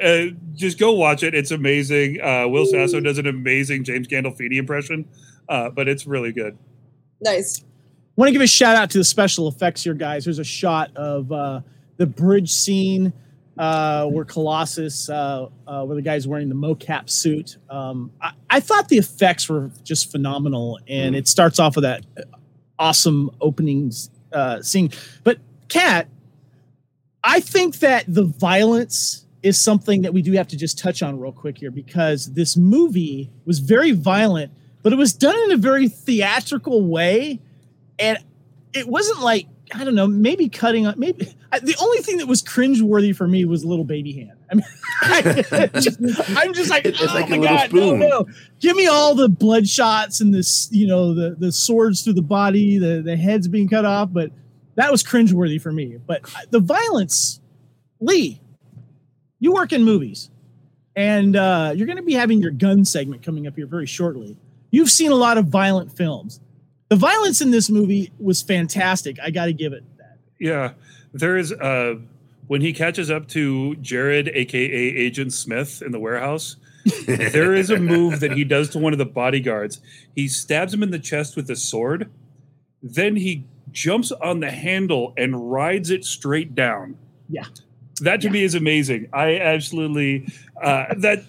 uh, 0.03 0.25
just 0.55 0.79
go 0.79 0.93
watch 0.93 1.23
it; 1.23 1.35
it's 1.35 1.51
amazing. 1.51 2.21
Uh, 2.21 2.49
Will 2.49 2.65
Sasso 2.67 3.01
does 3.01 3.19
an 3.19 3.27
amazing 3.27 3.85
James 3.85 4.09
Gandolfini 4.09 4.55
impression, 4.57 5.07
uh, 5.49 5.69
but 5.71 5.89
it's 5.89 6.07
really 6.07 6.33
good. 6.33 6.57
Nice. 7.21 7.63
want 8.17 8.29
to 8.29 8.33
give 8.33 8.41
a 8.43 8.47
shout 8.47 8.77
out 8.77 8.91
to 8.91 8.99
the 8.99 9.05
special 9.05 9.47
effects 9.49 9.85
here, 9.85 9.95
guys. 9.95 10.25
There's 10.25 10.39
a 10.39 10.45
shot 10.45 10.91
of 10.97 11.31
uh, 11.31 11.61
the 11.99 12.07
bridge 12.07 12.51
scene 12.51 13.13
uh, 13.59 14.07
where 14.07 14.25
Colossus, 14.25 15.09
uh, 15.09 15.49
uh, 15.67 15.85
where 15.85 15.97
the 15.97 16.03
guy's 16.03 16.27
wearing 16.27 16.49
the 16.49 16.55
mocap 16.55 17.11
suit. 17.11 17.59
Um, 17.69 18.11
I, 18.21 18.33
I 18.51 18.61
thought 18.61 18.89
the 18.89 18.99
effects 18.99 19.49
were 19.49 19.71
just 19.83 20.11
phenomenal, 20.11 20.79
and 20.89 21.15
it 21.15 21.29
starts 21.29 21.59
off 21.59 21.77
with 21.77 21.85
that 21.85 22.05
awesome 22.79 23.31
opening 23.41 23.93
uh, 24.33 24.63
scene. 24.63 24.91
But 25.25 25.39
Kat, 25.69 26.09
I 27.23 27.41
think 27.41 27.79
that 27.81 28.05
the 28.09 28.25
violence 28.25 29.27
is 29.43 29.61
something 29.61 30.03
that 30.03 30.13
we 30.13 30.23
do 30.23 30.33
have 30.33 30.49
to 30.49 30.57
just 30.57 30.79
touch 30.79 31.03
on 31.03 31.19
real 31.19 31.33
quick 31.33 31.59
here 31.59 31.71
because 31.71 32.33
this 32.33 32.57
movie 32.57 33.31
was 33.45 33.59
very 33.59 33.93
violent, 33.93 34.53
but 34.83 34.93
it 34.93 34.97
was 34.97 35.13
done 35.13 35.37
in 35.45 35.53
a 35.53 35.57
very 35.57 35.89
theatrical 35.89 36.87
way 36.87 37.41
and 37.99 38.19
it 38.73 38.89
wasn't 38.89 39.21
like 39.21 39.47
I 39.75 39.85
don't 39.85 39.95
know, 39.95 40.07
maybe 40.07 40.49
cutting 40.49 40.87
up. 40.87 40.97
Maybe 40.99 41.35
I, 41.53 41.59
the 41.59 41.77
only 41.81 41.99
thing 41.99 42.17
that 42.17 42.27
was 42.27 42.43
cringeworthy 42.43 43.15
for 43.15 43.29
me 43.29 43.45
was 43.45 43.63
little 43.65 43.85
baby 43.85 44.13
hand. 44.13 44.39
I 44.51 44.55
mean, 44.55 44.65
I 45.03 45.71
just, 45.81 46.01
I'm 46.39 46.55
just 46.55 46.71
like, 46.71 46.87
It's 46.87 47.01
oh 47.03 47.07
like 47.15 47.27
a 47.27 47.31
my 47.31 47.37
little 47.37 47.57
god, 47.57 47.69
spoon. 47.69 47.99
no, 48.01 48.09
no! 48.09 48.27
Give 48.61 48.75
me 48.75 48.87
all 48.87 49.15
the 49.15 49.29
blood 49.29 49.69
shots 49.69 50.21
and 50.23 50.35
this, 50.35 50.69
you 50.73 50.87
know, 50.87 51.15
the 51.15 51.37
the 51.39 51.53
swords 51.53 52.03
through 52.03 52.15
the 52.15 52.23
body, 52.23 52.79
the 52.79 53.03
the 53.03 53.17
heads 53.17 53.49
being 53.49 53.69
cut 53.69 53.85
off. 53.85 54.09
But 54.13 54.31
that 54.77 54.91
was 54.91 55.03
cringeworthy 55.03 55.61
for 55.61 55.71
me. 55.73 55.99
But 56.07 56.23
the 56.51 56.61
violence, 56.61 57.41
Lee, 58.01 58.41
you 59.39 59.53
work 59.53 59.73
in 59.73 59.85
movies, 59.85 60.31
and 60.97 61.37
uh, 61.37 61.73
you're 61.77 61.87
going 61.87 61.99
to 61.99 62.03
be 62.03 62.15
having 62.15 62.41
your 62.41 62.51
gun 62.53 62.85
segment 62.87 63.23
coming 63.23 63.47
up 63.47 63.57
here 63.57 63.67
very 63.67 63.87
shortly. 63.87 64.39
You've 64.71 64.91
seen 64.91 65.13
a 65.13 65.17
lot 65.17 65.37
of 65.37 65.47
violent 65.49 65.93
films. 65.93 66.41
The 66.89 66.97
violence 66.97 67.41
in 67.43 67.51
this 67.51 67.69
movie 67.69 68.11
was 68.19 68.41
fantastic. 68.41 69.19
I 69.21 69.31
got 69.31 69.47
to 69.47 69.53
give 69.53 69.73
it 69.75 69.85
that. 69.99 70.19
Yeah, 70.41 70.73
there 71.13 71.37
is 71.37 71.53
uh, 71.53 71.97
when 72.47 72.61
he 72.61 72.73
catches 72.73 73.11
up 73.11 73.29
to 73.29 73.75
Jared, 73.77 74.29
aka 74.29 74.65
Agent 74.65 75.33
Smith, 75.33 75.83
in 75.83 75.93
the 75.93 75.99
warehouse. 76.01 76.57
there 77.07 77.55
is 77.55 77.71
a 77.71 77.79
move 77.79 78.19
that 78.21 78.33
he 78.33 78.43
does 78.45 78.69
to 78.71 78.79
one 78.79 78.93
of 78.93 78.99
the 78.99 79.07
bodyguards. 79.07 79.81
He 80.17 80.27
stabs 80.27 80.75
him 80.75 80.83
in 80.83 80.91
the 80.91 80.99
chest 80.99 81.37
with 81.37 81.49
a 81.49 81.55
sword. 81.57 82.11
Then 82.83 83.15
he 83.17 83.45
jumps 83.71 84.11
on 84.11 84.41
the 84.41 84.51
handle 84.51 85.15
and 85.17 85.53
rides 85.53 85.91
it 85.91 86.05
straight 86.05 86.55
down. 86.57 86.97
Yeah. 87.29 87.45
That 88.01 88.21
to 88.23 88.27
Yeah. 88.27 88.33
me 88.33 88.43
is 88.43 88.55
amazing. 88.57 89.09
I 89.13 89.39
absolutely 89.39 90.27
uh, 90.61 90.95
that 90.99 91.25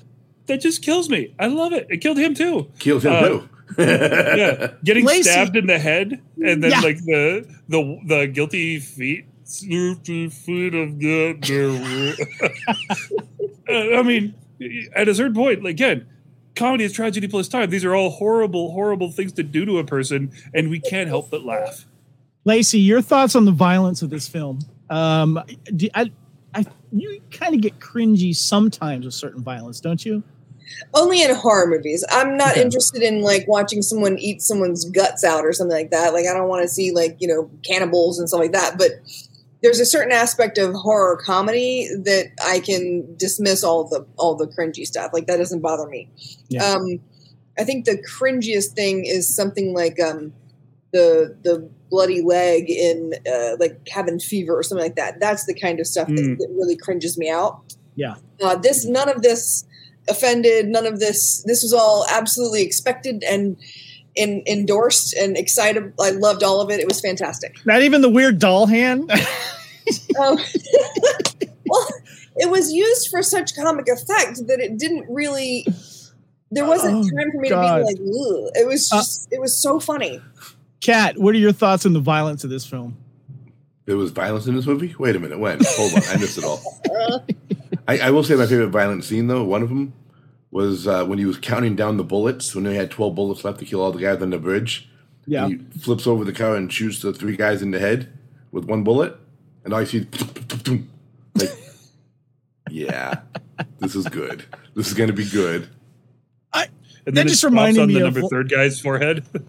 that 0.48 0.60
just 0.62 0.82
kills 0.82 1.08
me. 1.10 1.36
I 1.40 1.48
love 1.48 1.72
it. 1.72 1.86
It 1.90 1.98
killed 1.98 2.18
him 2.18 2.34
too. 2.34 2.72
Killed 2.80 3.04
him 3.04 3.14
Uh, 3.14 3.22
too. 3.28 3.50
Yeah, 3.78 4.72
getting 4.84 5.06
Lacey- 5.06 5.24
stabbed 5.30 5.56
in 5.56 5.68
the 5.68 5.80
head, 5.80 6.20
and 6.44 6.64
then 6.64 6.72
Yeah. 6.72 6.80
like 6.82 6.98
the 7.06 7.48
the 7.70 8.00
the 8.06 8.26
guilty 8.28 8.80
feet. 8.80 9.26
Guilty 9.62 10.30
feet 10.30 10.74
of 10.74 11.00
God. 11.00 11.50
Uh, 13.70 13.98
I 14.00 14.04
mean, 14.04 14.36
at 14.96 15.08
a 15.08 15.16
certain 15.16 15.34
point, 15.34 15.64
like 15.64 15.72
again, 15.72 16.08
comedy 16.56 16.84
is 16.84 16.94
tragedy 16.94 17.28
plus 17.28 17.48
time. 17.48 17.70
These 17.70 17.86
are 17.86 17.96
all 17.96 18.10
horrible, 18.10 18.72
horrible 18.72 19.12
things 19.12 19.34
to 19.34 19.44
do 19.44 19.66
to 19.66 19.80
a 19.80 19.84
person, 19.84 20.32
and 20.54 20.70
we 20.70 20.80
can't 20.80 21.08
help 21.08 21.32
but 21.32 21.44
laugh. 21.44 21.86
Lacey, 22.46 22.80
your 22.80 23.02
thoughts 23.02 23.36
on 23.36 23.46
the 23.46 23.52
violence 23.52 24.02
of 24.02 24.10
this 24.10 24.28
film? 24.28 24.60
Um, 24.90 25.42
do, 25.76 25.88
I, 25.96 26.12
I, 26.54 26.66
you 26.92 27.22
kind 27.32 27.56
of 27.56 27.62
get 27.62 27.80
cringy 27.80 28.36
sometimes 28.36 29.06
with 29.06 29.14
certain 29.14 29.42
violence, 29.44 29.80
don't 29.80 30.06
you? 30.06 30.24
Only 30.94 31.22
in 31.22 31.34
horror 31.36 31.68
movies. 31.68 32.04
I'm 32.12 32.38
not 32.38 32.52
Okay. 32.52 32.62
interested 32.62 33.02
in 33.02 33.22
like 33.22 33.48
watching 33.48 33.82
someone 33.82 34.18
eat 34.18 34.42
someone's 34.42 34.86
guts 34.86 35.24
out 35.24 35.46
or 35.46 35.54
something 35.54 35.76
like 35.76 35.92
that. 35.92 36.14
Like 36.14 36.26
I 36.26 36.34
don't 36.34 36.48
want 36.48 36.64
to 36.64 36.68
see 36.68 36.92
like, 36.92 37.18
you 37.20 37.28
know, 37.28 37.50
cannibals 37.64 38.20
and 38.20 38.28
stuff 38.28 38.40
like 38.40 38.54
that. 38.54 38.78
But 38.78 38.92
there's 39.64 39.80
a 39.80 39.86
certain 39.86 40.12
aspect 40.12 40.58
of 40.60 40.76
horror 40.76 41.18
comedy 41.18 41.88
that 42.04 42.32
I 42.46 42.60
can 42.60 43.16
dismiss 43.18 43.64
all 43.64 43.86
the 43.86 44.06
all 44.18 44.36
the 44.36 44.48
cringy 44.48 44.86
stuff. 44.86 45.12
Like 45.14 45.26
that 45.28 45.38
doesn't 45.38 45.62
bother 45.62 45.88
me. 45.88 46.10
Yeah. 46.50 46.64
Um 46.64 47.00
I 47.58 47.64
think 47.64 47.86
the 47.86 47.98
cringiest 47.98 48.74
thing 48.74 49.06
is 49.06 49.34
something 49.34 49.74
like 49.74 50.00
um 50.00 50.34
the 50.92 51.36
the 51.44 51.70
bloody 51.90 52.22
leg 52.22 52.70
in 52.70 53.14
uh, 53.32 53.56
like 53.60 53.86
cabin 53.86 54.20
fever 54.20 54.58
or 54.58 54.64
something 54.64 54.84
like 54.84 54.96
that. 54.96 55.20
That's 55.20 55.46
the 55.46 55.54
kind 55.54 55.80
of 55.80 55.88
stuff 55.88 56.08
that, 56.08 56.16
Mm. 56.18 56.38
that 56.40 56.50
really 56.52 56.76
cringes 56.76 57.18
me 57.18 57.30
out. 57.30 57.62
Yeah. 57.96 58.16
Uh, 58.42 58.56
this 58.56 58.86
none 58.86 59.10
of 59.10 59.22
this 59.22 59.66
offended. 60.10 60.68
None 60.68 60.86
of 60.86 61.00
this. 61.00 61.44
This 61.44 61.62
was 61.64 61.72
all 61.74 62.06
absolutely 62.10 62.64
expected 62.64 63.24
and 63.24 63.58
and 64.18 64.48
endorsed 64.48 65.14
and 65.16 65.38
excited. 65.38 65.94
I 66.00 66.12
loved 66.12 66.44
all 66.44 66.62
of 66.62 66.70
it. 66.70 66.80
It 66.80 66.88
was 66.88 67.02
fantastic. 67.02 67.58
Not 67.66 67.82
even 67.82 68.02
the 68.02 68.10
weird 68.10 68.40
doll 68.40 68.66
hand. 68.68 69.12
Um, 70.18 70.38
well, 71.66 71.88
it 72.38 72.50
was 72.50 72.72
used 72.72 73.10
for 73.10 73.22
such 73.22 73.54
comic 73.54 73.88
effect 73.90 74.48
that 74.48 74.62
it 74.62 74.78
didn't 74.78 75.06
really. 75.10 75.68
There 76.52 76.66
wasn't 76.66 77.00
Oh, 77.06 77.18
time 77.18 77.32
for 77.34 77.40
me 77.42 77.50
God. 77.50 77.80
to 77.80 77.84
be 77.84 77.84
like, 77.84 77.98
Ugh. 78.00 78.52
it 78.56 78.66
was 78.66 78.90
Uh, 78.94 78.98
just, 79.00 79.28
it 79.32 79.42
was 79.42 79.54
so 79.54 79.82
funny. 79.82 80.22
Kat, 80.80 81.18
what 81.18 81.36
are 81.36 81.38
your 81.38 81.52
thoughts 81.52 81.86
on 81.86 81.92
the 81.92 82.00
violence 82.00 82.46
of 82.46 82.50
this 82.50 82.66
film? 82.66 82.96
There 83.84 83.98
was 83.98 84.12
violence 84.12 84.48
in 84.48 84.56
this 84.56 84.66
movie? 84.66 84.96
Wait 84.98 85.18
a 85.18 85.20
minute. 85.20 85.38
When? 85.40 85.60
Hold 85.62 85.94
on. 85.96 86.02
I 86.08 86.16
missed 86.18 86.38
it 86.38 86.46
all. 86.46 86.62
I, 87.88 87.98
I 88.00 88.12
will 88.12 88.24
say 88.24 88.36
my 88.36 88.46
favorite 88.46 88.70
violent 88.70 89.04
scene, 89.04 89.28
though, 89.28 89.44
one 89.44 89.62
of 89.64 89.68
them 89.68 89.92
was 90.54 90.88
uh, 90.88 91.04
when 91.06 91.18
he 91.18 91.26
was 91.26 91.38
counting 91.38 91.76
down 91.76 91.98
the 91.98 92.04
bullets, 92.04 92.54
when 92.54 92.64
they 92.64 92.76
had 92.76 92.92
12 92.92 93.16
bullets 93.16 93.44
left 93.44 93.60
to 93.60 93.66
kill 93.66 93.82
all 93.82 93.92
the 93.92 94.00
guys 94.00 94.22
on 94.22 94.30
the 94.30 94.38
bridge. 94.38 94.88
Yeah. 95.26 95.48
He 95.48 95.58
flips 95.58 96.06
over 96.06 96.24
the 96.24 96.34
car 96.34 96.56
and 96.56 96.72
shoots 96.72 97.02
the 97.02 97.12
three 97.12 97.36
guys 97.36 97.62
in 97.62 97.72
the 97.72 97.80
head 97.80 98.12
with 98.52 98.66
one 98.66 98.84
bullet. 98.84 99.16
And 99.64 99.74
all 99.74 99.82
you 99.82 99.88
see 99.88 99.98
is 100.00 100.80
like, 101.36 101.50
yeah, 102.70 103.22
this 103.80 103.96
is 103.96 104.08
good. 104.08 104.46
This 104.76 104.88
is 104.88 104.94
going 104.94 105.08
to 105.08 105.16
be 105.16 105.28
good. 105.28 105.70
And 107.06 107.18
That 107.18 107.22
then 107.22 107.28
just 107.28 107.44
it 107.44 107.48
pops 107.48 107.52
reminded 107.52 107.82
on 107.82 107.88
me 107.88 107.94
the 107.96 108.08
of 108.08 108.14
number 108.14 108.30
third 108.30 108.50
guy's 108.50 108.80
forehead. 108.80 109.26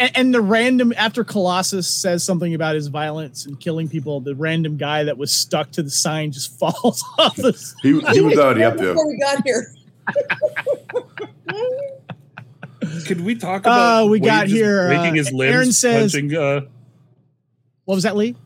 And, 0.00 0.16
and 0.16 0.32
the 0.32 0.40
random 0.40 0.94
after 0.96 1.24
Colossus 1.24 1.88
says 1.88 2.22
something 2.22 2.54
about 2.54 2.76
his 2.76 2.86
violence 2.86 3.46
and 3.46 3.58
killing 3.58 3.88
people, 3.88 4.20
the 4.20 4.34
random 4.36 4.76
guy 4.76 5.02
that 5.02 5.18
was 5.18 5.32
stuck 5.32 5.72
to 5.72 5.82
the 5.82 5.90
sign 5.90 6.30
just 6.30 6.56
falls 6.60 7.04
off 7.18 7.34
the. 7.34 7.50
He, 7.82 7.88
he 8.12 8.20
was 8.20 8.38
already 8.38 8.62
up 8.62 8.76
there. 8.76 8.92
Before 8.92 9.08
we 9.08 9.18
got 9.18 9.42
here. 9.44 9.74
Could 13.06 13.20
we 13.22 13.34
talk 13.34 13.62
about? 13.62 14.02
Uh, 14.02 14.06
we 14.06 14.12
Wade 14.20 14.24
got 14.24 14.42
just 14.46 14.54
here, 14.54 14.86
breaking 14.88 15.10
uh, 15.10 15.14
his 15.14 15.32
limbs, 15.32 15.54
Aaron 15.54 15.72
says- 15.72 16.12
punching. 16.12 16.34
Uh, 16.36 16.60
What 17.84 17.94
was 17.96 18.04
that, 18.04 18.16
Lee? 18.16 18.36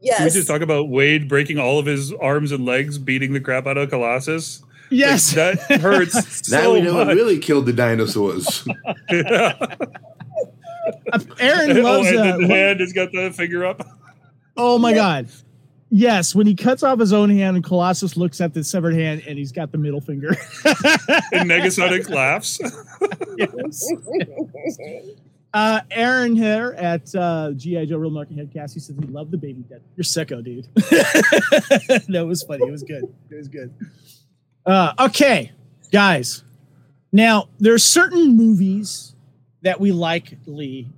Yes. 0.00 0.16
Can 0.16 0.24
we 0.26 0.30
just 0.30 0.48
talk 0.48 0.62
about 0.62 0.88
Wade 0.88 1.28
breaking 1.28 1.58
all 1.58 1.78
of 1.78 1.84
his 1.86 2.12
arms 2.12 2.52
and 2.52 2.64
legs, 2.64 2.96
beating 2.98 3.32
the 3.34 3.40
crap 3.40 3.66
out 3.66 3.76
of 3.76 3.90
Colossus? 3.90 4.62
Like, 4.62 4.70
Yes. 4.92 5.32
that 5.34 5.58
hurts 5.80 6.50
Now 6.50 6.72
we 6.72 6.80
know 6.80 6.94
what 6.94 7.08
much. 7.08 7.16
really 7.16 7.38
killed 7.38 7.66
the 7.66 7.72
dinosaurs. 7.72 8.66
Aaron 9.10 9.36
oh, 11.78 11.82
loves. 11.82 12.08
and 12.08 12.18
Uh, 12.18 12.36
the 12.38 12.46
hand 12.48 12.80
has 12.80 12.92
got 12.92 13.12
the 13.12 13.30
finger 13.30 13.64
up. 13.66 13.82
oh 14.56 14.78
my 14.78 14.92
god. 14.94 15.28
Yes, 15.92 16.36
when 16.36 16.46
he 16.46 16.54
cuts 16.54 16.84
off 16.84 17.00
his 17.00 17.12
own 17.12 17.30
hand 17.30 17.56
and 17.56 17.64
Colossus 17.64 18.16
looks 18.16 18.40
at 18.40 18.54
the 18.54 18.62
severed 18.62 18.94
hand 18.94 19.24
and 19.26 19.36
he's 19.36 19.50
got 19.50 19.72
the 19.72 19.78
middle 19.78 20.00
finger. 20.00 20.30
And 21.32 21.48
Negasonic 21.50 22.08
laughs. 22.08 22.60
Uh, 25.52 25.80
Aaron 25.90 26.36
here 26.36 26.76
at 26.78 27.12
uh, 27.14 27.50
GI 27.52 27.86
Joe 27.86 27.98
Real 27.98 28.10
Market 28.10 28.36
Headcast. 28.36 28.74
He 28.74 28.80
says 28.80 28.96
he 28.96 29.06
loved 29.06 29.32
the 29.32 29.38
baby 29.38 29.64
dead. 29.68 29.82
You're 29.96 30.04
sicko, 30.04 30.44
dude. 30.44 30.68
no, 32.08 32.22
it 32.22 32.28
was 32.28 32.44
funny. 32.44 32.66
It 32.66 32.70
was 32.70 32.84
good. 32.84 33.12
It 33.30 33.34
was 33.34 33.48
good. 33.48 33.74
Uh, 34.64 34.92
okay, 35.00 35.50
guys. 35.90 36.44
Now 37.12 37.48
there 37.58 37.74
are 37.74 37.78
certain 37.78 38.36
movies 38.36 39.16
that 39.62 39.80
we 39.80 39.90
like, 39.90 40.38
Lee, 40.46 40.88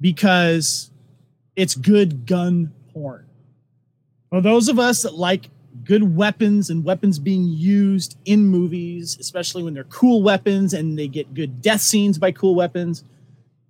because 0.00 0.90
it's 1.56 1.74
good 1.74 2.26
gun 2.26 2.72
porn. 2.92 3.23
For 4.34 4.40
those 4.40 4.68
of 4.68 4.80
us 4.80 5.02
that 5.02 5.14
like 5.14 5.48
good 5.84 6.16
weapons 6.16 6.68
and 6.68 6.82
weapons 6.82 7.20
being 7.20 7.44
used 7.44 8.18
in 8.24 8.48
movies, 8.48 9.16
especially 9.20 9.62
when 9.62 9.74
they're 9.74 9.84
cool 9.84 10.24
weapons 10.24 10.74
and 10.74 10.98
they 10.98 11.06
get 11.06 11.34
good 11.34 11.62
death 11.62 11.82
scenes 11.82 12.18
by 12.18 12.32
cool 12.32 12.56
weapons, 12.56 13.04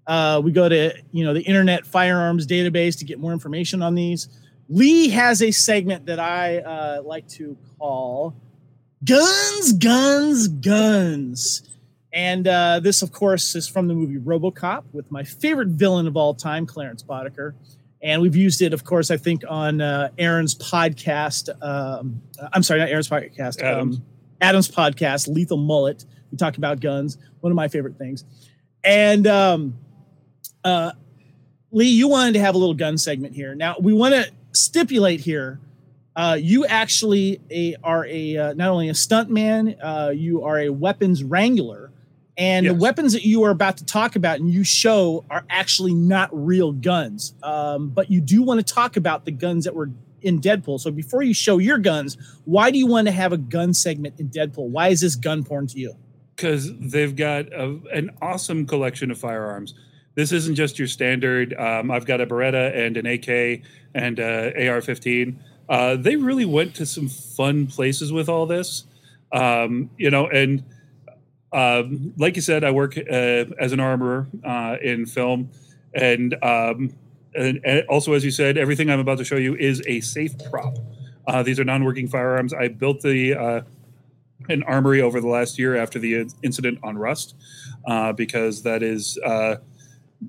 uh, 0.06 0.40
we 0.42 0.52
go 0.52 0.66
to 0.66 0.94
you 1.12 1.22
know 1.22 1.34
the 1.34 1.42
Internet 1.42 1.84
Firearms 1.84 2.46
Database 2.46 2.98
to 3.00 3.04
get 3.04 3.18
more 3.18 3.34
information 3.34 3.82
on 3.82 3.94
these. 3.94 4.30
Lee 4.70 5.10
has 5.10 5.42
a 5.42 5.50
segment 5.50 6.06
that 6.06 6.18
I 6.18 6.60
uh, 6.60 7.02
like 7.04 7.28
to 7.32 7.58
call 7.78 8.34
"Guns, 9.04 9.74
Guns, 9.74 10.48
Guns," 10.48 11.76
and 12.10 12.48
uh, 12.48 12.80
this, 12.80 13.02
of 13.02 13.12
course, 13.12 13.54
is 13.54 13.68
from 13.68 13.86
the 13.86 13.92
movie 13.92 14.16
RoboCop 14.16 14.84
with 14.94 15.10
my 15.12 15.24
favorite 15.24 15.68
villain 15.68 16.06
of 16.06 16.16
all 16.16 16.32
time, 16.32 16.64
Clarence 16.64 17.02
Boddicker. 17.02 17.52
And 18.04 18.20
we've 18.20 18.36
used 18.36 18.60
it, 18.60 18.74
of 18.74 18.84
course, 18.84 19.10
I 19.10 19.16
think 19.16 19.42
on 19.48 19.80
uh, 19.80 20.10
Aaron's 20.18 20.54
podcast. 20.54 21.48
Um, 21.62 22.20
I'm 22.52 22.62
sorry, 22.62 22.80
not 22.80 22.90
Aaron's 22.90 23.08
podcast. 23.08 23.62
Adam's. 23.62 23.96
Um, 23.96 24.04
Adam's 24.42 24.70
podcast, 24.70 25.26
Lethal 25.26 25.56
Mullet. 25.56 26.04
We 26.30 26.36
talk 26.36 26.58
about 26.58 26.80
guns, 26.80 27.16
one 27.40 27.50
of 27.50 27.56
my 27.56 27.68
favorite 27.68 27.96
things. 27.96 28.24
And 28.84 29.26
um, 29.26 29.78
uh, 30.62 30.92
Lee, 31.70 31.88
you 31.88 32.08
wanted 32.08 32.34
to 32.34 32.40
have 32.40 32.54
a 32.54 32.58
little 32.58 32.74
gun 32.74 32.98
segment 32.98 33.34
here. 33.34 33.54
Now 33.54 33.76
we 33.80 33.94
want 33.94 34.14
to 34.14 34.30
stipulate 34.52 35.20
here. 35.20 35.58
Uh, 36.14 36.36
you 36.38 36.66
actually 36.66 37.40
a, 37.50 37.74
are 37.82 38.06
a 38.06 38.36
uh, 38.36 38.52
not 38.52 38.68
only 38.68 38.88
a 38.90 38.92
stuntman, 38.92 39.76
uh, 39.82 40.10
you 40.10 40.44
are 40.44 40.60
a 40.60 40.68
weapons 40.68 41.24
wrangler, 41.24 41.83
and 42.36 42.66
the 42.66 42.74
weapons 42.74 43.12
that 43.12 43.24
you 43.24 43.44
are 43.44 43.50
about 43.50 43.76
to 43.78 43.84
talk 43.84 44.16
about 44.16 44.40
and 44.40 44.52
you 44.52 44.64
show 44.64 45.24
are 45.30 45.44
actually 45.48 45.94
not 45.94 46.30
real 46.32 46.72
guns. 46.72 47.34
Um, 47.42 47.90
but 47.90 48.10
you 48.10 48.20
do 48.20 48.42
want 48.42 48.66
to 48.66 48.74
talk 48.74 48.96
about 48.96 49.24
the 49.24 49.30
guns 49.30 49.64
that 49.64 49.74
were 49.74 49.90
in 50.20 50.40
Deadpool. 50.40 50.80
So 50.80 50.90
before 50.90 51.22
you 51.22 51.34
show 51.34 51.58
your 51.58 51.78
guns, 51.78 52.16
why 52.44 52.70
do 52.70 52.78
you 52.78 52.86
want 52.86 53.06
to 53.06 53.12
have 53.12 53.32
a 53.32 53.36
gun 53.36 53.74
segment 53.74 54.18
in 54.18 54.30
Deadpool? 54.30 54.68
Why 54.68 54.88
is 54.88 55.00
this 55.00 55.14
gun 55.16 55.44
porn 55.44 55.66
to 55.68 55.78
you? 55.78 55.96
because 56.36 56.76
they've 56.78 57.14
got 57.14 57.52
a, 57.52 57.78
an 57.92 58.10
awesome 58.20 58.66
collection 58.66 59.10
of 59.10 59.18
firearms. 59.18 59.74
This 60.14 60.32
isn't 60.32 60.54
just 60.54 60.78
your 60.78 60.88
standard. 60.88 61.54
Um, 61.54 61.90
I've 61.90 62.06
got 62.06 62.20
a 62.20 62.26
Beretta 62.26 62.74
and 62.74 62.96
an 62.96 63.06
AK 63.06 63.62
and 63.94 64.20
uh, 64.20 64.52
AR-15. 64.56 65.36
Uh, 65.68 65.96
they 65.96 66.16
really 66.16 66.44
went 66.44 66.74
to 66.76 66.86
some 66.86 67.08
fun 67.08 67.66
places 67.66 68.12
with 68.12 68.28
all 68.28 68.46
this, 68.46 68.84
um, 69.32 69.90
you 69.96 70.10
know. 70.10 70.28
And 70.28 70.62
um, 71.54 72.12
like 72.18 72.36
you 72.36 72.42
said, 72.42 72.64
I 72.64 72.72
work 72.72 72.96
uh, 72.98 73.44
as 73.58 73.72
an 73.72 73.80
armorer 73.80 74.26
uh, 74.44 74.76
in 74.82 75.06
film, 75.06 75.50
and, 75.94 76.34
um, 76.42 76.92
and 77.34 77.60
and 77.64 77.86
also 77.88 78.12
as 78.12 78.24
you 78.24 78.30
said, 78.30 78.58
everything 78.58 78.90
I'm 78.90 79.00
about 79.00 79.18
to 79.18 79.24
show 79.24 79.36
you 79.36 79.54
is 79.56 79.82
a 79.86 80.00
safe 80.00 80.32
prop. 80.50 80.76
Uh, 81.26 81.42
these 81.42 81.58
are 81.58 81.64
non-working 81.64 82.08
firearms. 82.08 82.52
I 82.52 82.68
built 82.68 83.00
the 83.00 83.34
uh, 83.34 83.60
an 84.48 84.62
armory 84.64 85.00
over 85.00 85.20
the 85.20 85.28
last 85.28 85.58
year 85.58 85.76
after 85.76 85.98
the 85.98 86.28
incident 86.42 86.78
on 86.82 86.98
Rust, 86.98 87.34
uh, 87.86 88.12
because 88.12 88.62
that 88.62 88.82
is 88.82 89.18
uh, 89.24 89.56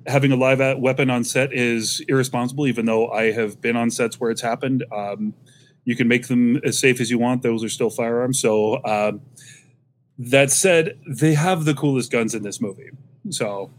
having 0.07 0.31
a 0.31 0.35
live 0.35 0.79
weapon 0.79 1.09
on 1.09 1.23
set 1.23 1.53
is 1.53 2.01
irresponsible. 2.07 2.67
Even 2.67 2.85
though 2.85 3.09
I 3.09 3.31
have 3.31 3.61
been 3.61 3.75
on 3.75 3.91
sets 3.91 4.19
where 4.19 4.31
it's 4.31 4.41
happened, 4.41 4.85
um, 4.91 5.33
you 5.85 5.95
can 5.95 6.07
make 6.07 6.27
them 6.27 6.57
as 6.63 6.77
safe 6.79 6.99
as 7.01 7.09
you 7.09 7.19
want. 7.19 7.43
Those 7.43 7.63
are 7.63 7.69
still 7.69 7.89
firearms. 7.89 8.39
So 8.39 8.83
um, 8.85 9.21
that 10.17 10.51
said, 10.51 10.97
they 11.07 11.33
have 11.33 11.65
the 11.65 11.73
coolest 11.73 12.11
guns 12.11 12.33
in 12.35 12.43
this 12.43 12.61
movie. 12.61 12.89
So 13.29 13.69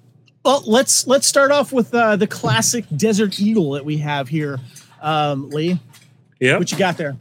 Well, 0.45 0.63
let's 0.67 1.07
let's 1.07 1.27
start 1.27 1.51
off 1.51 1.73
with 1.73 1.95
uh, 1.95 2.17
the 2.17 2.27
classic 2.27 2.85
Desert 2.97 3.41
Eagle 3.41 3.73
that 3.73 3.85
we 3.85 3.99
have 3.99 4.29
here, 4.29 4.59
um, 5.01 5.51
Lee. 5.51 5.79
yeah. 6.41 6.59
What 6.59 6.71
you 6.73 6.79
got 6.79 6.97
there? 6.97 7.17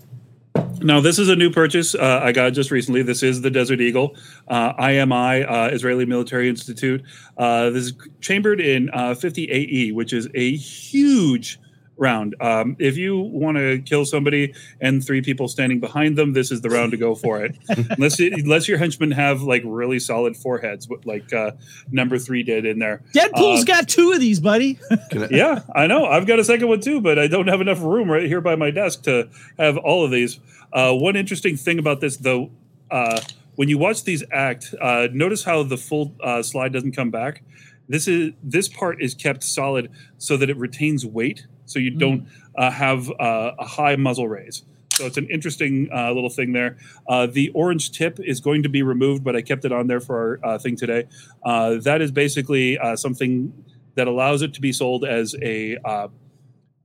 Now, 0.82 1.00
this 1.00 1.20
is 1.20 1.30
a 1.30 1.36
new 1.36 1.50
purchase 1.52 1.96
uh, 1.96 2.20
I 2.22 2.32
got 2.32 2.52
just 2.52 2.70
recently. 2.72 3.02
This 3.02 3.24
is 3.24 3.42
the 3.42 3.50
Desert 3.50 3.82
Eagle, 3.82 4.16
uh, 4.48 4.74
IMI, 4.74 5.50
uh, 5.50 5.74
Israeli 5.74 6.06
Military 6.06 6.50
Institute. 6.50 7.02
Uh, 7.38 7.70
this 7.70 7.86
is 7.86 7.94
chambered 8.22 8.60
in 8.60 8.90
uh, 8.94 9.16
50 9.16 9.50
AE, 9.52 9.92
which 9.94 10.14
is 10.14 10.28
a 10.34 10.56
huge 10.56 11.60
round. 11.98 12.36
Um, 12.42 12.76
if 12.80 12.98
you 12.98 13.18
want 13.18 13.58
to 13.58 13.80
kill 13.80 14.06
somebody 14.06 14.54
and 14.82 15.06
three 15.06 15.22
people 15.22 15.48
standing 15.48 15.80
behind 15.80 16.18
them, 16.18 16.34
this 16.34 16.52
is 16.52 16.62
the 16.62 16.70
round 16.70 16.92
to 16.92 16.98
go 16.98 17.16
for 17.16 17.44
it. 17.44 17.58
unless, 17.70 18.20
it, 18.20 18.34
unless 18.34 18.68
your 18.68 18.78
henchmen 18.78 19.12
have 19.12 19.42
like 19.42 19.62
really 19.66 20.00
solid 20.00 20.36
foreheads, 20.36 20.88
like 21.06 21.32
uh, 21.34 21.52
number 21.92 22.18
three 22.18 22.44
did 22.44 22.66
in 22.66 22.80
there. 22.80 23.02
Deadpool's 23.14 23.62
Uh, 23.62 23.66
got 23.66 23.88
two 23.90 24.12
of 24.12 24.20
these, 24.20 24.40
buddy. 24.40 24.80
I, 24.92 25.28
Yeah, 25.32 25.62
I 25.74 25.88
know. 25.88 26.06
I've 26.06 26.28
got 26.28 26.40
a 26.40 26.44
second 26.44 26.68
one 26.68 26.82
too, 26.82 27.02
but 27.02 27.18
I 27.18 27.28
don't 27.28 27.48
have 27.48 27.62
enough 27.62 27.82
room 27.82 28.10
right 28.12 28.26
here 28.26 28.42
by 28.42 28.56
my 28.56 28.72
desk 28.72 29.04
to 29.04 29.30
have 29.58 29.78
all 29.78 30.04
of 30.04 30.12
these. 30.12 30.40
Uh, 30.74 30.94
one 30.94 31.16
interesting 31.16 31.56
thing 31.56 31.80
about 31.80 32.02
this, 32.02 32.18
though, 32.18 32.52
uh, 32.92 33.22
when 33.56 33.70
you 33.70 33.78
watch 33.78 34.04
these 34.04 34.24
act, 34.32 34.74
uh, 34.82 35.08
notice 35.14 35.44
how 35.44 35.64
the 35.64 35.78
full 35.78 36.14
uh, 36.22 36.44
slide 36.44 36.74
doesn't 36.74 36.92
come 36.92 37.12
back. 37.12 37.42
This 37.88 38.08
is 38.08 38.32
this 38.44 38.68
part 38.68 39.02
is 39.02 39.14
kept 39.14 39.44
solid 39.44 39.92
so 40.18 40.38
that 40.38 40.50
it 40.50 40.58
retains 40.58 41.06
weight, 41.06 41.46
so 41.66 41.80
you 41.80 41.92
don't 41.92 42.28
uh, 42.56 42.72
have 42.72 43.10
uh, 43.20 43.52
a 43.60 43.66
high 43.66 43.96
muzzle 43.96 44.28
raise. 44.28 44.64
So 44.92 45.06
it's 45.06 45.18
an 45.18 45.28
interesting 45.30 45.90
uh, 45.94 46.14
little 46.14 46.30
thing 46.30 46.54
there. 46.54 46.78
Uh, 47.10 47.28
the 47.28 47.50
orange 47.50 47.92
tip 47.92 48.18
is 48.24 48.40
going 48.40 48.64
to 48.64 48.70
be 48.70 48.82
removed, 48.82 49.26
but 49.26 49.36
I 49.36 49.42
kept 49.42 49.66
it 49.66 49.74
on 49.74 49.88
there 49.88 50.00
for 50.00 50.40
our 50.44 50.54
uh, 50.54 50.58
thing 50.58 50.78
today. 50.78 51.08
Uh, 51.44 51.76
that 51.82 52.02
is 52.02 52.12
basically 52.12 52.78
uh, 52.78 52.96
something 52.96 53.52
that 53.96 54.08
allows 54.08 54.42
it 54.42 54.54
to 54.54 54.62
be 54.62 54.72
sold 54.72 55.04
as 55.04 55.36
a 55.42 55.78
uh, 55.84 56.08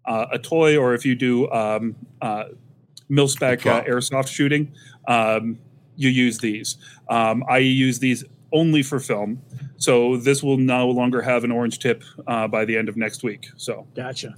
uh, 0.06 0.26
a 0.32 0.38
toy, 0.38 0.76
or 0.76 0.94
if 0.94 1.04
you 1.04 1.14
do 1.14 1.48
um, 1.52 1.94
uh, 2.20 2.44
mil-spec 3.08 3.64
uh, 3.66 3.84
airsoft 3.84 4.28
shooting, 4.28 4.72
um, 5.06 5.58
you 5.96 6.08
use 6.08 6.38
these. 6.38 6.78
Um, 7.08 7.44
I 7.48 7.58
use 7.58 7.98
these 7.98 8.24
only 8.52 8.82
for 8.82 8.98
film, 8.98 9.42
so 9.76 10.16
this 10.16 10.42
will 10.42 10.56
no 10.56 10.88
longer 10.88 11.22
have 11.22 11.44
an 11.44 11.52
orange 11.52 11.78
tip 11.78 12.02
uh, 12.26 12.48
by 12.48 12.64
the 12.64 12.76
end 12.76 12.88
of 12.88 12.96
next 12.96 13.22
week. 13.22 13.50
So 13.56 13.86
Gotcha. 13.94 14.34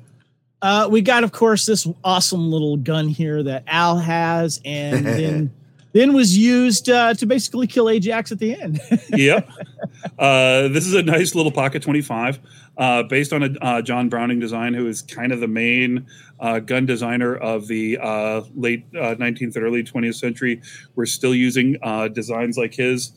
Uh, 0.63 0.89
we 0.91 1.03
got, 1.03 1.25
of 1.25 1.33
course, 1.33 1.67
this 1.67 1.87
awesome 2.05 2.51
little 2.51 2.77
gun 2.77 3.09
here 3.09 3.43
that 3.43 3.65
Al 3.67 3.99
has, 3.99 4.61
and 4.65 5.05
then 5.07 5.53
then 5.93 6.15
was 6.15 6.37
used 6.37 6.89
uh, 6.89 7.15
to 7.15 7.27
basically 7.27 7.67
kill 7.67 7.91
Ajax 7.91 8.33
at 8.33 8.39
the 8.39 8.59
end. 8.59 8.81
yep. 9.11 9.49
Uh, 10.19 10.69
this 10.69 10.87
is 10.87 10.95
a 10.95 11.03
nice 11.03 11.35
little 11.35 11.53
pocket 11.53 11.83
25 11.83 12.41
uh, 12.79 13.03
based 13.03 13.33
on 13.33 13.43
a 13.43 13.51
uh, 13.61 13.83
John 13.83 14.09
Browning 14.09 14.41
design, 14.41 14.73
who 14.73 14.89
is 14.89 15.03
kind 15.03 15.33
of 15.33 15.41
the 15.41 15.49
main 15.49 16.07
uh, 16.41 16.61
gun 16.61 16.87
designer 16.87 17.37
of 17.37 17.67
the 17.67 17.99
uh, 17.99 18.43
late 18.55 18.85
uh, 18.95 19.15
19th 19.17 19.57
and 19.57 19.65
early 19.65 19.83
20th 19.83 20.15
century. 20.15 20.63
We're 20.95 21.07
still 21.07 21.35
using 21.35 21.77
uh, 21.83 22.09
designs 22.09 22.57
like 22.57 22.75
his 22.75 23.13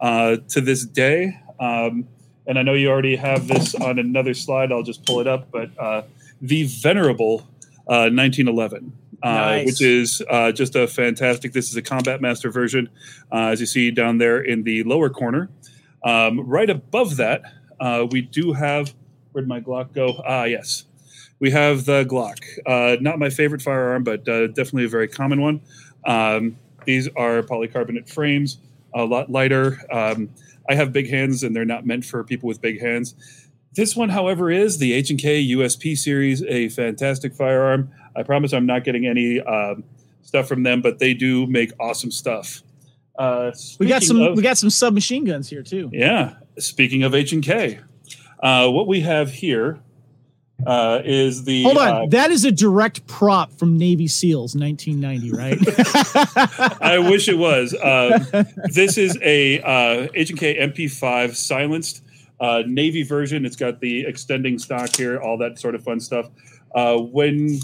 uh, 0.00 0.36
to 0.48 0.60
this 0.60 0.84
day. 0.84 1.38
Um, 1.60 2.08
and 2.46 2.58
I 2.58 2.62
know 2.62 2.74
you 2.74 2.88
already 2.88 3.16
have 3.16 3.48
this 3.48 3.74
on 3.74 3.98
another 3.98 4.34
slide. 4.34 4.72
I'll 4.72 4.82
just 4.82 5.04
pull 5.06 5.20
it 5.20 5.26
up. 5.26 5.50
But 5.50 5.70
uh, 5.78 6.02
the 6.40 6.64
venerable 6.64 7.46
uh, 7.86 8.08
1911 8.10 8.92
uh, 9.22 9.28
Nice. 9.30 9.66
which 9.66 9.80
is 9.80 10.22
uh, 10.28 10.52
just 10.52 10.76
a 10.76 10.86
fantastic. 10.86 11.52
This 11.52 11.70
is 11.70 11.76
a 11.76 11.82
Combat 11.82 12.20
Master 12.20 12.50
version, 12.50 12.90
uh, 13.32 13.48
as 13.48 13.60
you 13.60 13.66
see 13.66 13.90
down 13.90 14.18
there 14.18 14.40
in 14.40 14.62
the 14.64 14.82
lower 14.82 15.08
corner. 15.08 15.48
Um, 16.04 16.40
right 16.40 16.68
above 16.68 17.16
that, 17.16 17.42
uh, 17.80 18.06
we 18.10 18.20
do 18.20 18.52
have 18.52 18.94
where'd 19.32 19.48
my 19.48 19.60
Glock 19.60 19.92
go? 19.94 20.22
Ah, 20.26 20.44
yes. 20.44 20.84
We 21.40 21.50
have 21.50 21.86
the 21.86 22.04
Glock. 22.04 22.38
Uh, 22.66 22.96
not 23.00 23.18
my 23.18 23.30
favorite 23.30 23.62
firearm, 23.62 24.04
but 24.04 24.28
uh, 24.28 24.48
definitely 24.48 24.84
a 24.84 24.88
very 24.88 25.08
common 25.08 25.40
one. 25.40 25.60
Um, 26.06 26.56
these 26.84 27.08
are 27.16 27.42
polycarbonate 27.42 28.08
frames, 28.08 28.58
a 28.94 29.04
lot 29.04 29.30
lighter. 29.30 29.78
Um, 29.90 30.30
I 30.68 30.74
have 30.74 30.92
big 30.92 31.08
hands, 31.10 31.42
and 31.42 31.56
they're 31.56 31.64
not 31.64 31.86
meant 31.86 32.04
for 32.04 32.22
people 32.24 32.46
with 32.46 32.60
big 32.60 32.80
hands. 32.80 33.14
This 33.74 33.96
one, 33.96 34.08
however, 34.08 34.50
is 34.50 34.78
the 34.78 34.92
H 34.92 35.10
and 35.10 35.18
K 35.18 35.44
USP 35.48 35.96
series, 35.98 36.42
a 36.44 36.68
fantastic 36.68 37.34
firearm. 37.34 37.90
I 38.16 38.22
promise 38.22 38.52
I'm 38.52 38.66
not 38.66 38.84
getting 38.84 39.06
any 39.06 39.40
um, 39.40 39.82
stuff 40.22 40.46
from 40.46 40.62
them, 40.62 40.80
but 40.80 40.98
they 41.00 41.12
do 41.14 41.46
make 41.46 41.72
awesome 41.80 42.10
stuff. 42.12 42.62
Uh, 43.18 43.50
We 43.78 43.86
got 43.86 44.02
some. 44.02 44.20
of- 44.20 44.36
we 44.36 44.42
got 44.42 44.58
some 44.58 44.70
submachine 44.70 45.24
guns 45.24 45.48
here 45.48 45.62
too. 45.62 45.90
yeah. 45.92 46.34
Speaking 46.58 47.02
of 47.02 47.14
H 47.16 47.32
and 47.32 47.42
K, 47.42 47.80
uh, 48.40 48.68
what 48.70 48.86
we 48.86 49.00
have 49.00 49.30
here 49.30 49.80
uh, 50.64 51.00
is 51.04 51.44
the. 51.44 51.64
Hold 51.64 51.78
on, 51.78 51.88
uh, 51.88 52.06
that 52.10 52.30
is 52.30 52.44
a 52.44 52.52
direct 52.52 53.04
prop 53.08 53.52
from 53.52 53.76
Navy 53.76 54.06
SEALs, 54.06 54.54
1990, 54.54 55.32
right? 55.32 55.58
I 56.80 56.98
wish 57.00 57.28
it 57.28 57.38
was. 57.38 57.74
Um, 57.74 58.44
this 58.72 58.96
is 58.98 59.18
a 59.20 59.60
uh, 59.62 60.08
H 60.14 60.30
and 60.30 60.38
K 60.38 60.56
MP5 60.68 61.34
silenced 61.34 62.02
uh, 62.40 62.62
Navy 62.66 63.02
version. 63.02 63.44
It's 63.44 63.56
got 63.56 63.80
the 63.80 64.06
extending 64.06 64.58
stock 64.58 64.94
here, 64.96 65.18
all 65.18 65.38
that 65.38 65.58
sort 65.58 65.74
of 65.74 65.82
fun 65.84 66.00
stuff. 66.00 66.30
Uh, 66.74 66.96
when 66.98 67.60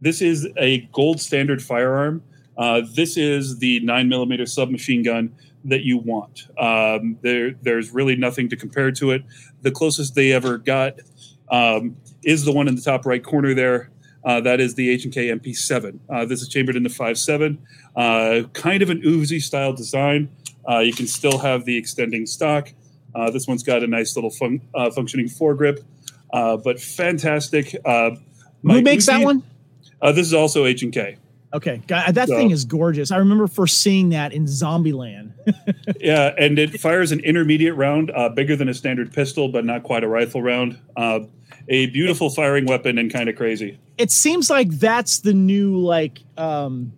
this 0.00 0.20
is 0.20 0.48
a 0.56 0.80
gold 0.92 1.20
standard 1.20 1.62
firearm, 1.62 2.22
uh, 2.56 2.82
this 2.94 3.16
is 3.16 3.58
the 3.58 3.80
nine 3.80 4.08
millimeter 4.08 4.46
submachine 4.46 5.02
gun 5.02 5.34
that 5.64 5.82
you 5.82 5.98
want. 5.98 6.48
Um, 6.58 7.18
there, 7.22 7.52
there's 7.62 7.92
really 7.92 8.16
nothing 8.16 8.48
to 8.50 8.56
compare 8.56 8.90
to 8.92 9.12
it. 9.12 9.22
The 9.62 9.70
closest 9.70 10.14
they 10.14 10.32
ever 10.32 10.58
got 10.58 10.98
um, 11.50 11.96
is 12.24 12.44
the 12.44 12.52
one 12.52 12.68
in 12.68 12.74
the 12.74 12.82
top 12.82 13.06
right 13.06 13.22
corner 13.22 13.54
there. 13.54 13.90
Uh, 14.24 14.40
that 14.40 14.60
is 14.60 14.74
the 14.74 14.88
H&K 14.90 15.28
MP7. 15.28 15.98
Uh, 16.08 16.24
this 16.24 16.42
is 16.42 16.48
chambered 16.48 16.76
in 16.76 16.82
the 16.82 16.88
5.7. 16.88 17.58
Uh, 17.96 18.48
kind 18.50 18.82
of 18.82 18.90
an 18.90 19.02
Uzi 19.02 19.40
style 19.40 19.72
design. 19.72 20.30
Uh, 20.68 20.78
you 20.78 20.92
can 20.92 21.08
still 21.08 21.38
have 21.38 21.64
the 21.64 21.76
extending 21.76 22.26
stock. 22.26 22.72
Uh, 23.14 23.30
this 23.30 23.46
one's 23.46 23.62
got 23.62 23.82
a 23.82 23.86
nice 23.86 24.16
little 24.16 24.30
fun, 24.30 24.60
uh, 24.74 24.90
functioning 24.90 25.26
foregrip, 25.26 25.82
uh, 26.32 26.56
but 26.56 26.80
fantastic. 26.80 27.76
Uh, 27.84 28.12
Who 28.62 28.80
makes 28.82 29.06
that 29.06 29.22
one? 29.22 29.42
Uh, 30.00 30.12
this 30.12 30.26
is 30.26 30.34
also 30.34 30.64
H&K. 30.66 31.16
Okay, 31.54 31.82
God, 31.86 32.14
that 32.14 32.28
So- 32.28 32.36
thing 32.36 32.50
is 32.50 32.64
gorgeous. 32.64 33.10
I 33.12 33.18
remember 33.18 33.46
first 33.46 33.78
seeing 33.82 34.08
that 34.10 34.32
in 34.32 34.44
Zombieland. 34.46 35.32
Yeah, 36.00 36.32
and 36.38 36.58
it 36.58 36.80
fires 36.80 37.12
an 37.12 37.20
intermediate 37.20 37.76
round, 37.76 38.10
uh, 38.14 38.28
bigger 38.30 38.56
than 38.56 38.68
a 38.68 38.74
standard 38.74 39.12
pistol, 39.12 39.48
but 39.48 39.64
not 39.64 39.82
quite 39.84 40.02
a 40.02 40.08
rifle 40.08 40.42
round. 40.42 40.78
Uh, 40.96 41.20
a 41.68 41.86
beautiful 41.86 42.28
firing 42.30 42.66
weapon 42.66 42.98
and 42.98 43.12
kind 43.12 43.28
of 43.28 43.36
crazy. 43.36 43.78
it 43.98 44.10
seems 44.10 44.50
like 44.50 44.68
that's 44.70 45.20
the 45.20 45.32
new 45.32 45.76
like 45.78 46.20
um 46.36 46.92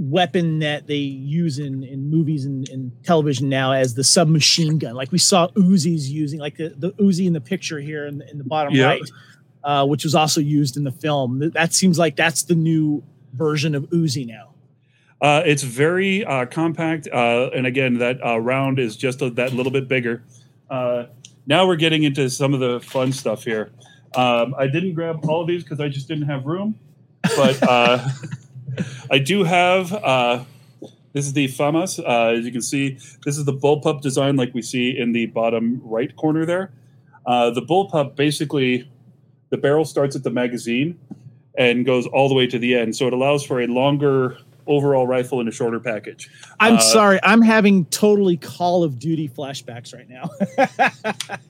weapon 0.00 0.60
that 0.60 0.86
they 0.86 0.94
use 0.96 1.58
in 1.58 1.84
in 1.84 2.08
movies 2.08 2.46
and, 2.46 2.66
and 2.70 2.90
television 3.04 3.48
now 3.50 3.70
as 3.72 3.92
the 3.94 4.02
submachine 4.02 4.78
gun 4.78 4.94
like 4.94 5.12
we 5.12 5.18
saw 5.18 5.46
uzis 5.48 6.08
using 6.08 6.40
like 6.40 6.56
the, 6.56 6.70
the 6.78 6.90
uzi 6.92 7.26
in 7.26 7.34
the 7.34 7.40
picture 7.40 7.78
here 7.80 8.06
in 8.06 8.16
the, 8.18 8.30
in 8.30 8.38
the 8.38 8.44
bottom 8.44 8.72
Yeah. 8.74 8.86
right 8.86 9.02
uh, 9.62 9.84
which 9.86 10.04
was 10.04 10.14
also 10.14 10.40
used 10.40 10.78
in 10.78 10.84
the 10.84 10.90
film 10.92 11.50
that 11.52 11.74
seems 11.74 11.98
like 11.98 12.16
that's 12.16 12.44
the 12.44 12.54
new 12.54 13.02
version 13.34 13.74
of 13.74 13.82
uzi 13.90 14.26
now 14.26 14.46
Uh, 15.20 15.42
it's 15.44 15.62
very 15.62 16.24
uh, 16.24 16.46
compact, 16.46 17.06
uh, 17.12 17.50
and 17.54 17.66
again, 17.66 17.98
that 17.98 18.16
uh, 18.24 18.40
round 18.40 18.78
is 18.78 18.96
just 18.96 19.20
a, 19.20 19.28
that 19.28 19.52
little 19.52 19.70
bit 19.70 19.86
bigger. 19.86 20.22
Uh, 20.70 21.04
now 21.46 21.66
we're 21.68 21.76
getting 21.76 22.04
into 22.04 22.30
some 22.30 22.54
of 22.54 22.60
the 22.60 22.80
fun 22.80 23.12
stuff 23.12 23.44
here. 23.44 23.70
Um, 24.16 24.54
I 24.56 24.66
didn't 24.66 24.94
grab 24.94 25.16
all 25.28 25.42
of 25.42 25.46
these 25.46 25.62
because 25.62 25.78
I 25.78 25.90
just 25.90 26.08
didn't 26.08 26.24
have 26.24 26.46
room, 26.46 26.74
but 27.36 27.62
uh, 27.62 27.98
I 29.10 29.18
do 29.18 29.44
have. 29.44 29.92
Uh, 29.92 30.44
this 31.12 31.26
is 31.26 31.32
the 31.32 31.48
FAMAS. 31.48 31.98
Uh, 31.98 32.38
as 32.38 32.44
you 32.44 32.52
can 32.52 32.62
see, 32.62 32.98
this 33.24 33.36
is 33.36 33.44
the 33.44 33.52
bullpup 33.52 34.00
design, 34.00 34.36
like 34.36 34.54
we 34.54 34.62
see 34.62 34.96
in 34.96 35.12
the 35.12 35.26
bottom 35.26 35.80
right 35.84 36.14
corner 36.16 36.46
there. 36.46 36.70
Uh, 37.26 37.50
the 37.50 37.62
bullpup 37.62 38.14
basically, 38.16 38.88
the 39.50 39.56
barrel 39.56 39.84
starts 39.84 40.14
at 40.14 40.22
the 40.22 40.30
magazine 40.30 40.98
and 41.58 41.84
goes 41.84 42.06
all 42.06 42.28
the 42.28 42.34
way 42.34 42.46
to 42.46 42.58
the 42.58 42.74
end, 42.76 42.94
so 42.94 43.06
it 43.08 43.12
allows 43.12 43.44
for 43.44 43.60
a 43.60 43.66
longer 43.66 44.38
overall 44.66 45.04
rifle 45.06 45.40
in 45.40 45.48
a 45.48 45.50
shorter 45.50 45.80
package. 45.80 46.30
i'm 46.60 46.76
Uh, 46.76 46.78
sorry 46.80 47.18
i'm 47.24 47.42
having 47.42 47.84
totally 47.86 48.36
call 48.36 48.84
of 48.84 49.00
duty 49.00 49.28
flashbacks 49.28 49.92
right 49.92 50.08
now 50.08 50.30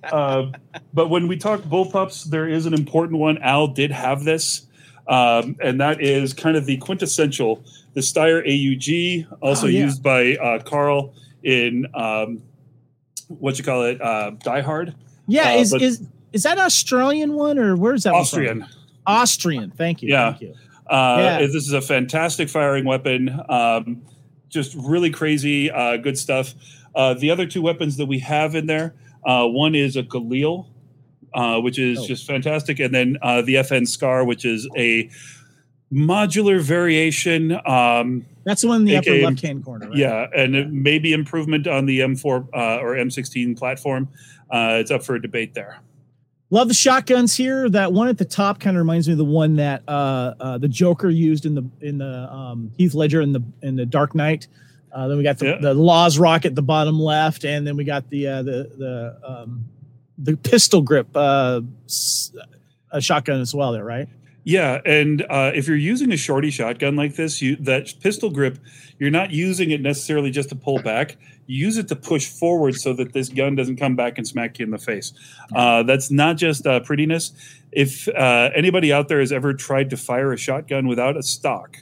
Uh, 0.11 0.51
but 0.95 1.09
when 1.09 1.29
we 1.29 1.37
talk 1.37 1.61
bullpups, 1.63 2.25
there 2.25 2.49
is 2.49 2.67
an 2.67 2.73
important 2.75 3.19
one. 3.19 3.37
Al 3.39 3.69
did 3.69 3.91
have 3.91 4.25
this, 4.25 4.63
um, 5.11 5.57
and 5.63 5.79
that 5.81 6.01
is 6.01 6.33
kind 6.33 6.57
of 6.57 6.65
the 6.65 6.77
quintessential, 6.79 7.63
the 7.95 8.01
Steyr 8.01 8.43
AUG, 8.47 9.27
also 9.43 9.67
Oh, 9.67 9.71
yeah. 9.71 9.85
used 9.85 10.03
by 10.03 10.37
uh, 10.37 10.61
Carl 10.61 11.13
in 11.43 11.87
um, 11.95 12.41
what 13.29 13.59
you 13.59 13.65
call 13.65 13.83
it, 13.85 14.01
uh, 14.01 14.31
Die 14.43 14.61
Hard. 14.63 14.95
yeah 15.27 15.53
Uh, 15.55 15.57
is 15.59 15.73
is 15.75 16.03
is 16.33 16.43
that 16.45 16.59
australian 16.59 17.35
one 17.35 17.59
or 17.59 17.77
where's 17.77 18.05
that? 18.05 18.15
Austrian. 18.15 18.65
austrian 19.07 19.71
thank 19.71 20.01
you 20.03 20.09
Yeah. 20.11 20.31
thank 20.31 20.43
you 20.43 20.55
Uh, 20.89 21.17
Yeah. 21.21 21.47
This 21.47 21.67
is 21.69 21.73
a 21.73 21.81
fantastic 21.81 22.49
firing 22.49 22.85
weapon. 22.85 23.31
Um, 23.49 24.03
just 24.49 24.75
really 24.75 25.11
crazy, 25.11 25.71
uh, 25.71 25.97
good 25.99 26.19
stuff. 26.19 26.55
Uh, 26.97 27.15
the 27.15 27.31
other 27.31 27.47
two 27.47 27.63
weapons 27.63 27.97
that 27.99 28.07
we 28.07 28.19
have 28.19 28.57
in 28.57 28.67
there, 28.67 28.95
uh, 29.25 29.47
one 29.47 29.77
is 29.77 29.97
a 29.97 30.03
Galil, 30.03 30.67
uh, 31.35 31.61
which 31.61 31.79
is 31.79 31.99
Oh. 32.01 32.07
just 32.07 32.27
fantastic, 32.27 32.79
and 32.81 32.95
then 32.95 33.17
uh, 33.23 33.43
the 33.43 33.55
FN 33.57 33.87
Scar, 33.87 34.25
which 34.25 34.45
is 34.45 34.69
a 34.77 35.09
modular 35.93 36.61
variation. 36.61 37.53
Um, 37.67 38.25
that's 38.45 38.63
the 38.63 38.69
one 38.69 38.81
in 38.83 38.85
the 38.87 38.97
upper 38.97 39.11
AKA 39.11 39.25
left 39.27 39.41
hand 39.43 39.65
corner 39.65 39.89
right? 39.89 39.97
Yeah, 39.97 40.27
and 40.35 40.55
it 40.55 40.71
may 40.73 40.99
be 40.99 41.13
improvement 41.13 41.67
on 41.67 41.87
the 41.87 42.01
M4 42.01 42.49
uh, 42.55 42.79
or 42.81 42.95
M16 42.95 43.59
platform. 43.59 44.09
Uh, 44.51 44.79
it's 44.81 44.91
up 44.91 45.03
for 45.03 45.15
a 45.15 45.23
debate 45.23 45.55
there. 45.55 45.81
Love 46.53 46.67
the 46.69 46.75
shotguns 46.75 47.37
here. 47.37 47.69
That 47.69 47.93
one 47.93 48.09
at 48.09 48.19
the 48.19 48.25
top 48.25 48.59
kind 48.59 48.77
of 48.77 48.81
reminds 48.81 49.07
me 49.07 49.13
of 49.13 49.19
the 49.19 49.25
one 49.25 49.55
that 49.57 49.83
uh, 49.87 50.35
uh, 50.41 50.59
the 50.59 50.67
Joker 50.69 51.09
used 51.09 51.47
in 51.47 51.55
the 51.55 51.65
in 51.81 51.99
the 51.99 52.33
um, 52.33 52.73
Heath 52.77 52.95
Ledger 52.95 53.21
in 53.21 53.33
the 53.33 53.43
in 53.63 53.77
the 53.77 53.87
Dark 53.87 54.15
Knight. 54.15 54.49
Uh, 54.93 55.07
then 55.07 55.17
we 55.17 55.23
got 55.23 55.39
the, 55.39 55.47
Yeah. 55.47 55.59
the 55.61 55.75
Laws 55.75 56.19
Rocket 56.19 56.49
at 56.49 56.55
the 56.57 56.63
bottom 56.63 56.99
left, 56.99 57.45
and 57.45 57.65
then 57.65 57.77
we 57.77 57.85
got 57.85 58.09
the 58.11 58.27
uh, 58.27 58.43
the 58.43 58.69
the 58.77 59.17
um, 59.25 59.65
the 60.23 60.37
pistol 60.37 60.83
grip 60.83 61.09
uh, 61.15 61.61
a 62.91 63.01
shotgun 63.01 63.41
as 63.41 63.55
well. 63.55 63.73
There, 63.73 63.85
right? 63.85 64.09
Yeah, 64.43 64.81
and 64.87 65.23
uh, 65.29 65.53
if 65.55 65.69
you're 65.69 65.77
using 65.77 66.13
a 66.13 66.17
shorty 66.17 66.51
shotgun 66.51 66.97
like 66.97 67.17
this, 67.17 67.43
you 67.43 67.57
that 67.57 67.93
pistol 68.01 68.31
grip, 68.31 68.59
you're 68.99 69.11
not 69.11 69.31
using 69.31 69.71
it 69.71 69.83
necessarily 69.83 70.31
just 70.31 70.49
to 70.49 70.57
pull 70.57 70.83
back. 70.83 71.17
You 71.47 71.67
use 71.67 71.77
it 71.77 71.89
to 71.89 71.97
push 71.97 72.27
forward 72.27 72.77
so 72.77 72.93
that 72.95 73.13
this 73.13 73.29
gun 73.29 73.55
doesn't 73.55 73.77
come 73.77 73.97
back 73.97 74.19
and 74.19 74.27
smack 74.27 74.59
you 74.59 74.65
in 74.65 74.71
the 74.71 74.79
face. 74.79 75.13
Uh, 75.55 75.83
that's 75.83 76.11
not 76.11 76.37
just 76.37 76.67
uh, 76.67 76.81
prettiness. 76.81 77.33
If 77.73 78.09
uh, 78.09 78.51
anybody 78.55 78.93
out 78.93 79.09
there 79.09 79.21
has 79.21 79.33
ever 79.33 79.53
tried 79.53 79.91
to 79.91 79.97
fire 79.97 80.33
a 80.33 80.37
shotgun 80.39 80.87
without 80.87 81.17
a 81.17 81.23
stock, 81.23 81.79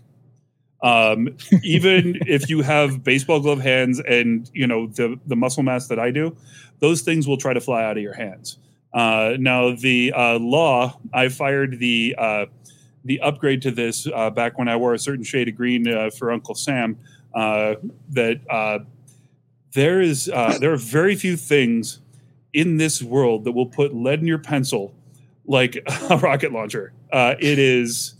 um, 0.82 1.36
even 1.62 2.18
if 2.26 2.48
you 2.48 2.62
have 2.62 3.02
baseball 3.02 3.40
glove 3.40 3.60
hands 3.60 4.00
and 4.00 4.50
you 4.54 4.66
know 4.66 4.86
the 4.86 5.18
the 5.26 5.36
muscle 5.36 5.62
mass 5.62 5.88
that 5.88 5.98
I 5.98 6.10
do, 6.10 6.36
those 6.80 7.02
things 7.02 7.26
will 7.26 7.36
try 7.38 7.52
to 7.52 7.60
fly 7.60 7.84
out 7.84 7.96
of 7.96 8.02
your 8.02 8.14
hands. 8.14 8.58
Uh, 8.92 9.36
now 9.38 9.74
the 9.74 10.12
uh, 10.16 10.38
law, 10.38 10.98
I 11.12 11.28
fired 11.28 11.78
the 11.78 12.14
uh, 12.18 12.46
the 13.04 13.20
upgrade 13.20 13.62
to 13.62 13.70
this 13.70 14.06
uh, 14.14 14.30
back 14.30 14.58
when 14.58 14.68
I 14.68 14.76
wore 14.76 14.94
a 14.94 14.98
certain 14.98 15.24
shade 15.24 15.48
of 15.48 15.56
green 15.56 15.88
uh, 15.88 16.10
for 16.10 16.30
Uncle 16.30 16.54
Sam. 16.54 16.98
Uh, 17.34 17.74
that 18.10 18.40
uh, 18.50 18.80
there 19.72 20.00
is 20.00 20.30
uh, 20.32 20.58
there 20.58 20.72
are 20.72 20.78
very 20.78 21.14
few 21.14 21.36
things 21.36 22.00
in 22.52 22.78
this 22.78 23.02
world 23.02 23.44
that 23.44 23.52
will 23.52 23.66
put 23.66 23.94
lead 23.94 24.20
in 24.20 24.26
your 24.26 24.38
pencil 24.38 24.94
like 25.46 25.76
a 26.10 26.16
rocket 26.18 26.52
launcher. 26.52 26.92
Uh, 27.12 27.34
it 27.38 27.58
is. 27.58 28.14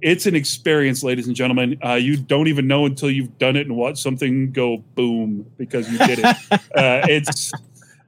It's 0.00 0.26
an 0.26 0.34
experience, 0.36 1.02
ladies 1.02 1.26
and 1.26 1.34
gentlemen. 1.34 1.78
Uh, 1.84 1.94
you 1.94 2.16
don't 2.16 2.46
even 2.46 2.66
know 2.66 2.86
until 2.86 3.10
you've 3.10 3.36
done 3.38 3.56
it 3.56 3.66
and 3.66 3.76
watched 3.76 3.98
something 3.98 4.52
go 4.52 4.78
boom 4.94 5.50
because 5.58 5.90
you 5.90 5.98
did 5.98 6.20
it. 6.20 6.24
uh, 6.52 6.58
it's 7.08 7.52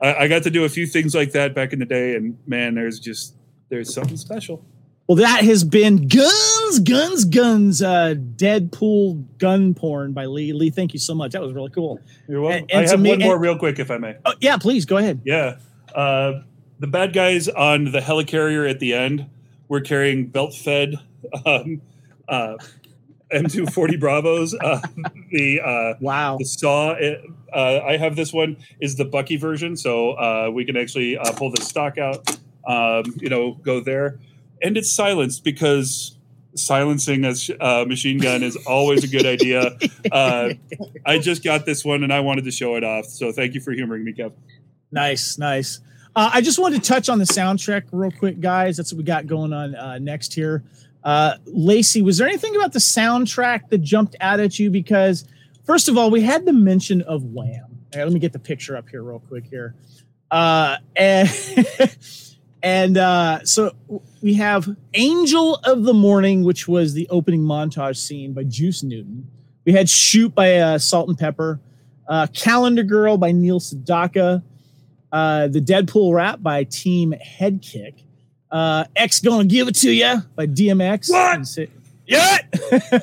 I, 0.01 0.15
I 0.15 0.29
got 0.29 0.45
to 0.45 0.51
do 0.51 0.65
a 0.65 0.69
few 0.69 0.87
things 0.87 1.15
like 1.15 1.33
that 1.33 1.55
back 1.55 1.73
in 1.73 1.79
the 1.81 1.85
day, 1.85 2.15
and 2.15 2.39
man, 2.47 2.75
there's 2.75 3.01
just 3.01 3.35
there's 3.71 3.93
something 3.93 4.17
special. 4.17 4.65
Well, 5.07 5.17
that 5.17 5.45
has 5.45 5.65
been 5.65 6.09
guns, 6.09 6.79
guns, 6.79 7.25
guns. 7.27 7.83
Uh, 7.83 8.15
Deadpool 8.17 9.27
gun 9.39 9.75
porn 9.75 10.13
by 10.13 10.25
Lee. 10.27 10.53
Lee, 10.55 10.71
thank 10.71 10.95
you 10.95 10.99
so 10.99 11.15
much. 11.15 11.33
That 11.33 11.43
was 11.43 11.53
really 11.53 11.71
cool. 11.71 12.01
You're 12.27 12.41
welcome. 12.41 12.63
And- 12.63 12.71
and 12.71 12.87
I 12.87 12.91
have 12.91 13.01
me- 13.01 13.11
one 13.11 13.19
more 13.19 13.35
and- 13.35 13.43
real 13.43 13.59
quick, 13.59 13.79
if 13.79 13.91
I 13.91 13.99
may. 13.99 14.17
Oh, 14.25 14.33
yeah, 14.41 14.57
please 14.57 14.87
go 14.87 14.97
ahead. 14.97 15.21
Yeah, 15.27 15.57
uh, 15.95 16.41
the 16.79 16.87
bad 16.87 17.13
guys 17.13 17.49
on 17.51 17.93
the 17.93 18.01
helicarrier 18.01 18.69
at 18.69 18.81
the 18.81 18.95
end 18.95 19.27
were 19.69 19.83
carrying 19.83 20.29
belt-fed 20.29 20.95
um, 21.47 21.81
uh, 22.29 22.57
M240 23.33 23.99
Bravos. 24.01 24.55
Uh, 24.55 24.81
the 25.31 25.61
uh, 25.61 25.95
Wow. 26.01 26.37
the 26.39 26.45
saw. 26.45 26.93
Uh, 27.53 27.81
I 27.85 27.97
have 27.97 28.17
this 28.17 28.33
one 28.33 28.57
is 28.81 28.97
the 28.97 29.05
Bucky 29.05 29.37
version, 29.37 29.77
so 29.77 30.13
uh, 30.13 30.51
we 30.53 30.65
can 30.65 30.77
actually 30.77 31.17
uh, 31.19 31.33
pull 31.33 31.51
the 31.51 31.63
stock 31.63 31.99
out. 31.99 32.39
um, 32.67 33.05
you 33.21 33.29
know, 33.29 33.53
go 33.63 33.81
there. 33.81 34.19
And 34.63 34.77
it's 34.77 34.91
silenced 34.91 35.45
because 35.45 36.17
silencing 36.55 37.25
a 37.25 37.35
uh, 37.61 37.85
machine 37.85 38.19
gun 38.19 38.43
is 38.43 38.57
always 38.67 39.05
a 39.05 39.09
good 39.09 39.27
idea. 39.27 39.77
Uh, 40.13 40.53
I 41.07 41.19
just 41.19 41.43
got 41.43 41.65
this 41.67 41.83
one 41.85 42.05
and 42.05 42.13
I 42.13 42.21
wanted 42.21 42.45
to 42.45 42.51
show 42.51 42.77
it 42.77 42.85
off. 42.85 43.07
So 43.07 43.33
thank 43.33 43.55
you 43.55 43.61
for 43.61 43.73
humoring 43.73 44.05
me, 44.05 44.13
Kev. 44.13 44.33
Nice, 44.93 45.39
nice. 45.39 45.81
Uh, 46.15 46.31
I 46.33 46.41
just 46.43 46.59
wanted 46.59 46.83
to 46.83 46.89
touch 46.89 47.09
on 47.09 47.19
the 47.19 47.25
soundtrack 47.25 47.85
real 47.91 48.13
quick, 48.13 48.39
guys. 48.41 48.77
That's 48.77 48.93
what 48.93 48.99
we 48.99 49.05
got 49.05 49.27
going 49.27 49.53
on 49.55 49.75
uh, 49.75 49.99
next 49.99 50.35
here. 50.35 50.63
Uh, 51.05 51.37
Lacey, 51.45 52.03
was 52.03 52.19
there 52.19 52.27
anything 52.27 52.57
about 52.57 52.73
the 52.73 52.79
soundtrack 52.79 53.69
that 53.69 53.79
jumped 53.79 54.17
out 54.21 54.41
at 54.41 54.59
you? 54.59 54.71
Because, 54.71 55.27
first 55.65 55.89
of 55.89 55.99
all, 55.99 56.11
we 56.11 56.23
had 56.23 56.47
the 56.47 56.53
mention 56.53 57.03
of 57.03 57.23
Wham. 57.25 57.79
Right, 57.95 58.03
let 58.05 58.13
me 58.13 58.19
get 58.19 58.33
the 58.33 58.39
picture 58.39 58.77
up 58.77 58.89
here 58.89 59.03
real 59.03 59.21
quick 59.21 59.45
here. 59.47 59.75
Uh, 60.31 60.79
and 60.97 61.29
and 62.63 62.97
uh, 62.97 63.45
so 63.45 63.73
we 64.23 64.35
have 64.35 64.75
Angel 64.95 65.57
of 65.65 65.85
the 65.85 65.95
Morning, 65.95 66.43
which 66.43 66.67
was 66.67 66.95
the 66.95 67.07
opening 67.11 67.43
montage 67.43 67.99
scene 67.99 68.33
by 68.33 68.45
Juice 68.45 68.83
Newton. 68.83 69.29
We 69.65 69.73
had 69.73 69.89
Shoop 69.89 70.35
by 70.35 70.57
uh, 70.57 70.79
Salt-N-Pepa, 70.79 71.61
uh, 72.09 72.27
Calendar 72.35 72.83
Girl 72.83 73.17
by 73.17 73.33
Neil 73.33 73.61
Sedaka, 73.61 74.43
uh, 75.13 75.49
the 75.49 75.61
Deadpool 75.61 76.15
rap 76.15 76.43
by 76.43 76.65
Team 76.65 77.15
Headkick, 77.23 78.04
uh, 78.55 78.85
X 78.95 79.21
Gonna 79.21 79.45
Give 79.45 79.67
It 79.67 79.75
To 79.77 79.91
you 79.93 80.23
by 80.37 80.47
DMX. 80.47 81.11
What? 81.11 81.69
Yeah. 82.07 82.39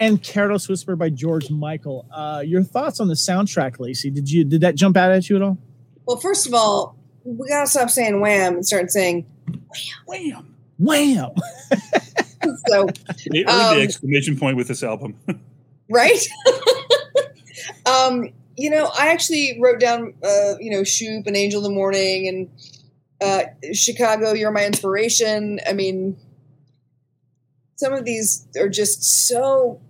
and 0.00 0.22
Careless 0.22 0.68
Whisper 0.68 0.94
by 0.94 1.10
George 1.10 1.50
Michael. 1.50 2.06
Uh, 2.10 2.42
your 2.46 2.62
thoughts 2.62 3.00
on 3.00 3.08
the 3.08 3.14
soundtrack, 3.14 3.80
Lacey? 3.80 4.10
Did 4.10 4.30
you 4.30 4.44
did 4.44 4.60
that 4.60 4.76
jump 4.76 4.96
out 4.96 5.10
at 5.10 5.28
you 5.28 5.36
at 5.36 5.42
all? 5.42 5.58
Well, 6.06 6.18
first 6.18 6.46
of 6.46 6.54
all, 6.54 6.96
we 7.24 7.48
gotta 7.48 7.66
stop 7.68 7.90
saying 7.90 8.20
wham 8.20 8.54
and 8.54 8.66
start 8.66 8.90
saying 8.92 9.26
Wham! 10.06 10.06
Wham! 10.06 10.54
Wham." 10.78 11.30
so 12.68 12.86
They 13.30 13.40
earned 13.40 13.50
Um, 13.50 13.76
the 13.76 13.82
exclamation 13.82 14.38
point 14.38 14.56
with 14.56 14.68
this 14.68 14.84
album. 14.84 15.16
right? 15.88 16.28
um, 17.86 18.28
you 18.56 18.70
know, 18.70 18.90
I 18.96 19.08
actually 19.08 19.58
wrote 19.60 19.80
down, 19.80 20.14
uh, 20.22 20.54
you 20.60 20.70
know, 20.70 20.84
Shoop 20.84 21.26
and 21.26 21.36
Angel 21.36 21.58
of 21.58 21.64
the 21.64 21.74
Morning 21.74 22.28
and 22.28 22.48
uh, 23.22 23.42
Chicago, 23.72 24.32
You're 24.32 24.50
My 24.50 24.66
Inspiration. 24.66 25.60
I 25.66 25.72
mean, 25.72 26.16
some 27.76 27.92
of 27.92 28.04
these 28.04 28.46
are 28.58 28.68
just 28.68 29.02
so. 29.28 29.80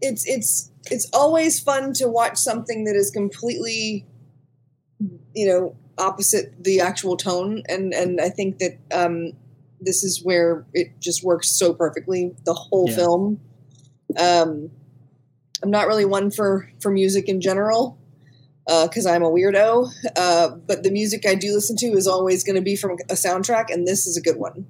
It's 0.00 0.26
it's 0.26 0.70
it's 0.90 1.08
always 1.12 1.60
fun 1.60 1.92
to 1.94 2.08
watch 2.08 2.36
something 2.36 2.84
that 2.84 2.96
is 2.96 3.10
completely, 3.10 4.04
you 5.34 5.46
know, 5.46 5.76
opposite 5.98 6.62
the 6.62 6.80
actual 6.80 7.16
tone, 7.16 7.62
and 7.68 7.94
and 7.94 8.20
I 8.20 8.28
think 8.28 8.58
that 8.58 8.78
um, 8.92 9.32
this 9.80 10.02
is 10.02 10.24
where 10.24 10.66
it 10.74 10.98
just 11.00 11.22
works 11.22 11.48
so 11.48 11.72
perfectly. 11.72 12.32
The 12.44 12.54
whole 12.54 12.88
Yeah. 12.88 12.96
film. 12.96 13.40
Um, 14.18 14.70
I'm 15.62 15.70
not 15.70 15.86
really 15.86 16.04
one 16.04 16.30
for 16.30 16.68
for 16.80 16.90
music 16.90 17.28
in 17.28 17.40
general 17.40 17.96
because 18.66 19.06
I'm 19.06 19.22
a 19.22 19.30
weirdo. 19.30 19.90
Uh, 20.16 20.48
but 20.50 20.82
the 20.82 20.90
music 20.90 21.26
I 21.26 21.34
do 21.34 21.52
listen 21.52 21.76
to 21.76 21.86
is 21.88 22.06
always 22.06 22.44
going 22.44 22.56
to 22.56 22.62
be 22.62 22.76
from 22.76 22.92
a 23.10 23.14
soundtrack, 23.14 23.70
and 23.70 23.86
this 23.86 24.06
is 24.06 24.16
a 24.16 24.20
good 24.20 24.36
one. 24.36 24.66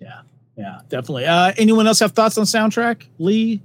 Yeah, 0.00 0.22
yeah, 0.56 0.80
definitely. 0.88 1.26
Uh, 1.26 1.52
anyone 1.56 1.86
else 1.86 2.00
have 2.00 2.12
thoughts 2.12 2.38
on 2.38 2.44
soundtrack? 2.44 3.06
Lee? 3.18 3.62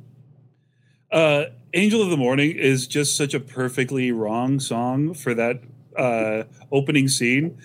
Uh, 1.12 1.46
Angel 1.74 2.02
of 2.02 2.10
the 2.10 2.18
Morning 2.18 2.52
is 2.52 2.88
just 2.88 3.16
such 3.16 3.34
a 3.34 3.40
perfectly 3.40 4.12
wrong 4.12 4.60
song 4.60 5.14
for 5.14 5.34
that 5.34 5.62
uh, 5.98 6.44
opening 6.72 7.08
scene. 7.08 7.58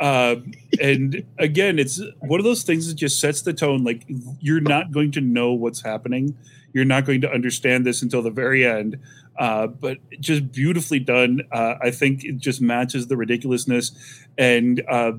Uh, 0.00 0.36
and 0.80 1.24
again, 1.38 1.78
it's 1.78 2.00
one 2.20 2.40
of 2.40 2.44
those 2.44 2.64
things 2.64 2.88
that 2.88 2.94
just 2.94 3.20
sets 3.20 3.42
the 3.42 3.52
tone. 3.52 3.84
Like 3.84 4.04
you're 4.40 4.60
not 4.60 4.90
going 4.90 5.12
to 5.12 5.20
know 5.20 5.52
what's 5.52 5.82
happening. 5.82 6.36
You're 6.72 6.84
not 6.84 7.04
going 7.04 7.20
to 7.20 7.30
understand 7.30 7.86
this 7.86 8.02
until 8.02 8.22
the 8.22 8.30
very 8.30 8.66
end. 8.66 8.98
Uh, 9.38 9.66
but 9.66 9.98
just 10.20 10.52
beautifully 10.52 10.98
done. 10.98 11.40
Uh, 11.50 11.74
I 11.80 11.90
think 11.90 12.24
it 12.24 12.38
just 12.38 12.60
matches 12.60 13.06
the 13.06 13.16
ridiculousness, 13.16 13.92
and 14.36 14.82
uh, 14.88 15.12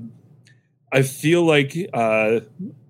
I 0.92 1.02
feel 1.02 1.42
like 1.42 1.76
uh, 1.92 2.40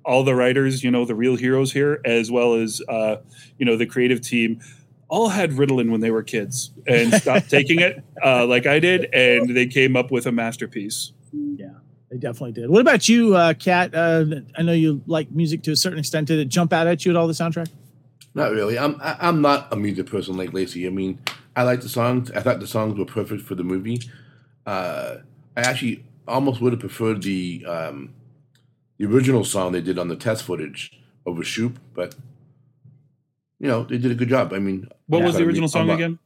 all 0.04 0.24
the 0.24 0.34
writers, 0.34 0.84
you 0.84 0.90
know, 0.90 1.04
the 1.04 1.14
real 1.14 1.36
heroes 1.36 1.72
here, 1.72 2.00
as 2.04 2.30
well 2.30 2.54
as 2.54 2.82
uh, 2.88 3.16
you 3.58 3.64
know 3.64 3.76
the 3.76 3.86
creative 3.86 4.20
team, 4.20 4.60
all 5.08 5.28
had 5.28 5.52
Ritalin 5.52 5.90
when 5.90 6.00
they 6.00 6.10
were 6.10 6.22
kids 6.22 6.70
and 6.86 7.12
stopped 7.14 7.48
taking 7.50 7.80
it 7.80 8.02
uh, 8.24 8.46
like 8.46 8.66
I 8.66 8.78
did, 8.78 9.12
and 9.14 9.56
they 9.56 9.66
came 9.66 9.96
up 9.96 10.10
with 10.10 10.26
a 10.26 10.32
masterpiece. 10.32 11.12
Yeah, 11.32 11.68
they 12.10 12.18
definitely 12.18 12.52
did. 12.52 12.68
What 12.70 12.80
about 12.80 13.08
you, 13.08 13.34
uh, 13.34 13.54
Kat? 13.54 13.94
Uh, 13.94 14.24
I 14.56 14.62
know 14.62 14.72
you 14.72 15.02
like 15.06 15.30
music 15.30 15.62
to 15.64 15.72
a 15.72 15.76
certain 15.76 15.98
extent. 15.98 16.28
Did 16.28 16.38
it 16.38 16.48
jump 16.48 16.72
out 16.72 16.86
at 16.86 17.04
you 17.04 17.12
at 17.12 17.16
all, 17.16 17.26
the 17.26 17.32
soundtrack? 17.32 17.68
Not 18.34 18.50
really. 18.52 18.78
I'm 18.78 19.00
I, 19.00 19.16
I'm 19.20 19.40
not 19.40 19.72
a 19.72 19.76
music 19.76 20.06
person 20.06 20.36
like 20.36 20.52
Lacey. 20.52 20.86
I 20.86 20.90
mean, 20.90 21.20
I 21.54 21.62
like 21.62 21.80
the 21.80 21.88
songs. 21.88 22.30
I 22.32 22.40
thought 22.40 22.60
the 22.60 22.66
songs 22.66 22.98
were 22.98 23.04
perfect 23.04 23.42
for 23.42 23.54
the 23.54 23.62
movie. 23.64 24.00
Uh, 24.66 25.18
I 25.56 25.60
actually 25.60 26.04
almost 26.26 26.60
would 26.60 26.72
have 26.72 26.80
preferred 26.80 27.22
the 27.22 27.64
um, 27.66 28.12
the 28.98 29.06
original 29.06 29.44
song 29.44 29.72
they 29.72 29.80
did 29.80 29.98
on 29.98 30.08
the 30.08 30.16
test 30.16 30.42
footage 30.42 30.98
over 31.26 31.44
Shoop, 31.44 31.78
but 31.94 32.14
you 33.60 33.68
know 33.68 33.84
they 33.84 33.98
did 33.98 34.10
a 34.10 34.14
good 34.14 34.28
job. 34.28 34.52
I 34.52 34.58
mean, 34.58 34.88
What 35.06 35.18
Yeah. 35.20 35.26
was 35.26 35.36
the 35.36 35.44
original 35.44 35.68
song 35.68 35.88
I'm- 35.90 35.98
again? 35.98 36.18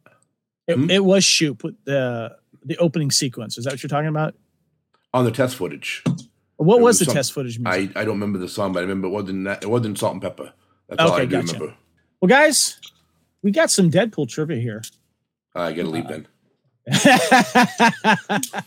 It, 0.66 0.76
Hmm? 0.76 0.90
it 0.90 1.04
was 1.04 1.24
Shoop, 1.24 1.64
with 1.64 1.76
the 1.84 2.36
the 2.64 2.76
opening 2.78 3.10
sequence. 3.10 3.56
Is 3.58 3.64
that 3.64 3.72
what 3.74 3.82
you're 3.82 3.88
talking 3.88 4.08
about? 4.08 4.34
on 5.14 5.24
the 5.24 5.30
test 5.30 5.56
footage? 5.56 6.02
What 6.58 6.76
It 6.76 6.82
was, 6.82 6.82
was 6.82 6.98
the 6.98 7.04
some- 7.06 7.14
test 7.14 7.32
footage 7.32 7.58
music? 7.58 7.96
I, 7.96 8.00
I 8.00 8.04
don't 8.04 8.14
remember 8.20 8.38
the 8.38 8.48
song, 8.48 8.72
but 8.74 8.80
I 8.80 8.82
remember 8.82 9.06
it 9.08 9.10
wasn't 9.10 9.44
that, 9.46 9.62
it 9.62 9.70
wasn't 9.70 9.98
Salt-N-Pepa. 9.98 10.52
That's 10.88 11.00
all 11.00 11.12
I 11.12 11.24
do 11.24 11.30
gotcha. 11.40 11.54
remember. 11.54 11.74
Well, 12.20 12.28
guys, 12.28 12.78
we 13.42 13.50
got 13.50 13.70
some 13.70 13.90
Deadpool 13.90 14.28
trivia 14.28 14.58
here. 14.58 14.82
I 15.54 15.72
gotta 15.72 15.88
leave 15.88 16.08
then. 16.08 16.26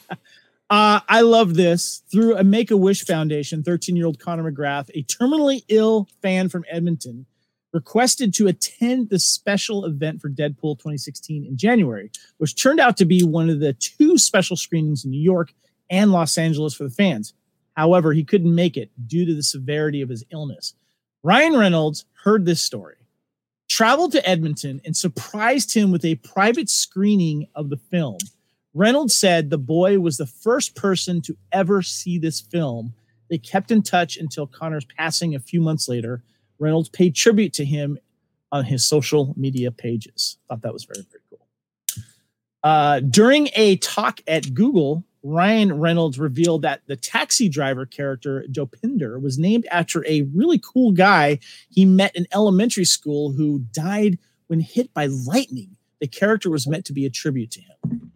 uh, 0.69 0.99
I 1.07 1.21
love 1.21 1.55
this. 1.55 2.03
Through 2.11 2.37
a 2.37 2.43
Make 2.43 2.71
a 2.71 2.77
Wish 2.77 3.05
Foundation, 3.05 3.63
13 3.63 3.95
year 3.95 4.05
old 4.05 4.19
Connor 4.19 4.51
McGrath, 4.51 4.89
a 4.93 5.03
terminally 5.03 5.63
ill 5.69 6.07
fan 6.21 6.49
from 6.49 6.65
Edmonton, 6.69 7.25
requested 7.73 8.33
to 8.35 8.47
attend 8.47 9.09
the 9.09 9.19
special 9.19 9.85
event 9.85 10.21
for 10.21 10.29
Deadpool 10.29 10.77
2016 10.77 11.45
in 11.45 11.57
January, 11.57 12.11
which 12.37 12.61
turned 12.61 12.79
out 12.79 12.97
to 12.97 13.05
be 13.05 13.23
one 13.23 13.49
of 13.49 13.59
the 13.59 13.73
two 13.73 14.17
special 14.17 14.57
screenings 14.57 15.05
in 15.05 15.11
New 15.11 15.21
York 15.21 15.53
and 15.89 16.11
Los 16.11 16.37
Angeles 16.37 16.73
for 16.73 16.83
the 16.83 16.89
fans. 16.89 17.33
However, 17.75 18.13
he 18.13 18.23
couldn't 18.23 18.53
make 18.53 18.75
it 18.75 18.91
due 19.07 19.25
to 19.25 19.33
the 19.33 19.43
severity 19.43 20.01
of 20.01 20.09
his 20.09 20.25
illness. 20.31 20.73
Ryan 21.23 21.57
Reynolds 21.57 22.05
heard 22.23 22.45
this 22.45 22.61
story, 22.61 22.95
traveled 23.72 24.11
to 24.11 24.30
Edmonton, 24.30 24.81
and 24.84 24.98
surprised 24.98 25.73
him 25.73 25.91
with 25.91 26.03
a 26.03 26.15
private 26.15 26.69
screening 26.69 27.48
of 27.56 27.69
the 27.69 27.77
film. 27.77 28.18
Reynolds 28.73 29.15
said 29.15 29.49
the 29.49 29.57
boy 29.57 29.98
was 29.98 30.18
the 30.18 30.26
first 30.26 30.76
person 30.76 31.22
to 31.22 31.38
ever 31.53 31.81
see 31.81 32.18
this 32.18 32.41
film. 32.41 32.93
They 33.30 33.38
kept 33.38 33.72
in 33.72 33.81
touch 33.81 34.18
until 34.18 34.45
Connor's 34.45 34.84
passing 34.98 35.35
a 35.35 35.39
few 35.39 35.61
months 35.61 35.88
later. 35.88 36.22
Reynolds 36.60 36.89
paid 36.89 37.15
tribute 37.15 37.53
to 37.53 37.64
him 37.64 37.98
on 38.52 38.65
his 38.65 38.85
social 38.85 39.34
media 39.38 39.72
pages. 39.72 40.38
Thought 40.49 40.64
that 40.64 40.73
was 40.73 40.84
very, 40.84 41.06
very 41.10 41.23
cool. 41.30 41.48
Uh, 42.64 42.99
during 42.99 43.48
a 43.56 43.77
talk 43.77 44.19
at 44.27 44.53
Google, 44.53 45.06
Ryan 45.23 45.80
Reynolds 45.80 46.19
revealed 46.19 46.64
that 46.64 46.81
the 46.88 46.95
taxi 46.95 47.48
driver 47.48 47.85
character, 47.85 48.43
Dopinder, 48.52 49.22
was 49.22 49.38
named 49.38 49.68
after 49.69 50.06
a 50.07 50.23
really 50.34 50.60
cool 50.60 50.91
guy 50.91 51.39
he 51.69 51.85
met 51.85 52.15
in 52.15 52.27
elementary 52.34 52.85
school 52.85 53.31
who 53.31 53.60
died 53.72 54.18
when 54.48 54.60
hit 54.60 54.93
by 54.93 55.06
lightning. 55.06 55.76
The 55.99 56.07
character 56.07 56.49
was 56.49 56.68
meant 56.68 56.85
to 56.85 56.93
be 56.93 57.06
a 57.06 57.10
tribute 57.10 57.52
to 57.52 57.61
him. 57.61 58.11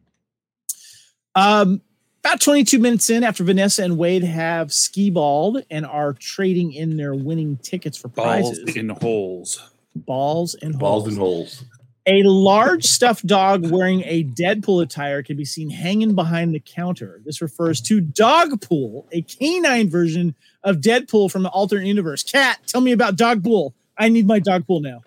Um, 1.35 1.81
about 2.23 2.41
22 2.41 2.79
minutes 2.79 3.09
in, 3.11 3.23
after 3.23 3.43
Vanessa 3.43 3.83
and 3.83 3.99
Wade 3.99 4.23
have 4.23 4.73
ski 4.73 5.11
balled 5.11 5.63
and 5.69 5.85
are 5.85 6.13
trading 6.13 6.73
in 6.73 6.97
their 6.97 7.13
winning 7.13 7.57
tickets 7.57 7.97
for 7.97 8.07
Balls 8.07 8.57
prizes, 8.57 8.75
in 8.75 8.89
holes. 8.89 9.61
balls 9.95 10.55
and 10.55 10.79
Balls 10.79 11.03
holes. 11.03 11.07
and 11.07 11.17
holes. 11.17 11.63
A 12.07 12.21
large 12.21 12.83
stuffed 12.83 13.25
dog 13.25 13.71
wearing 13.71 14.03
a 14.05 14.23
Deadpool 14.23 14.83
attire 14.83 15.23
can 15.23 15.37
be 15.37 15.45
seen 15.45 15.71
hanging 15.71 16.13
behind 16.13 16.53
the 16.53 16.59
counter. 16.59 17.19
This 17.25 17.41
refers 17.41 17.81
to 17.81 17.99
Dogpool, 17.99 19.05
a 19.11 19.21
canine 19.21 19.89
version 19.89 20.35
of 20.63 20.77
Deadpool 20.77 21.31
from 21.31 21.41
the 21.41 21.49
alternate 21.49 21.87
universe. 21.87 22.21
Kat, 22.21 22.59
tell 22.67 22.81
me 22.81 22.91
about 22.91 23.15
Dogpool. 23.15 23.73
I 23.97 24.09
need 24.09 24.27
my 24.27 24.39
Dogpool 24.39 24.83
now. 24.83 25.01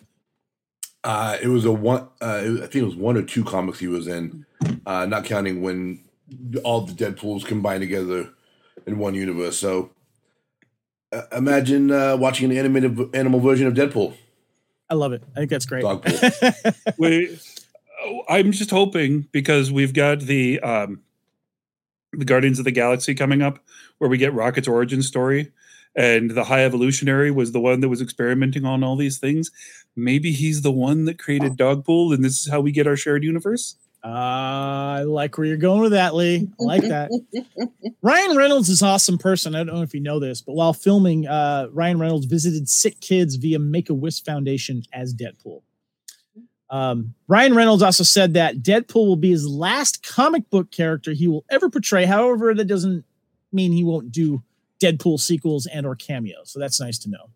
Uh, 1.04 1.38
it 1.40 1.46
was 1.46 1.64
a 1.64 1.72
one. 1.72 2.08
Uh, 2.20 2.42
I 2.42 2.66
think 2.66 2.74
it 2.74 2.84
was 2.84 2.96
one 2.96 3.16
or 3.16 3.22
two 3.22 3.44
comics 3.44 3.78
he 3.78 3.86
was 3.86 4.08
in, 4.08 4.44
uh, 4.84 5.06
not 5.06 5.24
counting 5.24 5.62
when 5.62 6.00
all 6.64 6.80
the 6.80 6.92
Deadpool's 6.92 7.44
combined 7.44 7.82
together 7.82 8.30
in 8.86 8.98
one 8.98 9.14
universe. 9.14 9.56
So 9.56 9.92
uh, 11.12 11.22
imagine 11.30 11.92
uh, 11.92 12.16
watching 12.16 12.50
an 12.50 12.56
animated 12.56 13.14
animal 13.14 13.38
version 13.38 13.68
of 13.68 13.74
Deadpool. 13.74 14.14
I 14.90 14.94
love 14.94 15.12
it. 15.12 15.22
I 15.34 15.40
think 15.40 15.50
that's 15.50 15.66
great. 15.66 15.84
Dogpool. 15.84 16.94
Wait, 16.98 17.40
oh, 18.02 18.22
I'm 18.28 18.52
just 18.52 18.70
hoping 18.70 19.28
because 19.32 19.70
we've 19.70 19.92
got 19.92 20.20
the 20.20 20.60
um, 20.60 21.02
the 22.12 22.24
Guardians 22.24 22.58
of 22.58 22.64
the 22.64 22.70
Galaxy 22.70 23.14
coming 23.14 23.42
up, 23.42 23.58
where 23.98 24.08
we 24.08 24.18
get 24.18 24.32
Rocket's 24.32 24.68
origin 24.68 25.02
story, 25.02 25.52
and 25.94 26.30
the 26.30 26.44
High 26.44 26.64
Evolutionary 26.64 27.30
was 27.30 27.52
the 27.52 27.60
one 27.60 27.80
that 27.80 27.88
was 27.88 28.00
experimenting 28.00 28.64
on 28.64 28.82
all 28.82 28.96
these 28.96 29.18
things. 29.18 29.50
Maybe 29.94 30.32
he's 30.32 30.62
the 30.62 30.72
one 30.72 31.04
that 31.04 31.18
created 31.18 31.56
Dogpool, 31.56 32.14
and 32.14 32.24
this 32.24 32.40
is 32.40 32.50
how 32.50 32.60
we 32.60 32.72
get 32.72 32.86
our 32.86 32.96
shared 32.96 33.24
universe. 33.24 33.76
Uh, 34.04 34.08
I 34.08 35.02
like 35.02 35.36
where 35.36 35.46
you're 35.46 35.56
going 35.56 35.80
with 35.80 35.92
that, 35.92 36.14
Lee. 36.14 36.48
I 36.60 36.62
like 36.62 36.82
that. 36.82 37.10
Ryan 38.02 38.36
Reynolds 38.36 38.68
is 38.68 38.80
an 38.80 38.88
awesome 38.88 39.18
person. 39.18 39.54
I 39.54 39.64
don't 39.64 39.74
know 39.74 39.82
if 39.82 39.92
you 39.92 40.00
know 40.00 40.20
this, 40.20 40.40
but 40.40 40.54
while 40.54 40.72
filming, 40.72 41.26
uh, 41.26 41.68
Ryan 41.72 41.98
Reynolds 41.98 42.26
visited 42.26 42.68
sick 42.68 43.00
kids 43.00 43.34
via 43.34 43.58
Make 43.58 43.90
a 43.90 43.94
Wish 43.94 44.22
Foundation 44.22 44.82
as 44.92 45.12
Deadpool. 45.12 45.62
Um, 46.70 47.14
Ryan 47.26 47.54
Reynolds 47.54 47.82
also 47.82 48.04
said 48.04 48.34
that 48.34 48.58
Deadpool 48.58 49.06
will 49.06 49.16
be 49.16 49.30
his 49.30 49.46
last 49.48 50.06
comic 50.06 50.48
book 50.50 50.70
character 50.70 51.12
he 51.12 51.26
will 51.26 51.44
ever 51.50 51.68
portray. 51.70 52.04
However, 52.04 52.54
that 52.54 52.66
doesn't 52.66 53.04
mean 53.52 53.72
he 53.72 53.84
won't 53.84 54.12
do 54.12 54.42
Deadpool 54.80 55.18
sequels 55.18 55.66
and 55.66 55.86
or 55.86 55.96
cameos. 55.96 56.52
So 56.52 56.60
that's 56.60 56.80
nice 56.80 56.98
to 57.00 57.10
know. 57.10 57.30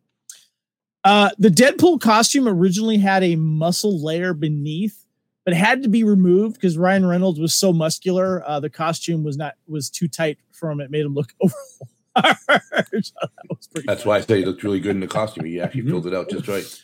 Uh, 1.04 1.30
the 1.38 1.48
Deadpool 1.48 2.00
costume 2.00 2.46
originally 2.46 2.98
had 2.98 3.24
a 3.24 3.36
muscle 3.36 4.02
layer 4.02 4.34
beneath, 4.34 5.01
but 5.44 5.54
had 5.54 5.82
to 5.82 5.88
be 5.88 6.04
removed 6.04 6.54
because 6.54 6.78
Ryan 6.78 7.06
Reynolds 7.06 7.40
was 7.40 7.54
so 7.54 7.72
muscular. 7.72 8.42
Uh, 8.46 8.60
the 8.60 8.70
costume 8.70 9.24
was 9.24 9.36
not 9.36 9.54
was 9.66 9.90
too 9.90 10.08
tight 10.08 10.38
for 10.52 10.70
him. 10.70 10.80
It 10.80 10.90
made 10.90 11.04
him 11.04 11.14
look 11.14 11.32
over. 11.42 11.54
so 12.16 12.22
that 12.70 13.82
That's 13.86 14.04
why 14.04 14.16
I 14.16 14.20
say 14.20 14.38
he 14.38 14.44
looked 14.44 14.62
really 14.62 14.80
good 14.80 14.92
in 14.92 15.00
the 15.00 15.06
costume. 15.06 15.44
He 15.44 15.60
actually 15.60 15.82
filled 15.86 16.06
it 16.06 16.14
out 16.14 16.30
just 16.30 16.48
right. 16.48 16.82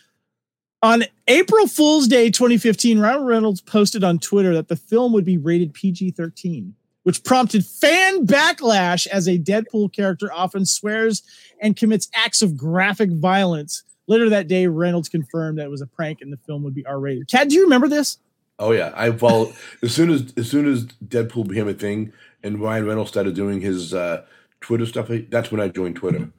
On 0.81 1.03
April 1.27 1.67
Fool's 1.67 2.07
Day 2.07 2.31
2015, 2.31 3.01
Ryan 3.01 3.25
Reynolds 3.25 3.61
posted 3.61 4.05
on 4.05 4.19
Twitter 4.21 4.55
that 4.55 4.69
the 4.69 4.77
film 4.77 5.13
would 5.13 5.25
be 5.25 5.37
rated 5.37 5.75
PG 5.75 6.13
13, 6.13 6.73
which 7.03 7.25
prompted 7.25 7.67
fan 7.67 8.25
backlash 8.25 9.09
as 9.09 9.27
a 9.27 9.39
Deadpool 9.39 9.93
character 9.93 10.33
often 10.33 10.65
swears 10.65 11.23
and 11.61 11.77
commits 11.77 12.09
acts 12.15 12.43
of 12.43 12.57
graphic 12.57 13.11
violence. 13.11 13.83
Later 14.07 14.31
that 14.31 14.47
day, 14.47 14.69
Reynolds 14.69 15.09
confirmed 15.09 15.59
that 15.59 15.65
it 15.65 15.71
was 15.71 15.83
a 15.83 15.87
prank 15.87 16.21
and 16.21 16.33
the 16.33 16.39
film 16.39 16.63
would 16.63 16.75
be 16.75 16.87
R 16.87 17.01
rated. 17.01 17.29
Kat, 17.29 17.49
do 17.49 17.57
you 17.57 17.65
remember 17.65 17.89
this? 17.89 18.19
Oh 18.59 18.73
yeah, 18.73 18.93
I 18.97 19.13
followed 19.13 19.55
as 19.83 19.95
soon 19.95 20.11
as 20.11 20.33
as 20.37 20.51
soon 20.51 20.71
as 20.71 20.87
Deadpool 20.87 21.49
became 21.49 21.69
a 21.69 21.75
thing 21.75 22.13
and 22.43 22.61
Ryan 22.61 22.87
Reynolds 22.87 23.11
started 23.11 23.35
doing 23.35 23.61
his 23.61 23.95
uh, 23.95 24.25
Twitter 24.61 24.87
stuff. 24.87 25.09
That's 25.29 25.51
when 25.51 25.61
I 25.61 25.69
joined 25.69 25.97
Twitter, 25.97 26.31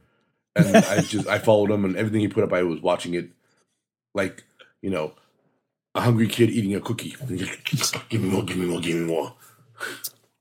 and 0.56 0.76
I 0.76 1.02
just 1.02 1.28
I 1.28 1.40
followed 1.40 1.72
him 1.72 1.86
and 1.86 1.96
everything 1.96 2.22
he 2.22 2.28
put 2.28 2.44
up. 2.44 2.54
I 2.54 2.64
was 2.64 2.82
watching 2.82 3.14
it 3.14 3.30
like 4.14 4.44
you 4.82 4.90
know 4.90 5.14
a 5.96 6.02
hungry 6.02 6.28
kid 6.28 6.50
eating 6.50 6.76
a 6.76 6.80
cookie. 6.80 7.16
give 8.10 8.22
me 8.22 8.30
more, 8.30 8.44
give 8.44 8.58
me 8.58 8.66
more, 8.66 8.82
give 8.82 8.96
me 8.96 9.06
more. 9.06 9.34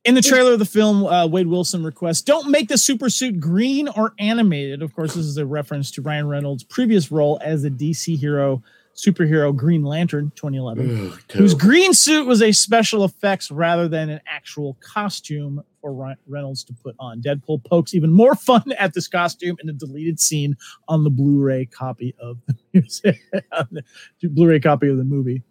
In 0.04 0.14
the 0.14 0.22
trailer 0.22 0.52
of 0.52 0.58
the 0.58 0.64
film, 0.64 1.04
uh, 1.04 1.26
Wade 1.26 1.48
Wilson 1.48 1.84
requests, 1.84 2.22
"Don't 2.22 2.50
make 2.50 2.68
the 2.68 2.78
super 2.78 3.10
suit 3.10 3.40
green 3.40 3.88
or 3.88 4.14
animated." 4.18 4.82
Of 4.82 4.94
course, 4.94 5.14
this 5.14 5.26
is 5.26 5.36
a 5.36 5.46
reference 5.46 5.90
to 5.92 6.02
Ryan 6.02 6.28
Reynolds' 6.28 6.64
previous 6.64 7.10
role 7.10 7.38
as 7.42 7.64
a 7.64 7.70
DC 7.70 8.16
hero 8.16 8.62
superhero 8.98 9.54
Green 9.54 9.84
Lantern 9.84 10.32
2011, 10.34 11.12
Ugh, 11.12 11.20
whose 11.32 11.54
green 11.54 11.94
suit 11.94 12.26
was 12.26 12.42
a 12.42 12.50
special 12.50 13.04
effects 13.04 13.50
rather 13.50 13.86
than 13.86 14.10
an 14.10 14.20
actual 14.26 14.76
costume 14.80 15.62
for 15.80 16.16
Reynolds 16.26 16.64
to 16.64 16.72
put 16.72 16.96
on. 16.98 17.22
Deadpool 17.22 17.64
pokes 17.64 17.94
even 17.94 18.10
more 18.10 18.34
fun 18.34 18.72
at 18.76 18.94
this 18.94 19.06
costume 19.06 19.56
in 19.62 19.68
a 19.68 19.72
deleted 19.72 20.18
scene 20.18 20.56
on 20.88 21.04
the 21.04 21.10
Blu-ray 21.10 21.66
copy 21.66 22.14
of 22.20 22.38
the 22.46 22.56
music, 22.74 23.20
the 23.32 24.28
Blu-ray 24.28 24.58
copy 24.60 24.88
of 24.88 24.96
the 24.96 25.04
movie. 25.04 25.42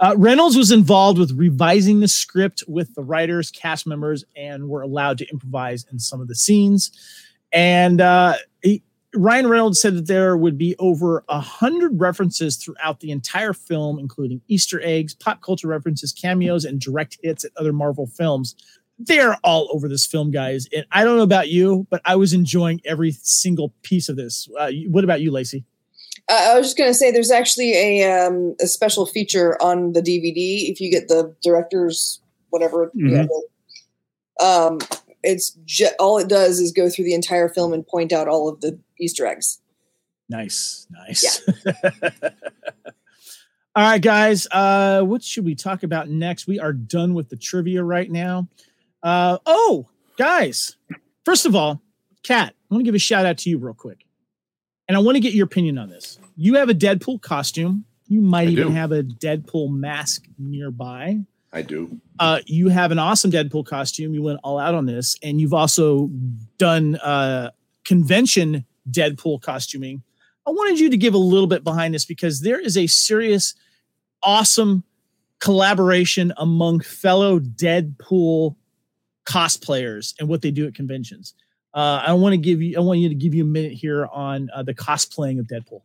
Uh, 0.00 0.14
Reynolds 0.16 0.56
was 0.56 0.70
involved 0.70 1.18
with 1.18 1.32
revising 1.32 2.00
the 2.00 2.08
script 2.08 2.62
with 2.68 2.94
the 2.94 3.02
writers, 3.02 3.50
cast 3.50 3.86
members, 3.86 4.24
and 4.36 4.68
were 4.68 4.82
allowed 4.82 5.18
to 5.18 5.28
improvise 5.30 5.86
in 5.90 5.98
some 5.98 6.20
of 6.20 6.28
the 6.28 6.36
scenes. 6.36 6.92
And 7.52 8.00
uh, 8.00 8.34
he, 8.62 8.82
Ryan 9.14 9.46
Reynolds 9.48 9.80
said 9.80 9.96
that 9.96 10.06
there 10.06 10.36
would 10.36 10.58
be 10.58 10.76
over 10.78 11.24
a 11.28 11.40
hundred 11.40 11.98
references 11.98 12.56
throughout 12.56 13.00
the 13.00 13.10
entire 13.10 13.52
film, 13.54 13.98
including 13.98 14.42
Easter 14.48 14.80
eggs, 14.84 15.14
pop 15.14 15.40
culture 15.42 15.68
references, 15.68 16.12
cameos, 16.12 16.64
and 16.64 16.80
direct 16.80 17.18
hits 17.22 17.44
at 17.44 17.52
other 17.56 17.72
Marvel 17.72 18.06
films. 18.06 18.54
They're 18.98 19.36
all 19.44 19.68
over 19.72 19.88
this 19.88 20.04
film, 20.04 20.30
guys. 20.30 20.68
And 20.74 20.84
I 20.92 21.04
don't 21.04 21.16
know 21.16 21.22
about 21.22 21.48
you, 21.48 21.86
but 21.88 22.02
I 22.04 22.16
was 22.16 22.32
enjoying 22.32 22.80
every 22.84 23.12
single 23.12 23.72
piece 23.82 24.08
of 24.08 24.16
this. 24.16 24.48
Uh, 24.58 24.72
what 24.88 25.04
about 25.04 25.20
you, 25.20 25.30
Lacey? 25.30 25.64
Uh, 26.28 26.50
I 26.50 26.58
was 26.58 26.66
just 26.66 26.76
going 26.76 26.90
to 26.90 26.94
say 26.94 27.10
there's 27.10 27.30
actually 27.30 27.72
a 27.72 28.26
um, 28.26 28.54
a 28.60 28.66
special 28.66 29.06
feature 29.06 29.56
on 29.62 29.92
the 29.92 30.02
DVD 30.02 30.68
if 30.70 30.80
you 30.80 30.90
get 30.90 31.08
the 31.08 31.34
director's 31.42 32.20
whatever. 32.50 32.90
Yeah, 32.94 33.26
the- 33.26 34.44
um, 34.44 34.78
it's 35.28 35.50
ju- 35.66 35.90
all 36.00 36.16
it 36.16 36.26
does 36.26 36.58
is 36.58 36.72
go 36.72 36.88
through 36.88 37.04
the 37.04 37.12
entire 37.12 37.50
film 37.50 37.74
and 37.74 37.86
point 37.86 38.12
out 38.12 38.28
all 38.28 38.48
of 38.48 38.62
the 38.62 38.78
Easter 38.98 39.26
eggs. 39.26 39.60
Nice, 40.30 40.86
nice. 40.90 41.46
All 43.76 43.84
right, 43.84 44.02
guys. 44.02 44.48
Uh, 44.50 45.02
what 45.02 45.22
should 45.22 45.44
we 45.44 45.54
talk 45.54 45.84
about 45.84 46.08
next? 46.08 46.46
We 46.48 46.58
are 46.58 46.72
done 46.72 47.14
with 47.14 47.28
the 47.28 47.36
trivia 47.36 47.84
right 47.84 48.10
now. 48.10 48.48
Uh, 49.02 49.38
oh, 49.46 49.86
guys. 50.16 50.76
First 51.24 51.46
of 51.46 51.54
all, 51.54 51.80
Kat, 52.24 52.54
I 52.70 52.74
want 52.74 52.80
to 52.80 52.84
give 52.84 52.96
a 52.96 52.98
shout 52.98 53.24
out 53.24 53.38
to 53.38 53.50
you 53.50 53.58
real 53.58 53.74
quick, 53.74 54.04
and 54.88 54.96
I 54.96 55.00
want 55.00 55.14
to 55.16 55.20
get 55.20 55.32
your 55.32 55.44
opinion 55.44 55.78
on 55.78 55.90
this. 55.90 56.18
You 56.36 56.54
have 56.54 56.68
a 56.68 56.74
Deadpool 56.74 57.22
costume. 57.22 57.84
You 58.08 58.20
might 58.20 58.48
I 58.48 58.52
even 58.52 58.68
do. 58.68 58.72
have 58.72 58.90
a 58.90 59.02
Deadpool 59.02 59.70
mask 59.70 60.24
nearby. 60.38 61.20
I 61.52 61.62
do. 61.62 61.98
Uh, 62.18 62.40
you 62.46 62.68
have 62.68 62.92
an 62.92 62.98
awesome 62.98 63.30
Deadpool 63.30 63.66
costume. 63.66 64.12
You 64.12 64.22
went 64.22 64.40
all 64.44 64.58
out 64.58 64.74
on 64.74 64.86
this, 64.86 65.16
and 65.22 65.40
you've 65.40 65.54
also 65.54 66.10
done 66.58 66.96
uh, 66.96 67.50
convention 67.84 68.66
Deadpool 68.90 69.40
costuming. 69.40 70.02
I 70.46 70.50
wanted 70.50 70.78
you 70.78 70.90
to 70.90 70.96
give 70.96 71.14
a 71.14 71.18
little 71.18 71.46
bit 71.46 71.64
behind 71.64 71.94
this 71.94 72.04
because 72.04 72.40
there 72.40 72.60
is 72.60 72.76
a 72.76 72.86
serious, 72.86 73.54
awesome 74.22 74.84
collaboration 75.40 76.32
among 76.36 76.80
fellow 76.80 77.38
Deadpool 77.38 78.56
cosplayers 79.24 80.14
and 80.18 80.28
what 80.28 80.42
they 80.42 80.50
do 80.50 80.66
at 80.66 80.74
conventions. 80.74 81.34
Uh, 81.74 82.02
I 82.06 82.12
want 82.14 82.32
to 82.32 82.38
give 82.38 82.60
you. 82.60 82.76
I 82.76 82.80
want 82.80 82.98
you 83.00 83.08
to 83.08 83.14
give 83.14 83.34
you 83.34 83.44
a 83.44 83.46
minute 83.46 83.72
here 83.72 84.06
on 84.06 84.48
uh, 84.54 84.62
the 84.62 84.74
cosplaying 84.74 85.38
of 85.38 85.46
Deadpool. 85.46 85.82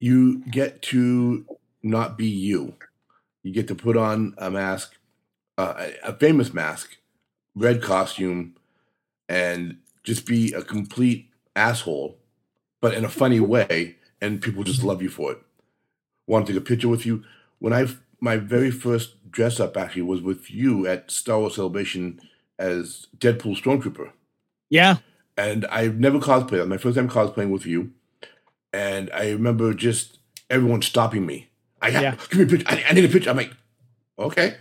You 0.00 0.38
get 0.44 0.80
to 0.82 1.44
not 1.82 2.16
be 2.16 2.26
you. 2.26 2.74
You 3.42 3.52
get 3.52 3.68
to 3.68 3.74
put 3.74 3.96
on 3.96 4.34
a 4.38 4.50
mask, 4.50 4.94
uh, 5.56 5.88
a 6.02 6.14
famous 6.14 6.52
mask, 6.52 6.96
red 7.54 7.82
costume, 7.82 8.56
and 9.28 9.78
just 10.04 10.26
be 10.26 10.52
a 10.52 10.62
complete 10.62 11.30
asshole, 11.54 12.18
but 12.80 12.94
in 12.94 13.04
a 13.04 13.08
funny 13.08 13.40
way, 13.40 13.96
and 14.20 14.42
people 14.42 14.64
just 14.64 14.82
love 14.82 15.02
you 15.02 15.08
for 15.08 15.32
it. 15.32 15.38
Want 16.26 16.46
to 16.46 16.52
take 16.52 16.62
a 16.62 16.64
picture 16.64 16.88
with 16.88 17.06
you? 17.06 17.24
When 17.58 17.72
I 17.72 17.86
my 18.20 18.36
very 18.36 18.70
first 18.70 19.30
dress 19.30 19.60
up 19.60 19.76
actually 19.76 20.02
was 20.02 20.22
with 20.22 20.50
you 20.50 20.86
at 20.86 21.10
Star 21.10 21.38
Wars 21.38 21.54
Celebration 21.54 22.20
as 22.58 23.06
Deadpool 23.18 23.60
Stormtrooper. 23.60 24.10
Yeah, 24.70 24.98
and 25.36 25.64
I've 25.66 25.98
never 25.98 26.18
cosplayed. 26.18 26.66
My 26.68 26.78
first 26.78 26.96
time 26.96 27.08
cosplaying 27.08 27.50
with 27.50 27.66
you, 27.66 27.92
and 28.72 29.10
I 29.12 29.30
remember 29.30 29.72
just 29.74 30.18
everyone 30.50 30.82
stopping 30.82 31.26
me. 31.26 31.47
I 31.80 31.90
got, 31.90 32.02
Yeah. 32.02 32.16
give 32.30 32.38
me 32.38 32.44
a 32.44 32.46
picture. 32.48 32.66
I, 32.68 32.84
I 32.88 32.92
need 32.92 33.04
a 33.04 33.08
picture. 33.08 33.30
I'm 33.30 33.36
like, 33.36 33.52
okay, 34.18 34.56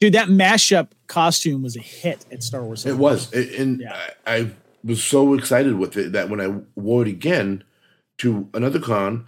dude, 0.00 0.14
that 0.14 0.28
mashup 0.28 0.88
costume 1.06 1.62
was 1.62 1.76
a 1.76 1.80
hit 1.80 2.24
at 2.32 2.42
Star 2.42 2.62
Wars. 2.64 2.84
it 2.86 2.94
was, 2.98 3.32
It- 3.32 3.58
and 3.60 3.80
Yeah. 3.80 3.96
I, 4.26 4.36
I 4.36 4.50
was 4.84 5.02
so 5.02 5.34
excited 5.34 5.74
with 5.78 5.96
it 5.96 6.12
that 6.12 6.28
when 6.28 6.40
I 6.40 6.60
wore 6.74 7.02
it 7.02 7.08
again 7.08 7.64
to 8.18 8.48
another 8.54 8.78
con, 8.80 9.26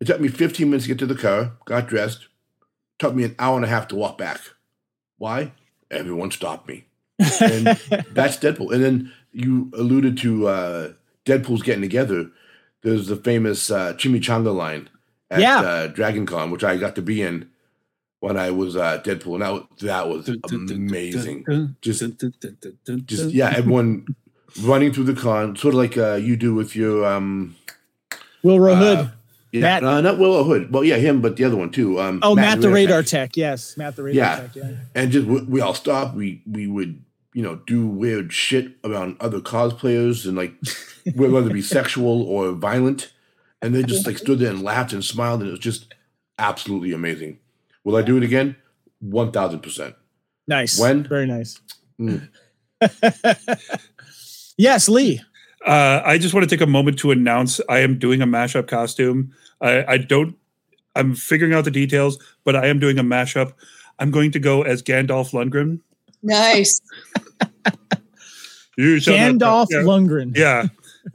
it 0.00 0.06
took 0.06 0.20
me 0.20 0.28
15 0.28 0.68
minutes 0.70 0.84
to 0.84 0.88
get 0.88 0.98
to 0.98 1.06
the 1.06 1.14
car, 1.20 1.52
got 1.64 1.88
dressed, 1.88 2.26
took 2.98 3.14
me 3.14 3.24
an 3.24 3.34
hour 3.38 3.56
and 3.56 3.64
a 3.64 3.68
half 3.68 3.88
to 3.88 3.96
walk 3.96 4.18
back. 4.18 4.40
Why? 5.18 5.52
Everyone 5.90 6.30
stopped 6.30 6.68
me. 6.68 6.84
and 7.18 7.66
that's 8.12 8.36
Deadpool. 8.38 8.72
And 8.72 8.82
then 8.84 9.12
you 9.32 9.70
alluded 9.76 10.16
to 10.18 10.46
uh, 10.48 10.92
Deadpool's 11.24 11.62
getting 11.62 11.82
together. 11.82 12.30
There's 12.82 13.08
the 13.08 13.16
famous 13.16 13.70
uh, 13.70 13.94
chimichanga 13.94 14.54
line 14.54 14.88
at 15.30 15.40
Yeah. 15.40 15.60
uh, 15.60 15.86
Dragon 15.88 16.26
Con, 16.26 16.50
which 16.50 16.64
I 16.64 16.76
got 16.76 16.94
to 16.96 17.02
be 17.02 17.22
in 17.22 17.48
when 18.20 18.36
I 18.36 18.50
was 18.50 18.76
uh, 18.76 19.00
Deadpool. 19.02 19.34
And 19.34 19.42
that, 19.42 19.52
was- 20.08 20.26
that 20.26 20.50
was 20.50 20.70
amazing. 20.70 21.76
Just, 21.80 22.02
just 23.06 23.30
yeah, 23.30 23.52
everyone 23.56 24.06
running 24.62 24.92
through 24.92 25.04
the 25.04 25.14
con, 25.14 25.56
sort 25.56 25.74
of 25.74 25.78
like 25.78 25.96
uh, 25.96 26.14
you 26.14 26.36
do 26.36 26.54
with 26.54 26.74
your 26.74 27.04
um, 27.06 27.54
Wilro 28.44 28.76
Hood. 28.76 28.98
uh, 28.98 29.08
yeah, 29.52 29.60
Matt- 29.60 29.84
uh, 29.84 30.00
not 30.00 30.18
Willow 30.18 30.44
Hood. 30.44 30.72
Well, 30.72 30.84
yeah, 30.84 30.96
him, 30.96 31.20
but 31.20 31.36
the 31.36 31.44
other 31.44 31.56
one 31.56 31.70
too. 31.70 32.00
Um, 32.00 32.20
oh, 32.22 32.34
Matt, 32.34 32.60
the 32.60 32.70
radar 32.70 33.02
Tech. 33.02 33.30
tech. 33.32 33.36
Yes, 33.36 33.76
Matt 33.76 33.96
the 33.96 34.02
radar 34.04 34.16
Yeah. 34.24 34.36
tech. 34.40 34.56
Yeah. 34.56 34.70
and 34.94 35.10
just 35.12 35.26
we, 35.26 35.40
we 35.42 35.60
all 35.60 35.74
stopped. 35.74 36.14
We 36.16 36.42
we 36.50 36.66
would 36.66 37.02
you 37.34 37.42
know 37.42 37.56
do 37.66 37.86
weird 37.86 38.32
shit 38.32 38.72
around 38.84 39.16
other 39.20 39.40
cosplayers 39.40 40.26
and 40.26 40.36
like 40.36 40.54
whether 41.14 41.48
it 41.48 41.52
be 41.52 41.62
sexual 41.62 42.22
or 42.22 42.52
violent, 42.52 43.12
and 43.62 43.74
they 43.74 43.82
just 43.82 44.06
like 44.06 44.18
stood 44.18 44.38
there 44.38 44.50
and 44.50 44.62
laughed 44.62 44.92
and 44.92 45.04
smiled, 45.04 45.40
and 45.40 45.48
it 45.48 45.52
was 45.52 45.60
just 45.60 45.94
absolutely 46.38 46.92
amazing. 46.92 47.38
Will 47.84 47.96
I 47.96 48.02
do 48.02 48.16
it 48.16 48.22
again? 48.22 48.56
One 49.00 49.32
thousand 49.32 49.60
percent. 49.60 49.94
Nice. 50.46 50.80
When? 50.80 51.04
Very 51.04 51.26
nice. 51.26 51.60
Mm. 52.00 52.28
yes, 54.56 54.88
Lee. 54.88 55.20
Uh, 55.66 56.00
I 56.04 56.18
just 56.18 56.32
want 56.32 56.48
to 56.48 56.56
take 56.56 56.62
a 56.62 56.70
moment 56.70 56.98
to 57.00 57.10
announce 57.10 57.60
I 57.68 57.80
am 57.80 57.98
doing 57.98 58.22
a 58.22 58.26
mashup 58.26 58.68
costume. 58.68 59.32
I, 59.60 59.84
I 59.86 59.98
don't. 59.98 60.36
I'm 60.94 61.14
figuring 61.14 61.52
out 61.52 61.64
the 61.64 61.70
details, 61.70 62.18
but 62.44 62.56
I 62.56 62.66
am 62.66 62.78
doing 62.78 62.98
a 62.98 63.04
mashup. 63.04 63.52
I'm 63.98 64.10
going 64.10 64.30
to 64.32 64.38
go 64.38 64.62
as 64.62 64.82
Gandalf 64.82 65.32
Lundgren. 65.32 65.80
Nice. 66.22 66.80
You 68.76 69.00
shall 69.00 69.16
Gandalf 69.16 69.66
yeah. 69.70 69.78
Lundgren. 69.78 70.36
yeah 70.36 70.68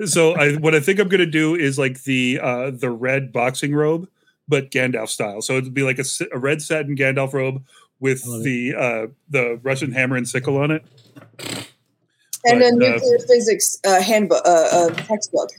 so 0.06 0.34
i 0.36 0.54
what 0.56 0.74
i 0.76 0.80
think 0.80 1.00
i'm 1.00 1.08
gonna 1.08 1.26
do 1.26 1.56
is 1.56 1.78
like 1.80 2.04
the 2.04 2.40
uh 2.42 2.72
the 2.72 2.90
red 2.90 3.32
boxing 3.32 3.74
robe 3.76 4.08
but 4.48 4.72
gandalf 4.72 5.10
style 5.10 5.42
so 5.42 5.58
it'd 5.58 5.74
be 5.74 5.84
like 5.84 6.00
a 6.00 6.04
red 6.38 6.62
satin 6.62 6.96
gandalf 6.96 7.34
robe 7.34 7.64
with 8.00 8.24
I 8.28 8.38
it. 8.38 8.44
the 8.44 8.76
uh 8.76 9.08
the 9.30 9.60
russian 9.64 9.92
hammer 9.92 10.16
and 10.18 10.28
sickle 10.28 10.58
on 10.58 10.72
it 10.72 10.84
And 12.46 12.60
But, 12.60 12.62
a 12.62 12.68
uh, 12.68 12.72
nuclear 12.72 13.20
physics 13.20 13.80
uh, 13.86 14.02
handbook, 14.02 14.42
uh, 14.46 14.50
uh, 14.72 14.90
textbook. 14.96 15.50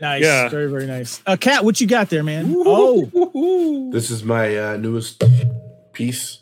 Nice. 0.00 0.22
Yeah. 0.22 0.48
Very, 0.50 0.68
very 0.70 0.86
nice. 0.86 1.22
Uh, 1.26 1.36
Kat, 1.40 1.64
what 1.64 1.80
you 1.80 1.86
got 1.86 2.10
there, 2.10 2.22
man? 2.22 2.52
Oh, 2.66 3.90
This 3.90 4.10
is 4.10 4.22
my 4.24 4.54
uh, 4.58 4.76
newest 4.76 5.22
piece. 5.94 6.40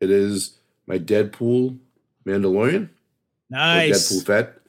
It 0.00 0.10
is 0.10 0.58
my 0.86 0.96
Deadpool 0.98 1.76
Mandalorian. 2.24 2.84
or 2.84 2.90
nice. 3.50 4.12
Deadpool 4.12 4.26
Fett. 4.26 4.61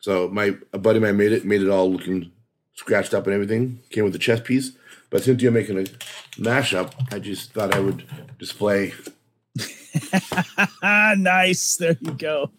So 0.00 0.28
my 0.28 0.56
a 0.72 0.78
buddy 0.78 0.96
of 0.96 1.02
mine 1.02 1.16
made 1.16 1.32
it, 1.32 1.44
made 1.44 1.62
it 1.62 1.68
all 1.68 1.90
looking 1.90 2.32
scratched 2.74 3.14
up 3.14 3.26
and 3.26 3.34
everything. 3.34 3.80
Came 3.90 4.04
with 4.04 4.14
the 4.14 4.18
chess 4.18 4.40
piece. 4.40 4.72
But 5.10 5.22
since 5.22 5.42
you're 5.42 5.52
making 5.52 5.78
a 5.78 5.82
mashup, 6.40 6.92
I 7.12 7.18
just 7.18 7.52
thought 7.52 7.74
I 7.74 7.80
would 7.80 8.04
display. 8.38 8.94
nice. 10.82 11.76
There 11.76 11.96
you 12.00 12.12
go. 12.12 12.50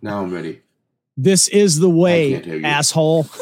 Now 0.00 0.22
I'm 0.22 0.32
ready. 0.32 0.62
This 1.16 1.48
is 1.48 1.78
the 1.78 1.90
way, 1.90 2.32
can't 2.32 2.44
hear 2.46 2.56
you. 2.56 2.64
asshole. 2.64 3.24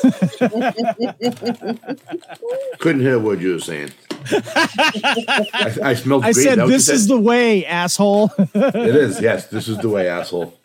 Couldn't 2.80 3.02
hear 3.02 3.14
a 3.14 3.18
word 3.20 3.40
you 3.40 3.52
were 3.52 3.60
saying. 3.60 3.92
I, 4.32 5.76
I 5.82 5.94
smelled 5.94 6.24
I 6.24 6.32
great. 6.32 6.42
said, 6.42 6.58
that 6.58 6.64
what 6.64 6.70
you 6.70 6.72
"This 6.72 6.88
is 6.88 7.06
the 7.06 7.20
way, 7.20 7.64
asshole." 7.64 8.32
It 8.38 8.96
is. 8.96 9.20
Yes, 9.20 9.46
this 9.46 9.68
is 9.68 9.78
the 9.78 9.88
way, 9.88 10.08
asshole. 10.08 10.59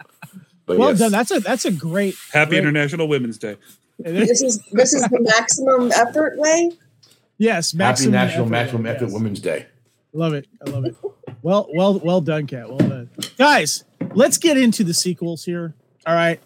But 0.66 0.78
well 0.78 0.90
yes, 0.90 1.00
done. 1.00 1.12
That's 1.12 1.32
a 1.32 1.40
that's 1.40 1.66
a 1.66 1.72
great. 1.72 2.16
happy 2.32 2.50
great- 2.52 2.60
international 2.60 3.08
women's 3.08 3.38
day 3.38 3.58
This 4.00 4.42
is 4.42 4.60
this 4.72 4.94
is 4.94 5.02
the 5.04 5.20
maximum 5.22 5.92
effort 5.92 6.38
way. 6.38 6.72
Yes, 7.38 7.72
Happy 7.72 7.78
maximum 7.80 8.12
National 8.14 8.46
effort, 8.46 8.52
Maximum 8.52 8.86
yes. 8.86 8.96
Effort 8.96 9.14
Women's 9.14 9.40
Day. 9.42 9.66
Love 10.14 10.34
it. 10.34 10.48
I 10.66 10.70
love 10.70 10.86
it. 10.86 10.96
Well, 11.42 11.68
well, 11.74 12.00
well 12.00 12.22
done, 12.22 12.48
Kat. 12.48 12.70
Well 12.70 12.78
done, 12.78 13.10
guys. 13.38 13.84
Let's 14.14 14.38
get 14.38 14.56
into 14.58 14.84
the 14.86 14.94
sequels 14.94 15.44
here. 15.44 15.74
All 16.08 16.16
right. 16.16 16.40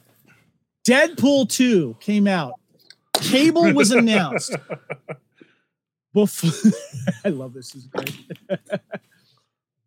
Deadpool 0.88 1.48
two 1.50 1.96
came 2.00 2.26
out. 2.28 2.54
Cable 3.14 3.72
was 3.74 3.91
announced. 3.91 4.56
Before 6.14 6.72
I 7.24 7.30
love 7.30 7.54
this. 7.54 7.72
This 7.74 7.84
is 7.84 7.88
great. 7.88 8.16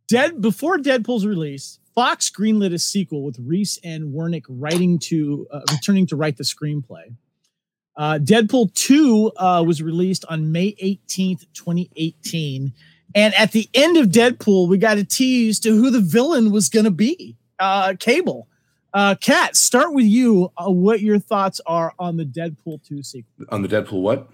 Dead 0.08 0.40
before 0.40 0.76
Deadpool's 0.78 1.26
release, 1.26 1.80
Fox 1.94 2.30
greenlit 2.30 2.72
a 2.72 2.78
sequel 2.78 3.22
with 3.22 3.38
Reese 3.38 3.78
and 3.84 4.14
Wernick 4.14 4.44
writing 4.48 4.98
to 5.00 5.46
uh, 5.50 5.60
returning 5.70 6.06
to 6.06 6.16
write 6.16 6.36
the 6.36 6.44
screenplay. 6.44 7.14
Uh, 7.96 8.18
Deadpool 8.22 8.72
2 8.74 9.32
uh, 9.36 9.64
was 9.66 9.82
released 9.82 10.24
on 10.28 10.50
May 10.50 10.72
18th, 10.74 11.46
2018. 11.52 12.72
And 13.14 13.34
at 13.34 13.52
the 13.52 13.68
end 13.74 13.98
of 13.98 14.06
Deadpool, 14.06 14.68
we 14.68 14.78
got 14.78 14.96
a 14.96 15.04
tease 15.04 15.60
to 15.60 15.70
who 15.70 15.90
the 15.90 16.00
villain 16.00 16.50
was 16.50 16.70
going 16.70 16.86
to 16.86 16.90
be 16.90 17.36
uh, 17.58 17.94
Cable. 17.98 18.48
Uh, 18.94 19.14
Kat, 19.20 19.56
start 19.56 19.92
with 19.92 20.06
you. 20.06 20.50
Uh, 20.56 20.70
what 20.70 21.00
your 21.00 21.18
thoughts 21.18 21.60
are 21.66 21.92
on 21.98 22.16
the 22.16 22.24
Deadpool 22.24 22.82
2 22.86 23.02
sequel? 23.02 23.46
On 23.50 23.62
the 23.62 23.68
Deadpool, 23.68 24.00
what? 24.02 24.30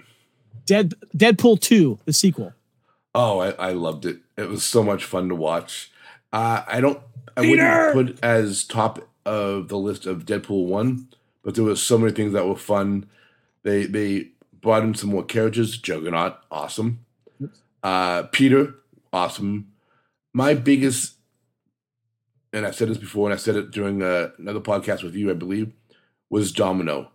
Dead 0.65 0.95
Deadpool 1.17 1.61
2, 1.61 1.99
the 2.05 2.13
sequel. 2.13 2.53
Oh, 3.15 3.39
I, 3.41 3.51
I 3.53 3.73
loved 3.73 4.05
it. 4.05 4.19
It 4.37 4.49
was 4.49 4.65
so 4.65 4.83
much 4.83 5.05
fun 5.05 5.29
to 5.29 5.35
watch. 5.35 5.91
Uh, 6.33 6.63
I 6.67 6.81
don't. 6.81 7.01
I 7.37 7.43
Peter! 7.43 7.93
wouldn't 7.95 8.17
put 8.17 8.25
as 8.25 8.65
top 8.65 9.09
of 9.25 9.69
the 9.69 9.79
list 9.79 10.07
of 10.07 10.25
Deadpool 10.25 10.67
one, 10.67 11.09
but 11.43 11.55
there 11.55 11.65
was 11.65 11.83
so 11.83 11.99
many 11.99 12.13
things 12.13 12.33
that 12.33 12.47
were 12.47 12.57
fun. 12.57 13.07
They 13.63 13.87
they 13.87 14.31
brought 14.61 14.83
in 14.83 14.95
some 14.95 15.11
more 15.11 15.25
characters. 15.25 15.79
Juggernaut, 15.79 16.37
awesome. 16.51 17.05
Uh, 17.83 18.25
Peter, 18.25 18.75
awesome. 19.13 19.73
My 20.33 20.55
biggest, 20.55 21.15
and 22.53 22.67
I 22.67 22.71
said 22.71 22.89
this 22.89 22.99
before, 22.99 23.29
and 23.29 23.35
I 23.35 23.39
said 23.39 23.57
it 23.57 23.71
during 23.71 24.03
uh, 24.03 24.31
another 24.39 24.61
podcast 24.61 25.03
with 25.03 25.15
you, 25.15 25.31
I 25.31 25.35
believe, 25.35 25.73
was 26.29 26.53
Domino. 26.53 27.11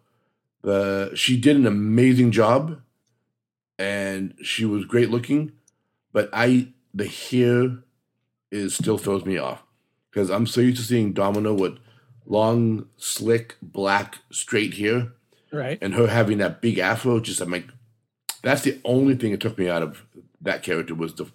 The 0.61 1.11
she 1.13 1.39
did 1.39 1.57
an 1.57 1.67
amazing 1.67 2.31
job, 2.31 2.81
and 3.77 4.33
she 4.41 4.65
was 4.65 4.85
great 4.85 5.09
looking, 5.09 5.51
but 6.11 6.29
I 6.31 6.69
the 6.93 7.07
hair 7.07 7.79
is 8.53 8.75
still 8.75 8.97
throws 8.97 9.25
me 9.25 9.37
off 9.37 9.63
because 10.11 10.29
I'm 10.29 10.45
so 10.47 10.61
used 10.61 10.77
to 10.77 10.83
seeing 10.83 11.11
Domino 11.13 11.53
with 11.53 11.77
long, 12.25 12.87
slick, 12.97 13.55
black, 13.61 14.19
straight 14.31 14.75
hair, 14.75 15.11
Right. 15.51 15.77
and 15.81 15.93
her 15.95 16.07
having 16.07 16.37
that 16.37 16.61
big 16.61 16.77
afro. 16.79 17.19
Just 17.19 17.41
I'm 17.41 17.51
like, 17.51 17.67
that's 18.43 18.61
the 18.61 18.79
only 18.85 19.15
thing 19.15 19.31
that 19.31 19.41
took 19.41 19.57
me 19.57 19.69
out 19.69 19.81
of 19.83 20.03
that 20.41 20.63
character 20.63 20.95
was 20.95 21.15
the 21.15 21.25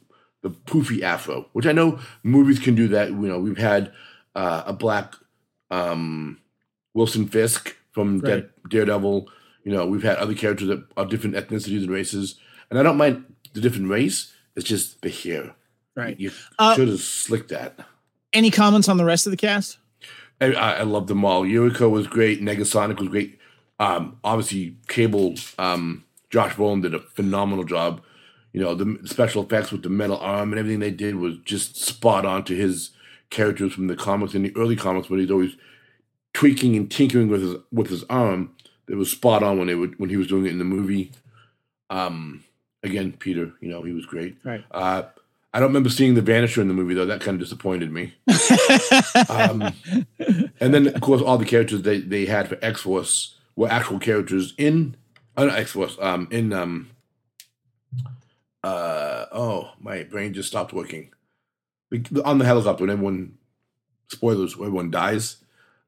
the 0.42 0.50
poofy 0.50 1.02
afro, 1.02 1.48
which 1.52 1.66
I 1.66 1.72
know 1.72 1.98
movies 2.22 2.60
can 2.60 2.74
do 2.76 2.86
that. 2.88 3.08
You 3.10 3.16
know, 3.16 3.40
we've 3.40 3.58
had 3.58 3.92
uh, 4.36 4.62
a 4.66 4.72
black 4.72 5.14
um, 5.70 6.38
Wilson 6.94 7.26
Fisk 7.26 7.76
from 7.92 8.20
Right. 8.20 8.28
Dead, 8.30 8.50
Daredevil. 8.70 9.28
You 9.64 9.72
know, 9.72 9.86
we've 9.86 10.04
had 10.04 10.16
other 10.18 10.34
characters 10.34 10.68
that 10.68 10.84
are 10.96 11.04
different 11.04 11.34
ethnicities 11.36 11.82
and 11.82 11.90
races, 11.90 12.36
and 12.70 12.78
I 12.78 12.82
don't 12.84 12.96
mind 12.96 13.24
the 13.52 13.60
different 13.60 13.90
race. 13.90 14.32
It's 14.56 14.68
just 14.68 15.02
the 15.02 15.10
hair. 15.10 15.54
Right. 15.98 16.18
You 16.20 16.30
Uh, 16.58 16.76
should 16.76 16.88
have 16.88 17.00
slicked 17.00 17.48
that. 17.48 17.78
Any 18.32 18.50
comments 18.52 18.88
on 18.88 18.96
the 18.98 19.04
rest 19.04 19.26
of 19.26 19.32
the 19.32 19.36
cast? 19.36 19.78
I, 20.40 20.52
I 20.54 20.82
love 20.82 21.08
them 21.08 21.24
all. 21.24 21.42
Yuriko 21.42 21.90
was 21.90 22.06
great. 22.06 22.40
Negasonic 22.40 23.00
was 23.00 23.08
great. 23.08 23.38
Um, 23.80 24.18
obviously, 24.22 24.76
Cable, 24.86 25.34
um, 25.58 26.04
Josh 26.30 26.54
Brolin 26.54 26.82
did 26.82 26.94
a 26.94 27.00
phenomenal 27.00 27.64
job. 27.64 28.00
You 28.52 28.60
know, 28.60 28.74
the 28.74 28.98
special 29.08 29.42
effects 29.42 29.72
with 29.72 29.82
the 29.82 29.88
metal 29.88 30.18
arm 30.18 30.52
and 30.52 30.58
everything 30.60 30.78
they 30.78 30.92
did 30.92 31.16
was 31.16 31.36
just 31.44 31.76
spot 31.76 32.24
on 32.24 32.44
to 32.44 32.54
his 32.54 32.90
characters 33.30 33.72
from 33.72 33.88
the 33.88 33.96
comics 33.96 34.34
in 34.34 34.42
the 34.44 34.54
early 34.56 34.76
comics, 34.76 35.08
but 35.08 35.18
he's 35.18 35.30
always 35.30 35.56
tweaking 36.32 36.76
and 36.76 36.90
tinkering 36.90 37.28
with 37.28 37.42
his 37.42 37.56
with 37.72 37.88
his 37.90 38.04
arm. 38.04 38.54
It 38.88 38.94
was 38.94 39.10
spot 39.10 39.42
on 39.42 39.58
when 39.58 39.66
they 39.66 39.74
would 39.74 39.98
when 39.98 40.10
he 40.10 40.16
was 40.16 40.28
doing 40.28 40.46
it 40.46 40.50
in 40.52 40.58
the 40.58 40.64
movie. 40.64 41.10
Um, 41.90 42.44
again, 42.82 43.12
Peter, 43.18 43.52
you 43.60 43.68
know, 43.68 43.82
he 43.82 43.92
was 43.92 44.06
great. 44.06 44.36
Right. 44.44 44.64
Uh, 44.70 45.02
I 45.52 45.60
don't 45.60 45.68
remember 45.68 45.88
seeing 45.88 46.14
the 46.14 46.22
Vanisher 46.22 46.60
in 46.60 46.68
the 46.68 46.74
movie 46.74 46.94
though. 46.94 47.06
That 47.06 47.20
kind 47.20 47.34
of 47.34 47.40
disappointed 47.40 47.92
me. 47.92 48.14
Um, 49.30 49.72
and 50.60 50.74
then, 50.74 50.88
of 50.88 51.00
course, 51.00 51.20
all 51.20 51.38
the 51.38 51.44
characters 51.44 51.82
they, 51.82 51.98
they 52.00 52.26
had 52.26 52.48
for 52.48 52.58
X 52.62 52.82
Force 52.82 53.36
were 53.56 53.68
actual 53.68 53.98
characters 53.98 54.54
in 54.56 54.96
uh, 55.36 55.46
not 55.46 55.58
X 55.58 55.72
Force. 55.72 55.96
Um, 56.00 56.28
in 56.30 56.52
um, 56.52 56.90
uh, 58.64 59.26
oh, 59.32 59.72
my 59.80 60.02
brain 60.04 60.34
just 60.34 60.48
stopped 60.48 60.72
working. 60.72 61.10
On 62.24 62.38
the 62.38 62.44
helicopter, 62.44 62.84
when 62.84 62.90
everyone 62.90 63.38
spoilers, 64.08 64.56
when 64.56 64.68
everyone 64.68 64.90
dies. 64.90 65.36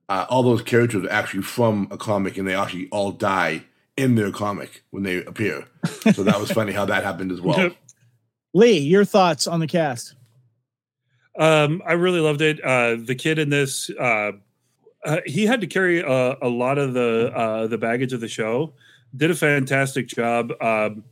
Uh, 0.09 0.27
all 0.29 0.43
those 0.43 0.63
characters 0.63 1.05
are 1.05 1.11
actually 1.11 1.43
from 1.43 1.89
a 1.91 1.97
comic, 1.97 2.37
and 2.37 2.47
they 2.47 2.55
actually 2.55 2.89
all 2.91 3.13
die 3.13 3.65
in 3.97 4.15
their 4.15 4.33
comic 4.33 4.83
when 4.91 5.03
they 5.03 5.23
appear. 5.25 5.67
So 6.15 6.23
that 6.25 6.41
was 6.41 6.51
funny 6.51 6.73
how 6.73 6.85
that 6.87 7.05
happened 7.05 7.33
as 7.33 7.41
well. 7.41 7.71
Lee, 8.53 8.79
your 8.79 9.05
thoughts 9.05 9.47
on 9.47 9.61
the 9.61 9.67
cast? 9.67 10.15
Um, 11.39 11.83
I 11.87 11.93
really 11.93 12.21
loved 12.21 12.43
it. 12.43 12.63
Uh, 12.63 12.97
the 12.97 13.15
kid 13.15 13.39
in 13.39 13.51
this, 13.51 13.91
uh, 13.91 14.33
uh, 15.05 15.21
he 15.25 15.47
had 15.47 15.61
to 15.61 15.67
carry 15.67 16.01
a, 16.01 16.37
a 16.43 16.49
lot 16.49 16.77
of 16.77 16.93
the 16.93 17.33
uh, 17.35 17.67
the 17.67 17.79
baggage 17.79 18.13
of 18.13 18.21
the 18.21 18.29
show. 18.29 18.75
Did 19.17 19.31
a 19.31 19.35
fantastic 19.35 20.09
job. 20.09 20.53
Um, 20.61 21.05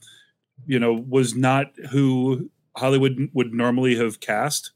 you 0.66 0.78
know, 0.78 0.93
was 0.93 1.35
not 1.35 1.73
who 1.90 2.51
Hollywood 2.77 3.31
would 3.32 3.55
normally 3.55 3.97
have 3.97 4.20
cast. 4.20 4.73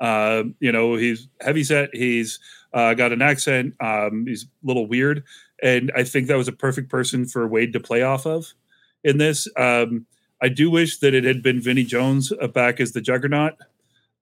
Uh, 0.00 0.44
you 0.60 0.72
know, 0.72 0.94
he's 0.96 1.28
heavy 1.40 1.64
set. 1.64 1.90
He's 1.92 2.38
uh, 2.72 2.94
got 2.94 3.12
an 3.12 3.22
accent. 3.22 3.74
Um, 3.80 4.26
he's 4.26 4.44
a 4.44 4.66
little 4.66 4.86
weird, 4.86 5.24
and 5.62 5.92
I 5.94 6.04
think 6.04 6.28
that 6.28 6.36
was 6.36 6.48
a 6.48 6.52
perfect 6.52 6.88
person 6.88 7.26
for 7.26 7.46
Wade 7.46 7.72
to 7.74 7.80
play 7.80 8.02
off 8.02 8.26
of 8.26 8.54
in 9.02 9.18
this. 9.18 9.46
Um, 9.56 10.06
I 10.44 10.48
do 10.50 10.70
wish 10.70 10.98
that 10.98 11.14
it 11.14 11.24
had 11.24 11.42
been 11.42 11.58
Vinnie 11.58 11.84
Jones 11.84 12.30
uh, 12.30 12.46
back 12.48 12.78
as 12.78 12.92
the 12.92 13.00
Juggernaut. 13.00 13.54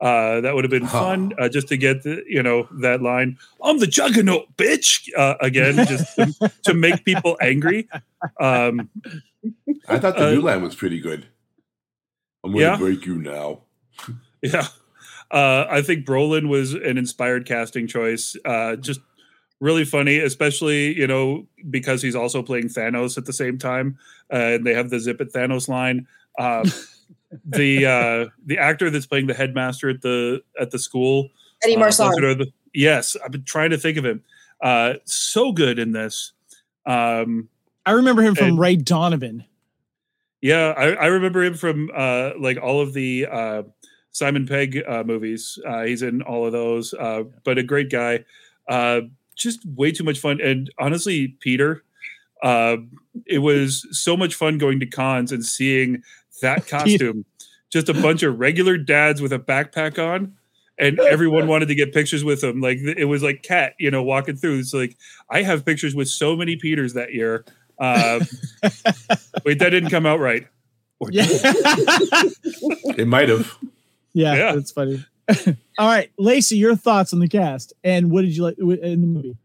Uh, 0.01 0.41
that 0.41 0.55
would 0.55 0.63
have 0.63 0.71
been 0.71 0.87
fun 0.87 1.33
uh, 1.37 1.49
just 1.49 1.67
to 1.67 1.77
get 1.77 2.05
the, 2.05 2.23
you 2.29 2.45
know 2.45 2.69
that 2.81 3.03
line. 3.03 3.37
I'm 3.61 3.81
the 3.81 3.89
Juggernaut, 3.89 4.57
bitch. 4.57 5.09
Uh, 5.17 5.35
again, 5.41 5.85
just 5.85 6.15
to, 6.15 6.53
to 6.63 6.75
make 6.75 7.05
people 7.05 7.37
angry. 7.41 7.89
Um, 8.39 8.89
I 9.89 9.99
thought 9.99 10.17
the 10.17 10.29
Uh, 10.29 10.31
new 10.31 10.43
line 10.43 10.63
was 10.63 10.77
pretty 10.77 11.01
good. 11.01 11.27
I'm 12.45 12.53
going 12.53 12.65
to 12.65 12.71
yeah. 12.71 12.77
break 12.77 13.05
you 13.05 13.19
now. 13.19 13.63
yeah, 14.43 14.69
uh, 15.33 15.67
I 15.69 15.83
think 15.83 16.07
Brolin 16.07 16.49
was 16.49 16.73
an 16.73 16.99
inspired 16.99 17.47
casting 17.47 17.89
choice. 17.89 18.37
Uh, 18.45 18.77
just 18.77 19.01
really 19.63 19.85
funny, 19.85 20.19
especially 20.19 20.99
you 20.99 21.07
know 21.07 21.47
because 21.71 22.03
he's 22.03 22.17
also 22.17 22.43
playing 22.43 22.69
Thanos 22.69 23.17
at 23.17 23.25
the 23.25 23.33
same 23.33 23.57
time, 23.57 23.97
uh, 24.33 24.37
and 24.37 24.67
they 24.67 24.75
have 24.75 24.91
the 24.91 24.99
"Zip 25.01 25.21
at 25.21 25.29
Thanos" 25.33 25.69
line. 25.69 26.07
Um, 26.39 26.65
the 27.47 27.87
uh, 27.87 28.31
the 28.45 28.59
actor 28.59 28.91
that's 28.91 29.07
playing 29.07 29.29
the 29.29 29.35
headmaster 29.35 29.89
at 29.89 30.03
the 30.03 30.43
at 30.61 30.71
the 30.73 30.79
school, 30.79 31.31
Eddie 31.63 31.77
uh, 31.77 31.81
Marsan. 31.81 32.09
Blizzard 32.11 32.25
are 32.25 32.35
the- 32.35 32.53
yes, 32.75 33.17
I've 33.25 33.31
been 33.31 33.45
trying 33.45 33.71
to 33.71 33.79
think 33.79 33.97
of 33.97 34.05
him. 34.05 34.23
Uh, 34.61 34.95
so 35.05 35.53
good 35.53 35.79
in 35.79 35.93
this. 35.93 36.33
Um, 36.85 37.49
I 37.87 37.93
remember 37.93 38.23
him 38.23 38.35
from 38.35 38.49
And- 38.49 38.59
Ray 38.59 38.77
Donovan. 38.77 39.45
Yeah, 40.41 40.75
I, 40.77 40.93
I 40.95 41.07
remember 41.07 41.43
him 41.45 41.55
from 41.55 41.89
uh, 41.95 42.33
like 42.37 42.59
all 42.61 42.81
of 42.81 42.95
the 42.95 43.27
uh, 43.31 43.63
Simon 44.11 44.45
Pegg 44.47 44.83
uh, 44.89 45.05
movies. 45.05 45.57
Uh, 45.65 45.85
he's 45.85 46.03
in 46.03 46.21
all 46.23 46.45
of 46.45 46.51
those, 46.53 46.95
uh, 46.95 47.23
but 47.45 47.59
a 47.59 47.63
great 47.63 47.91
guy. 47.91 48.25
Uh, 48.69 49.03
just 49.43 49.65
way 49.67 49.93
too 49.93 50.05
much 50.05 50.19
fun. 50.19 50.41
And 50.41 50.71
honestly, 50.79 51.37
Peter, 51.41 51.83
uh, 52.43 52.77
it 53.27 53.39
was 53.39 53.87
so 53.91 54.17
much 54.17 54.35
fun 54.35 54.59
going 54.59 54.81
to 54.81 54.87
cons 54.87 55.33
and 55.33 55.45
seeing 55.45 56.03
that 56.41 56.67
costume. 56.69 57.25
just 57.71 57.89
a 57.89 57.95
bunch 57.95 58.23
of 58.23 58.39
regular 58.39 58.77
dads 58.77 59.21
with 59.23 59.33
a 59.33 59.39
backpack 59.39 59.99
on. 59.99 60.35
And 60.79 60.99
everyone 60.99 61.47
wanted 61.53 61.67
to 61.69 61.75
get 61.75 61.93
pictures 61.93 62.25
with 62.25 62.41
them. 62.41 62.61
Like 62.61 62.79
it 62.79 63.05
was 63.05 63.23
like 63.23 63.43
cat, 63.43 63.75
you 63.79 63.91
know, 63.91 64.03
walking 64.03 64.37
through. 64.37 64.59
It's 64.59 64.73
like 64.75 64.97
I 65.31 65.43
have 65.43 65.65
pictures 65.65 65.95
with 65.95 66.09
so 66.09 66.35
many 66.35 66.57
Peters 66.57 66.95
that 66.95 67.13
year. 67.13 67.45
Uh, 67.79 68.21
wait, 69.45 69.59
that 69.59 69.71
didn't 69.71 69.91
come 69.91 70.07
out 70.07 70.19
right. 70.21 70.47
Yeah. 71.11 71.27
It 72.97 73.07
might 73.09 73.29
have. 73.29 73.57
yeah, 74.13 74.35
Yeah. 74.35 74.55
that's 74.55 74.71
funny. 74.73 75.05
All 75.79 75.89
right, 75.89 76.11
Lacey, 76.19 76.57
your 76.57 76.77
thoughts 76.77 77.13
on 77.13 77.19
the 77.19 77.29
cast 77.29 77.73
and 77.83 78.11
what 78.11 78.23
did 78.23 78.37
you 78.37 78.43
like 78.43 78.59
in 78.59 79.01
the 79.01 79.07
movie? 79.07 79.37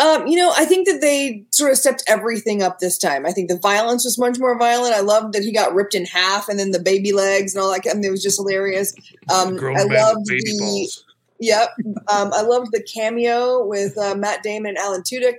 Um, 0.00 0.26
you 0.26 0.36
know, 0.36 0.50
I 0.56 0.64
think 0.64 0.88
that 0.88 1.02
they 1.02 1.44
sort 1.50 1.72
of 1.72 1.78
stepped 1.78 2.02
everything 2.06 2.62
up 2.62 2.78
this 2.78 2.96
time. 2.96 3.26
I 3.26 3.32
think 3.32 3.50
the 3.50 3.58
violence 3.58 4.04
was 4.04 4.18
much 4.18 4.38
more 4.38 4.58
violent. 4.58 4.94
I 4.94 5.00
loved 5.00 5.34
that 5.34 5.42
he 5.42 5.52
got 5.52 5.74
ripped 5.74 5.94
in 5.94 6.06
half 6.06 6.48
and 6.48 6.58
then 6.58 6.70
the 6.70 6.80
baby 6.80 7.12
legs 7.12 7.54
and 7.54 7.62
all 7.62 7.70
that. 7.70 7.82
I 7.88 7.92
mean, 7.94 8.04
it 8.04 8.10
was 8.10 8.22
just 8.22 8.38
hilarious. 8.38 8.94
Um, 9.30 9.58
I 9.62 9.82
loved 9.82 10.24
baby 10.26 10.40
the 10.44 10.58
balls. 10.58 11.04
yep. 11.38 11.68
Um, 12.08 12.32
I 12.32 12.40
loved 12.40 12.72
the 12.72 12.82
cameo 12.82 13.66
with 13.66 13.98
uh, 13.98 14.14
Matt 14.14 14.42
Damon 14.42 14.70
and 14.70 14.78
Alan 14.78 15.02
Tudyk. 15.02 15.36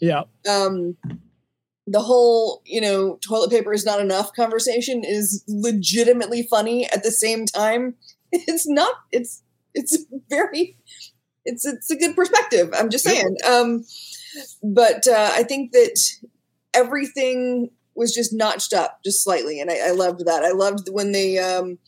Yeah. 0.00 0.22
Um, 0.48 0.96
the 1.88 2.00
whole, 2.00 2.62
you 2.64 2.80
know, 2.80 3.18
toilet 3.26 3.50
paper 3.50 3.72
is 3.72 3.84
not 3.84 4.00
enough 4.00 4.32
conversation 4.34 5.02
is 5.04 5.42
legitimately 5.48 6.44
funny. 6.44 6.88
At 6.90 7.02
the 7.02 7.10
same 7.10 7.44
time, 7.44 7.94
it's 8.32 8.68
not. 8.68 8.94
It's 9.12 9.42
it's 9.74 9.98
very. 10.30 10.78
It's 11.44 11.64
it's 11.64 11.90
a 11.90 11.96
good 11.96 12.16
perspective. 12.16 12.70
I'm 12.76 12.90
just 12.90 13.04
saying. 13.04 13.36
Um, 13.48 13.84
but 14.62 15.06
uh, 15.06 15.30
I 15.32 15.44
think 15.44 15.72
that 15.72 15.98
everything 16.74 17.70
was 17.94 18.12
just 18.12 18.32
notched 18.32 18.72
up 18.72 19.00
just 19.04 19.22
slightly, 19.22 19.60
and 19.60 19.70
I, 19.70 19.88
I 19.88 19.90
loved 19.92 20.26
that. 20.26 20.42
I 20.44 20.50
loved 20.50 20.88
when 20.90 21.12
they 21.12 21.38
um, 21.38 21.78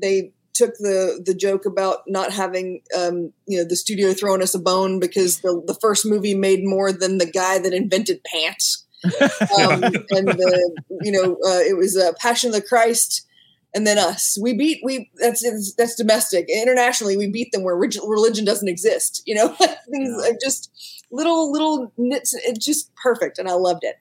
they 0.00 0.32
took 0.60 0.74
the 0.78 1.22
the 1.24 1.34
joke 1.34 1.64
about 1.64 2.00
not 2.06 2.32
having 2.32 2.82
um, 2.96 3.32
you 3.46 3.58
know 3.58 3.64
the 3.64 3.76
studio 3.76 4.12
throwing 4.12 4.42
us 4.42 4.54
a 4.54 4.58
bone 4.58 5.00
because 5.00 5.40
the 5.40 5.62
the 5.66 5.74
first 5.74 6.04
movie 6.04 6.34
made 6.34 6.60
more 6.62 6.92
than 6.92 7.18
the 7.18 7.30
guy 7.30 7.58
that 7.58 7.72
invented 7.72 8.22
pants. 8.24 8.86
um, 9.58 9.82
and 9.82 10.28
the 10.28 10.80
you 11.02 11.10
know 11.10 11.32
uh, 11.46 11.60
it 11.60 11.76
was 11.76 11.96
uh, 11.96 12.12
Passion 12.20 12.48
of 12.48 12.54
the 12.54 12.62
Christ, 12.62 13.26
and 13.74 13.86
then 13.86 13.98
us. 13.98 14.38
We 14.40 14.54
beat 14.54 14.80
we 14.84 15.10
that's 15.16 15.74
that's 15.74 15.94
domestic. 15.94 16.46
Internationally, 16.48 17.16
we 17.16 17.28
beat 17.28 17.52
them 17.52 17.62
where 17.62 17.76
religion 17.76 18.44
doesn't 18.44 18.68
exist. 18.68 19.22
You 19.26 19.34
know, 19.36 19.48
things 19.58 19.78
Yeah. 19.90 20.16
like 20.16 20.38
just 20.42 20.70
little 21.10 21.50
little 21.52 21.92
nits. 21.96 22.34
It's 22.34 22.64
just 22.64 22.90
perfect, 22.96 23.38
and 23.38 23.48
I 23.48 23.52
loved 23.54 23.84
it. 23.84 23.96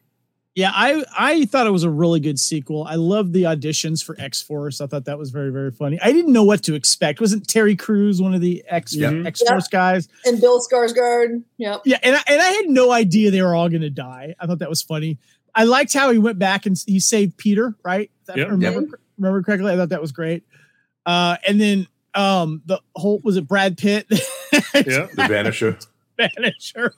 Yeah, 0.56 0.72
I 0.74 1.06
I 1.18 1.46
thought 1.46 1.68
it 1.68 1.72
was 1.72 1.84
a 1.84 1.90
really 1.90 2.20
good 2.20 2.38
sequel. 2.40 2.84
I 2.84 2.96
loved 2.96 3.32
the 3.34 3.44
auditions 3.44 4.04
for 4.04 4.20
X 4.20 4.42
Force. 4.42 4.82
I 4.82 4.88
thought 4.88 5.06
that 5.06 5.18
was 5.18 5.30
very 5.30 5.52
very 5.52 5.72
funny. 5.72 6.00
I 6.02 6.12
didn't 6.12 6.34
know 6.34 6.44
what 6.44 6.64
to 6.64 6.74
expect. 6.74 7.22
Wasn't 7.22 7.48
Terry 7.48 7.76
Crews 7.78 8.22
one 8.22 8.34
of 8.34 8.42
the 8.42 8.64
X 8.68 8.94
Yeah. 8.96 9.12
Mm-hmm. 9.12 9.28
X 9.28 9.42
Force 9.48 9.68
guys? 9.70 10.10
And 10.26 10.42
Bill 10.42 10.60
Skarsgård, 10.60 11.44
yeah, 11.58 11.78
Yeah, 11.86 12.00
and 12.04 12.16
I, 12.16 12.22
and 12.28 12.42
I 12.42 12.50
had 12.50 12.66
no 12.68 12.92
idea 12.92 13.32
they 13.32 13.42
were 13.44 13.56
all 13.56 13.70
going 13.70 13.84
to 13.84 13.90
die. 13.92 14.36
I 14.40 14.48
thought 14.48 14.60
that 14.60 14.70
was 14.70 14.82
funny. 14.82 15.18
I 15.56 15.64
liked 15.64 15.94
how 15.94 16.12
he 16.12 16.18
went 16.18 16.40
back 16.40 16.66
and 16.66 16.82
he 16.86 17.00
saved 17.00 17.38
Peter. 17.38 17.76
Right? 17.84 18.12
If 18.28 18.36
I 18.36 18.40
Yep. 18.40 18.50
Remember 19.20 19.38
remember 19.40 19.44
correctly. 19.44 19.72
I 19.72 19.76
thought 19.76 19.90
that 19.90 20.02
was 20.02 20.12
great. 20.12 20.44
Uh, 21.06 21.38
and 21.48 21.60
then 21.60 21.88
um, 22.16 22.62
the 22.66 22.80
whole 22.96 23.20
was 23.24 23.38
it 23.38 23.48
Brad 23.48 23.78
Pitt? 23.78 24.08
Yeah, 24.74 25.08
The 25.16 25.24
Vanisher. 25.30 25.86
Vanisher. 26.20 26.92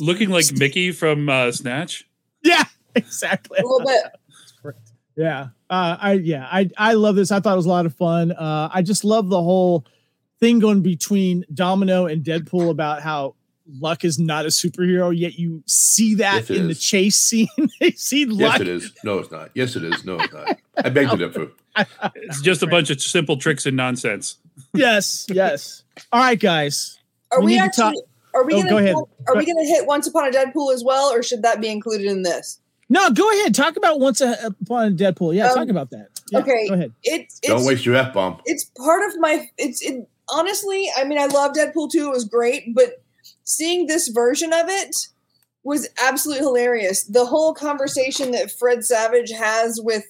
looking 0.00 0.30
like 0.30 0.44
Mickey 0.58 0.90
from 0.92 1.28
uh, 1.28 1.52
Snatch. 1.52 2.06
yeah, 2.42 2.64
exactly. 2.94 3.58
a 3.58 3.62
little 3.62 3.86
bit. 3.86 4.74
Yeah. 5.16 5.48
Uh, 5.70 5.96
I 5.98 6.12
yeah, 6.14 6.46
I 6.50 6.68
I 6.76 6.92
love 6.94 7.16
this. 7.16 7.30
I 7.32 7.40
thought 7.40 7.54
it 7.54 7.56
was 7.56 7.66
a 7.66 7.70
lot 7.70 7.86
of 7.86 7.94
fun. 7.94 8.32
Uh, 8.32 8.68
I 8.72 8.82
just 8.82 9.04
love 9.04 9.28
the 9.30 9.42
whole 9.42 9.86
thing 10.40 10.58
going 10.58 10.82
between 10.82 11.44
Domino 11.54 12.06
and 12.06 12.22
Deadpool 12.22 12.68
about 12.70 13.00
how 13.02 13.34
Luck 13.80 14.04
is 14.04 14.18
not 14.18 14.44
a 14.44 14.48
superhero, 14.48 15.16
yet 15.16 15.38
you 15.38 15.62
see 15.66 16.14
that 16.16 16.34
Yes, 16.42 16.50
it 16.50 16.56
in 16.58 16.68
the 16.68 16.74
chase 16.74 17.16
scene. 17.16 17.48
they 17.80 17.92
see 17.92 18.26
Luck. 18.26 18.38
Yes, 18.40 18.50
Luck. 18.52 18.60
it 18.60 18.68
is. 18.68 18.92
No, 19.04 19.18
it's 19.18 19.30
not. 19.30 19.50
Yes, 19.54 19.74
it 19.76 19.84
is. 19.84 20.04
No, 20.04 20.18
it's 20.20 20.32
not. 20.32 20.58
I 20.84 20.88
beg 20.90 21.10
to 21.10 21.16
differ. 21.28 21.48
It's 22.16 22.40
just 22.42 22.62
a 22.62 22.66
bunch 22.66 22.90
of 22.90 23.00
simple 23.00 23.36
tricks 23.36 23.66
and 23.66 23.76
nonsense. 23.76 24.36
yes, 24.74 25.26
yes. 25.30 25.82
All 26.12 26.20
right, 26.20 26.38
guys. 26.38 26.98
Are 27.32 27.40
We 27.40 27.46
we, 27.46 27.52
need 27.52 27.58
to 27.58 27.64
actually? 27.64 27.82
talk- 27.94 28.04
Are 28.34 28.44
we 28.44 28.54
Oh, 28.54 28.58
gonna? 28.58 28.70
go 28.70 28.78
ahead. 28.78 28.94
Are 29.28 29.36
we 29.36 29.46
gonna 29.46 29.64
hit 29.64 29.86
Once 29.86 30.06
Upon 30.06 30.28
a 30.28 30.30
Deadpool 30.30 30.72
as 30.74 30.84
well, 30.84 31.12
or 31.12 31.22
should 31.22 31.42
that 31.42 31.60
be 31.60 31.68
included 31.68 32.06
in 32.06 32.22
this? 32.22 32.60
No, 32.88 33.10
go 33.10 33.28
ahead. 33.32 33.54
Talk 33.54 33.76
about 33.76 33.98
once 33.98 34.20
upon 34.20 34.86
a 34.86 34.90
Deadpool. 34.90 35.34
Yeah, 35.34 35.48
Um, 35.48 35.54
talk 35.56 35.68
about 35.68 35.90
that. 35.90 36.08
Yeah, 36.30 36.38
okay. 36.40 36.68
Go 36.68 36.74
ahead. 36.74 36.92
It's 37.02 37.40
Don't 37.40 37.64
waste 37.64 37.84
your 37.86 37.96
F 37.96 38.12
bomb. 38.14 38.40
it's 38.44 38.64
part 38.76 39.02
of 39.10 39.18
my 39.20 39.48
it's 39.58 39.82
it 39.82 40.08
honestly 40.28 40.90
i 40.96 41.04
mean 41.04 41.18
i 41.20 41.26
love 41.26 41.52
deadpool 41.52 41.88
2 41.88 42.04
it 42.08 42.10
was 42.10 42.24
great 42.24 42.74
but 42.74 43.00
seeing 43.44 43.86
this 43.86 44.08
version 44.08 44.52
of 44.52 44.68
it 44.68 44.96
was 45.62 45.88
absolutely 46.02 46.44
hilarious 46.44 47.04
the 47.04 47.24
whole 47.26 47.54
conversation 47.54 48.32
that 48.32 48.50
fred 48.50 48.84
savage 48.84 49.30
has 49.30 49.80
with 49.80 50.02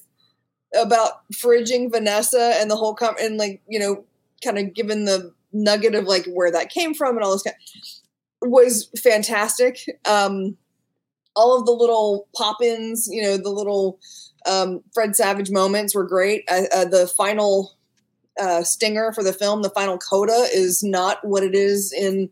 about 0.74 1.22
fridging 1.32 1.90
vanessa 1.90 2.54
and 2.56 2.70
the 2.70 2.76
whole 2.76 2.94
com- 2.94 3.16
and 3.20 3.36
like 3.36 3.62
you 3.68 3.78
know 3.78 4.04
kind 4.44 4.58
of 4.58 4.74
given 4.74 5.04
the 5.04 5.32
nugget 5.52 5.94
of 5.94 6.04
like 6.04 6.26
where 6.26 6.50
that 6.50 6.70
came 6.70 6.92
from 6.92 7.16
and 7.16 7.24
all 7.24 7.32
this 7.32 7.42
kind 7.42 7.56
was 8.42 8.90
fantastic 9.02 9.86
um 10.06 10.56
all 11.34 11.58
of 11.58 11.66
the 11.66 11.72
little 11.72 12.28
pop-ins 12.36 13.08
you 13.10 13.22
know 13.22 13.36
the 13.36 13.50
little 13.50 13.98
um, 14.46 14.82
Fred 14.94 15.16
Savage 15.16 15.50
moments 15.50 15.94
were 15.94 16.06
great. 16.06 16.44
I, 16.48 16.66
uh, 16.74 16.84
the 16.84 17.06
final 17.06 17.74
uh, 18.40 18.62
stinger 18.62 19.12
for 19.12 19.22
the 19.22 19.32
film, 19.32 19.62
the 19.62 19.70
final 19.70 19.98
coda, 19.98 20.46
is 20.52 20.82
not 20.82 21.18
what 21.24 21.42
it 21.42 21.54
is 21.54 21.92
in 21.92 22.30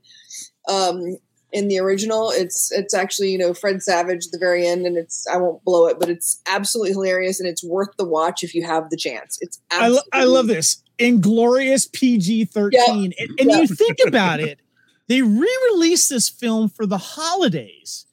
um, 0.69 1.19
in 1.55 1.69
the 1.69 1.79
original. 1.79 2.31
It's 2.31 2.71
it's 2.73 2.93
actually 2.93 3.31
you 3.31 3.39
know 3.39 3.55
Fred 3.55 3.83
Savage 3.83 4.27
at 4.27 4.33
the 4.33 4.39
very 4.39 4.67
end, 4.67 4.85
and 4.87 4.99
it's 4.99 5.27
I 5.27 5.39
won't 5.39 5.65
blow 5.65 5.87
it, 5.87 5.99
but 5.99 6.11
it's 6.11 6.43
absolutely 6.47 6.93
hilarious 6.93 7.41
and 7.41 7.49
it's 7.49 7.65
worth 7.65 7.97
the 7.97 8.05
watch 8.05 8.43
if 8.43 8.55
you 8.55 8.67
have 8.67 8.91
the 8.91 8.97
chance. 8.99 9.39
It's 9.41 9.61
I, 9.71 9.89
lo- 9.89 10.01
I 10.13 10.25
love 10.25 10.49
this 10.49 10.83
inglorious 10.99 11.89
PG 11.91 12.47
thirteen, 12.47 13.13
and, 13.19 13.31
and 13.41 13.51
Yeah. 13.51 13.61
you 13.61 13.67
think 13.69 13.99
about 14.07 14.41
it, 14.41 14.61
they 15.09 15.23
re-released 15.23 16.11
this 16.11 16.29
film 16.29 16.69
for 16.69 16.85
the 16.87 16.99
holidays. 16.99 18.07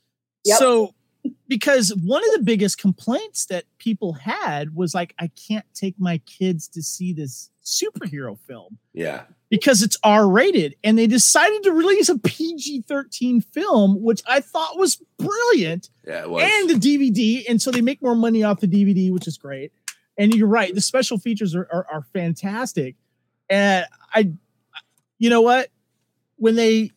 Yep. 0.45 0.57
So, 0.59 0.95
because 1.47 1.93
one 2.03 2.23
of 2.23 2.31
the 2.35 2.43
biggest 2.43 2.77
complaints 2.79 3.45
that 3.47 3.65
people 3.77 4.13
had 4.13 4.75
was 4.75 4.95
like, 4.95 5.13
I 5.19 5.29
can't 5.47 5.65
take 5.73 5.95
my 5.99 6.17
kids 6.19 6.67
to 6.69 6.81
see 6.81 7.13
this 7.13 7.49
superhero 7.63 8.37
film 8.47 8.79
Yeah. 8.93 9.23
Because 9.51 9.83
it's 9.83 9.97
R 10.03 10.27
rated, 10.27 10.75
and 10.83 10.97
they 10.97 11.05
decided 11.05 11.61
to 11.63 11.71
release 11.73 12.09
a 12.09 12.17
PG 12.17 12.81
thirteen 12.87 13.41
film, 13.41 14.01
which 14.01 14.23
I 14.25 14.39
thought 14.39 14.79
was 14.79 14.99
brilliant 15.19 15.91
Yeah, 16.07 16.21
it 16.23 16.29
was. 16.31 16.43
and 16.43 16.69
the 16.71 16.73
DVD, 16.73 17.43
and 17.47 17.61
so 17.61 17.69
they 17.69 17.81
make 17.81 18.01
more 18.01 18.15
money 18.15 18.41
off 18.41 18.61
the 18.61 18.67
DVD, 18.67 19.11
which 19.11 19.27
is 19.27 19.37
great. 19.37 19.71
And 20.17 20.33
you're 20.33 20.47
right, 20.47 20.73
the 20.73 20.81
special 20.81 21.19
features 21.19 21.53
are 21.53 21.67
are, 21.71 21.85
are 21.91 22.01
fantastic. 22.13 22.95
And 23.49 23.85
I, 24.15 24.31
you 25.19 25.29
know 25.29 25.41
what, 25.41 25.67
when 26.37 26.55
they, 26.55 26.91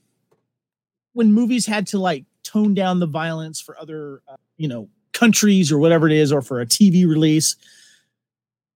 when 1.12 1.32
movies 1.32 1.66
had 1.66 1.89
to 1.89 1.98
like 1.98 2.24
tone 2.44 2.72
down 2.74 3.01
the 3.01 3.06
violence 3.06 3.60
for 3.60 3.76
other, 3.81 4.22
uh, 4.28 4.36
you 4.56 4.68
know, 4.68 4.89
countries 5.12 5.72
or 5.72 5.78
whatever 5.78 6.06
it 6.06 6.12
is, 6.12 6.31
or 6.31 6.40
for 6.43 6.60
a 6.60 6.66
TV 6.66 7.06
release, 7.09 7.56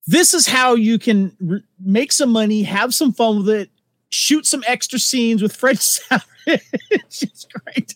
this 0.09 0.33
is 0.35 0.47
how 0.47 0.75
you 0.75 0.99
can 0.99 1.37
re- 1.41 1.63
make 1.79 2.13
some 2.13 2.31
money, 2.31 2.63
have 2.63 2.95
some 2.95 3.13
fun 3.13 3.39
with 3.39 3.49
it, 3.51 3.71
shoot 4.09 4.47
some 4.47 4.65
extra 4.67 4.99
scenes 4.99 5.43
with 5.43 5.55
Fred 5.55 5.79
Savage. 5.81 6.25
it's 6.47 7.21
just 7.21 7.53
great. 7.53 7.95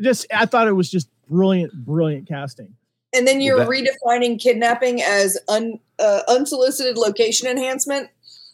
Just 0.00 0.26
I 0.34 0.46
thought 0.46 0.66
it 0.66 0.72
was 0.72 0.90
just 0.90 1.08
brilliant, 1.28 1.72
brilliant 1.84 2.26
casting. 2.26 2.74
and 3.14 3.26
then 3.28 3.40
you're 3.42 3.58
Well, 3.58 3.68
that- 3.70 3.86
redefining 4.06 4.40
kidnapping 4.40 5.02
as 5.02 5.38
un, 5.48 5.78
uh, 5.98 6.22
unsolicited 6.28 6.96
location 6.96 7.46
enhancement, 7.48 8.08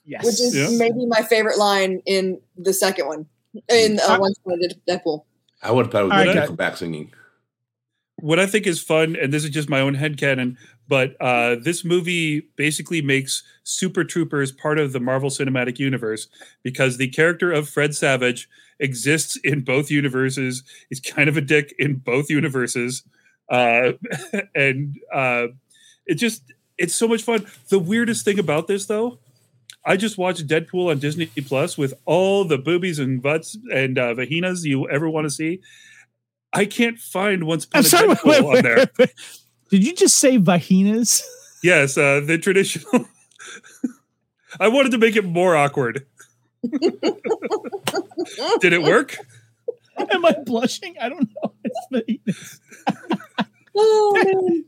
Yes. 0.04 0.24
which 0.24 0.40
is 0.40 0.54
Yeah. 0.56 0.68
maybe 0.76 1.06
my 1.06 1.22
favorite 1.22 1.56
line 1.58 2.02
in 2.04 2.40
the 2.56 2.72
second 2.72 3.06
one 3.06 3.26
in 3.68 4.00
uh, 4.00 4.14
I- 4.14 4.18
Once 4.18 4.36
Upon 4.44 4.58
a 4.64 4.90
Deadpool. 4.90 5.22
I 5.62 5.70
would 5.70 5.86
have 5.86 5.92
thought 5.92 6.02
it 6.02 6.04
was 6.04 6.12
All 6.12 6.18
right, 6.18 6.26
like 6.26 6.36
guys. 6.36 6.48
Nickelback 6.50 6.76
singing. 6.76 7.12
what 8.16 8.40
I 8.40 8.46
think 8.46 8.66
is 8.66 8.80
fun, 8.82 9.14
and 9.16 9.32
this 9.32 9.44
is 9.44 9.50
just 9.50 9.68
my 9.68 9.80
own 9.80 9.94
head 9.94 10.16
headcanon, 10.16 10.56
but 10.88 11.14
uh, 11.20 11.56
this 11.60 11.84
movie 11.84 12.48
basically 12.56 13.02
makes 13.02 13.42
Super 13.62 14.04
Troopers 14.04 14.50
part 14.50 14.78
of 14.78 14.92
the 14.92 15.00
Marvel 15.00 15.28
Cinematic 15.28 15.78
Universe 15.78 16.28
because 16.62 16.96
the 16.96 17.08
character 17.08 17.52
of 17.52 17.68
Fred 17.68 17.94
Savage 17.94 18.48
exists 18.80 19.36
in 19.44 19.60
both 19.60 19.90
universes. 19.90 20.62
He's 20.88 21.00
kind 21.00 21.28
of 21.28 21.36
a 21.36 21.42
dick 21.42 21.74
in 21.78 21.96
both 21.96 22.30
universes. 22.30 23.02
Uh, 23.50 23.92
and 24.54 24.96
uh, 25.12 25.48
it 26.06 26.14
just, 26.14 26.42
it's 26.78 26.94
so 26.94 27.06
much 27.06 27.22
fun. 27.22 27.46
The 27.68 27.78
weirdest 27.78 28.24
thing 28.24 28.38
about 28.38 28.66
this, 28.66 28.86
though, 28.86 29.18
I 29.84 29.96
just 29.96 30.16
watched 30.18 30.46
Deadpool 30.46 30.90
on 30.90 30.98
Disney 30.98 31.26
Plus 31.26 31.76
with 31.76 31.94
all 32.06 32.44
the 32.44 32.58
boobies 32.58 32.98
and 32.98 33.22
butts 33.22 33.56
and 33.72 33.98
uh, 33.98 34.14
vaginas 34.14 34.64
you 34.64 34.88
ever 34.88 35.08
want 35.08 35.26
to 35.26 35.30
see. 35.30 35.60
I 36.52 36.64
can't 36.64 36.98
find 36.98 37.44
Once 37.44 37.66
Upon 37.66 37.80
a. 37.80 37.84
Deadpool 37.84 38.24
Wait, 38.24 38.56
on 38.58 38.62
there. 38.62 38.76
wait, 38.76 38.90
wait. 38.98 39.10
Did 39.70 39.86
you 39.86 39.94
just 39.94 40.18
say 40.18 40.38
vaginas? 40.38 41.22
Yes, 41.60 41.98
uh, 41.98 42.20
the 42.24 42.38
traditional. 42.38 43.04
I 44.60 44.68
wanted 44.68 44.92
to 44.92 44.98
make 44.98 45.16
it 45.16 45.24
more 45.24 45.56
awkward. 45.56 46.06
Did 46.62 48.72
it 48.72 48.80
work? 48.80 49.16
Am 49.96 50.24
I 50.24 50.36
blushing? 50.46 50.94
I 51.00 51.08
don't 51.08 51.28
know. 51.42 51.52
It's 51.64 51.86
vaginas. 51.92 52.60
Oh 53.76 54.22
man. 54.24 54.64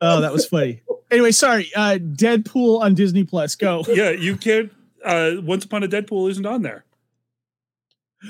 Oh, 0.00 0.20
that 0.22 0.32
was 0.32 0.44
funny. 0.46 0.82
Anyway, 1.12 1.30
sorry. 1.30 1.70
Uh, 1.76 1.98
Deadpool 2.00 2.80
on 2.80 2.96
Disney 2.96 3.22
Plus. 3.22 3.54
Go. 3.54 3.84
Yeah, 3.86 4.10
you 4.10 4.36
can't. 4.36 4.72
Uh, 5.04 5.34
Once 5.40 5.64
Upon 5.64 5.84
a 5.84 5.88
Deadpool 5.88 6.28
isn't 6.30 6.46
on 6.46 6.62
there. 6.62 6.84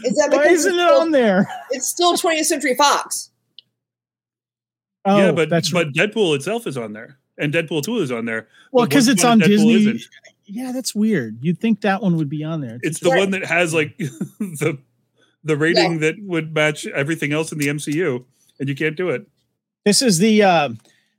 Is 0.04 0.14
that 0.16 0.28
Why 0.30 0.42
because 0.42 0.66
isn't 0.66 0.74
it 0.78 0.86
still, 0.86 1.00
on 1.00 1.10
there? 1.12 1.48
it's 1.70 1.88
still 1.88 2.18
20th 2.18 2.44
Century 2.44 2.74
Fox? 2.76 3.30
Oh, 5.08 5.18
yeah, 5.18 5.32
but 5.32 5.48
that's 5.48 5.70
but 5.70 5.92
Deadpool 5.92 6.36
itself 6.36 6.66
is 6.66 6.76
on 6.76 6.92
there, 6.92 7.18
and 7.38 7.52
Deadpool 7.52 7.82
Two 7.82 7.98
is 7.98 8.10
on 8.12 8.24
there. 8.24 8.48
well 8.72 8.86
because 8.86 9.08
it's 9.08 9.24
on 9.24 9.40
Deadpool 9.40 9.46
Disney. 9.48 9.74
isn't. 9.74 10.02
Yeah, 10.44 10.72
that's 10.72 10.94
weird. 10.94 11.38
You'd 11.42 11.58
think 11.60 11.82
that 11.82 12.02
one 12.02 12.16
would 12.16 12.28
be 12.30 12.42
on 12.42 12.60
there. 12.62 12.78
It's 12.82 13.00
the 13.00 13.10
Right. 13.10 13.18
one 13.20 13.30
that 13.32 13.44
has 13.44 13.74
like 13.74 13.96
the 13.98 14.78
the 15.44 15.56
rating 15.56 16.00
that 16.00 16.16
would 16.22 16.54
match 16.54 16.86
everything 16.86 17.32
else 17.32 17.52
in 17.52 17.58
the 17.58 17.68
MCU, 17.68 18.24
and 18.58 18.68
you 18.68 18.74
can't 18.74 18.96
do 18.96 19.08
it. 19.10 19.26
This 19.84 20.02
is 20.02 20.18
the 20.18 20.42
uh, 20.42 20.68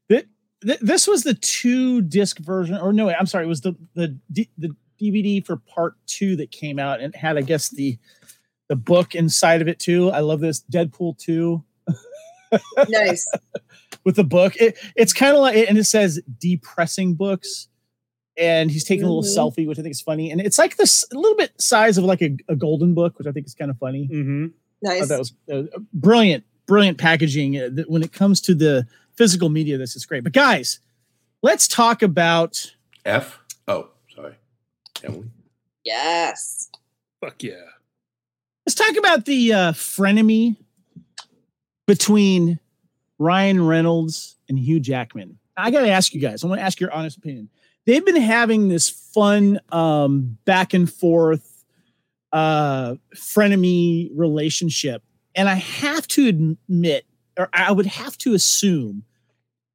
th- 0.09 0.27
th- 0.65 0.79
this 0.81 1.07
was 1.07 1.23
the 1.23 1.33
two 1.35 2.01
disc 2.01 2.37
version, 2.39 2.75
or 2.77 2.91
no, 2.93 3.09
I'm 3.09 3.25
sorry, 3.25 3.45
it 3.45 3.47
was 3.47 3.61
the 3.61 3.75
the 3.95 4.09
D- 4.31 4.49
the 4.57 4.75
DVD 5.01 5.45
for 5.45 5.55
part 5.57 5.93
two 6.07 6.35
that 6.35 6.51
came 6.51 6.77
out 6.77 6.99
and 6.99 7.15
had, 7.15 7.37
I 7.37 7.41
guess, 7.41 7.69
the 7.69 7.97
the 8.67 8.75
book 8.75 9.15
inside 9.15 9.61
of 9.61 9.67
it 9.67 9.79
too. 9.79 10.09
I 10.11 10.19
love 10.19 10.39
this 10.41 10.61
Deadpool 10.71 11.17
two 11.17 11.63
Nice. 12.89 13.27
with 14.03 14.15
the 14.15 14.23
book. 14.23 14.55
It, 14.57 14.77
it's 14.95 15.13
kind 15.13 15.35
of 15.35 15.41
like, 15.41 15.55
and 15.69 15.77
it 15.77 15.83
says 15.85 16.21
depressing 16.39 17.15
books. 17.15 17.67
And 18.37 18.71
he's 18.71 18.85
taking 18.85 19.03
a 19.03 19.11
little 19.11 19.23
Mhm. 19.23 19.35
selfie, 19.37 19.67
which 19.67 19.77
I 19.79 19.81
think 19.81 19.91
is 19.91 19.99
funny. 20.01 20.31
And 20.31 20.39
it's 20.39 20.57
like 20.57 20.77
this 20.77 21.05
a 21.11 21.15
little 21.15 21.35
bit 21.35 21.51
size 21.61 21.97
of 21.97 22.05
like 22.05 22.21
a, 22.21 22.37
a 22.47 22.55
golden 22.55 22.93
book, 22.93 23.17
which 23.17 23.27
I 23.27 23.31
think 23.33 23.45
is 23.45 23.53
kind 23.53 23.69
of 23.69 23.77
funny. 23.77 24.07
Mm-hmm. 24.11 24.45
I 24.87 24.87
Nice. 24.87 24.99
thought 24.99 25.09
that 25.09 25.19
was 25.19 25.33
uh, 25.51 25.63
brilliant, 25.93 26.45
brilliant 26.65 26.97
packaging. 26.97 27.57
Uh, 27.57 27.69
th- 27.69 27.87
when 27.89 28.01
it 28.01 28.13
comes 28.13 28.39
to 28.41 28.55
the 28.55 28.87
physical 29.17 29.49
media, 29.49 29.77
this 29.77 29.93
is 29.97 30.05
great. 30.05 30.23
But 30.23 30.31
guys, 30.31 30.79
let's 31.41 31.67
talk 31.67 32.01
about 32.01 32.73
F. 33.03 33.39
Oh, 33.67 33.89
sorry. 34.15 34.35
Emily. 35.03 35.27
Yes. 35.83 36.69
Fuck 37.19 37.43
yeah. 37.43 37.55
let's 38.65 38.75
talk 38.75 38.95
about 38.95 39.25
the 39.25 39.51
uh, 39.51 39.71
frenemy 39.73 40.55
between 41.89 42.59
Ryan 43.17 43.65
Reynolds 43.65 44.37
and 44.47 44.59
Hugh 44.59 44.79
Jackman. 44.79 45.39
I 45.57 45.71
got 45.71 45.81
to 45.81 45.89
ask 45.89 46.13
you 46.13 46.21
guys. 46.21 46.43
I 46.43 46.47
want 46.47 46.59
to 46.59 46.63
ask 46.63 46.79
your 46.79 46.93
honest 46.93 47.17
opinion. 47.17 47.49
They've 47.87 48.05
been 48.05 48.21
having 48.21 48.69
this 48.69 48.89
fun 48.89 49.59
um, 49.71 50.37
back 50.45 50.75
and 50.75 50.87
forth 50.87 51.65
uh, 52.31 52.93
frenemy 53.15 54.11
relationship, 54.13 55.01
and 55.33 55.49
I 55.49 55.55
have 55.55 56.07
to 56.09 56.27
admit, 56.27 57.05
or 57.35 57.49
I 57.53 57.71
would 57.71 57.87
have 57.87 58.15
to 58.19 58.35
assume, 58.35 59.03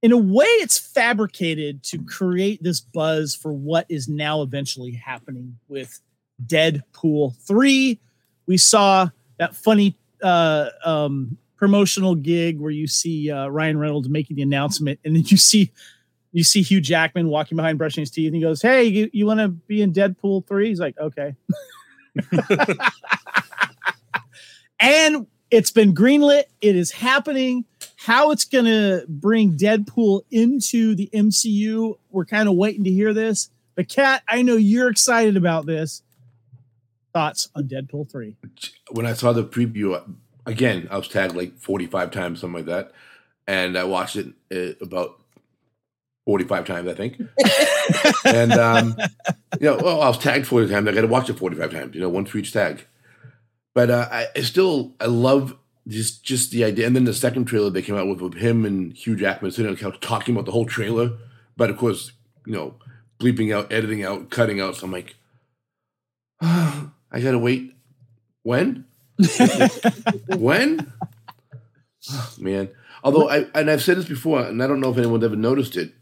in 0.00 0.12
a 0.12 0.16
way, 0.16 0.46
it's 0.46 0.78
fabricated 0.78 1.82
to 1.84 1.98
create 2.04 2.62
this 2.62 2.80
buzz 2.80 3.34
for 3.34 3.52
what 3.52 3.86
is 3.88 4.06
now 4.06 4.42
eventually 4.42 4.92
happening 4.92 5.58
with 5.66 6.00
Deadpool 6.46 7.36
three. 7.44 7.98
We 8.46 8.56
saw 8.56 9.08
that 9.38 9.56
funny 9.56 9.98
uh, 10.22 10.68
um, 10.84 11.38
promotional 11.56 12.14
gig 12.14 12.60
where 12.60 12.70
you 12.70 12.86
see 12.86 13.30
uh, 13.30 13.48
Ryan 13.48 13.78
Reynolds 13.78 14.08
making 14.08 14.36
the 14.36 14.42
announcement, 14.42 15.00
and 15.04 15.16
then 15.16 15.24
you 15.26 15.36
see 15.36 15.72
you 16.32 16.42
see 16.42 16.62
Hugh 16.62 16.80
Jackman 16.80 17.28
walking 17.28 17.56
behind 17.56 17.78
brushing 17.78 18.02
his 18.02 18.10
teeth, 18.10 18.26
and 18.26 18.34
he 18.34 18.42
goes, 18.42 18.60
"Hey, 18.60 18.84
you, 18.84 19.10
you 19.12 19.26
want 19.26 19.40
to 19.40 19.48
be 19.48 19.82
in 19.82 19.92
Deadpool 19.92 20.46
3? 20.46 20.68
He's 20.68 20.80
like, 20.80 20.98
"Okay." 20.98 21.34
and 24.80 25.26
it's 25.50 25.70
been 25.70 25.94
greenlit. 25.94 26.44
It 26.60 26.76
is 26.76 26.90
happening. 26.90 27.64
How 27.96 28.32
it's 28.32 28.44
going 28.44 28.64
to 28.66 29.04
bring 29.08 29.56
Deadpool 29.56 30.22
into 30.30 30.94
the 30.94 31.08
MCU, 31.14 31.96
we're 32.10 32.24
kind 32.24 32.48
of 32.48 32.56
waiting 32.56 32.84
to 32.84 32.90
hear 32.90 33.14
this. 33.14 33.50
But 33.76 33.88
Kat, 33.88 34.22
I 34.28 34.42
know 34.42 34.56
you're 34.56 34.90
excited 34.90 35.36
about 35.36 35.66
this. 35.66 36.02
Thoughts 37.12 37.48
on 37.54 37.68
Deadpool 37.68 38.10
3? 38.10 38.36
When 38.90 39.06
I 39.06 39.12
saw 39.12 39.32
the 39.32 39.44
preview, 39.44 40.02
again, 40.46 40.88
I 40.90 40.96
was 40.96 41.08
tagged 41.08 41.36
like 41.36 41.58
45 41.58 42.10
times, 42.10 42.40
something 42.40 42.64
like 42.64 42.66
that. 42.66 42.92
And 43.46 43.76
I 43.76 43.84
watched 43.84 44.16
it 44.16 44.28
uh, 44.52 44.74
about 44.82 45.20
45 46.26 46.66
times, 46.66 46.88
I 46.88 46.94
think. 46.94 47.20
and, 48.24 48.52
um, 48.52 48.96
you 49.60 49.66
know, 49.70 49.76
well, 49.76 50.02
I 50.02 50.08
was 50.08 50.18
tagged 50.18 50.46
40 50.46 50.70
times. 50.70 50.88
I 50.88 50.92
got 50.92 51.02
to 51.02 51.06
watch 51.06 51.28
it 51.28 51.38
45 51.38 51.70
times, 51.70 51.94
you 51.94 52.00
know, 52.00 52.08
one 52.08 52.24
for 52.24 52.38
each 52.38 52.52
tag. 52.52 52.86
But 53.74 53.90
uh, 53.90 54.08
I, 54.10 54.26
I 54.36 54.40
still, 54.40 54.94
I 55.00 55.06
love 55.06 55.56
just 55.88 56.24
just 56.24 56.50
the 56.50 56.64
idea. 56.64 56.86
And 56.86 56.96
then 56.96 57.04
the 57.04 57.14
second 57.14 57.44
trailer 57.44 57.70
they 57.70 57.82
came 57.82 57.96
out 57.96 58.08
with, 58.08 58.20
with 58.20 58.34
him 58.34 58.64
and 58.64 58.92
Hugh 58.94 59.16
Jackman 59.16 59.50
sitting 59.50 59.68
on 59.68 59.74
the 59.74 59.80
couch 59.80 60.00
talking 60.00 60.34
about 60.34 60.46
the 60.46 60.52
whole 60.52 60.66
trailer. 60.66 61.12
But 61.56 61.70
of 61.70 61.76
course, 61.76 62.12
you 62.46 62.52
know, 62.52 62.74
bleeping 63.18 63.54
out, 63.54 63.72
editing 63.72 64.04
out, 64.04 64.30
cutting 64.30 64.60
out. 64.60 64.76
So 64.76 64.86
I'm 64.86 64.92
like, 64.92 65.16
I 66.40 66.90
got 67.12 67.32
to 67.32 67.38
wait. 67.38 67.74
When? 68.42 68.86
when? 70.36 70.92
Oh, 72.10 72.34
man. 72.38 72.70
Although 73.02 73.28
I 73.28 73.46
and 73.54 73.70
I've 73.70 73.82
said 73.82 73.98
this 73.98 74.08
before, 74.08 74.40
and 74.40 74.62
I 74.62 74.66
don't 74.66 74.80
know 74.80 74.90
if 74.90 74.98
anyone's 74.98 75.24
ever 75.24 75.36
noticed 75.36 75.76
it, 75.76 75.92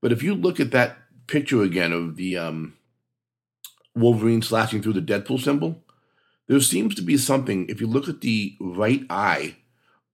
but 0.00 0.12
if 0.12 0.22
you 0.22 0.34
look 0.34 0.60
at 0.60 0.70
that 0.72 0.98
picture 1.26 1.62
again 1.62 1.92
of 1.92 2.16
the 2.16 2.36
um, 2.36 2.74
Wolverine 3.94 4.42
slashing 4.42 4.82
through 4.82 4.92
the 4.94 5.00
Deadpool 5.00 5.40
symbol, 5.40 5.82
there 6.46 6.60
seems 6.60 6.94
to 6.96 7.02
be 7.02 7.16
something. 7.16 7.66
If 7.68 7.80
you 7.80 7.86
look 7.86 8.08
at 8.08 8.20
the 8.20 8.56
right 8.60 9.04
eye 9.08 9.56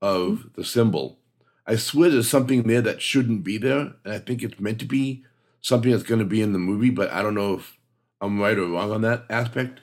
of 0.01 0.51
the 0.55 0.65
symbol, 0.65 1.19
I 1.66 1.77
swear 1.77 2.11
there's 2.11 2.31
something 2.31 2.62
there 2.62 2.83
that 2.83 3.03
shouldn't 3.03 3.45
be 3.45 3.59
there, 3.59 3.95
and 4.05 4.15
I 4.15 4.19
think 4.19 4.43
it's 4.43 4.61
meant 4.61 4.79
to 4.79 4.87
be 4.87 5.25
something 5.61 5.91
that's 5.91 6.05
going 6.05 6.20
to 6.20 6.25
be 6.25 6.41
in 6.41 6.53
the 6.53 6.59
movie, 6.59 6.91
but 6.91 7.11
I 7.11 7.23
don't 7.23 7.35
know 7.35 7.55
if 7.55 7.77
I'm 8.20 8.41
right 8.41 8.57
or 8.57 8.66
wrong 8.66 8.93
on 8.93 9.03
that 9.03 9.25
aspect. 9.29 9.81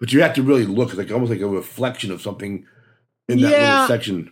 But 0.00 0.12
you 0.12 0.22
have 0.22 0.32
to 0.34 0.42
really 0.42 0.64
look, 0.66 0.88
it's 0.88 0.98
like 0.98 1.10
almost 1.12 1.30
like 1.30 1.40
a 1.40 1.46
reflection 1.48 2.10
of 2.10 2.20
something 2.22 2.66
in 3.28 3.40
that 3.42 3.50
Yeah. 3.50 3.80
little 3.82 3.88
section. 3.96 4.30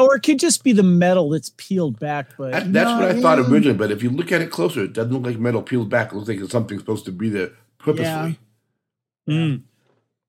or 0.00 0.14
it 0.14 0.22
could 0.22 0.38
just 0.38 0.62
be 0.62 0.70
the 0.72 0.82
metal 0.84 1.30
that's 1.30 1.50
peeled 1.56 1.98
back. 1.98 2.28
But 2.38 2.52
That, 2.52 2.72
that's 2.72 2.88
no, 2.88 2.98
what 3.00 3.16
I 3.16 3.20
thought 3.20 3.40
originally, 3.40 3.76
but 3.76 3.90
if 3.90 4.00
you 4.00 4.10
look 4.10 4.30
at 4.30 4.40
it 4.40 4.48
closer, 4.48 4.84
it 4.84 4.92
doesn't 4.92 5.12
look 5.12 5.24
like 5.24 5.40
metal 5.40 5.60
peeled 5.60 5.88
back. 5.90 6.12
It 6.12 6.14
looks 6.14 6.28
like 6.28 6.38
it's 6.38 6.52
something 6.52 6.78
supposed 6.78 7.04
to 7.06 7.10
be 7.10 7.28
there 7.28 7.50
purposefully. 7.78 8.38
Mm. 9.28 9.62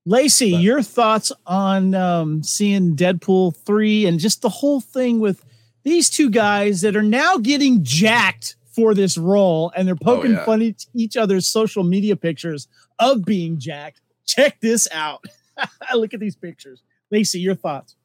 Lacey, 0.06 0.52
But- 0.52 0.62
your 0.62 0.82
thoughts 0.82 1.30
on 1.46 1.94
um, 1.94 2.42
seeing 2.42 2.96
Deadpool 2.96 3.54
3 3.58 4.06
and 4.06 4.18
just 4.18 4.42
the 4.42 4.48
whole 4.48 4.80
thing 4.80 5.20
with 5.20 5.44
these 5.84 6.10
two 6.10 6.30
guys 6.30 6.80
that 6.80 6.96
are 6.96 7.02
now 7.02 7.38
getting 7.38 7.84
jacked 7.84 8.56
for 8.74 8.92
this 8.94 9.16
role 9.16 9.72
and 9.76 9.86
they're 9.86 9.94
poking 9.94 10.32
yeah. 10.32 10.44
fun 10.44 10.62
at 10.62 10.84
each 10.94 11.16
other's 11.16 11.46
social 11.46 11.84
media 11.84 12.16
pictures 12.16 12.66
of 12.98 13.24
being 13.24 13.58
jacked. 13.58 14.00
Check 14.30 14.60
this 14.60 14.86
out. 14.92 15.24
Look 15.94 16.14
at 16.14 16.20
these 16.20 16.36
pictures. 16.36 16.82
Lacey, 17.10 17.40
your 17.40 17.56
thoughts. 17.56 17.96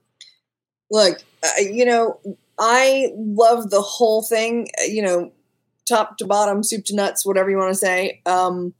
Look, 0.90 1.24
uh, 1.44 1.62
you 1.62 1.86
know, 1.86 2.20
I 2.60 3.12
love 3.16 3.70
the 3.70 3.82
whole 3.82 4.24
thing, 4.24 4.68
uh, 4.80 4.86
you 4.86 5.04
know, 5.04 5.32
top 5.88 6.18
to 6.18 6.26
bottom, 6.26 6.64
soup 6.64 6.86
to 6.86 6.96
nuts, 6.96 7.26
whatever 7.26 7.50
you 7.50 7.58
want 7.58 7.72
to 7.72 7.78
say. 7.78 8.22
Um, 8.26 8.74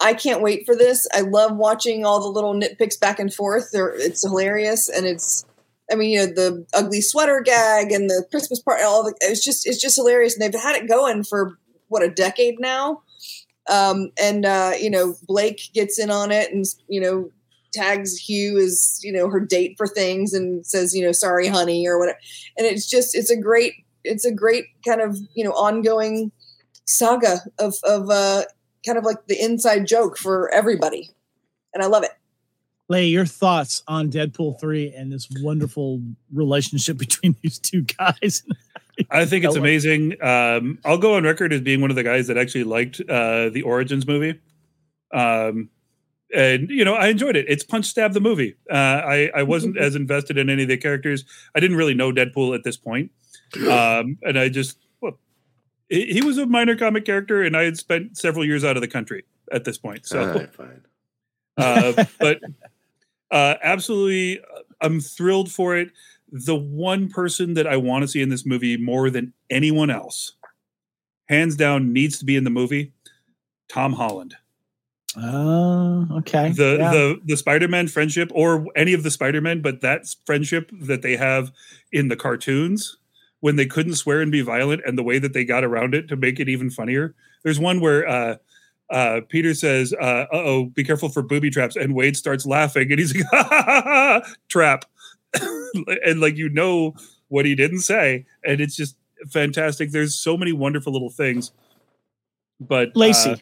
I 0.00 0.14
can't 0.14 0.40
wait 0.40 0.66
for 0.66 0.76
this. 0.76 1.08
I 1.12 1.22
love 1.22 1.56
watching 1.56 2.04
all 2.04 2.20
the 2.20 2.28
little 2.28 2.54
nitpicks 2.54 2.98
back 3.00 3.18
and 3.18 3.32
forth. 3.32 3.70
They're, 3.72 3.94
it's 3.94 4.22
hilarious, 4.22 4.88
and 4.88 5.04
it's, 5.04 5.44
I 5.90 5.96
mean, 5.96 6.10
you 6.10 6.18
know, 6.20 6.26
the 6.26 6.66
ugly 6.74 7.00
sweater 7.00 7.40
gag 7.40 7.90
and 7.90 8.08
the 8.08 8.24
Christmas 8.30 8.60
party. 8.60 8.84
All 8.84 9.02
the, 9.02 9.14
it's 9.20 9.44
just, 9.44 9.66
it's 9.66 9.80
just 9.80 9.96
hilarious, 9.96 10.34
and 10.34 10.42
they've 10.42 10.60
had 10.60 10.76
it 10.76 10.88
going 10.88 11.24
for 11.24 11.58
what 11.88 12.04
a 12.04 12.08
decade 12.08 12.60
now. 12.60 13.02
Um, 13.70 14.10
and 14.20 14.44
uh, 14.44 14.72
you 14.78 14.90
know, 14.90 15.16
Blake 15.26 15.70
gets 15.72 15.98
in 15.98 16.10
on 16.10 16.30
it, 16.30 16.52
and 16.52 16.64
you 16.88 17.00
know, 17.00 17.30
tags 17.72 18.16
Hugh 18.16 18.58
as 18.58 19.00
you 19.02 19.12
know 19.12 19.28
her 19.28 19.40
date 19.40 19.74
for 19.76 19.86
things 19.86 20.32
and 20.32 20.66
says 20.66 20.94
you 20.94 21.04
know 21.04 21.12
sorry 21.12 21.48
honey 21.48 21.86
or 21.86 21.98
whatever. 21.98 22.18
And 22.56 22.66
it's 22.66 22.88
just 22.88 23.14
it's 23.14 23.30
a 23.30 23.36
great 23.36 23.74
it's 24.04 24.24
a 24.24 24.32
great 24.32 24.66
kind 24.86 25.00
of 25.00 25.18
you 25.34 25.44
know 25.44 25.52
ongoing 25.52 26.30
saga 26.86 27.40
of 27.58 27.74
of 27.84 28.10
uh 28.10 28.44
kind 28.86 28.98
of 28.98 29.04
like 29.04 29.26
the 29.26 29.40
inside 29.40 29.86
joke 29.86 30.16
for 30.16 30.52
everybody. 30.52 31.10
And 31.72 31.82
i 31.82 31.86
love 31.86 32.04
it. 32.04 32.12
Lay, 32.88 33.06
your 33.06 33.24
thoughts 33.24 33.82
on 33.88 34.10
Deadpool 34.10 34.60
3 34.60 34.92
and 34.94 35.10
this 35.10 35.26
wonderful 35.40 36.02
relationship 36.32 36.98
between 36.98 37.34
these 37.42 37.58
two 37.58 37.82
guys. 37.82 38.42
I 39.10 39.24
think 39.24 39.44
it's 39.44 39.56
amazing. 39.56 40.22
Um, 40.22 40.78
I'll 40.84 40.98
go 40.98 41.14
on 41.14 41.24
record 41.24 41.52
as 41.52 41.60
being 41.60 41.80
one 41.80 41.90
of 41.90 41.96
the 41.96 42.02
guys 42.02 42.28
that 42.28 42.38
actually 42.38 42.64
liked 42.64 43.00
uh, 43.00 43.48
the 43.50 43.62
Origins 43.62 44.06
movie. 44.06 44.40
Um, 45.12 45.70
and 46.34 46.68
you 46.70 46.84
know, 46.84 46.94
I 46.94 47.08
enjoyed 47.08 47.36
it. 47.36 47.46
It's 47.48 47.64
punch 47.64 47.86
stab 47.86 48.12
the 48.12 48.20
movie. 48.20 48.56
Uh, 48.70 48.74
I 48.74 49.30
I 49.34 49.42
wasn't 49.42 49.76
as 49.78 49.94
invested 49.94 50.36
in 50.38 50.50
any 50.50 50.62
of 50.62 50.68
the 50.68 50.76
characters. 50.76 51.24
I 51.54 51.60
didn't 51.60 51.76
really 51.76 51.94
know 51.94 52.12
Deadpool 52.12 52.54
at 52.54 52.64
this 52.64 52.76
point, 52.76 53.10
um, 53.68 54.18
and 54.22 54.38
I 54.38 54.48
just 54.48 54.78
well, 55.00 55.18
he, 55.88 56.06
he 56.06 56.22
was 56.22 56.38
a 56.38 56.46
minor 56.46 56.76
comic 56.76 57.04
character, 57.04 57.42
and 57.42 57.56
I 57.56 57.62
had 57.62 57.76
spent 57.76 58.16
several 58.16 58.44
years 58.44 58.64
out 58.64 58.76
of 58.76 58.80
the 58.80 58.88
country 58.88 59.24
at 59.52 59.64
this 59.64 59.78
point. 59.78 60.06
So, 60.06 60.20
All 60.20 60.34
right, 60.34 60.54
fine. 60.54 60.82
uh, 61.56 62.04
but 62.18 62.40
uh, 63.30 63.54
absolutely, 63.62 64.40
uh, 64.40 64.62
I'm 64.80 65.00
thrilled 65.00 65.50
for 65.52 65.76
it. 65.76 65.92
The 66.32 66.56
one 66.56 67.08
person 67.08 67.54
that 67.54 67.66
I 67.66 67.76
want 67.76 68.02
to 68.02 68.08
see 68.08 68.22
in 68.22 68.28
this 68.28 68.44
movie 68.46 68.76
more 68.76 69.10
than 69.10 69.32
anyone 69.50 69.90
else, 69.90 70.32
hands 71.28 71.54
down, 71.56 71.92
needs 71.92 72.18
to 72.18 72.24
be 72.24 72.36
in 72.36 72.44
the 72.44 72.50
movie. 72.50 72.92
Tom 73.68 73.92
Holland. 73.92 74.34
Oh, 75.16 76.08
okay. 76.18 76.50
The 76.52 76.76
Yeah. 76.80 76.90
the 76.92 77.20
the 77.24 77.36
Spider-Man 77.36 77.86
friendship, 77.88 78.30
or 78.34 78.66
any 78.74 78.94
of 78.94 79.02
the 79.04 79.10
Spider-Men, 79.10 79.62
but 79.62 79.80
that 79.82 80.06
friendship 80.26 80.70
that 80.72 81.02
they 81.02 81.16
have 81.16 81.52
in 81.92 82.08
the 82.08 82.16
cartoons 82.16 82.96
when 83.40 83.56
they 83.56 83.66
couldn't 83.66 83.94
swear 83.94 84.20
and 84.20 84.32
be 84.32 84.40
violent, 84.40 84.82
and 84.84 84.98
the 84.98 85.02
way 85.04 85.18
that 85.20 85.32
they 85.32 85.44
got 85.44 85.62
around 85.62 85.94
it 85.94 86.08
to 86.08 86.16
make 86.16 86.40
it 86.40 86.48
even 86.48 86.68
funnier. 86.70 87.14
There's 87.44 87.60
one 87.60 87.80
where 87.80 88.08
uh, 88.08 88.36
uh, 88.90 89.20
Peter 89.28 89.54
says, 89.54 89.92
uh, 89.92 90.26
"Oh, 90.32 90.64
be 90.66 90.82
careful 90.82 91.08
for 91.10 91.22
booby 91.22 91.50
traps," 91.50 91.76
and 91.76 91.94
Wade 91.94 92.16
starts 92.16 92.44
laughing, 92.44 92.90
and 92.90 92.98
he's 92.98 93.14
like, 93.14 93.24
ha, 93.30 93.46
ha, 93.48 93.82
ha, 93.84 94.34
"Trap," 94.48 94.84
and 96.04 96.20
like 96.20 96.36
you 96.36 96.48
know 96.48 96.94
what 97.28 97.46
he 97.46 97.54
didn't 97.54 97.80
say, 97.80 98.26
and 98.44 98.60
it's 98.60 98.76
just 98.76 98.96
fantastic. 99.28 99.90
There's 99.90 100.14
so 100.14 100.36
many 100.36 100.52
wonderful 100.52 100.92
little 100.92 101.10
things. 101.10 101.52
But 102.60 102.92
Lacey, 102.94 103.30
uh, 103.30 103.36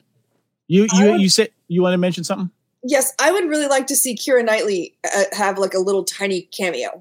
you 0.69 0.87
you 0.95 1.11
would- 1.11 1.21
you 1.21 1.29
said 1.29 1.51
you 1.69 1.83
want 1.83 1.95
to 1.95 1.99
mention 1.99 2.25
something? 2.25 2.51
yes 2.85 3.13
i 3.21 3.31
would 3.31 3.45
really 3.45 3.69
like 3.69 3.87
to 3.87 3.95
see 3.95 4.17
keira 4.17 4.45
knightley 4.45 4.93
uh, 5.17 5.23
have 5.31 5.57
like 5.57 5.73
a 5.73 5.79
little 5.79 6.03
tiny 6.03 6.43
cameo 6.51 7.01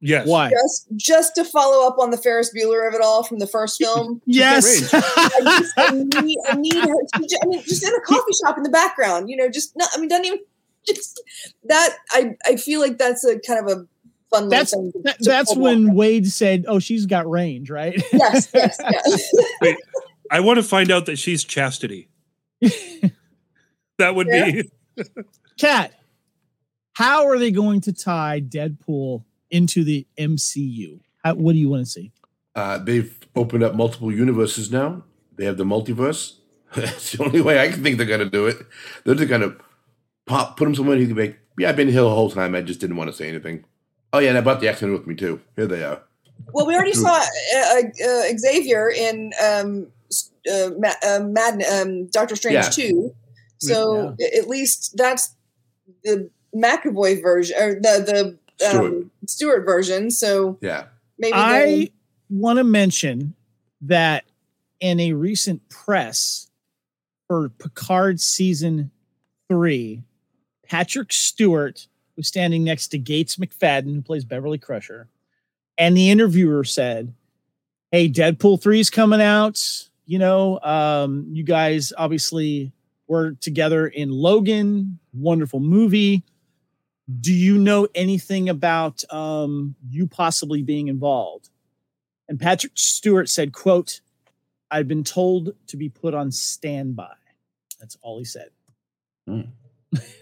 yes, 0.00 0.26
Why? 0.26 0.50
just 0.50 0.88
just 0.94 1.34
to 1.36 1.44
follow 1.44 1.88
up 1.88 1.98
on 1.98 2.10
the 2.10 2.18
ferris 2.18 2.52
bueller 2.54 2.86
of 2.86 2.92
it 2.92 3.00
all 3.00 3.22
from 3.24 3.38
the 3.38 3.46
first 3.46 3.78
film 3.78 4.20
Yes. 4.26 4.90
I, 4.92 5.58
just, 5.58 5.72
I, 5.78 5.90
need, 6.20 6.38
I 6.50 6.56
need 6.56 6.74
her 6.74 6.84
to 6.84 7.38
I 7.42 7.46
mean, 7.46 7.62
just 7.62 7.82
in 7.82 7.94
a 7.94 8.00
coffee 8.02 8.32
shop 8.44 8.58
in 8.58 8.62
the 8.62 8.68
background, 8.68 9.30
you 9.30 9.36
know, 9.38 9.48
just 9.48 9.74
not, 9.74 9.88
I 9.94 10.00
mean, 10.00 10.10
doesn't 10.10 10.26
even, 10.26 10.40
just 10.86 11.22
that, 11.64 11.96
I, 12.10 12.36
I 12.44 12.56
feel 12.56 12.80
like 12.80 12.98
that's 12.98 13.24
a 13.24 13.38
kind 13.38 13.66
of 13.66 13.74
a 13.74 13.86
fun 14.32 14.48
little 14.48 14.50
That's- 14.50 14.70
thing. 14.70 14.92
That- 15.04 15.16
that's 15.20 15.56
when 15.56 15.90
off. 15.90 15.94
Wade 15.96 16.26
said, 16.26 16.64
"Oh, 16.68 16.78
she's 16.78 17.06
got 17.06 17.28
range, 17.28 17.70
right?" 17.70 18.00
Yes, 18.12 18.48
yes, 18.54 18.78
yes. 18.80 19.76
I 20.30 20.40
want 20.40 20.56
to 20.58 20.62
find 20.62 20.90
out 20.90 21.06
that 21.06 21.18
she's 21.18 21.44
chastity. 21.44 22.08
that 23.98 24.14
would 24.14 24.28
be 24.28 24.70
Kat, 25.58 25.92
how 26.94 27.26
are 27.26 27.38
they 27.38 27.50
going 27.50 27.80
to 27.82 27.92
tie 27.92 28.40
Deadpool 28.40 29.24
into 29.50 29.84
the 29.84 30.06
MCU? 30.18 31.00
How, 31.24 31.34
what 31.34 31.52
do 31.52 31.58
you 31.58 31.68
want 31.68 31.84
to 31.84 31.90
see? 31.90 32.12
Uh, 32.54 32.78
they've 32.78 33.18
opened 33.36 33.62
up 33.62 33.74
multiple 33.74 34.12
universes 34.12 34.70
now. 34.70 35.04
They 35.36 35.44
have 35.44 35.56
the 35.56 35.64
multiverse. 35.64 36.36
That's 36.74 37.12
the 37.12 37.24
only 37.24 37.40
way 37.42 37.58
I 37.60 37.68
can 37.70 37.82
think 37.82 37.98
they're 37.98 38.06
gonna 38.06 38.24
do 38.30 38.46
it. 38.46 38.56
They're 39.04 39.14
just 39.14 39.28
gonna 39.28 39.56
pop, 40.26 40.56
put 40.56 40.66
him 40.68 40.74
somewhere 40.74 40.96
he 40.96 41.06
can 41.06 41.16
make. 41.16 41.36
Yeah, 41.58 41.68
I've 41.68 41.76
been 41.76 41.88
here 41.88 42.00
the 42.02 42.10
whole 42.10 42.30
time. 42.30 42.54
I 42.54 42.62
just 42.62 42.80
didn't 42.80 42.96
want 42.96 43.10
to 43.10 43.16
say 43.16 43.28
anything. 43.28 43.64
Oh 44.12 44.18
yeah, 44.18 44.30
and 44.30 44.38
I 44.38 44.40
brought 44.42 44.60
the 44.60 44.68
X 44.68 44.82
Men 44.82 44.92
with 44.92 45.06
me 45.06 45.14
too. 45.14 45.40
Here 45.56 45.66
they 45.66 45.82
are. 45.82 46.02
Well, 46.52 46.66
we 46.66 46.74
already 46.74 46.92
saw 46.92 47.14
uh, 47.56 47.82
uh, 48.04 48.22
Xavier 48.36 48.90
in 48.90 49.32
um, 49.42 49.86
uh, 50.52 50.70
Ma- 50.78 50.94
uh, 51.06 51.20
Mad 51.20 51.62
um, 51.62 52.06
Doctor 52.08 52.36
Strange 52.36 52.54
Yeah. 52.56 52.70
2. 52.70 53.14
So 53.58 54.14
a- 54.20 54.36
at 54.38 54.48
least 54.48 54.96
that's 54.96 55.34
the 56.04 56.28
McAvoy 56.54 57.22
version 57.22 57.56
or 57.58 57.74
the, 57.76 58.36
the 58.60 58.68
um, 58.68 59.10
Stewart 59.26 59.64
version. 59.64 60.10
So 60.10 60.58
Yeah, 60.60 60.86
maybe 61.18 61.32
I 61.34 61.90
want 62.28 62.58
to 62.58 62.64
mention 62.64 63.34
that 63.82 64.24
in 64.80 65.00
a 65.00 65.12
recent 65.14 65.66
press 65.70 66.50
for 67.28 67.48
Picard 67.48 68.20
season 68.20 68.90
three, 69.48 70.02
Patrick 70.68 71.12
Stewart 71.12 71.86
was 72.16 72.28
standing 72.28 72.64
next 72.64 72.88
to 72.88 72.98
Gates 72.98 73.36
McFadden, 73.36 73.94
who 73.94 74.02
plays 74.02 74.24
Beverly 74.24 74.58
Crusher, 74.58 75.08
and 75.78 75.96
the 75.96 76.10
interviewer 76.10 76.64
said, 76.64 77.14
"Hey, 77.90 78.08
Deadpool 78.08 78.60
three 78.60 78.80
is 78.80 78.90
coming 78.90 79.20
out. 79.20 79.88
You 80.06 80.18
know, 80.18 80.60
um, 80.60 81.26
you 81.30 81.44
guys 81.44 81.92
obviously 81.96 82.72
were 83.06 83.32
together 83.32 83.86
in 83.86 84.10
Logan, 84.10 84.98
wonderful 85.12 85.60
movie." 85.60 86.24
do 87.20 87.32
you 87.32 87.58
know 87.58 87.88
anything 87.94 88.48
about 88.48 89.02
um, 89.12 89.74
you 89.88 90.06
possibly 90.06 90.62
being 90.62 90.88
involved? 90.88 91.50
And 92.28 92.40
Patrick 92.40 92.72
Stewart 92.76 93.28
said, 93.28 93.52
quote, 93.52 94.00
I've 94.70 94.88
been 94.88 95.04
told 95.04 95.54
to 95.66 95.76
be 95.76 95.88
put 95.88 96.14
on 96.14 96.30
standby. 96.30 97.12
That's 97.80 97.98
all 98.00 98.18
he 98.18 98.24
said. 98.24 98.50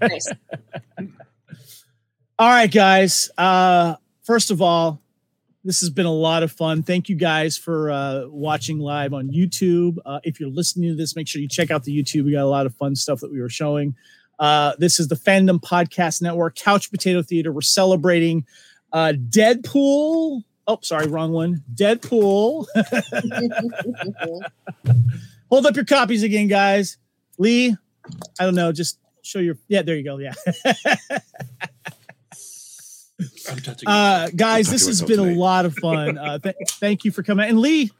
nice. 0.00 0.30
All 2.38 2.50
right, 2.50 2.70
guys. 2.70 3.30
Uh, 3.38 3.96
first 4.22 4.50
of 4.50 4.60
all, 4.60 5.00
this 5.64 5.80
has 5.80 5.90
been 5.90 6.06
a 6.06 6.12
lot 6.12 6.42
of 6.42 6.52
fun. 6.52 6.82
Thank 6.82 7.08
you 7.08 7.16
guys 7.16 7.56
for 7.56 7.90
uh, 7.90 8.26
watching 8.28 8.78
live 8.78 9.12
on 9.12 9.30
YouTube. 9.30 9.96
Uh, 10.06 10.20
if 10.22 10.38
you're 10.38 10.48
listening 10.48 10.90
to 10.90 10.94
this, 10.94 11.16
make 11.16 11.26
sure 11.26 11.42
you 11.42 11.48
check 11.48 11.70
out 11.70 11.82
the 11.82 11.96
YouTube. 11.96 12.24
We 12.24 12.32
got 12.32 12.44
a 12.44 12.46
lot 12.46 12.66
of 12.66 12.74
fun 12.76 12.94
stuff 12.94 13.20
that 13.20 13.32
we 13.32 13.40
were 13.40 13.48
showing. 13.48 13.96
Uh, 14.38 14.74
this 14.78 15.00
is 15.00 15.08
the 15.08 15.16
Fandom 15.16 15.60
Podcast 15.60 16.22
Network, 16.22 16.56
Couch 16.56 16.90
Potato 16.90 17.22
Theater. 17.22 17.52
We're 17.52 17.62
celebrating 17.62 18.46
uh, 18.92 19.14
Deadpool. 19.16 20.42
Oh, 20.68 20.78
sorry, 20.82 21.08
wrong 21.08 21.32
one. 21.32 21.64
Deadpool. 21.74 22.66
Hold 25.50 25.66
up 25.66 25.74
your 25.74 25.84
copies 25.84 26.22
again, 26.22 26.48
guys. 26.48 26.98
Lee, 27.38 27.76
I 28.38 28.44
don't 28.44 28.54
know. 28.54 28.72
Just 28.72 28.98
show 29.26 29.40
your. 29.40 29.56
Yeah, 29.68 29.82
there 29.82 29.96
you 29.96 30.04
go. 30.04 30.18
Yeah. 30.18 30.34
Uh, 33.86 34.28
guys, 34.36 34.68
this 34.68 34.86
has 34.86 35.00
myself 35.00 35.08
been 35.08 35.36
a 35.36 35.38
lot 35.38 35.64
of 35.64 35.74
fun. 35.76 36.18
Uh, 36.26 36.38
th- 36.38 36.56
thank 36.72 37.04
you 37.04 37.10
for 37.10 37.22
coming. 37.22 37.48
And 37.48 37.60
Lee, 37.60 37.90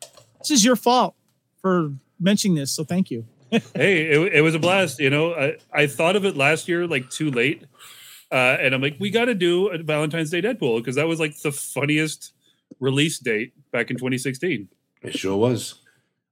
this 0.41 0.51
is 0.51 0.65
your 0.65 0.77
fault 0.77 1.15
for 1.63 1.93
mentioning 2.19 2.57
this. 2.57 2.73
So 2.73 2.85
thank 2.85 3.11
you. 3.11 3.25
hey, 3.51 4.11
it, 4.11 4.35
it 4.35 4.41
was 4.43 4.55
a 4.55 4.59
blast. 4.59 4.99
You 4.99 5.11
know, 5.11 5.33
I, 5.33 5.57
I 5.73 5.87
thought 5.87 6.17
of 6.17 6.25
it 6.25 6.37
last 6.37 6.69
year, 6.69 6.87
like 6.87 7.09
too 7.09 7.31
late. 7.31 7.65
Uh, 8.33 8.57
and 8.61 8.75
I'm 8.75 8.83
like, 8.83 8.97
we 8.99 9.11
got 9.11 9.27
to 9.27 9.35
do 9.35 9.69
a 9.69 9.79
Valentine's 9.79 10.31
Day 10.31 10.43
Deadpool 10.43 10.79
because 10.79 10.97
that 10.97 11.07
was 11.07 11.21
like 11.21 11.41
the 11.41 11.53
funniest 11.53 12.33
release 12.81 13.19
date 13.19 13.53
back 13.71 13.91
in 13.91 13.97
2016. 13.97 14.69
it 15.03 15.17
sure 15.17 15.37
was. 15.37 15.77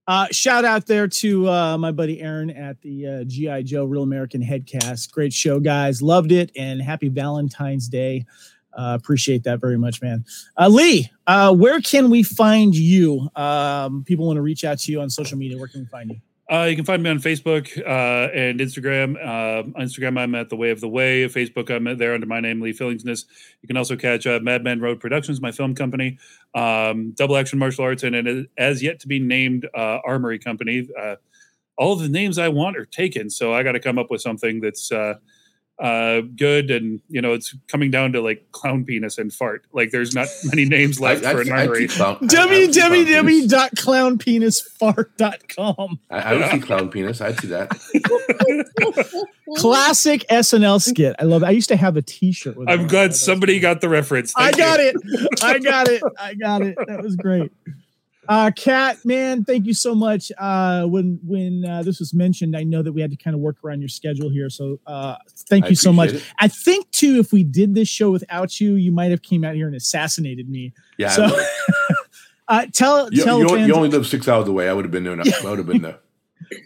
Uh, 0.06 0.26
shout 0.30 0.64
out 0.64 0.86
there 0.86 1.08
to 1.08 1.48
uh, 1.48 1.78
my 1.78 1.90
buddy 1.90 2.20
Aaron 2.20 2.50
at 2.50 2.80
the 2.82 3.06
uh, 3.06 3.24
GI 3.24 3.62
Joe 3.62 3.84
Real 3.84 4.02
American 4.02 4.42
Headcast. 4.42 5.10
Great 5.12 5.32
show, 5.32 5.58
guys. 5.60 6.02
Loved 6.02 6.30
it, 6.30 6.50
and 6.56 6.82
happy 6.82 7.08
Valentine's 7.08 7.88
Day. 7.88 8.26
Uh, 8.76 8.98
appreciate 9.00 9.44
that 9.44 9.60
very 9.60 9.78
much, 9.78 10.02
man. 10.02 10.24
Uh, 10.58 10.68
Lee, 10.68 11.10
uh, 11.26 11.54
where 11.54 11.80
can 11.80 12.10
we 12.10 12.22
find 12.22 12.74
you? 12.74 13.28
Um, 13.36 14.04
people 14.04 14.26
want 14.26 14.36
to 14.36 14.42
reach 14.42 14.64
out 14.64 14.78
to 14.80 14.92
you 14.92 15.00
on 15.00 15.08
social 15.08 15.38
media. 15.38 15.56
Where 15.56 15.68
can 15.68 15.80
we 15.80 15.86
find 15.86 16.10
you? 16.10 16.20
Uh, 16.50 16.66
you 16.68 16.76
can 16.76 16.84
find 16.84 17.02
me 17.02 17.08
on 17.08 17.18
Facebook 17.18 17.74
uh, 17.78 18.30
and 18.34 18.60
Instagram. 18.60 19.16
Uh, 19.16 19.62
Instagram, 19.80 20.18
I'm 20.18 20.34
at 20.34 20.50
the 20.50 20.56
Way 20.56 20.70
of 20.70 20.80
the 20.80 20.88
Way. 20.88 21.24
Facebook, 21.24 21.70
I'm 21.70 21.96
there 21.96 22.12
under 22.12 22.26
my 22.26 22.40
name, 22.40 22.60
Lee 22.60 22.74
Fillingsness. 22.74 23.24
You 23.62 23.66
can 23.66 23.78
also 23.78 23.96
catch 23.96 24.26
uh, 24.26 24.40
Madman 24.42 24.80
Road 24.80 25.00
Productions, 25.00 25.40
my 25.40 25.52
film 25.52 25.74
company, 25.74 26.18
um, 26.54 27.12
Double 27.12 27.38
Action 27.38 27.58
Martial 27.58 27.84
Arts, 27.84 28.02
and 28.02 28.14
an 28.14 28.48
as 28.58 28.82
yet 28.82 29.00
to 29.00 29.08
be 29.08 29.18
named 29.18 29.66
uh, 29.74 30.00
Armory 30.04 30.38
Company. 30.38 30.86
Uh, 31.00 31.16
all 31.78 31.96
the 31.96 32.08
names 32.10 32.38
I 32.38 32.48
want 32.48 32.76
are 32.76 32.84
taken, 32.84 33.30
so 33.30 33.54
I 33.54 33.62
got 33.62 33.72
to 33.72 33.80
come 33.80 33.98
up 33.98 34.10
with 34.10 34.20
something 34.20 34.60
that's 34.60 34.92
uh, 35.78 36.20
good, 36.36 36.70
and 36.70 37.00
you 37.08 37.20
know 37.20 37.32
it's 37.32 37.54
coming 37.68 37.90
down 37.90 38.12
to 38.12 38.20
like 38.20 38.50
clown 38.52 38.84
penis 38.84 39.18
and 39.18 39.32
fart. 39.32 39.64
Like 39.72 39.90
there's 39.90 40.14
not 40.14 40.28
many 40.44 40.64
names 40.64 41.00
left 41.00 41.24
I, 41.24 41.32
for 41.32 41.40
an 41.40 41.50
I, 41.50 41.56
I, 41.56 41.60
armory. 41.66 41.88
see 41.88 41.96
clown, 41.96 42.18
I, 42.20 42.36
I 42.36 42.46
would 42.46 42.72
clown 42.72 44.18
penis. 44.18 44.62
www.clownpenisfart.com. 44.78 46.00
I, 46.10 46.18
I 46.18 46.34
would 46.34 46.50
see 46.50 46.60
clown 46.60 46.90
penis. 46.90 47.20
I'd 47.20 47.40
see 47.40 47.48
that. 47.48 47.70
Classic 49.56 50.24
SNL 50.30 50.80
skit. 50.80 51.16
I 51.18 51.24
love 51.24 51.42
it. 51.42 51.46
I 51.46 51.50
used 51.50 51.68
to 51.68 51.76
have 51.76 51.96
a 51.96 52.02
T-shirt 52.02 52.56
with. 52.56 52.68
I'm 52.68 52.86
glad 52.86 53.14
somebody 53.14 53.58
got 53.58 53.80
the 53.80 53.88
reference. 53.88 54.32
I 54.36 54.52
got 54.52 54.78
you. 54.80 54.92
it. 54.94 55.42
I 55.42 55.58
got 55.58 55.88
it. 55.88 56.02
I 56.18 56.34
got 56.34 56.62
it. 56.62 56.76
That 56.86 57.02
was 57.02 57.16
great. 57.16 57.50
Uh, 58.28 58.50
Kat, 58.56 59.04
man, 59.04 59.44
thank 59.44 59.66
you 59.66 59.74
so 59.74 59.94
much. 59.94 60.32
Uh, 60.38 60.84
when 60.84 61.18
when 61.24 61.64
uh, 61.64 61.82
this 61.82 61.98
was 61.98 62.14
mentioned, 62.14 62.56
I 62.56 62.62
know 62.62 62.82
that 62.82 62.92
we 62.92 63.00
had 63.00 63.10
to 63.10 63.16
kind 63.16 63.34
of 63.34 63.40
work 63.40 63.56
around 63.64 63.80
your 63.80 63.88
schedule 63.88 64.30
here, 64.30 64.48
so 64.48 64.80
uh, 64.86 65.16
thank 65.48 65.66
I 65.66 65.68
you 65.68 65.76
so 65.76 65.92
much. 65.92 66.12
it. 66.12 66.22
I 66.38 66.48
think 66.48 66.90
too, 66.90 67.18
if 67.18 67.32
we 67.32 67.44
did 67.44 67.74
this 67.74 67.88
show 67.88 68.10
without 68.10 68.60
you, 68.60 68.74
you 68.74 68.92
might 68.92 69.10
have 69.10 69.22
came 69.22 69.44
out 69.44 69.54
here 69.54 69.66
and 69.66 69.76
assassinated 69.76 70.48
me. 70.48 70.72
Yeah. 70.96 71.08
So, 71.10 71.28
uh, 72.48 72.66
tell 72.72 73.12
you, 73.12 73.24
tell 73.24 73.38
you, 73.40 73.48
fans, 73.48 73.68
you 73.68 73.74
only 73.74 73.90
live 73.90 74.06
six 74.06 74.26
hours 74.28 74.48
away. 74.48 74.68
I 74.68 74.72
would 74.72 74.84
have 74.84 74.92
been 74.92 75.04
there. 75.04 75.12
I 75.44 75.50
would 75.50 75.58
have 75.58 75.66
been 75.66 75.82
there. 75.82 75.98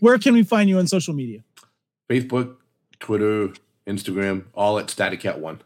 where 0.01 0.19
can 0.19 0.35
we 0.35 0.43
find 0.43 0.69
you 0.69 0.79
on 0.79 0.87
social 0.87 1.15
media? 1.15 1.43
Facebook, 2.09 2.57
Twitter, 3.01 3.53
Instagram, 3.87 4.45
all 4.55 4.79
at 4.79 4.91
Static 4.91 5.21
Cat 5.21 5.41
One. 5.41 5.61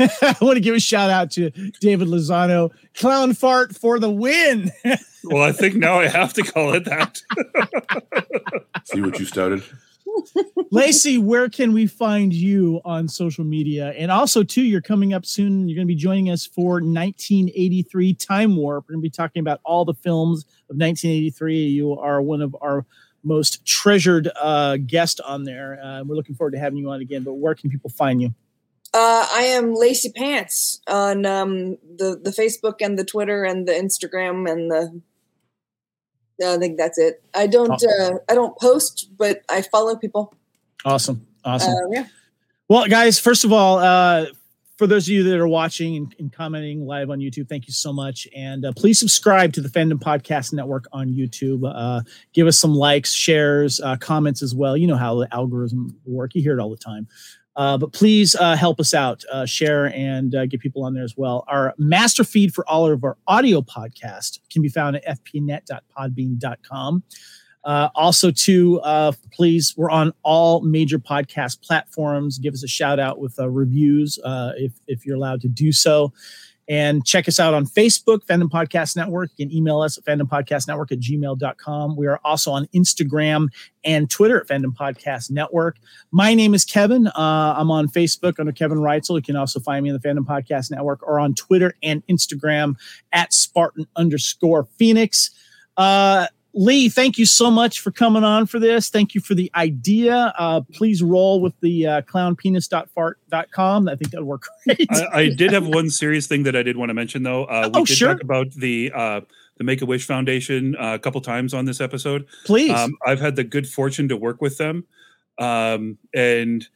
I 0.22 0.36
want 0.40 0.56
to 0.56 0.60
give 0.60 0.74
a 0.74 0.80
shout 0.80 1.10
out 1.10 1.30
to 1.32 1.50
David 1.80 2.08
Lozano, 2.08 2.70
clown 2.94 3.34
fart 3.34 3.76
for 3.76 3.98
the 3.98 4.10
win. 4.10 4.70
Well, 5.22 5.42
I 5.42 5.52
think 5.52 5.74
now 5.74 6.00
I 6.00 6.08
have 6.08 6.32
to 6.32 6.42
call 6.42 6.72
it 6.72 6.86
that. 6.86 7.20
See 8.84 9.02
what 9.02 9.18
you 9.18 9.26
started. 9.26 9.62
Lacey, 10.70 11.18
where 11.18 11.50
can 11.50 11.74
we 11.74 11.86
find 11.86 12.32
you 12.32 12.80
on 12.86 13.06
social 13.06 13.44
media? 13.44 13.90
And 13.98 14.10
also, 14.10 14.42
too, 14.42 14.62
you're 14.62 14.80
coming 14.80 15.12
up 15.12 15.26
soon. 15.26 15.68
You're 15.68 15.76
going 15.76 15.86
to 15.86 15.94
be 15.94 15.94
joining 15.94 16.30
us 16.30 16.46
for 16.46 16.80
1983 16.80 18.14
Time 18.14 18.56
Warp. 18.56 18.86
We're 18.88 18.94
going 18.94 19.02
to 19.02 19.06
be 19.06 19.10
talking 19.10 19.40
about 19.40 19.60
all 19.62 19.84
the 19.84 19.92
films 19.92 20.44
of 20.70 20.76
1983. 20.76 21.66
You 21.66 21.98
are 21.98 22.22
one 22.22 22.40
of 22.40 22.56
our 22.62 22.86
most 23.22 23.66
treasured 23.66 24.30
uh, 24.40 24.78
guests 24.78 25.20
on 25.20 25.44
there. 25.44 25.78
Uh, 25.82 26.02
we're 26.02 26.16
looking 26.16 26.34
forward 26.34 26.52
to 26.52 26.58
having 26.58 26.78
you 26.78 26.90
on 26.90 27.02
again. 27.02 27.24
But 27.24 27.34
where 27.34 27.54
can 27.54 27.68
people 27.68 27.90
find 27.90 28.22
you? 28.22 28.34
Uh, 28.92 29.26
I 29.32 29.42
am 29.42 29.74
Lacey 29.74 30.10
Pants 30.10 30.80
on 30.88 31.24
um, 31.24 31.78
the 31.96 32.20
the 32.20 32.30
Facebook 32.30 32.76
and 32.80 32.98
the 32.98 33.04
Twitter 33.04 33.44
and 33.44 33.66
the 33.66 33.72
Instagram 33.72 34.50
and 34.50 34.70
the. 34.70 35.00
I 36.44 36.56
think 36.56 36.78
that's 36.78 36.98
it. 36.98 37.22
I 37.34 37.46
don't. 37.46 37.70
Uh, 37.70 38.18
I 38.28 38.34
don't 38.34 38.58
post, 38.58 39.10
but 39.16 39.42
I 39.48 39.62
follow 39.62 39.94
people. 39.96 40.34
Awesome, 40.84 41.26
awesome. 41.44 41.72
Uh, 41.72 41.88
yeah. 41.92 42.06
Well, 42.68 42.86
guys, 42.86 43.18
first 43.20 43.44
of 43.44 43.52
all, 43.52 43.78
uh, 43.78 44.26
for 44.80 44.86
those 44.86 45.06
of 45.06 45.12
you 45.12 45.22
that 45.24 45.38
are 45.38 45.46
watching 45.46 45.96
and, 45.96 46.14
and 46.18 46.32
commenting 46.32 46.86
live 46.86 47.10
on 47.10 47.18
YouTube, 47.18 47.48
thank 47.48 47.66
you 47.66 47.72
so 47.72 47.92
much. 47.92 48.26
And 48.34 48.64
uh, 48.64 48.72
please 48.74 48.98
subscribe 48.98 49.52
to 49.52 49.60
the 49.60 49.68
Fandom 49.68 50.00
Podcast 50.00 50.54
Network 50.54 50.86
on 50.90 51.10
YouTube. 51.10 51.70
Uh, 51.70 52.00
give 52.32 52.46
us 52.46 52.58
some 52.58 52.74
likes, 52.74 53.12
shares, 53.12 53.78
uh, 53.80 53.96
comments 53.96 54.42
as 54.42 54.54
well. 54.54 54.78
You 54.78 54.86
know 54.86 54.96
how 54.96 55.16
the 55.20 55.28
algorithm 55.34 56.00
work. 56.06 56.34
You 56.34 56.42
hear 56.42 56.58
it 56.58 56.62
all 56.62 56.70
the 56.70 56.78
time. 56.78 57.08
Uh, 57.56 57.76
but 57.76 57.92
please 57.92 58.34
uh, 58.36 58.56
help 58.56 58.78
us 58.80 58.94
out, 58.94 59.24
uh, 59.32 59.44
share, 59.44 59.86
and 59.86 60.34
uh, 60.34 60.46
get 60.46 60.60
people 60.60 60.84
on 60.84 60.94
there 60.94 61.04
as 61.04 61.16
well. 61.16 61.44
Our 61.48 61.74
master 61.78 62.24
feed 62.24 62.54
for 62.54 62.68
all 62.68 62.90
of 62.90 63.02
our 63.04 63.16
audio 63.26 63.60
podcast 63.60 64.38
can 64.50 64.62
be 64.62 64.68
found 64.68 64.96
at 64.96 65.04
fpnet.podbean.com. 65.24 67.02
Uh, 67.62 67.88
also, 67.94 68.30
too, 68.30 68.80
uh, 68.80 69.12
please, 69.32 69.74
we're 69.76 69.90
on 69.90 70.14
all 70.22 70.62
major 70.62 70.98
podcast 70.98 71.60
platforms. 71.60 72.38
Give 72.38 72.54
us 72.54 72.62
a 72.62 72.68
shout 72.68 72.98
out 72.98 73.18
with 73.18 73.38
reviews 73.38 74.18
if, 74.24 74.72
if 74.86 75.04
you're 75.04 75.16
allowed 75.16 75.42
to 75.42 75.48
do 75.48 75.72
so. 75.72 76.12
And 76.70 77.04
check 77.04 77.26
us 77.26 77.40
out 77.40 77.52
on 77.52 77.66
Facebook, 77.66 78.24
Fandom 78.26 78.48
Podcast 78.48 78.94
Network. 78.94 79.30
You 79.36 79.44
can 79.44 79.54
email 79.54 79.80
us 79.80 79.98
at 79.98 80.04
fandompodcastnetwork 80.04 80.92
at 80.92 81.00
gmail.com. 81.00 81.96
We 81.96 82.06
are 82.06 82.20
also 82.24 82.52
on 82.52 82.66
Instagram 82.68 83.48
and 83.82 84.08
Twitter 84.08 84.40
at 84.40 84.46
Fandom 84.46 84.72
Podcast 84.76 85.32
Network. 85.32 85.78
My 86.12 86.32
name 86.32 86.54
is 86.54 86.64
Kevin. 86.64 87.08
Uh, 87.08 87.54
I'm 87.58 87.72
on 87.72 87.88
Facebook 87.88 88.38
under 88.38 88.52
Kevin 88.52 88.78
Reitzel. 88.78 89.16
You 89.16 89.22
can 89.22 89.34
also 89.34 89.58
find 89.58 89.82
me 89.82 89.90
on 89.90 89.98
the 90.00 90.08
Fandom 90.08 90.24
Podcast 90.24 90.70
Network 90.70 91.02
or 91.02 91.18
on 91.18 91.34
Twitter 91.34 91.74
and 91.82 92.06
Instagram 92.06 92.76
at 93.10 93.32
Spartan 93.32 93.88
underscore 93.96 94.68
Phoenix. 94.78 95.30
Uh, 95.76 96.28
Lee, 96.52 96.88
thank 96.88 97.16
you 97.16 97.26
so 97.26 97.50
much 97.50 97.80
for 97.80 97.90
coming 97.92 98.24
on 98.24 98.46
for 98.46 98.58
this. 98.58 98.88
Thank 98.88 99.14
you 99.14 99.20
for 99.20 99.34
the 99.34 99.50
idea. 99.54 100.32
Uh, 100.36 100.60
please 100.72 101.02
roll 101.02 101.40
with 101.40 101.54
the 101.60 101.86
uh, 101.86 102.02
clownpenis.fart.com. 102.02 103.88
I 103.88 103.94
think 103.96 104.10
that'll 104.10 104.26
work 104.26 104.46
great. 104.66 104.86
I, 104.90 105.06
I 105.12 105.28
did 105.28 105.52
have 105.52 105.66
one 105.68 105.90
serious 105.90 106.26
thing 106.26 106.42
that 106.44 106.56
I 106.56 106.62
did 106.62 106.76
want 106.76 106.90
to 106.90 106.94
mention, 106.94 107.22
though. 107.22 107.44
Uh, 107.44 107.70
we 107.72 107.80
Oh, 107.80 107.84
did 107.84 107.96
sure. 107.96 108.12
talk 108.14 108.22
about 108.22 108.50
the 108.52 108.90
uh, 108.94 109.20
the 109.58 109.64
Make 109.64 109.82
a 109.82 109.86
Wish 109.86 110.06
Foundation 110.06 110.74
uh, 110.76 110.94
a 110.94 110.98
couple 110.98 111.20
times 111.20 111.54
on 111.54 111.66
this 111.66 111.80
episode. 111.80 112.26
Please. 112.46 112.70
Um, 112.72 112.96
I've 113.06 113.20
had 113.20 113.36
the 113.36 113.44
good 113.44 113.68
fortune 113.68 114.08
to 114.08 114.16
work 114.16 114.40
with 114.40 114.56
them, 114.58 114.84
um, 115.38 115.98
and 116.14 116.66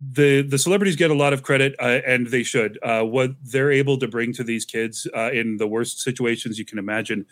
the 0.00 0.42
the 0.42 0.58
celebrities 0.58 0.96
get 0.96 1.10
a 1.10 1.14
lot 1.14 1.32
of 1.32 1.42
credit, 1.42 1.74
uh, 1.80 2.00
and 2.06 2.28
they 2.28 2.42
should. 2.42 2.78
Uh, 2.82 3.02
what 3.02 3.32
they're 3.42 3.70
able 3.70 3.98
to 3.98 4.08
bring 4.08 4.32
to 4.34 4.44
these 4.44 4.64
kids 4.64 5.06
uh, 5.16 5.30
in 5.32 5.56
the 5.58 5.66
worst 5.66 6.00
situations 6.00 6.58
you 6.58 6.64
can 6.64 6.78
imagine 6.78 7.26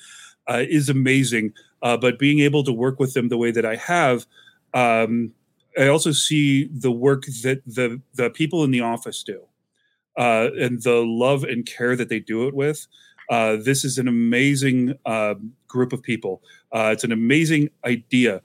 uh, 0.48 0.64
is 0.68 0.88
amazing. 0.88 1.52
Uh, 1.82 1.96
but 1.96 2.18
being 2.18 2.40
able 2.40 2.64
to 2.64 2.72
work 2.72 2.98
with 2.98 3.14
them 3.14 3.28
the 3.28 3.36
way 3.36 3.50
that 3.50 3.64
I 3.64 3.76
have, 3.76 4.26
um, 4.74 5.32
I 5.78 5.88
also 5.88 6.12
see 6.12 6.64
the 6.72 6.90
work 6.90 7.24
that 7.42 7.62
the 7.66 8.00
the 8.14 8.30
people 8.30 8.64
in 8.64 8.70
the 8.70 8.80
office 8.80 9.22
do, 9.22 9.42
uh, 10.16 10.48
and 10.58 10.82
the 10.82 11.04
love 11.04 11.44
and 11.44 11.66
care 11.66 11.96
that 11.96 12.08
they 12.08 12.20
do 12.20 12.48
it 12.48 12.54
with. 12.54 12.86
Uh, 13.28 13.56
this 13.56 13.84
is 13.84 13.98
an 13.98 14.08
amazing 14.08 14.94
uh, 15.04 15.34
group 15.68 15.92
of 15.92 16.02
people. 16.02 16.42
Uh, 16.72 16.90
it's 16.92 17.04
an 17.04 17.12
amazing 17.12 17.68
idea. 17.84 18.40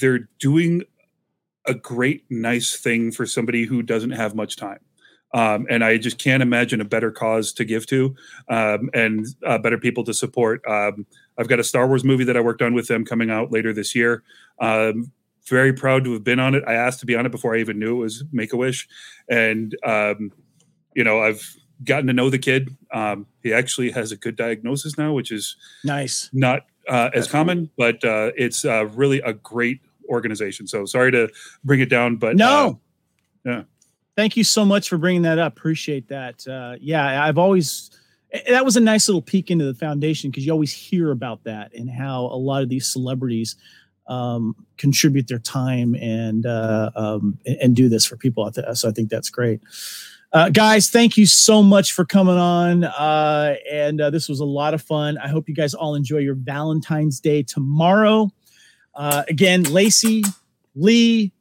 They're 0.00 0.28
doing 0.38 0.82
a 1.66 1.74
great, 1.74 2.24
nice 2.30 2.76
thing 2.76 3.12
for 3.12 3.26
somebody 3.26 3.64
who 3.64 3.82
doesn't 3.82 4.10
have 4.10 4.34
much 4.34 4.56
time. 4.56 4.80
Um, 5.32 5.66
and 5.70 5.84
I 5.84 5.96
just 5.96 6.18
can't 6.18 6.42
imagine 6.42 6.80
a 6.80 6.84
better 6.84 7.10
cause 7.12 7.52
to 7.54 7.64
give 7.64 7.86
to 7.86 8.14
um, 8.48 8.90
and 8.92 9.26
uh, 9.46 9.58
better 9.58 9.78
people 9.78 10.02
to 10.04 10.14
support. 10.14 10.60
Um, 10.66 11.06
I've 11.38 11.48
got 11.48 11.60
a 11.60 11.64
Star 11.64 11.86
Wars 11.86 12.02
movie 12.04 12.24
that 12.24 12.36
I 12.36 12.40
worked 12.40 12.62
on 12.62 12.74
with 12.74 12.88
them 12.88 13.04
coming 13.04 13.30
out 13.30 13.52
later 13.52 13.72
this 13.72 13.94
year. 13.94 14.22
Um, 14.60 15.12
very 15.46 15.72
proud 15.72 16.04
to 16.04 16.12
have 16.12 16.24
been 16.24 16.38
on 16.40 16.54
it. 16.54 16.62
I 16.66 16.74
asked 16.74 17.00
to 17.00 17.06
be 17.06 17.16
on 17.16 17.26
it 17.26 17.32
before 17.32 17.54
I 17.54 17.60
even 17.60 17.78
knew 17.78 17.96
it 17.96 18.00
was 18.00 18.24
Make 18.32 18.52
a 18.52 18.56
Wish. 18.56 18.88
And, 19.28 19.76
um, 19.84 20.32
you 20.94 21.04
know, 21.04 21.20
I've 21.20 21.54
gotten 21.84 22.06
to 22.08 22.12
know 22.12 22.28
the 22.28 22.38
kid. 22.38 22.76
Um, 22.92 23.26
he 23.42 23.52
actually 23.52 23.90
has 23.92 24.12
a 24.12 24.16
good 24.16 24.36
diagnosis 24.36 24.98
now, 24.98 25.12
which 25.12 25.32
is 25.32 25.56
nice. 25.84 26.28
not 26.32 26.66
uh, 26.88 27.10
as 27.14 27.26
common, 27.28 27.70
but 27.78 28.04
uh, 28.04 28.32
it's 28.36 28.64
uh, 28.64 28.86
really 28.86 29.20
a 29.20 29.32
great 29.32 29.80
organization. 30.08 30.66
So 30.66 30.84
sorry 30.84 31.12
to 31.12 31.28
bring 31.64 31.80
it 31.80 31.88
down, 31.88 32.16
but 32.16 32.36
No. 32.36 32.80
uh, 33.46 33.50
yeah. 33.50 33.62
Thank 34.16 34.36
you 34.36 34.44
so 34.44 34.64
much 34.64 34.88
for 34.88 34.98
bringing 34.98 35.22
that 35.22 35.38
up. 35.38 35.56
Appreciate 35.56 36.08
that. 36.08 36.46
Uh, 36.46 36.76
yeah, 36.80 37.24
I've 37.24 37.38
always 37.38 37.90
that 38.48 38.64
was 38.64 38.76
a 38.76 38.80
nice 38.80 39.08
little 39.08 39.22
peek 39.22 39.50
into 39.50 39.64
the 39.64 39.74
foundation 39.74 40.30
because 40.30 40.46
you 40.46 40.52
always 40.52 40.72
hear 40.72 41.10
about 41.10 41.42
that 41.44 41.74
and 41.74 41.90
how 41.90 42.26
a 42.26 42.36
lot 42.36 42.62
of 42.62 42.68
these 42.68 42.86
celebrities 42.86 43.56
um, 44.06 44.54
contribute 44.76 45.28
their 45.28 45.38
time 45.38 45.94
and 45.94 46.46
uh, 46.46 46.90
um, 46.96 47.38
and, 47.44 47.76
do 47.76 47.88
this 47.88 48.04
for 48.04 48.16
people. 48.16 48.50
So 48.74 48.88
I 48.88 48.92
think 48.92 49.08
that's 49.08 49.30
great. 49.30 49.60
Uh, 50.32 50.48
guys, 50.48 50.90
thank 50.90 51.16
you 51.16 51.26
so 51.26 51.62
much 51.62 51.92
for 51.92 52.04
coming 52.04 52.36
on. 52.36 52.84
Uh, 52.84 53.56
and 53.70 54.00
uh, 54.00 54.10
this 54.10 54.28
was 54.28 54.40
a 54.40 54.44
lot 54.44 54.74
of 54.74 54.82
fun. 54.82 55.18
I 55.18 55.28
hope 55.28 55.48
you 55.48 55.54
guys 55.54 55.74
all 55.74 55.94
enjoy 55.94 56.18
your 56.18 56.34
Valentine's 56.34 57.20
Day 57.20 57.42
tomorrow. 57.42 58.30
Uh, 58.94 59.24
again, 59.28 59.62
Lacey, 59.64 60.24
Lee, 60.74 61.32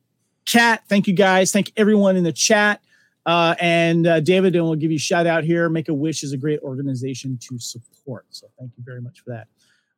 Kat, 0.49 0.81
thank 0.89 1.07
you 1.07 1.13
guys. 1.13 1.51
Thank 1.51 1.71
everyone 1.77 2.15
in 2.15 2.23
the 2.23 2.34
chat. 2.34 2.81
Uh, 3.23 3.53
and 3.59 4.07
uh, 4.07 4.19
David, 4.19 4.55
and 4.55 4.65
we'll 4.65 4.73
give 4.73 4.89
you 4.89 4.95
a 4.95 4.99
shout 4.99 5.27
out 5.27 5.43
here. 5.43 5.69
Make 5.69 5.89
a 5.89 5.93
Wish 5.93 6.23
is 6.23 6.34
a 6.34 6.38
great 6.38 6.59
organization 6.61 7.38
to 7.41 7.59
support. 7.59 8.26
So 8.31 8.47
thank 8.57 8.71
you 8.76 8.84
very 8.84 8.99
much 8.99 9.19
for 9.19 9.30
that. 9.30 9.47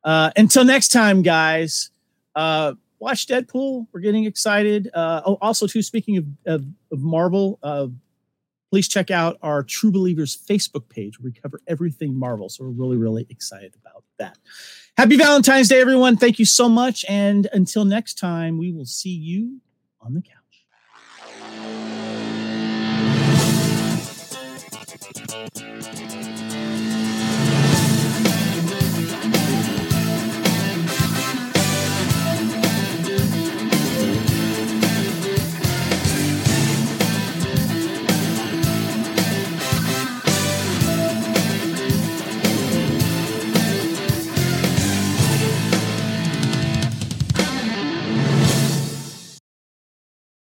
Uh, 0.04 0.30
until 0.36 0.64
next 0.64 0.88
time, 0.88 1.22
guys, 1.22 1.90
uh, 2.34 2.74
watch 2.98 3.26
Deadpool. 3.26 3.86
We're 3.92 4.00
getting 4.00 4.24
excited. 4.24 4.90
Uh, 4.92 5.22
oh, 5.24 5.38
also, 5.40 5.66
too, 5.66 5.80
speaking 5.80 6.18
of, 6.18 6.26
of, 6.44 6.66
of 6.92 7.00
Marvel, 7.00 7.58
uh, 7.62 7.86
please 8.70 8.88
check 8.88 9.10
out 9.10 9.38
our 9.40 9.62
True 9.62 9.90
Believers 9.90 10.36
Facebook 10.36 10.86
page 10.90 11.18
where 11.18 11.32
we 11.32 11.40
cover 11.40 11.62
everything 11.66 12.14
Marvel. 12.14 12.50
So 12.50 12.64
we're 12.64 12.70
really, 12.70 12.98
really 12.98 13.26
excited 13.30 13.74
about 13.80 14.04
that. 14.18 14.36
Happy 14.98 15.16
Valentine's 15.16 15.70
Day, 15.70 15.80
everyone. 15.80 16.18
Thank 16.18 16.38
you 16.38 16.44
so 16.44 16.68
much. 16.68 17.06
And 17.08 17.48
until 17.54 17.86
next 17.86 18.18
time, 18.18 18.58
we 18.58 18.70
will 18.70 18.84
see 18.84 19.08
you 19.14 19.60
on 20.02 20.12
the 20.12 20.20
couch. 20.20 20.41